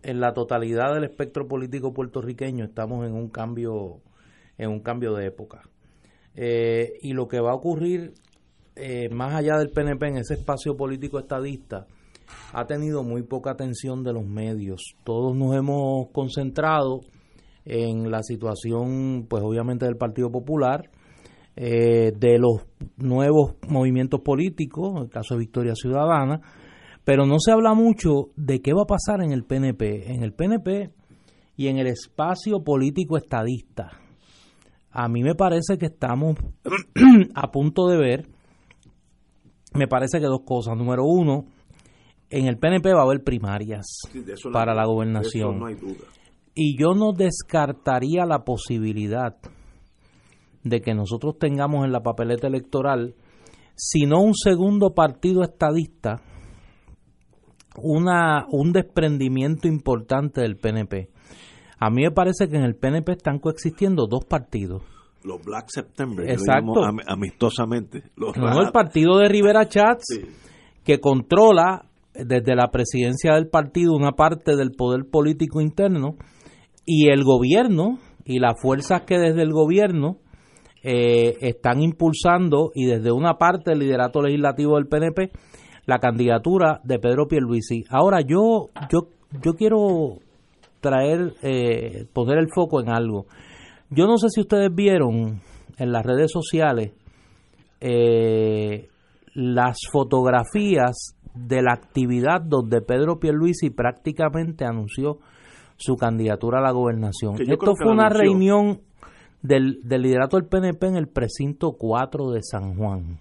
en 0.04 0.20
la 0.20 0.34
totalidad 0.34 0.94
del 0.94 1.06
espectro 1.06 1.48
político 1.48 1.92
puertorriqueño, 1.92 2.66
estamos 2.66 3.08
en 3.08 3.14
un 3.14 3.30
cambio, 3.30 4.02
en 4.58 4.70
un 4.70 4.80
cambio 4.80 5.14
de 5.14 5.28
época. 5.28 5.62
Eh, 6.36 6.94
y 7.02 7.14
lo 7.14 7.28
que 7.28 7.40
va 7.40 7.52
a 7.52 7.56
ocurrir 7.56 8.14
eh, 8.76 9.08
más 9.10 9.34
allá 9.34 9.58
del 9.58 9.70
PNP 9.70 10.08
en 10.08 10.18
ese 10.18 10.34
espacio 10.34 10.76
político 10.76 11.18
estadista 11.18 11.88
ha 12.52 12.66
tenido 12.66 13.04
muy 13.04 13.24
poca 13.24 13.52
atención 13.52 14.04
de 14.04 14.12
los 14.12 14.26
medios. 14.26 14.96
Todos 15.04 15.36
nos 15.36 15.56
hemos 15.56 16.10
concentrado 16.12 17.02
en 17.64 18.12
la 18.12 18.22
situación, 18.22 19.28
pues 19.30 19.44
obviamente 19.44 19.86
del 19.86 19.96
Partido 19.96 20.30
Popular, 20.30 20.90
eh, 21.56 22.12
de 22.18 22.38
los 22.38 22.66
nuevos 22.98 23.56
movimientos 23.68 24.20
políticos, 24.22 25.02
el 25.02 25.10
caso 25.10 25.36
de 25.36 25.40
Victoria 25.40 25.74
Ciudadana, 25.74 26.42
pero 27.06 27.26
no 27.26 27.40
se 27.40 27.52
habla 27.52 27.74
mucho 27.74 28.32
de 28.36 28.62
qué 28.62 28.74
va 28.74 28.82
a 28.82 28.88
pasar 28.88 29.24
en 29.24 29.32
el 29.32 29.46
PNP. 29.46 30.12
En 30.12 30.24
el 30.24 30.34
PNP 30.34 30.92
y 31.56 31.68
en 31.68 31.78
el 31.78 31.88
espacio 31.88 32.64
político 32.64 33.16
estadista. 33.16 34.05
A 34.98 35.10
mí 35.10 35.24
me 35.24 35.36
parece 35.36 35.78
que 35.78 35.88
estamos 35.88 36.38
a 37.36 37.52
punto 37.52 37.88
de 37.88 37.98
ver, 37.98 38.28
me 39.74 39.88
parece 39.88 40.20
que 40.20 40.26
dos 40.26 40.44
cosas. 40.46 40.78
Número 40.78 41.04
uno, 41.04 41.48
en 42.30 42.48
el 42.48 42.58
PNP 42.58 42.94
va 42.94 43.02
a 43.02 43.04
haber 43.04 43.22
primarias 43.22 43.86
Sí, 44.10 44.24
no 44.46 44.52
para 44.54 44.74
la 44.74 44.84
de 44.84 44.88
gobernación. 44.88 45.50
Eso 45.50 45.60
no 45.60 45.66
hay 45.66 45.76
duda. 45.76 46.06
Y 46.56 46.80
yo 46.80 46.94
no 46.94 47.12
descartaría 47.12 48.26
la 48.26 48.46
posibilidad 48.46 49.36
de 50.64 50.80
que 50.80 50.96
nosotros 50.96 51.38
tengamos 51.38 51.84
en 51.84 51.92
la 51.92 52.00
papeleta 52.00 52.48
electoral, 52.48 53.16
si 53.76 54.06
no 54.06 54.22
un 54.22 54.34
segundo 54.34 54.94
partido 54.94 55.44
estadista, 55.44 56.22
una, 57.78 58.46
un 58.50 58.72
desprendimiento 58.72 59.68
importante 59.68 60.40
del 60.40 60.56
PNP. 60.56 61.10
A 61.86 61.90
mí 61.90 62.02
me 62.04 62.12
parece 62.12 62.48
que 62.50 62.56
en 62.58 62.64
el 62.64 62.76
PNP 62.76 63.12
están 63.12 63.40
coexistiendo 63.40 64.08
dos 64.10 64.26
partidos. 64.26 64.82
Los 65.24 65.44
Black 65.44 65.66
September, 65.70 66.30
Exacto. 66.30 66.74
lo 66.74 66.82
llamo 66.82 66.86
am- 66.86 67.00
amistosamente. 67.08 68.04
Los 68.16 68.36
Uno 68.38 68.62
el 68.62 68.72
partido 68.72 69.18
de 69.18 69.28
Rivera 69.30 69.68
Chats, 69.68 70.06
Sí. 70.08 70.22
que 70.84 71.00
controla 71.00 71.86
desde 72.14 72.56
la 72.56 72.70
presidencia 72.72 73.34
del 73.34 73.50
partido 73.50 73.94
una 73.94 74.14
parte 74.14 74.56
del 74.56 74.72
poder 74.72 75.06
político 75.10 75.62
interno, 75.62 76.16
y 76.86 77.10
el 77.10 77.24
gobierno 77.24 78.00
y 78.24 78.40
las 78.40 78.60
fuerzas 78.62 79.02
que 79.04 79.18
desde 79.18 79.42
el 79.42 79.52
gobierno 79.52 80.18
eh, 80.84 81.38
están 81.42 81.82
impulsando 81.82 82.72
y 82.76 82.86
desde 82.86 83.12
una 83.12 83.36
parte 83.40 83.72
del 83.72 83.80
liderato 83.80 84.22
legislativo 84.22 84.76
del 84.76 84.88
PNP 84.88 85.32
la 85.88 85.98
candidatura 85.98 86.80
de 86.84 87.00
Pedro 87.00 87.28
Pierluisi. 87.28 87.84
Ahora 87.90 88.22
yo 88.22 88.70
yo 88.92 89.08
yo 89.44 89.54
quiero 89.56 90.20
traer 90.86 91.34
eh, 91.42 92.06
poner 92.14 92.38
el 92.38 92.48
foco 92.54 92.80
en 92.80 92.90
algo. 92.90 93.26
Yo 93.90 94.06
no 94.06 94.18
sé 94.18 94.30
si 94.30 94.42
ustedes 94.42 94.74
vieron 94.74 95.42
en 95.78 95.92
las 95.92 96.06
redes 96.06 96.32
sociales 96.32 96.92
eh, 97.82 98.88
las 99.34 99.78
fotografías 99.92 101.16
de 101.34 101.64
la 101.64 101.74
actividad 101.74 102.42
donde 102.42 102.82
Pedro 102.82 103.20
Pierluisi 103.20 103.72
prácticamente 103.72 104.64
anunció 104.64 105.18
su 105.76 105.96
candidatura 105.96 106.60
a 106.60 106.62
la 106.62 106.72
gobernación. 106.72 107.36
Esto 107.42 107.74
fue 107.76 107.92
una 107.92 108.10
reunión 108.10 108.82
del, 109.42 109.82
del 109.84 110.04
liderato 110.04 110.38
del 110.38 110.48
PNP 110.48 110.88
en 110.88 110.96
el 110.96 111.08
precinto 111.08 111.74
4 111.78 112.30
de 112.30 112.42
San 112.44 112.76
Juan. 112.76 113.20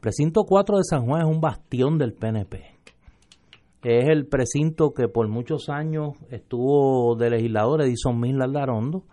Precinto 0.00 0.42
4 0.44 0.76
de 0.78 0.84
San 0.84 1.06
Juan 1.06 1.22
es 1.22 1.28
un 1.28 1.40
bastión 1.40 1.98
del 1.98 2.12
PNP. 2.14 2.73
Es 3.84 4.08
el 4.08 4.26
precinto 4.26 4.92
que 4.94 5.08
por 5.08 5.28
muchos 5.28 5.68
años 5.68 6.14
estuvo 6.30 7.16
de 7.16 7.30
legislador 7.30 7.82
Edison 7.82 8.18
Mil 8.18 8.38
Larondo 8.38 9.04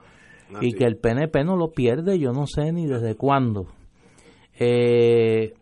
Ah, 0.54 0.60
y 0.62 0.72
sí. 0.72 0.78
que 0.78 0.86
el 0.86 0.98
PNP 0.98 1.44
no 1.44 1.56
lo 1.56 1.72
pierde, 1.72 2.20
yo 2.20 2.32
no 2.34 2.46
sé 2.48 2.72
ni 2.72 2.86
desde 2.86 3.16
cuándo. 3.16 3.68
Eh, 4.60 5.54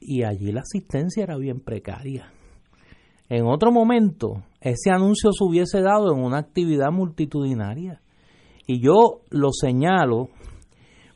y 0.00 0.22
allí 0.22 0.52
la 0.52 0.60
asistencia 0.60 1.22
era 1.22 1.36
bien 1.36 1.60
precaria. 1.60 2.30
En 3.28 3.46
otro 3.46 3.72
momento, 3.72 4.42
ese 4.60 4.90
anuncio 4.90 5.32
se 5.32 5.44
hubiese 5.44 5.80
dado 5.82 6.12
en 6.14 6.22
una 6.22 6.38
actividad 6.38 6.90
multitudinaria. 6.90 8.00
Y 8.66 8.80
yo 8.80 9.22
lo 9.30 9.50
señalo 9.52 10.28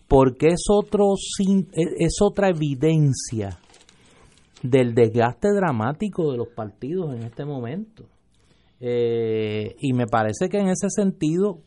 porque 0.08 0.48
es, 0.48 0.64
otro, 0.70 1.14
es 1.98 2.16
otra 2.20 2.48
evidencia 2.48 3.58
del 4.62 4.94
desgaste 4.94 5.48
dramático 5.52 6.30
de 6.30 6.38
los 6.38 6.48
partidos 6.48 7.14
en 7.14 7.22
este 7.22 7.44
momento. 7.44 8.04
Eh, 8.80 9.76
y 9.78 9.92
me 9.92 10.06
parece 10.06 10.48
que 10.48 10.58
en 10.58 10.68
ese 10.68 10.88
sentido 10.90 11.60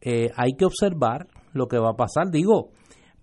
eh, 0.00 0.30
hay 0.36 0.52
que 0.56 0.64
observar 0.64 1.26
lo 1.52 1.66
que 1.66 1.78
va 1.78 1.90
a 1.90 1.96
pasar. 1.96 2.30
Digo, 2.30 2.70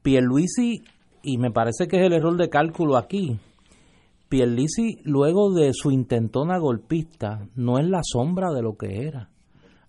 Pierluisi, 0.01 0.83
y 1.23 1.37
me 1.37 1.51
parece 1.51 1.87
que 1.87 1.97
es 1.97 2.05
el 2.05 2.13
error 2.13 2.35
de 2.37 2.49
cálculo 2.49 2.97
aquí, 2.97 3.39
Pierluisi 4.31 4.97
luego 5.03 5.53
de 5.53 5.71
su 5.73 5.91
intentona 5.91 6.57
golpista 6.57 7.47
no 7.55 7.79
es 7.79 7.85
la 7.85 7.99
sombra 8.01 8.51
de 8.51 8.61
lo 8.61 8.77
que 8.77 9.05
era. 9.05 9.29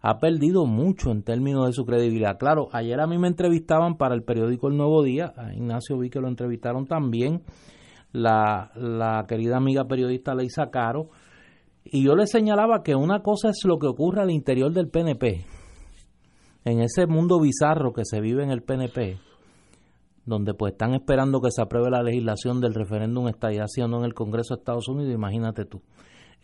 Ha 0.01 0.19
perdido 0.19 0.67
mucho 0.67 1.13
en 1.13 1.23
términos 1.23 1.67
de 1.67 1.73
su 1.73 1.85
credibilidad. 1.85 2.37
Claro, 2.39 2.69
ayer 2.73 3.01
a 3.01 3.07
mí 3.07 3.19
me 3.19 3.29
entrevistaban 3.29 3.97
para 3.97 4.17
el 4.17 4.25
periódico 4.25 4.67
El 4.67 4.77
Nuevo 4.77 5.05
Día, 5.05 5.33
a 5.37 5.55
Ignacio 5.55 5.97
vi 5.97 6.11
que 6.11 6.21
lo 6.21 6.27
entrevistaron 6.27 6.87
también, 6.87 7.43
la, 8.13 8.71
la 8.75 9.25
querida 9.27 9.57
amiga 9.57 9.85
periodista 9.85 10.35
Leisa 10.35 10.71
Caro, 10.71 11.11
Y 11.85 12.05
yo 12.05 12.15
le 12.15 12.27
señalaba 12.27 12.83
que 12.83 12.95
una 12.95 13.23
cosa 13.23 13.49
es 13.49 13.63
lo 13.65 13.79
que 13.79 13.89
ocurre 13.89 14.23
al 14.23 14.31
interior 14.31 14.73
del 14.73 14.89
PNP, 14.89 15.45
en 16.65 16.81
ese 16.81 17.07
mundo 17.07 17.41
bizarro 17.41 17.93
que 17.93 18.05
se 18.05 18.21
vive 18.21 18.45
en 18.45 18.51
el 18.51 18.63
PNP, 18.63 19.19
donde 20.25 20.55
pues 20.55 20.73
están 20.73 20.95
esperando 20.95 21.41
que 21.41 21.51
se 21.51 21.61
apruebe 21.61 21.91
la 21.91 22.03
legislación 22.03 22.61
del 22.61 22.75
referéndum 22.75 23.29
estallación 23.29 23.95
en 23.95 24.05
el 24.05 24.15
Congreso 24.15 24.55
de 24.55 24.61
Estados 24.61 24.89
Unidos, 24.89 25.13
imagínate 25.13 25.65
tú. 25.65 25.83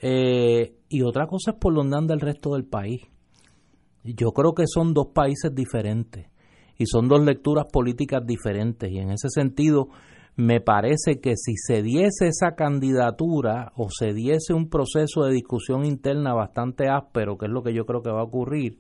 Eh, 0.01 0.75
y 0.89 1.03
otra 1.03 1.27
cosa 1.27 1.53
es 1.53 1.57
por 1.59 1.75
donde 1.75 1.97
anda 1.97 2.15
el 2.15 2.21
resto 2.21 2.55
del 2.55 2.65
país. 2.65 3.03
Yo 4.05 4.33
creo 4.33 4.55
que 4.55 4.65
son 4.67 4.95
dos 4.95 5.09
países 5.15 5.55
diferentes 5.55 6.27
y 6.77 6.87
son 6.87 7.09
dos 7.09 7.25
lecturas 7.25 7.67
políticas 7.71 8.25
diferentes 8.25 8.91
y 8.91 8.99
en 8.99 9.11
ese 9.11 9.29
sentido 9.29 9.89
me 10.39 10.61
parece 10.61 11.21
que 11.21 11.35
si 11.37 11.57
se 11.57 11.83
diese 11.83 12.29
esa 12.29 12.55
candidatura 12.55 13.73
o 13.75 13.89
se 13.91 14.15
diese 14.15 14.55
un 14.55 14.69
proceso 14.69 15.25
de 15.25 15.33
discusión 15.33 15.85
interna 15.85 16.33
bastante 16.33 16.89
áspero, 16.89 17.37
que 17.37 17.47
es 17.47 17.51
lo 17.51 17.65
que 17.65 17.75
yo 17.75 17.85
creo 17.85 18.03
que 18.03 18.13
va 18.13 18.21
a 18.21 18.25
ocurrir, 18.25 18.79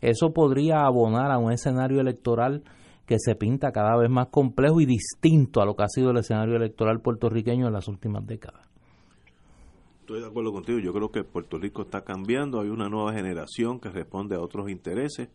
eso 0.00 0.32
podría 0.32 0.86
abonar 0.86 1.32
a 1.32 1.38
un 1.38 1.50
escenario 1.50 2.00
electoral 2.00 2.62
que 3.06 3.16
se 3.18 3.34
pinta 3.34 3.72
cada 3.72 3.96
vez 3.96 4.08
más 4.08 4.28
complejo 4.28 4.80
y 4.80 4.86
distinto 4.86 5.60
a 5.60 5.66
lo 5.66 5.74
que 5.74 5.82
ha 5.82 5.88
sido 5.88 6.12
el 6.12 6.18
escenario 6.18 6.54
electoral 6.54 7.00
puertorriqueño 7.00 7.66
en 7.66 7.72
las 7.72 7.88
últimas 7.88 8.24
décadas. 8.24 8.64
Estoy 9.98 10.20
de 10.20 10.28
acuerdo 10.28 10.52
contigo, 10.52 10.78
yo 10.78 10.92
creo 10.92 11.10
que 11.10 11.24
Puerto 11.24 11.58
Rico 11.58 11.82
está 11.82 12.02
cambiando, 12.02 12.60
hay 12.60 12.68
una 12.68 12.88
nueva 12.88 13.12
generación 13.12 13.80
que 13.80 13.88
responde 13.88 14.36
a 14.36 14.40
otros 14.40 14.70
intereses 14.70 15.28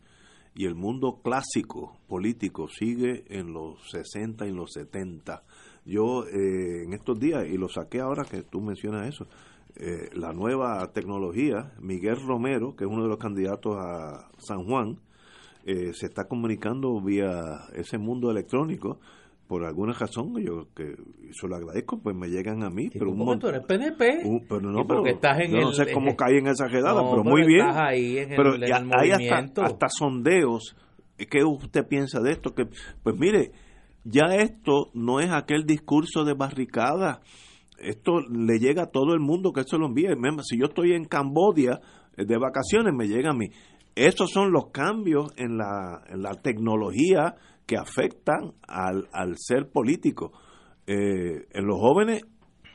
y 0.56 0.66
el 0.66 0.76
mundo 0.76 1.20
clásico 1.24 1.98
político 2.08 2.68
sigue 2.68 3.24
en 3.30 3.54
los 3.54 3.78
60 3.92 4.46
y 4.48 4.52
los 4.52 4.72
70. 4.74 5.44
Yo 5.86 6.26
eh, 6.28 6.84
en 6.84 6.94
estos 6.94 7.20
días, 7.20 7.48
y 7.48 7.58
lo 7.58 7.70
saqué 7.70 8.00
ahora 8.00 8.26
que 8.26 8.44
tú 8.44 8.62
mencionas 8.62 9.08
eso, 9.08 9.28
eh, 9.76 10.10
la 10.14 10.34
nueva 10.34 10.92
tecnología, 10.92 11.72
Miguel 11.80 12.18
Romero, 12.26 12.76
que 12.76 12.84
es 12.84 12.90
uno 12.90 13.04
de 13.04 13.10
los 13.10 13.18
candidatos 13.18 13.78
a 13.78 14.30
San 14.38 14.66
Juan, 14.66 15.00
eh, 15.66 15.94
se 15.94 16.08
está 16.08 16.28
comunicando 16.28 17.00
vía 17.02 17.68
ese 17.74 17.98
mundo 17.98 18.32
electrónico 18.32 19.00
por 19.50 19.66
alguna 19.66 19.92
razón 19.92 20.34
yo 20.42 20.68
que 20.74 20.96
eso 21.30 21.48
lo 21.48 21.58
agradezco 21.58 22.00
pues 22.00 22.16
me 22.16 22.28
llegan 22.28 22.64
a 22.64 22.70
mí 22.70 22.90
pero 22.90 23.12
un 23.12 23.40
tú 23.40 23.48
eres 23.48 23.66
PNP 23.66 24.22
pero 24.48 24.62
no 24.62 24.86
pero 24.88 25.06
estás 25.06 25.40
en 25.42 25.52
yo 25.52 25.62
no 25.62 25.72
sé 25.74 25.92
cómo 25.92 26.16
cae 26.16 26.38
en 26.38 26.48
esa 26.48 26.68
redada 26.68 27.02
pero, 27.10 27.24
muy 27.26 27.46
bien. 27.46 27.66
pero 28.38 28.54
hay 28.54 29.12
hasta, 29.12 29.66
hasta 29.66 29.88
sondeos 29.90 30.78
¿qué 31.18 31.44
usted 31.44 31.86
piensa 31.88 32.22
de 32.22 32.32
esto? 32.32 32.54
que 32.54 32.68
pues 33.04 33.20
mire 33.20 33.52
ya 34.04 34.28
esto 34.36 34.90
no 34.94 35.20
es 35.20 35.30
aquel 35.32 35.66
discurso 35.66 36.24
de 36.24 36.34
barricada. 36.34 37.22
Esto 37.78 38.22
le 38.22 38.60
llega 38.60 38.84
a 38.84 38.92
todo 38.92 39.14
el 39.14 39.20
mundo 39.20 39.52
que 39.52 39.62
eso 39.62 39.78
lo 39.78 39.88
envíe. 39.88 40.08
Si 40.44 40.58
yo 40.58 40.66
estoy 40.66 40.94
en 40.94 41.06
Cambodia 41.06 41.80
eh, 42.18 42.26
de 42.26 42.38
vacaciones 42.38 42.94
me 42.94 43.08
llega 43.08 43.32
a 43.32 43.36
mí. 43.36 43.50
Esos 43.96 44.32
son 44.32 44.52
los 44.52 44.72
cambios 44.72 45.34
en 45.38 45.58
la, 45.58 46.02
en 46.10 46.22
la 46.22 46.34
tecnología 46.36 47.36
que 47.70 47.78
afectan 47.78 48.56
al, 48.68 49.08
al 49.14 49.36
ser 49.38 49.70
político. 49.70 50.32
Eh, 50.88 51.46
en 51.52 51.68
los 51.68 51.80
jóvenes, 51.80 52.24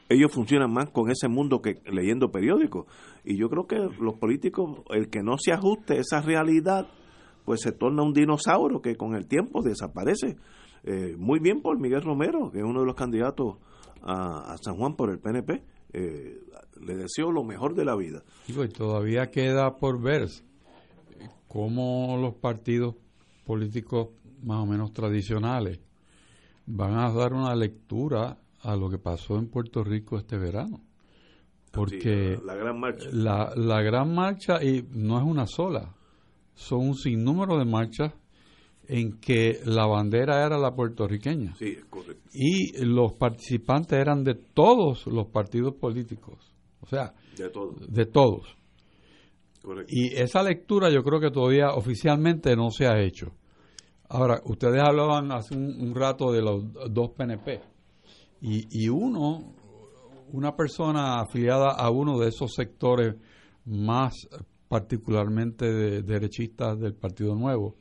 ellos 0.08 0.30
funcionan 0.30 0.72
más 0.72 0.90
con 0.90 1.10
ese 1.10 1.26
mundo 1.26 1.60
que 1.60 1.80
leyendo 1.90 2.30
periódicos. 2.30 2.86
Y 3.24 3.36
yo 3.36 3.48
creo 3.48 3.66
que 3.66 3.76
los 4.00 4.14
políticos, 4.20 4.84
el 4.90 5.10
que 5.10 5.24
no 5.24 5.34
se 5.36 5.52
ajuste 5.52 5.94
a 5.94 6.00
esa 6.00 6.20
realidad, 6.20 6.86
pues 7.44 7.62
se 7.62 7.72
torna 7.72 8.04
un 8.04 8.12
dinosaurio 8.12 8.80
que 8.80 8.94
con 8.94 9.16
el 9.16 9.26
tiempo 9.26 9.62
desaparece. 9.62 10.36
Eh, 10.84 11.16
muy 11.18 11.40
bien 11.40 11.60
por 11.60 11.76
Miguel 11.80 12.02
Romero, 12.02 12.52
que 12.52 12.58
es 12.58 12.64
uno 12.64 12.78
de 12.78 12.86
los 12.86 12.94
candidatos 12.94 13.56
a, 14.00 14.54
San 14.62 14.76
Juan 14.76 14.94
por 14.94 15.10
el 15.10 15.18
PNP. 15.18 15.64
Eh, 15.92 16.38
le 16.80 16.94
deseo 16.94 17.32
lo 17.32 17.42
mejor 17.42 17.74
de 17.74 17.84
la 17.84 17.96
vida. 17.96 18.22
y 18.46 18.68
todavía 18.68 19.32
queda 19.32 19.74
por 19.74 20.00
ver 20.00 20.28
cómo 21.48 22.16
los 22.16 22.34
partidos 22.34 22.94
políticos 23.44 24.10
más 24.44 24.62
o 24.62 24.66
menos 24.66 24.92
tradicionales 24.92 25.80
van 26.66 26.98
a 26.98 27.12
dar 27.12 27.32
una 27.32 27.54
lectura 27.54 28.38
a 28.62 28.76
lo 28.76 28.88
que 28.88 28.98
pasó 28.98 29.36
en 29.36 29.48
Puerto 29.48 29.84
Rico 29.84 30.16
este 30.16 30.38
verano. 30.38 30.80
Porque 31.70 32.38
la, 32.44 32.54
gran 32.54 32.78
marcha. 32.78 33.08
La, 33.12 33.82
gran 33.82 34.14
marcha, 34.14 34.62
y 34.62 34.86
no 34.92 35.18
es 35.18 35.24
una 35.24 35.46
sola, 35.46 35.94
son 36.54 36.88
un 36.88 36.94
sinnúmero 36.94 37.58
de 37.58 37.64
marchas 37.64 38.12
en 38.86 39.18
que 39.18 39.60
la 39.64 39.86
bandera 39.86 40.46
era 40.46 40.56
la 40.56 40.74
puertorriqueña. 40.74 41.54
Sí, 41.56 41.78
correcto. 41.90 42.28
Y 42.32 42.84
los 42.84 43.14
participantes 43.14 43.98
eran 43.98 44.22
de 44.22 44.34
todos 44.34 45.06
los 45.06 45.26
partidos 45.28 45.74
políticos. 45.74 46.52
O 46.80 46.86
sea, 46.86 47.12
de 47.36 47.48
todos. 47.50 47.92
De 47.92 48.06
todos. 48.06 48.56
Y 49.88 50.14
esa 50.14 50.42
lectura 50.42 50.90
yo 50.90 51.02
creo 51.02 51.20
que 51.20 51.30
todavía 51.30 51.70
oficialmente 51.70 52.54
no 52.54 52.70
se 52.70 52.86
ha 52.86 53.00
hecho. 53.00 53.32
Ahora, 54.08 54.40
ustedes 54.44 54.82
hablaban 54.82 55.32
hace 55.32 55.54
un, 55.56 55.94
rato 55.94 56.32
de 56.32 56.42
los 56.42 56.64
dos 56.90 57.10
PNP. 57.10 57.60
Y, 58.40 58.84
y, 58.84 58.88
uno, 58.88 59.54
una 60.32 60.54
persona 60.54 61.20
afiliada 61.20 61.70
a 61.70 61.90
uno 61.90 62.18
de 62.18 62.28
esos 62.28 62.52
sectores 62.54 63.16
más 63.64 64.12
particularmente 64.68 66.02
derechistas 66.02 66.78
del 66.78 66.94
Partido 66.94 67.34
Nuevo, 67.34 67.76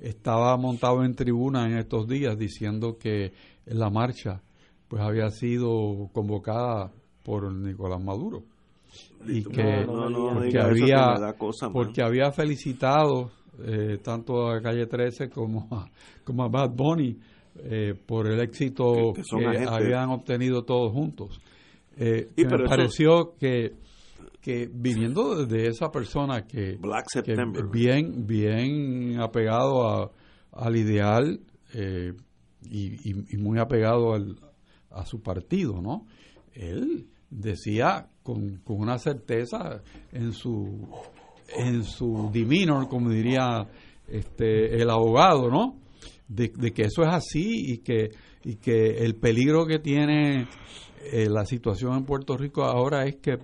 estaba 0.00 0.56
montado 0.56 1.04
en 1.04 1.14
tribuna 1.14 1.66
en 1.66 1.78
estos 1.78 2.08
días 2.08 2.36
diciendo 2.36 2.98
que 2.98 3.32
la 3.66 3.90
marcha 3.90 4.42
pues 4.88 5.02
había 5.02 5.30
sido 5.30 6.08
convocada 6.12 6.92
por 7.22 7.52
Nicolás 7.52 8.02
Maduro. 8.02 8.44
Y 9.26 9.42
que, 9.44 9.86
había 10.60 11.34
porque 11.72 12.02
había 12.02 12.30
felicitado 12.30 13.30
eh, 13.62 13.98
tanto 14.02 14.48
a 14.48 14.60
Calle 14.60 14.86
13 14.86 15.30
como 15.30 15.68
a, 15.70 15.88
como 16.24 16.44
a 16.44 16.48
Bad 16.48 16.70
Bunny 16.70 17.16
eh, 17.56 17.94
por 18.06 18.26
el 18.26 18.40
éxito 18.40 19.12
que, 19.14 19.22
habían 19.68 20.10
obtenido 20.10 20.64
todos 20.64 20.92
juntos. 20.92 21.40
Eh, 21.96 22.28
me 22.36 22.64
pareció 22.66 23.36
que, 23.38 23.74
que 24.40 24.68
viniendo 24.72 25.46
de 25.46 25.68
esa 25.68 25.90
persona 25.90 26.46
que, 26.46 26.78
bien 27.70 28.26
bien 28.26 29.20
apegado 29.20 29.88
a, 29.88 30.10
al 30.52 30.76
ideal 30.76 31.40
y, 32.62 33.10
y, 33.10 33.36
muy 33.36 33.58
apegado 33.60 34.14
al, 34.14 34.36
a 34.90 35.06
su 35.06 35.22
partido, 35.22 35.80
¿no? 35.80 36.06
Él 36.52 37.06
decía 37.30 38.08
con, 38.22 38.58
con 38.58 38.80
una 38.80 38.98
certeza 38.98 39.82
en 40.12 40.32
su 40.32 40.88
en 41.48 41.84
su 41.84 42.30
demeanor, 42.32 42.88
como 42.88 43.10
diría 43.10 43.66
este 44.08 44.80
el 44.80 44.90
abogado, 44.90 45.50
¿no? 45.50 45.76
De, 46.28 46.50
que 46.50 46.82
eso 46.82 47.02
es 47.02 47.08
así 47.08 47.72
y 47.72 47.78
que 47.78 48.10
y 48.44 48.56
que 48.56 49.04
el 49.04 49.16
peligro 49.16 49.66
que 49.66 49.78
tiene 49.78 50.48
eh, 51.12 51.28
la 51.28 51.44
situación 51.44 51.96
en 51.96 52.04
Puerto 52.04 52.36
Rico 52.36 52.64
ahora 52.64 53.04
es 53.04 53.16
que 53.16 53.38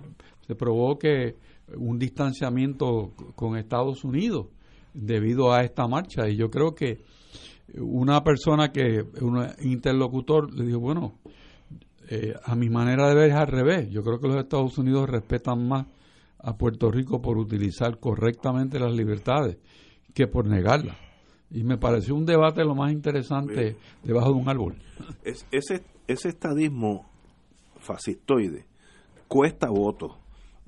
se 0.47 0.55
provoque 0.55 1.35
un 1.77 1.97
distanciamiento 1.97 3.13
con 3.35 3.57
Estados 3.57 4.03
Unidos 4.03 4.47
debido 4.93 5.53
a 5.53 5.61
esta 5.61 5.87
marcha 5.87 6.27
y 6.27 6.35
yo 6.35 6.49
creo 6.49 6.75
que 6.75 6.99
una 7.77 8.23
persona 8.23 8.71
que 8.71 9.03
un 9.21 9.47
interlocutor 9.61 10.53
le 10.53 10.65
dijo 10.65 10.79
bueno 10.79 11.19
eh, 12.13 12.33
a 12.43 12.55
mi 12.55 12.69
manera 12.69 13.07
de 13.07 13.15
ver 13.15 13.29
es 13.29 13.35
al 13.35 13.47
revés. 13.47 13.89
Yo 13.89 14.03
creo 14.03 14.19
que 14.19 14.27
los 14.27 14.35
Estados 14.35 14.77
Unidos 14.77 15.09
respetan 15.09 15.65
más 15.65 15.87
a 16.43 16.57
Puerto 16.57 16.91
Rico 16.91 17.21
por 17.21 17.37
utilizar 17.37 17.99
correctamente 17.99 18.79
las 18.79 18.93
libertades 18.93 19.57
que 20.13 20.27
por 20.27 20.47
negarlas. 20.47 20.97
Y 21.49 21.63
me 21.63 21.77
pareció 21.77 22.15
un 22.15 22.25
debate 22.25 22.63
lo 22.63 22.75
más 22.75 22.91
interesante 22.91 23.75
debajo 24.03 24.29
de 24.29 24.39
un 24.39 24.49
árbol. 24.49 24.75
ese, 25.23 25.83
ese 26.07 26.29
estadismo 26.29 27.05
fascistoide 27.79 28.65
cuesta 29.27 29.69
votos. 29.69 30.17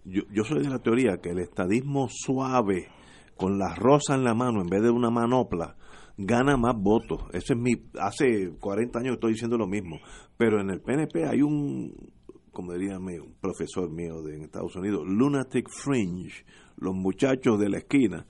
Yo, 0.05 0.23
yo 0.31 0.43
soy 0.43 0.63
de 0.63 0.69
la 0.69 0.79
teoría 0.79 1.17
que 1.17 1.31
el 1.31 1.39
estadismo 1.39 2.07
suave, 2.09 2.87
con 3.35 3.57
la 3.57 3.75
rosa 3.75 4.15
en 4.15 4.23
la 4.23 4.33
mano 4.33 4.61
en 4.61 4.67
vez 4.67 4.81
de 4.81 4.89
una 4.89 5.09
manopla, 5.09 5.75
gana 6.17 6.57
más 6.57 6.75
votos. 6.77 7.23
Eso 7.33 7.53
es 7.53 7.59
mi. 7.59 7.73
Hace 7.99 8.53
40 8.59 8.99
años 8.99 9.13
estoy 9.15 9.33
diciendo 9.33 9.57
lo 9.57 9.67
mismo. 9.67 9.99
Pero 10.37 10.61
en 10.61 10.69
el 10.69 10.81
PNP 10.81 11.25
hay 11.25 11.41
un, 11.41 11.93
como 12.53 12.73
diría 12.73 12.97
un 12.97 13.35
profesor 13.41 13.89
mío 13.91 14.21
de 14.21 14.41
Estados 14.43 14.75
Unidos, 14.75 15.03
lunatic 15.05 15.67
fringe, 15.69 16.45
los 16.77 16.95
muchachos 16.95 17.59
de 17.59 17.69
la 17.69 17.79
esquina, 17.79 18.25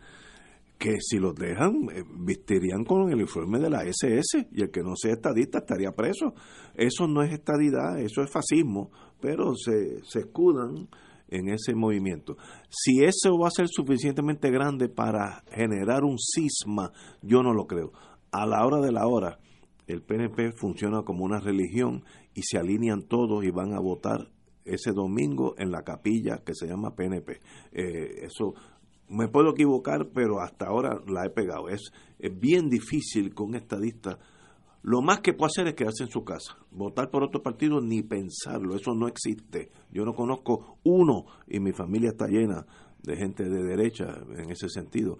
que 0.80 0.98
si 1.00 1.18
los 1.18 1.36
dejan, 1.36 1.88
eh, 1.94 2.04
vistirían 2.20 2.84
con 2.84 3.12
el 3.12 3.22
informe 3.22 3.60
de 3.60 3.70
la 3.70 3.84
SS 3.84 4.48
y 4.52 4.64
el 4.64 4.72
que 4.72 4.82
no 4.82 4.96
sea 4.96 5.14
estadista 5.14 5.60
estaría 5.60 5.92
preso. 5.92 6.34
Eso 6.74 7.08
no 7.08 7.22
es 7.22 7.32
estadidad, 7.32 8.00
eso 8.00 8.22
es 8.22 8.32
fascismo, 8.32 8.92
pero 9.22 9.56
se, 9.56 10.04
se 10.04 10.20
escudan 10.20 10.90
en 11.30 11.50
ese 11.50 11.74
movimiento. 11.76 12.38
Si 12.70 13.04
eso 13.04 13.38
va 13.38 13.48
a 13.48 13.52
ser 13.52 13.68
suficientemente 13.70 14.50
grande 14.52 14.90
para 14.90 15.44
generar 15.52 16.04
un 16.04 16.18
cisma, 16.18 16.92
yo 17.22 17.44
no 17.44 17.54
lo 17.54 17.66
creo. 17.66 17.92
A 18.32 18.46
la 18.46 18.66
hora 18.66 18.80
de 18.82 18.92
la 18.92 19.08
hora, 19.08 19.40
el 19.88 20.02
PNP 20.02 20.54
funciona 20.54 21.04
como 21.04 21.24
una 21.26 21.40
religión 21.40 22.04
y 22.34 22.42
se 22.44 22.58
alinean 22.58 23.04
todos 23.04 23.44
y 23.44 23.52
van 23.52 23.74
a 23.74 23.80
votar 23.80 24.30
ese 24.66 24.92
domingo 24.92 25.56
en 25.58 25.72
la 25.72 25.84
capilla 25.84 26.42
que 26.46 26.54
se 26.54 26.68
llama 26.68 26.96
PNP. 26.96 27.40
Eh, 27.72 28.26
eso 28.26 28.54
me 29.10 29.28
puedo 29.28 29.52
equivocar, 29.52 30.10
pero 30.14 30.42
hasta 30.42 30.68
ahora 30.68 31.02
la 31.08 31.26
he 31.26 31.30
pegado. 31.30 31.70
Es, 31.70 31.92
es 32.20 32.40
bien 32.40 32.70
difícil 32.70 33.34
con 33.34 33.56
estadistas. 33.56 34.18
Lo 34.82 35.02
más 35.02 35.22
que 35.22 35.34
puede 35.34 35.48
hacer 35.48 35.68
es 35.68 35.76
quedarse 35.76 36.04
en 36.04 36.10
su 36.10 36.24
casa. 36.24 36.58
Votar 36.72 37.10
por 37.10 37.24
otro 37.24 37.42
partido, 37.42 37.80
ni 37.80 38.02
pensarlo. 38.02 38.76
Eso 38.76 38.94
no 38.94 39.08
existe. 39.08 39.70
Yo 39.92 40.04
no 40.04 40.14
conozco 40.14 40.78
uno 40.84 41.26
y 41.48 41.60
mi 41.60 41.72
familia 41.72 42.10
está 42.10 42.28
llena 42.28 42.66
de 43.02 43.16
gente 43.16 43.44
de 43.44 43.64
derecha 43.64 44.06
en 44.38 44.50
ese 44.50 44.68
sentido. 44.70 45.18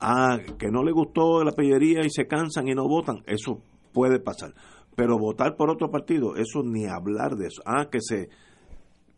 Ah, 0.00 0.38
que 0.58 0.70
no 0.70 0.82
le 0.82 0.92
gustó 0.92 1.44
la 1.44 1.52
pellería 1.52 2.04
y 2.04 2.10
se 2.10 2.26
cansan 2.26 2.68
y 2.68 2.74
no 2.74 2.88
votan. 2.88 3.22
Eso 3.26 3.62
puede 3.92 4.18
pasar. 4.18 4.54
Pero 4.96 5.18
votar 5.18 5.56
por 5.56 5.70
otro 5.70 5.90
partido, 5.90 6.36
eso 6.36 6.62
ni 6.62 6.86
hablar 6.86 7.36
de 7.36 7.46
eso. 7.46 7.62
Ah, 7.66 7.88
que 7.90 7.98
se 8.00 8.28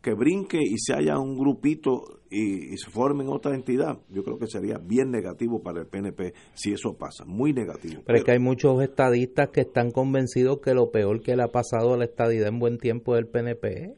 que 0.01 0.13
brinque 0.13 0.59
y 0.61 0.77
se 0.77 0.93
haya 0.93 1.19
un 1.19 1.37
grupito 1.37 2.21
y, 2.29 2.77
se 2.77 2.89
formen 2.89 3.27
otra 3.27 3.55
entidad, 3.55 3.99
yo 4.09 4.23
creo 4.23 4.37
que 4.37 4.47
sería 4.47 4.77
bien 4.77 5.11
negativo 5.11 5.61
para 5.61 5.81
el 5.81 5.87
PNP 5.87 6.33
si 6.53 6.71
eso 6.71 6.95
pasa, 6.97 7.25
muy 7.25 7.51
negativo. 7.51 8.03
Pero, 8.05 8.17
es 8.17 8.23
que 8.23 8.31
hay 8.31 8.39
muchos 8.39 8.81
estadistas 8.81 9.49
que 9.49 9.61
están 9.61 9.91
convencidos 9.91 10.59
que 10.61 10.73
lo 10.73 10.91
peor 10.91 11.21
que 11.21 11.35
le 11.35 11.43
ha 11.43 11.47
pasado 11.47 11.93
a 11.93 11.97
la 11.97 12.05
estadidad 12.05 12.47
en 12.47 12.59
buen 12.59 12.77
tiempo 12.77 13.15
es 13.15 13.21
el 13.21 13.27
PNP. 13.27 13.95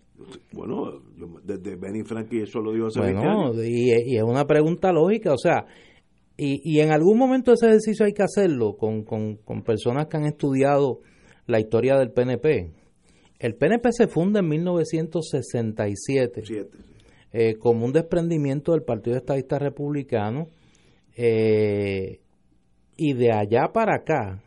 Bueno, 0.51 1.01
desde 1.43 1.75
Benny 1.75 2.03
Frankie 2.03 2.41
eso 2.41 2.59
lo 2.59 2.73
digo 2.73 2.87
hace 2.87 2.99
bueno, 2.99 3.53
Y, 3.63 3.91
y, 3.91 4.17
es 4.17 4.23
una 4.23 4.45
pregunta 4.45 4.91
lógica, 4.91 5.33
o 5.33 5.37
sea, 5.37 5.65
y, 6.37 6.59
y 6.63 6.79
en 6.79 6.91
algún 6.91 7.17
momento 7.17 7.53
ese 7.53 7.67
ejercicio 7.67 8.05
hay 8.05 8.13
que 8.13 8.23
hacerlo 8.23 8.77
con, 8.77 9.03
con, 9.03 9.35
con 9.37 9.61
personas 9.61 10.07
que 10.07 10.17
han 10.17 10.25
estudiado 10.25 11.01
la 11.49 11.59
historia 11.59 11.97
del 11.97 12.11
PNP 12.11 12.71
el 13.39 13.55
PNP 13.55 13.91
se 13.91 14.07
funda 14.07 14.39
en 14.41 14.47
1967 14.49 16.43
eh, 17.31 17.55
como 17.55 17.85
un 17.85 17.93
desprendimiento 17.93 18.73
del 18.73 18.83
Partido 18.83 19.17
Estadista 19.17 19.57
Republicano 19.57 20.47
eh, 21.15 22.19
y 22.97 23.13
de 23.13 23.31
allá 23.31 23.71
para 23.73 23.95
acá 23.95 24.43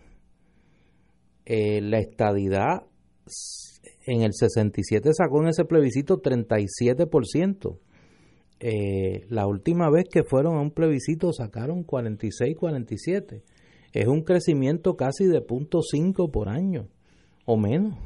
eh, 1.45 1.81
la 1.81 1.99
estadidad 1.99 2.85
en 4.07 4.23
el 4.23 4.33
67 4.33 5.13
sacó 5.15 5.43
en 5.43 5.49
ese 5.49 5.65
plebiscito 5.65 6.21
37%. 6.21 7.79
la 9.29 9.47
última 9.47 9.91
vez 9.91 10.05
que 10.09 10.23
fueron 10.23 10.57
a 10.57 10.61
un 10.61 10.71
plebiscito 10.71 11.33
sacaron 11.33 11.85
46-47. 11.85 13.43
Es 13.93 14.07
un 14.09 14.23
crecimiento 14.23 14.97
casi 14.97 15.27
de 15.27 15.41
0.5 15.41 16.31
por 16.31 16.49
año 16.49 16.89
o 17.45 17.57
menos. 17.57 17.99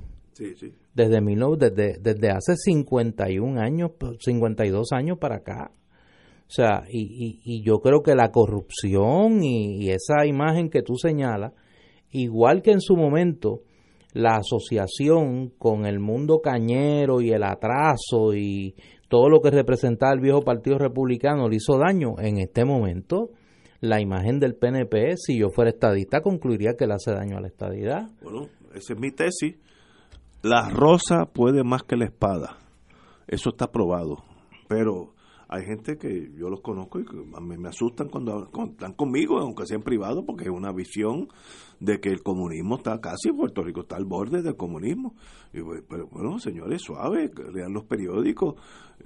Desde, 0.95 1.21
desde, 1.59 1.99
desde 2.01 2.31
hace 2.31 2.57
51 2.57 3.61
años, 3.61 3.93
52 4.19 4.93
años 4.93 5.19
para 5.19 5.37
acá. 5.37 5.71
O 6.49 6.51
sea, 6.51 6.85
y, 6.89 7.41
y, 7.45 7.63
yo 7.65 7.81
creo 7.81 8.03
que 8.03 8.15
la 8.15 8.31
corrupción 8.31 9.43
y, 9.43 9.91
esa 9.91 10.27
imagen 10.27 10.71
que 10.71 10.83
tú 10.83 10.95
señalas, 10.95 11.53
igual 12.13 12.63
que 12.63 12.71
en 12.71 12.81
su 12.81 12.97
momento 12.97 13.63
la 14.13 14.37
asociación 14.37 15.51
con 15.59 15.87
el 15.87 15.99
mundo 15.99 16.41
cañero 16.41 17.21
y 17.21 17.33
el 17.33 17.43
atraso 17.43 18.33
y 18.35 18.77
todo 19.09 19.29
lo 19.29 19.41
que 19.41 19.51
representaba 19.51 20.13
el 20.13 20.21
viejo 20.21 20.43
Partido 20.43 20.79
Republicano 20.79 21.49
le 21.49 21.57
hizo 21.57 21.79
daño, 21.79 22.15
en 22.19 22.39
este 22.39 22.65
momento 22.65 23.31
la 23.81 24.01
imagen 24.01 24.41
del 24.41 24.55
PNP, 24.55 25.17
si 25.17 25.39
yo 25.39 25.51
fuera 25.51 25.71
estadista, 25.71 26.21
concluiría 26.21 26.77
que 26.77 26.87
le 26.87 26.95
hace 26.95 27.13
daño 27.13 27.37
a 27.37 27.41
la 27.41 27.49
estadidad. 27.49 28.11
Bueno, 28.23 28.49
esa 28.75 28.95
es 28.95 28.99
mi 28.99 29.11
tesis. 29.11 29.57
La 30.43 30.69
rosa 30.69 31.27
puede 31.27 31.65
más 31.65 31.83
que 31.83 31.97
la 31.97 32.05
espada. 32.05 32.59
Eso 33.27 33.51
está 33.51 33.71
probado. 33.71 34.25
Pero 34.69 35.15
hay 35.49 35.65
gente 35.65 35.97
que 35.97 36.33
yo 36.37 36.49
los 36.49 36.61
conozco 36.61 36.99
y 36.99 37.05
que 37.05 37.17
me, 37.17 37.69
asustan 37.69 38.09
cuando, 38.09 38.51
están 38.71 38.95
conmigo, 38.95 39.39
aunque 39.39 39.67
sea 39.67 39.77
en 39.77 39.83
privado, 39.83 40.25
porque 40.25 40.45
es 40.45 40.51
una 40.51 40.73
visión 40.73 41.29
de 41.79 42.01
que 42.01 42.09
el 42.11 42.23
comunismo 42.23 42.77
está 42.77 43.01
casi, 43.01 43.31
Puerto 43.33 43.63
Rico 43.63 43.83
está 43.83 43.97
al 43.97 44.07
borde 44.07 44.43
del 44.43 44.57
comunismo. 44.57 45.15
Y, 45.53 45.61
pero 45.89 46.09
bueno, 46.09 46.39
señores, 46.39 46.83
suave, 46.83 47.31
lean 47.53 47.73
los 47.73 47.85
periódicos, 47.85 48.55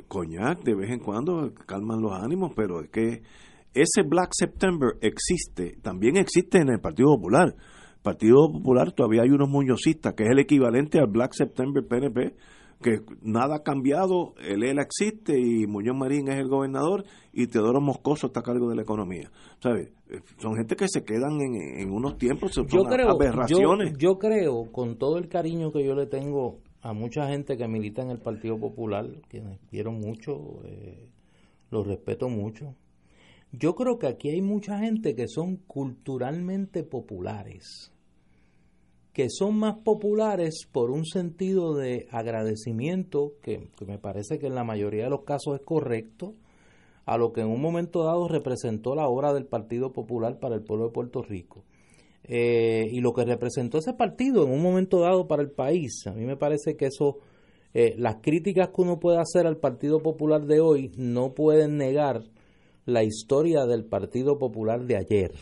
coñac 0.09 0.63
de 0.63 0.75
vez 0.75 0.91
en 0.91 1.01
cuando, 1.01 1.53
calman 1.67 2.01
los 2.01 2.13
ánimos, 2.13 2.53
pero 2.57 2.81
es 2.81 2.91
que 2.91 3.23
ese 3.75 4.03
Black 4.03 4.31
September 4.33 4.91
existe, 5.01 5.77
también 5.83 6.17
existe 6.17 6.59
en 6.59 6.69
el 6.71 6.81
Partido 6.81 7.15
Popular. 7.17 7.55
Partido 8.03 8.51
Popular 8.51 8.93
todavía 8.93 9.23
hay 9.23 9.31
unos 9.31 9.49
muñozistas, 9.49 10.15
que 10.15 10.25
es 10.25 10.31
el 10.31 10.39
equivalente 10.39 10.99
al 10.99 11.07
Black 11.07 11.33
September 11.35 11.87
PNP, 11.87 12.35
que 12.83 13.01
nada 13.21 13.57
ha 13.57 13.63
cambiado, 13.63 14.35
el 14.39 14.63
ELA 14.63 14.83
existe 14.83 15.39
y 15.39 15.67
Muñoz 15.67 15.97
Marín 15.97 16.29
es 16.29 16.37
el 16.37 16.49
gobernador 16.49 17.05
y 17.33 17.47
Teodoro 17.47 17.81
Moscoso 17.81 18.29
está 18.29 18.41
a 18.41 18.43
cargo 18.43 18.71
de 18.71 18.77
la 18.77 18.83
economía. 18.83 19.31
¿Sabes? 19.63 19.93
Son 20.39 20.57
gente 20.57 20.77
que 20.77 20.87
se 20.89 21.05
quedan 21.05 21.41
en, 21.41 21.91
unos 21.91 22.17
tiempos, 22.17 22.53
son 22.53 22.67
yo 22.67 22.85
creo, 22.85 23.11
aberraciones. 23.11 23.97
Yo, 23.99 24.19
creo, 24.19 24.73
con 24.73 24.97
todo 24.97 25.19
el 25.19 25.29
cariño 25.29 25.71
que 25.73 25.85
yo 25.85 25.95
le 25.95 26.07
tengo 26.07 26.59
a 26.81 26.95
mucha 26.95 27.29
gente 27.29 27.59
que 27.59 27.69
milita 27.69 28.03
en 28.03 28.11
el 28.11 28.19
Partido 28.19 28.59
Popular, 28.59 29.07
quienes 29.29 29.61
quiero 29.69 29.93
mucho, 29.93 30.65
eh, 30.65 31.07
los 31.71 31.87
respeto 31.87 32.31
mucho, 32.31 32.75
yo 33.53 33.75
creo 33.75 33.99
que 33.99 34.07
aquí 34.07 34.31
hay 34.31 34.43
mucha 34.43 34.79
gente 34.79 35.15
que 35.15 35.27
son 35.27 35.57
culturalmente 35.57 36.85
populares, 36.85 37.93
que 39.13 39.29
son 39.29 39.59
más 39.59 39.79
populares 39.79 40.69
por 40.71 40.91
un 40.91 41.05
sentido 41.05 41.75
de 41.75 42.07
agradecimiento, 42.11 43.33
que, 43.43 43.69
me 43.87 43.99
parece 43.99 44.39
que 44.39 44.47
en 44.47 44.55
la 44.55 44.65
mayoría 44.65 45.05
de 45.05 45.11
los 45.11 45.25
casos 45.25 45.59
es 45.59 45.65
correcto, 45.65 46.35
a 47.07 47.19
lo 47.19 47.33
que 47.33 47.41
en 47.41 47.49
un 47.49 47.61
momento 47.61 48.05
dado 48.05 48.29
representó 48.29 48.95
la 48.95 49.09
obra 49.09 49.33
del 49.33 49.47
Partido 49.47 49.93
Popular 49.93 50.39
para 50.39 50.55
el 50.55 50.63
pueblo 50.63 50.87
de 50.87 50.93
Puerto 50.93 51.23
Rico. 51.23 51.65
Eh, 52.23 52.87
y 52.93 53.01
lo 53.01 53.13
que 53.13 53.25
representó 53.25 53.79
ese 53.79 53.95
partido 53.95 54.45
en 54.45 54.53
un 54.53 54.63
momento 54.63 55.01
dado 55.01 55.27
para 55.27 55.43
el 55.43 55.51
país. 55.51 56.07
A 56.07 56.13
mí 56.13 56.25
me 56.25 56.37
parece 56.37 56.77
que 56.77 56.87
eso, 56.87 57.19
eh, 57.75 57.95
las 57.99 58.17
críticas 58.21 58.69
que 58.69 58.83
uno 58.83 59.01
puede 59.01 59.19
hacer 59.19 59.49
al 59.49 59.57
Partido 59.57 60.01
Popular 60.01 60.47
de 60.47 60.61
hoy 60.61 60.93
no 60.97 61.35
pueden 61.35 61.79
negar 61.79 62.23
la 62.87 63.05
historia 63.05 63.67
del 63.67 63.85
Partido 63.85 64.39
Popular 64.39 64.87
de 64.87 64.97
ayer. 64.97 65.33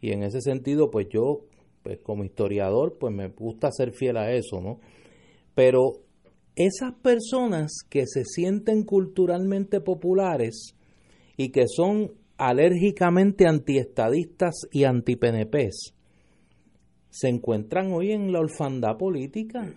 Y 0.00 0.12
en 0.12 0.22
ese 0.22 0.40
sentido, 0.40 0.90
pues 0.90 1.08
yo, 1.08 1.40
pues 1.82 1.98
como 2.02 2.24
historiador, 2.24 2.96
pues 2.98 3.14
me 3.14 3.28
gusta 3.28 3.70
ser 3.72 3.92
fiel 3.92 4.16
a 4.16 4.32
eso, 4.32 4.60
¿no? 4.60 4.80
Pero 5.54 6.04
esas 6.56 6.94
personas 6.94 7.72
que 7.88 8.04
se 8.06 8.24
sienten 8.24 8.84
culturalmente 8.84 9.80
populares 9.80 10.74
y 11.36 11.50
que 11.50 11.66
son 11.68 12.12
alérgicamente 12.36 13.46
antiestadistas 13.46 14.54
y 14.70 14.84
anti-PNPs, 14.84 15.94
se 17.10 17.28
encuentran 17.28 17.92
hoy 17.92 18.12
en 18.12 18.32
la 18.32 18.40
orfandad 18.40 18.96
política. 18.96 19.74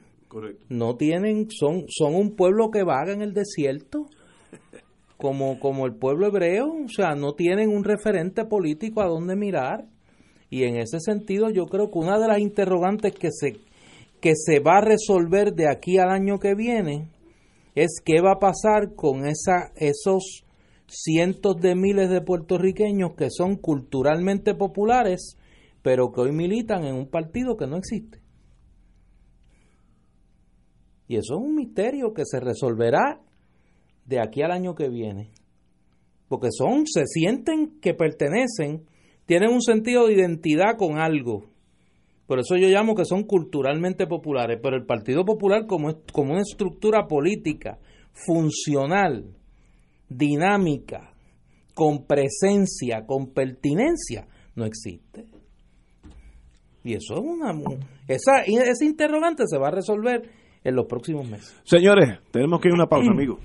No 0.69 0.95
tienen, 0.95 1.49
son, 1.49 1.85
son 1.87 2.15
un 2.15 2.35
pueblo 2.35 2.69
que 2.71 2.83
vaga 2.83 3.13
en 3.13 3.21
el 3.21 3.33
desierto 3.33 4.05
como, 5.21 5.59
como 5.59 5.85
el 5.85 5.93
pueblo 5.93 6.27
hebreo, 6.27 6.73
o 6.85 6.89
sea, 6.89 7.13
no 7.15 7.33
tienen 7.33 7.69
un 7.69 7.83
referente 7.83 8.43
político 8.45 9.01
a 9.01 9.07
dónde 9.07 9.35
mirar. 9.35 9.85
Y 10.49 10.63
en 10.63 10.77
ese 10.77 10.99
sentido 10.99 11.49
yo 11.49 11.67
creo 11.67 11.91
que 11.91 11.99
una 11.99 12.19
de 12.19 12.27
las 12.27 12.39
interrogantes 12.39 13.13
que 13.13 13.29
se, 13.31 13.53
que 14.19 14.33
se 14.35 14.59
va 14.59 14.79
a 14.79 14.81
resolver 14.81 15.53
de 15.53 15.69
aquí 15.69 15.97
al 15.99 16.09
año 16.09 16.39
que 16.39 16.55
viene 16.55 17.07
es 17.75 18.01
qué 18.03 18.19
va 18.19 18.33
a 18.33 18.39
pasar 18.39 18.95
con 18.95 19.25
esa, 19.25 19.71
esos 19.75 20.43
cientos 20.87 21.55
de 21.61 21.75
miles 21.75 22.09
de 22.09 22.21
puertorriqueños 22.21 23.13
que 23.15 23.29
son 23.29 23.55
culturalmente 23.55 24.55
populares, 24.55 25.37
pero 25.83 26.11
que 26.11 26.21
hoy 26.21 26.31
militan 26.33 26.83
en 26.83 26.95
un 26.95 27.07
partido 27.07 27.55
que 27.55 27.67
no 27.67 27.77
existe. 27.77 28.19
Y 31.07 31.15
eso 31.15 31.35
es 31.35 31.41
un 31.41 31.55
misterio 31.55 32.13
que 32.13 32.25
se 32.25 32.39
resolverá 32.39 33.21
de 34.11 34.19
aquí 34.19 34.41
al 34.41 34.51
año 34.51 34.75
que 34.75 34.89
viene. 34.89 35.31
Porque 36.27 36.49
son, 36.51 36.85
se 36.85 37.05
sienten 37.05 37.79
que 37.79 37.93
pertenecen, 37.93 38.85
tienen 39.25 39.51
un 39.51 39.61
sentido 39.61 40.05
de 40.05 40.13
identidad 40.13 40.77
con 40.77 40.99
algo. 40.99 41.45
Por 42.27 42.39
eso 42.39 42.57
yo 42.57 42.67
llamo 42.67 42.93
que 42.93 43.05
son 43.05 43.23
culturalmente 43.23 44.07
populares. 44.07 44.59
Pero 44.61 44.75
el 44.75 44.85
Partido 44.85 45.23
Popular 45.23 45.65
como, 45.65 45.93
como 46.11 46.33
una 46.33 46.41
estructura 46.41 47.07
política 47.07 47.79
funcional, 48.11 49.33
dinámica, 50.09 51.13
con 51.73 52.05
presencia, 52.05 53.05
con 53.05 53.33
pertinencia, 53.33 54.27
no 54.55 54.65
existe. 54.65 55.25
Y 56.83 56.95
eso 56.95 57.13
es 57.13 57.21
una... 57.21 57.53
Esa, 58.09 58.41
ese 58.41 58.85
interrogante 58.85 59.43
se 59.47 59.57
va 59.57 59.69
a 59.69 59.71
resolver 59.71 60.29
en 60.63 60.75
los 60.75 60.85
próximos 60.85 61.29
meses. 61.29 61.55
Señores, 61.63 62.19
tenemos 62.31 62.59
que 62.59 62.67
ir 62.67 62.73
a 62.73 62.75
una 62.75 62.87
pausa, 62.87 63.11
amigos. 63.13 63.39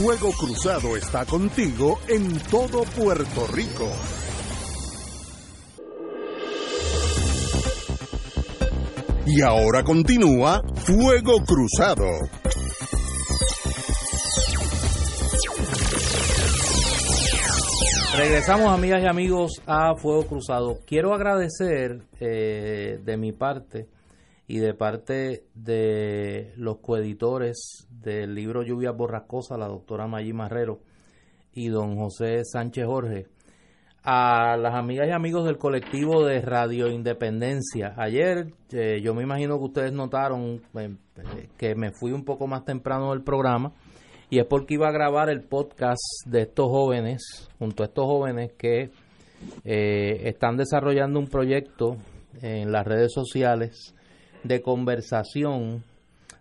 Fuego 0.00 0.30
Cruzado 0.30 0.96
está 0.96 1.26
contigo 1.26 1.98
en 2.06 2.38
todo 2.50 2.84
Puerto 2.84 3.48
Rico. 3.48 3.90
Y 9.26 9.42
ahora 9.42 9.82
continúa 9.82 10.62
Fuego 10.76 11.42
Cruzado. 11.44 12.06
Regresamos, 18.16 18.72
amigas 18.72 19.02
y 19.02 19.06
amigos, 19.08 19.60
a 19.66 19.96
Fuego 19.96 20.28
Cruzado. 20.28 20.78
Quiero 20.86 21.12
agradecer 21.12 22.04
eh, 22.20 23.00
de 23.04 23.16
mi 23.16 23.32
parte 23.32 23.88
y 24.46 24.58
de 24.58 24.74
parte 24.74 25.44
de 25.54 26.52
los 26.56 26.78
coeditores 26.78 27.87
del 28.02 28.34
libro 28.34 28.62
Lluvias 28.62 28.96
Borrascosas, 28.96 29.58
la 29.58 29.68
doctora 29.68 30.06
Maggi 30.06 30.32
Marrero 30.32 30.80
y 31.52 31.68
don 31.68 31.96
José 31.96 32.44
Sánchez 32.44 32.86
Jorge, 32.86 33.26
a 34.02 34.56
las 34.56 34.74
amigas 34.74 35.08
y 35.08 35.10
amigos 35.10 35.44
del 35.44 35.58
colectivo 35.58 36.24
de 36.24 36.40
Radio 36.40 36.88
Independencia. 36.88 37.94
Ayer 37.96 38.52
eh, 38.70 39.00
yo 39.02 39.14
me 39.14 39.22
imagino 39.22 39.58
que 39.58 39.64
ustedes 39.64 39.92
notaron 39.92 40.62
eh, 40.74 40.96
que 41.56 41.74
me 41.74 41.90
fui 41.90 42.12
un 42.12 42.24
poco 42.24 42.46
más 42.46 42.64
temprano 42.64 43.10
del 43.10 43.22
programa 43.22 43.72
y 44.30 44.38
es 44.38 44.46
porque 44.46 44.74
iba 44.74 44.88
a 44.88 44.92
grabar 44.92 45.30
el 45.30 45.42
podcast 45.42 46.00
de 46.26 46.42
estos 46.42 46.68
jóvenes, 46.68 47.48
junto 47.58 47.82
a 47.82 47.86
estos 47.86 48.04
jóvenes 48.04 48.52
que 48.56 48.90
eh, 49.64 50.20
están 50.24 50.56
desarrollando 50.56 51.18
un 51.18 51.28
proyecto 51.28 51.96
en 52.42 52.70
las 52.70 52.86
redes 52.86 53.12
sociales 53.12 53.94
de 54.44 54.60
conversación 54.60 55.82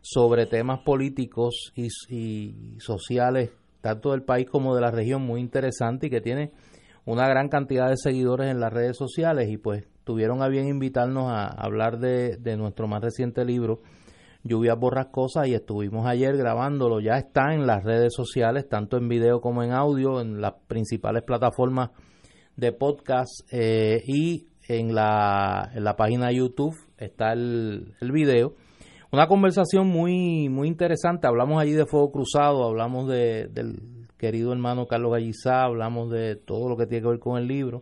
sobre 0.09 0.45
temas 0.45 0.79
políticos 0.85 1.73
y, 1.75 1.88
y, 2.07 2.79
sociales, 2.79 3.51
tanto 3.81 4.11
del 4.11 4.23
país 4.23 4.47
como 4.49 4.73
de 4.73 4.81
la 4.81 4.89
región, 4.89 5.21
muy 5.23 5.41
interesante 5.41 6.07
y 6.07 6.09
que 6.09 6.21
tiene 6.21 6.51
una 7.05 7.27
gran 7.27 7.49
cantidad 7.49 7.89
de 7.89 7.97
seguidores 7.97 8.49
en 8.49 8.61
las 8.61 8.71
redes 8.71 8.95
sociales 8.95 9.49
y 9.49 9.57
pues 9.57 9.85
tuvieron 10.05 10.41
a 10.41 10.47
bien 10.47 10.67
invitarnos 10.67 11.29
a 11.29 11.47
hablar 11.47 11.99
de, 11.99 12.38
de 12.38 12.55
nuestro 12.55 12.88
más 12.88 13.01
reciente 13.01 13.43
libro, 13.43 13.81
lluvias 14.43 14.79
borrascosas 14.79 15.47
y 15.47 15.53
estuvimos 15.53 16.07
ayer 16.07 16.38
grabándolo. 16.38 17.01
Ya 17.01 17.17
está 17.17 17.53
en 17.53 17.67
las 17.67 17.84
redes 17.84 18.13
sociales, 18.15 18.69
tanto 18.69 18.95
en 18.95 19.09
video 19.09 19.41
como 19.41 19.61
en 19.61 19.73
audio, 19.73 20.21
en 20.21 20.39
las 20.39 20.53
principales 20.67 21.23
plataformas 21.23 21.89
de 22.55 22.71
podcast 22.71 23.31
eh, 23.51 24.01
y 24.05 24.47
en 24.69 24.95
la, 24.95 25.69
en 25.73 25.84
la 25.84 25.97
página 25.97 26.27
de 26.27 26.35
YouTube 26.35 26.75
está 26.97 27.34
el, 27.34 27.93
el 27.99 28.11
video. 28.13 28.55
Una 29.18 29.27
conversación 29.27 29.88
muy, 29.88 30.48
muy 30.48 30.68
interesante. 30.68 31.26
Hablamos 31.26 31.60
allí 31.60 31.72
de 31.72 31.88
Fuego 31.88 32.11
Cruzado, 32.11 32.64
hablamos 32.64 33.07
de, 33.07 33.48
del 33.48 34.06
querido 34.15 34.53
hermano 34.53 34.85
Carlos 34.85 35.11
Gallizá, 35.11 35.64
hablamos 35.64 36.11
de 36.11 36.35
todo 36.35 36.69
lo 36.69 36.77
que 36.77 36.85
tiene 36.85 37.02
que 37.02 37.10
ver 37.10 37.19
con 37.19 37.39
el 37.39 37.48
libro. 37.48 37.81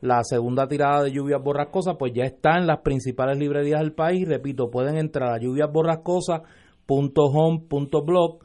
la 0.01 0.25
segunda 0.25 0.67
tirada 0.67 1.03
de 1.03 1.13
lluvias 1.13 1.43
borrascosas, 1.43 1.97
pues 1.99 2.15
ya 2.15 2.25
está 2.25 2.57
en 2.57 2.67
las 2.67 2.81
principales 2.81 3.37
librerías 3.39 3.81
del 3.81 3.93
país. 3.93 4.27
Repito, 4.27 4.71
pueden 4.71 4.97
entrar 4.97 5.33
a 5.33 5.39
lluviasborrascosas.home.blog 5.39 8.39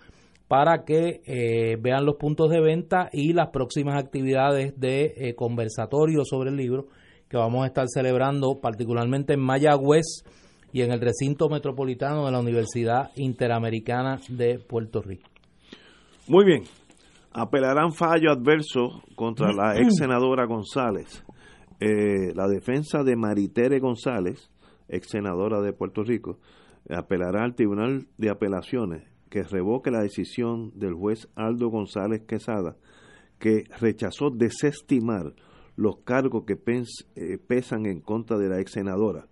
para 0.48 0.84
que 0.86 1.22
eh, 1.26 1.78
vean 1.82 2.06
los 2.06 2.16
puntos 2.18 2.50
de 2.50 2.62
venta 2.62 3.10
y 3.12 3.34
las 3.34 3.50
próximas 3.50 4.02
actividades 4.02 4.80
de 4.80 5.14
eh, 5.18 5.36
conversatorio 5.36 6.24
sobre 6.24 6.52
el 6.52 6.58
libro 6.58 6.88
que 7.30 7.38
vamos 7.38 7.64
a 7.64 7.68
estar 7.68 7.88
celebrando 7.88 8.60
particularmente 8.62 9.34
en 9.34 9.42
Mayagüez 9.42 10.24
y 10.72 10.82
en 10.82 10.92
el 10.92 11.02
recinto 11.02 11.50
metropolitano 11.50 12.26
de 12.26 12.32
la 12.32 12.40
Universidad 12.40 13.12
Interamericana 13.16 14.20
de 14.30 14.60
Puerto 14.60 15.02
Rico. 15.02 15.30
Muy 16.28 16.46
bien. 16.46 16.64
Apelarán 17.32 17.92
fallo 17.94 18.32
adverso 18.32 19.02
contra 19.16 19.52
la 19.52 19.78
ex 19.78 19.96
senadora 19.98 20.46
González. 20.46 21.24
Eh, 21.80 22.34
la 22.34 22.48
defensa 22.48 23.04
de 23.04 23.16
Maritere 23.16 23.80
González, 23.80 24.50
ex 24.88 25.10
senadora 25.10 25.60
de 25.60 25.74
Puerto 25.74 26.04
Rico, 26.04 26.40
apelará 26.90 27.44
al 27.44 27.56
Tribunal 27.56 28.08
de 28.18 28.30
Apelaciones 28.30 29.15
que 29.30 29.44
revoque 29.44 29.92
la 29.92 30.02
decisión 30.02 30.72
del 30.76 30.94
juez 30.94 31.28
Aldo 31.36 31.70
González 31.70 32.22
Quesada, 32.28 32.78
que 33.40 33.66
rechazó 33.80 34.30
desestimar 34.30 35.34
los 35.76 35.98
cargos 35.98 36.46
que 36.46 36.58
eh, 37.16 37.38
pesan 37.38 37.86
en 37.86 38.00
contra 38.00 38.38
de 38.38 38.50
la 38.50 38.60
ex 38.60 38.72
senadora. 38.72 39.28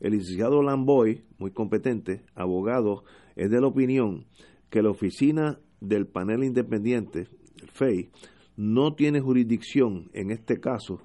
El 0.00 0.12
licenciado 0.12 0.62
Lamboy, 0.62 1.24
muy 1.38 1.50
competente, 1.50 2.22
abogado, 2.34 3.04
es 3.34 3.50
de 3.50 3.60
la 3.60 3.66
opinión 3.66 4.26
que 4.68 4.82
la 4.82 4.90
oficina 4.90 5.58
del 5.80 6.06
panel 6.06 6.44
independiente, 6.44 7.28
el 7.62 7.70
FEI, 7.70 8.10
no 8.56 8.94
tiene 8.94 9.20
jurisdicción 9.20 10.10
en 10.12 10.30
este 10.30 10.60
caso 10.60 11.00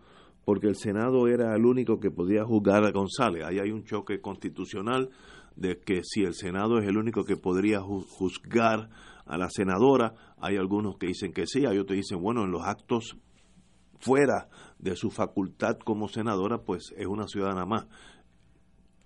porque 0.45 0.68
el 0.68 0.76
Senado 0.76 1.27
era 1.27 1.55
el 1.55 1.65
único 1.65 1.99
que 1.99 2.11
podía 2.11 2.43
juzgar 2.43 2.84
a 2.84 2.91
González. 2.91 3.43
Ahí 3.45 3.59
hay 3.59 3.72
un 3.72 3.84
choque 3.84 4.22
constitucional 4.22 5.09
de 5.61 5.79
que 5.79 6.01
si 6.03 6.23
el 6.23 6.33
Senado 6.33 6.79
es 6.79 6.88
el 6.88 6.97
único 6.97 7.23
que 7.23 7.38
podría 7.38 7.79
juzgar 7.81 8.89
a 9.25 9.38
la 9.38 9.49
senadora, 9.49 10.15
hay 10.39 10.57
algunos 10.57 10.97
que 10.97 11.07
dicen 11.07 11.31
que 11.31 11.45
sí, 11.45 11.65
hay 11.65 11.77
otros 11.77 11.95
que 11.95 12.01
dicen, 12.01 12.21
bueno, 12.21 12.43
en 12.43 12.51
los 12.51 12.63
actos 12.63 13.15
fuera 13.99 14.49
de 14.79 14.95
su 14.95 15.11
facultad 15.11 15.77
como 15.77 16.07
senadora, 16.07 16.63
pues 16.63 16.91
es 16.97 17.05
una 17.05 17.27
ciudadana 17.27 17.65
más. 17.65 17.85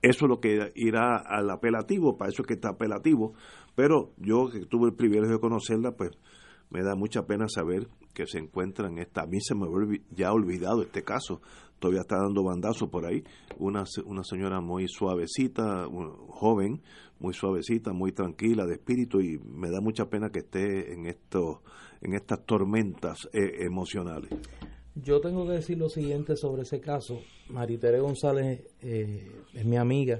Eso 0.01 0.25
es 0.25 0.29
lo 0.29 0.39
que 0.39 0.71
irá 0.75 1.17
al 1.17 1.49
apelativo, 1.49 2.17
para 2.17 2.31
eso 2.31 2.43
es 2.43 2.47
que 2.47 2.53
está 2.53 2.69
apelativo, 2.69 3.33
pero 3.75 4.13
yo 4.17 4.49
que 4.49 4.65
tuve 4.65 4.87
el 4.87 4.95
privilegio 4.95 5.35
de 5.35 5.41
conocerla, 5.41 5.91
pues 5.91 6.11
me 6.69 6.83
da 6.83 6.95
mucha 6.95 7.25
pena 7.25 7.47
saber 7.47 7.87
que 8.13 8.25
se 8.25 8.39
encuentra 8.39 8.87
en 8.87 8.99
esta. 8.99 9.23
A 9.23 9.27
mí 9.27 9.39
se 9.41 9.55
me 9.55 9.67
ya 10.11 10.31
olvidado 10.31 10.81
este 10.81 11.03
caso, 11.03 11.41
todavía 11.79 12.01
está 12.01 12.17
dando 12.17 12.43
bandazo 12.43 12.89
por 12.89 13.05
ahí. 13.05 13.23
Una, 13.57 13.83
una 14.05 14.23
señora 14.23 14.61
muy 14.61 14.87
suavecita, 14.87 15.87
joven, 16.29 16.81
muy 17.19 17.33
suavecita, 17.33 17.93
muy 17.93 18.11
tranquila 18.11 18.65
de 18.65 18.75
espíritu 18.75 19.21
y 19.21 19.37
me 19.37 19.69
da 19.69 19.81
mucha 19.81 20.05
pena 20.09 20.29
que 20.29 20.39
esté 20.39 20.93
en, 20.93 21.05
esto, 21.05 21.61
en 22.01 22.13
estas 22.13 22.45
tormentas 22.45 23.29
eh, 23.33 23.65
emocionales. 23.65 24.31
Yo 24.95 25.19
tengo 25.19 25.45
que 25.45 25.53
decir 25.53 25.77
lo 25.77 25.89
siguiente 25.89 26.37
sobre 26.37 26.61
ese 26.61 26.79
caso. 26.79 27.19
Maritere 27.49 27.99
González 27.99 28.63
eh, 28.81 29.29
es 29.53 29.65
mi 29.65 29.75
amiga, 29.75 30.19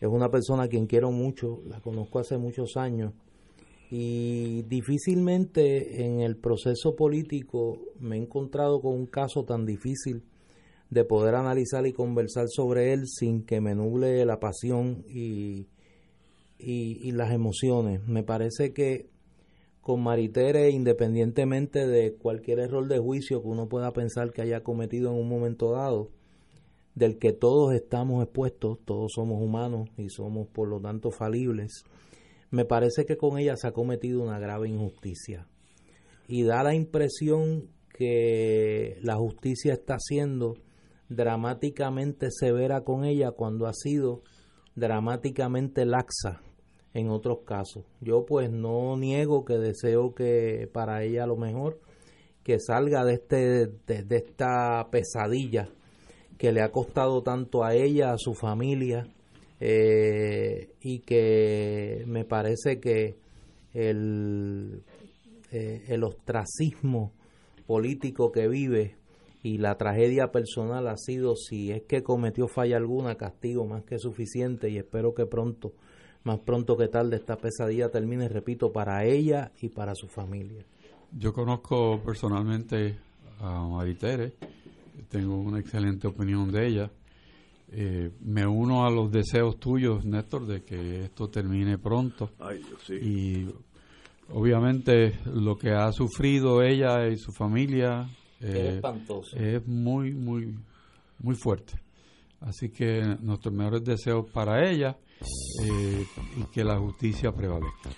es 0.00 0.08
una 0.08 0.28
persona 0.28 0.64
a 0.64 0.68
quien 0.68 0.86
quiero 0.86 1.12
mucho, 1.12 1.60
la 1.68 1.80
conozco 1.80 2.18
hace 2.18 2.36
muchos 2.36 2.76
años 2.76 3.12
y 3.94 4.62
difícilmente 4.62 6.06
en 6.06 6.20
el 6.20 6.38
proceso 6.38 6.96
político 6.96 7.78
me 8.00 8.16
he 8.16 8.22
encontrado 8.22 8.80
con 8.80 8.94
un 8.94 9.04
caso 9.04 9.44
tan 9.44 9.66
difícil 9.66 10.22
de 10.88 11.04
poder 11.04 11.34
analizar 11.34 11.86
y 11.86 11.92
conversar 11.92 12.46
sobre 12.48 12.94
él 12.94 13.06
sin 13.06 13.44
que 13.44 13.60
me 13.60 13.74
nuble 13.74 14.24
la 14.24 14.40
pasión 14.40 15.04
y, 15.10 15.68
y, 16.58 17.12
las 17.12 17.32
emociones. 17.32 18.00
Me 18.08 18.22
parece 18.22 18.72
que 18.72 19.10
con 19.82 20.02
Maritere, 20.02 20.70
independientemente 20.70 21.86
de 21.86 22.14
cualquier 22.14 22.60
error 22.60 22.88
de 22.88 22.98
juicio 22.98 23.42
que 23.42 23.48
uno 23.48 23.68
pueda 23.68 23.92
pensar 23.92 24.32
que 24.32 24.40
haya 24.40 24.62
cometido 24.62 25.10
en 25.10 25.18
un 25.18 25.28
momento 25.28 25.70
dado, 25.70 26.08
del 26.94 27.18
que 27.18 27.32
todos 27.32 27.74
estamos 27.74 28.24
expuestos, 28.24 28.78
todos 28.86 29.12
somos 29.14 29.42
humanos 29.42 29.90
y 29.98 30.08
somos 30.08 30.48
por 30.48 30.68
lo 30.68 30.80
tanto 30.80 31.10
falibles, 31.10 31.84
me 32.52 32.66
parece 32.66 33.06
que 33.06 33.16
con 33.16 33.38
ella 33.38 33.56
se 33.56 33.66
ha 33.66 33.72
cometido 33.72 34.22
una 34.22 34.38
grave 34.38 34.68
injusticia. 34.68 35.48
Y 36.28 36.44
da 36.44 36.62
la 36.62 36.74
impresión 36.74 37.70
que 37.88 38.98
la 39.00 39.16
justicia 39.16 39.72
está 39.72 39.96
siendo 39.98 40.58
dramáticamente 41.08 42.28
severa 42.30 42.82
con 42.82 43.04
ella 43.04 43.32
cuando 43.32 43.66
ha 43.66 43.72
sido 43.72 44.22
dramáticamente 44.76 45.86
laxa 45.86 46.42
en 46.92 47.08
otros 47.08 47.40
casos. 47.46 47.84
Yo 48.02 48.26
pues 48.26 48.50
no 48.50 48.98
niego 48.98 49.46
que 49.46 49.56
deseo 49.56 50.14
que 50.14 50.68
para 50.70 51.02
ella 51.04 51.26
lo 51.26 51.36
mejor, 51.36 51.80
que 52.42 52.58
salga 52.60 53.02
de, 53.04 53.14
este, 53.14 53.66
de, 53.66 54.16
esta 54.16 54.88
pesadilla 54.90 55.70
que 56.36 56.52
le 56.52 56.60
ha 56.60 56.70
costado 56.70 57.22
tanto 57.22 57.64
a 57.64 57.74
ella, 57.74 58.12
a 58.12 58.18
su 58.18 58.34
familia, 58.34 59.08
eh, 59.64 60.70
y 60.80 60.98
que 61.00 62.02
me 62.08 62.24
parece 62.24 62.80
que 62.80 63.14
el, 63.74 64.82
eh, 65.52 65.84
el 65.86 66.02
ostracismo 66.02 67.12
político 67.64 68.32
que 68.32 68.48
vive 68.48 68.96
y 69.44 69.58
la 69.58 69.76
tragedia 69.76 70.32
personal 70.32 70.88
ha 70.88 70.96
sido, 70.96 71.36
si 71.36 71.70
es 71.70 71.82
que 71.82 72.02
cometió 72.02 72.48
falla 72.48 72.76
alguna, 72.76 73.14
castigo 73.14 73.64
más 73.64 73.84
que 73.84 74.00
suficiente 74.00 74.68
y 74.68 74.78
espero 74.78 75.14
que 75.14 75.26
pronto 75.26 75.72
más 76.24 76.40
pronto 76.40 76.76
que 76.76 76.88
tarde 76.88 77.16
esta 77.16 77.36
pesadilla 77.36 77.88
termine, 77.88 78.28
repito, 78.28 78.72
para 78.72 79.04
ella 79.04 79.52
y 79.60 79.68
para 79.68 79.94
su 79.94 80.08
familia. 80.08 80.64
Yo 81.16 81.32
conozco 81.32 82.00
personalmente 82.04 82.96
a 83.40 83.64
Maritere, 83.66 84.32
tengo 85.08 85.36
una 85.36 85.60
excelente 85.60 86.08
opinión 86.08 86.50
de 86.50 86.66
ella. 86.66 86.90
Eh, 87.74 88.10
me 88.20 88.46
uno 88.46 88.84
a 88.84 88.90
los 88.90 89.10
deseos 89.10 89.58
tuyos, 89.58 90.04
Néstor, 90.04 90.46
de 90.46 90.62
que 90.62 91.04
esto 91.04 91.30
termine 91.30 91.78
pronto. 91.78 92.30
Y 92.90 93.46
obviamente 94.30 95.18
lo 95.24 95.56
que 95.56 95.70
ha 95.70 95.90
sufrido 95.92 96.62
ella 96.62 97.08
y 97.08 97.16
su 97.16 97.32
familia 97.32 98.06
eh, 98.40 98.80
es 99.34 99.66
muy, 99.66 100.12
muy, 100.12 100.54
muy 101.18 101.34
fuerte. 101.34 101.80
Así 102.40 102.68
que 102.68 103.16
nuestros 103.20 103.54
mejores 103.54 103.84
deseos 103.84 104.28
para 104.30 104.68
ella 104.68 104.96
eh, 105.64 106.06
y 106.36 106.44
que 106.52 106.64
la 106.64 106.78
justicia 106.78 107.32
prevalezca. 107.32 107.90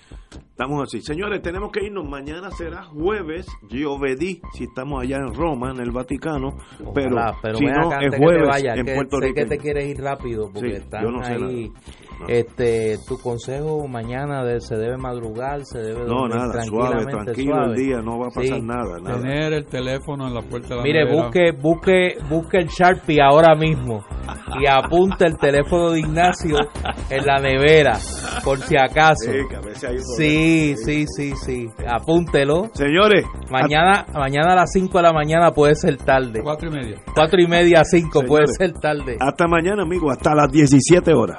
Estamos 0.54 0.82
así. 0.82 1.00
Señores, 1.00 1.42
tenemos 1.42 1.72
que 1.72 1.84
irnos. 1.84 2.08
Mañana 2.08 2.50
será 2.50 2.84
jueves, 2.84 3.46
Giovedì, 3.68 4.40
si 4.52 4.64
estamos 4.64 5.02
allá 5.02 5.16
en 5.16 5.34
Roma, 5.34 5.70
en 5.70 5.80
el 5.80 5.90
Vaticano. 5.90 6.50
pero, 6.94 7.10
si 7.56 7.64
no, 7.64 7.92
es 8.00 8.16
jueves 8.16 8.64
en 8.64 8.86
Puerto 8.94 9.20
Rico. 9.20 9.34
Sé 9.34 9.42
que 9.42 9.46
te 9.46 9.58
quieres 9.58 9.88
ir 9.88 10.00
rápido 10.00 10.50
porque 10.52 10.76
están 10.76 11.04
ahí. 11.24 11.72
Este, 12.28 12.96
tu 13.06 13.18
consejo 13.18 13.86
mañana 13.88 14.44
de, 14.44 14.60
se 14.60 14.76
debe 14.76 14.96
madrugar, 14.96 15.64
se 15.64 15.80
debe 15.80 16.06
no, 16.06 16.28
nada, 16.28 16.62
suave, 16.62 17.04
tranquilo 17.06 17.64
el 17.64 17.74
día, 17.74 17.96
no 17.98 18.18
va 18.18 18.28
a 18.28 18.30
pasar 18.30 18.62
nada, 18.62 19.20
Tener 19.20 19.52
el 19.52 19.66
teléfono 19.66 20.28
en 20.28 20.34
la 20.34 20.40
puerta 20.40 20.68
de 20.68 20.76
la 20.76 20.82
Mire, 20.82 21.12
busque, 21.12 21.50
busque, 21.52 22.14
busque 22.30 22.58
el 22.58 22.68
Sharpie 22.68 23.20
ahora 23.20 23.54
mismo 23.56 24.04
y 24.60 24.66
apunte 24.66 25.26
el 25.26 25.36
teléfono 25.36 25.90
de 25.90 26.00
Ignacio 26.00 26.56
en 27.16 27.26
la 27.26 27.38
nevera, 27.40 27.98
por 28.44 28.58
si 28.58 28.76
acaso. 28.76 29.30
Sí, 30.16 30.74
sí, 30.76 31.06
sí, 31.06 31.32
sí, 31.44 31.70
apúntelo. 31.86 32.70
Señores. 32.74 33.24
Mañana, 33.50 34.06
mañana 34.12 34.52
a 34.52 34.56
las 34.56 34.72
5 34.72 34.98
de 34.98 35.02
la 35.02 35.12
mañana 35.12 35.50
puede 35.52 35.74
ser 35.74 35.96
tarde. 35.96 36.40
Cuatro 36.42 36.68
y 36.68 36.72
media. 36.72 37.00
Cuatro 37.14 37.40
y 37.40 37.46
media 37.46 37.80
a 37.80 37.84
5 37.84 38.22
puede 38.26 38.46
ser 38.48 38.72
tarde. 38.72 39.16
Hasta 39.20 39.46
mañana, 39.46 39.82
amigo, 39.82 40.10
hasta 40.10 40.34
las 40.34 40.50
17 40.50 41.12
horas. 41.12 41.38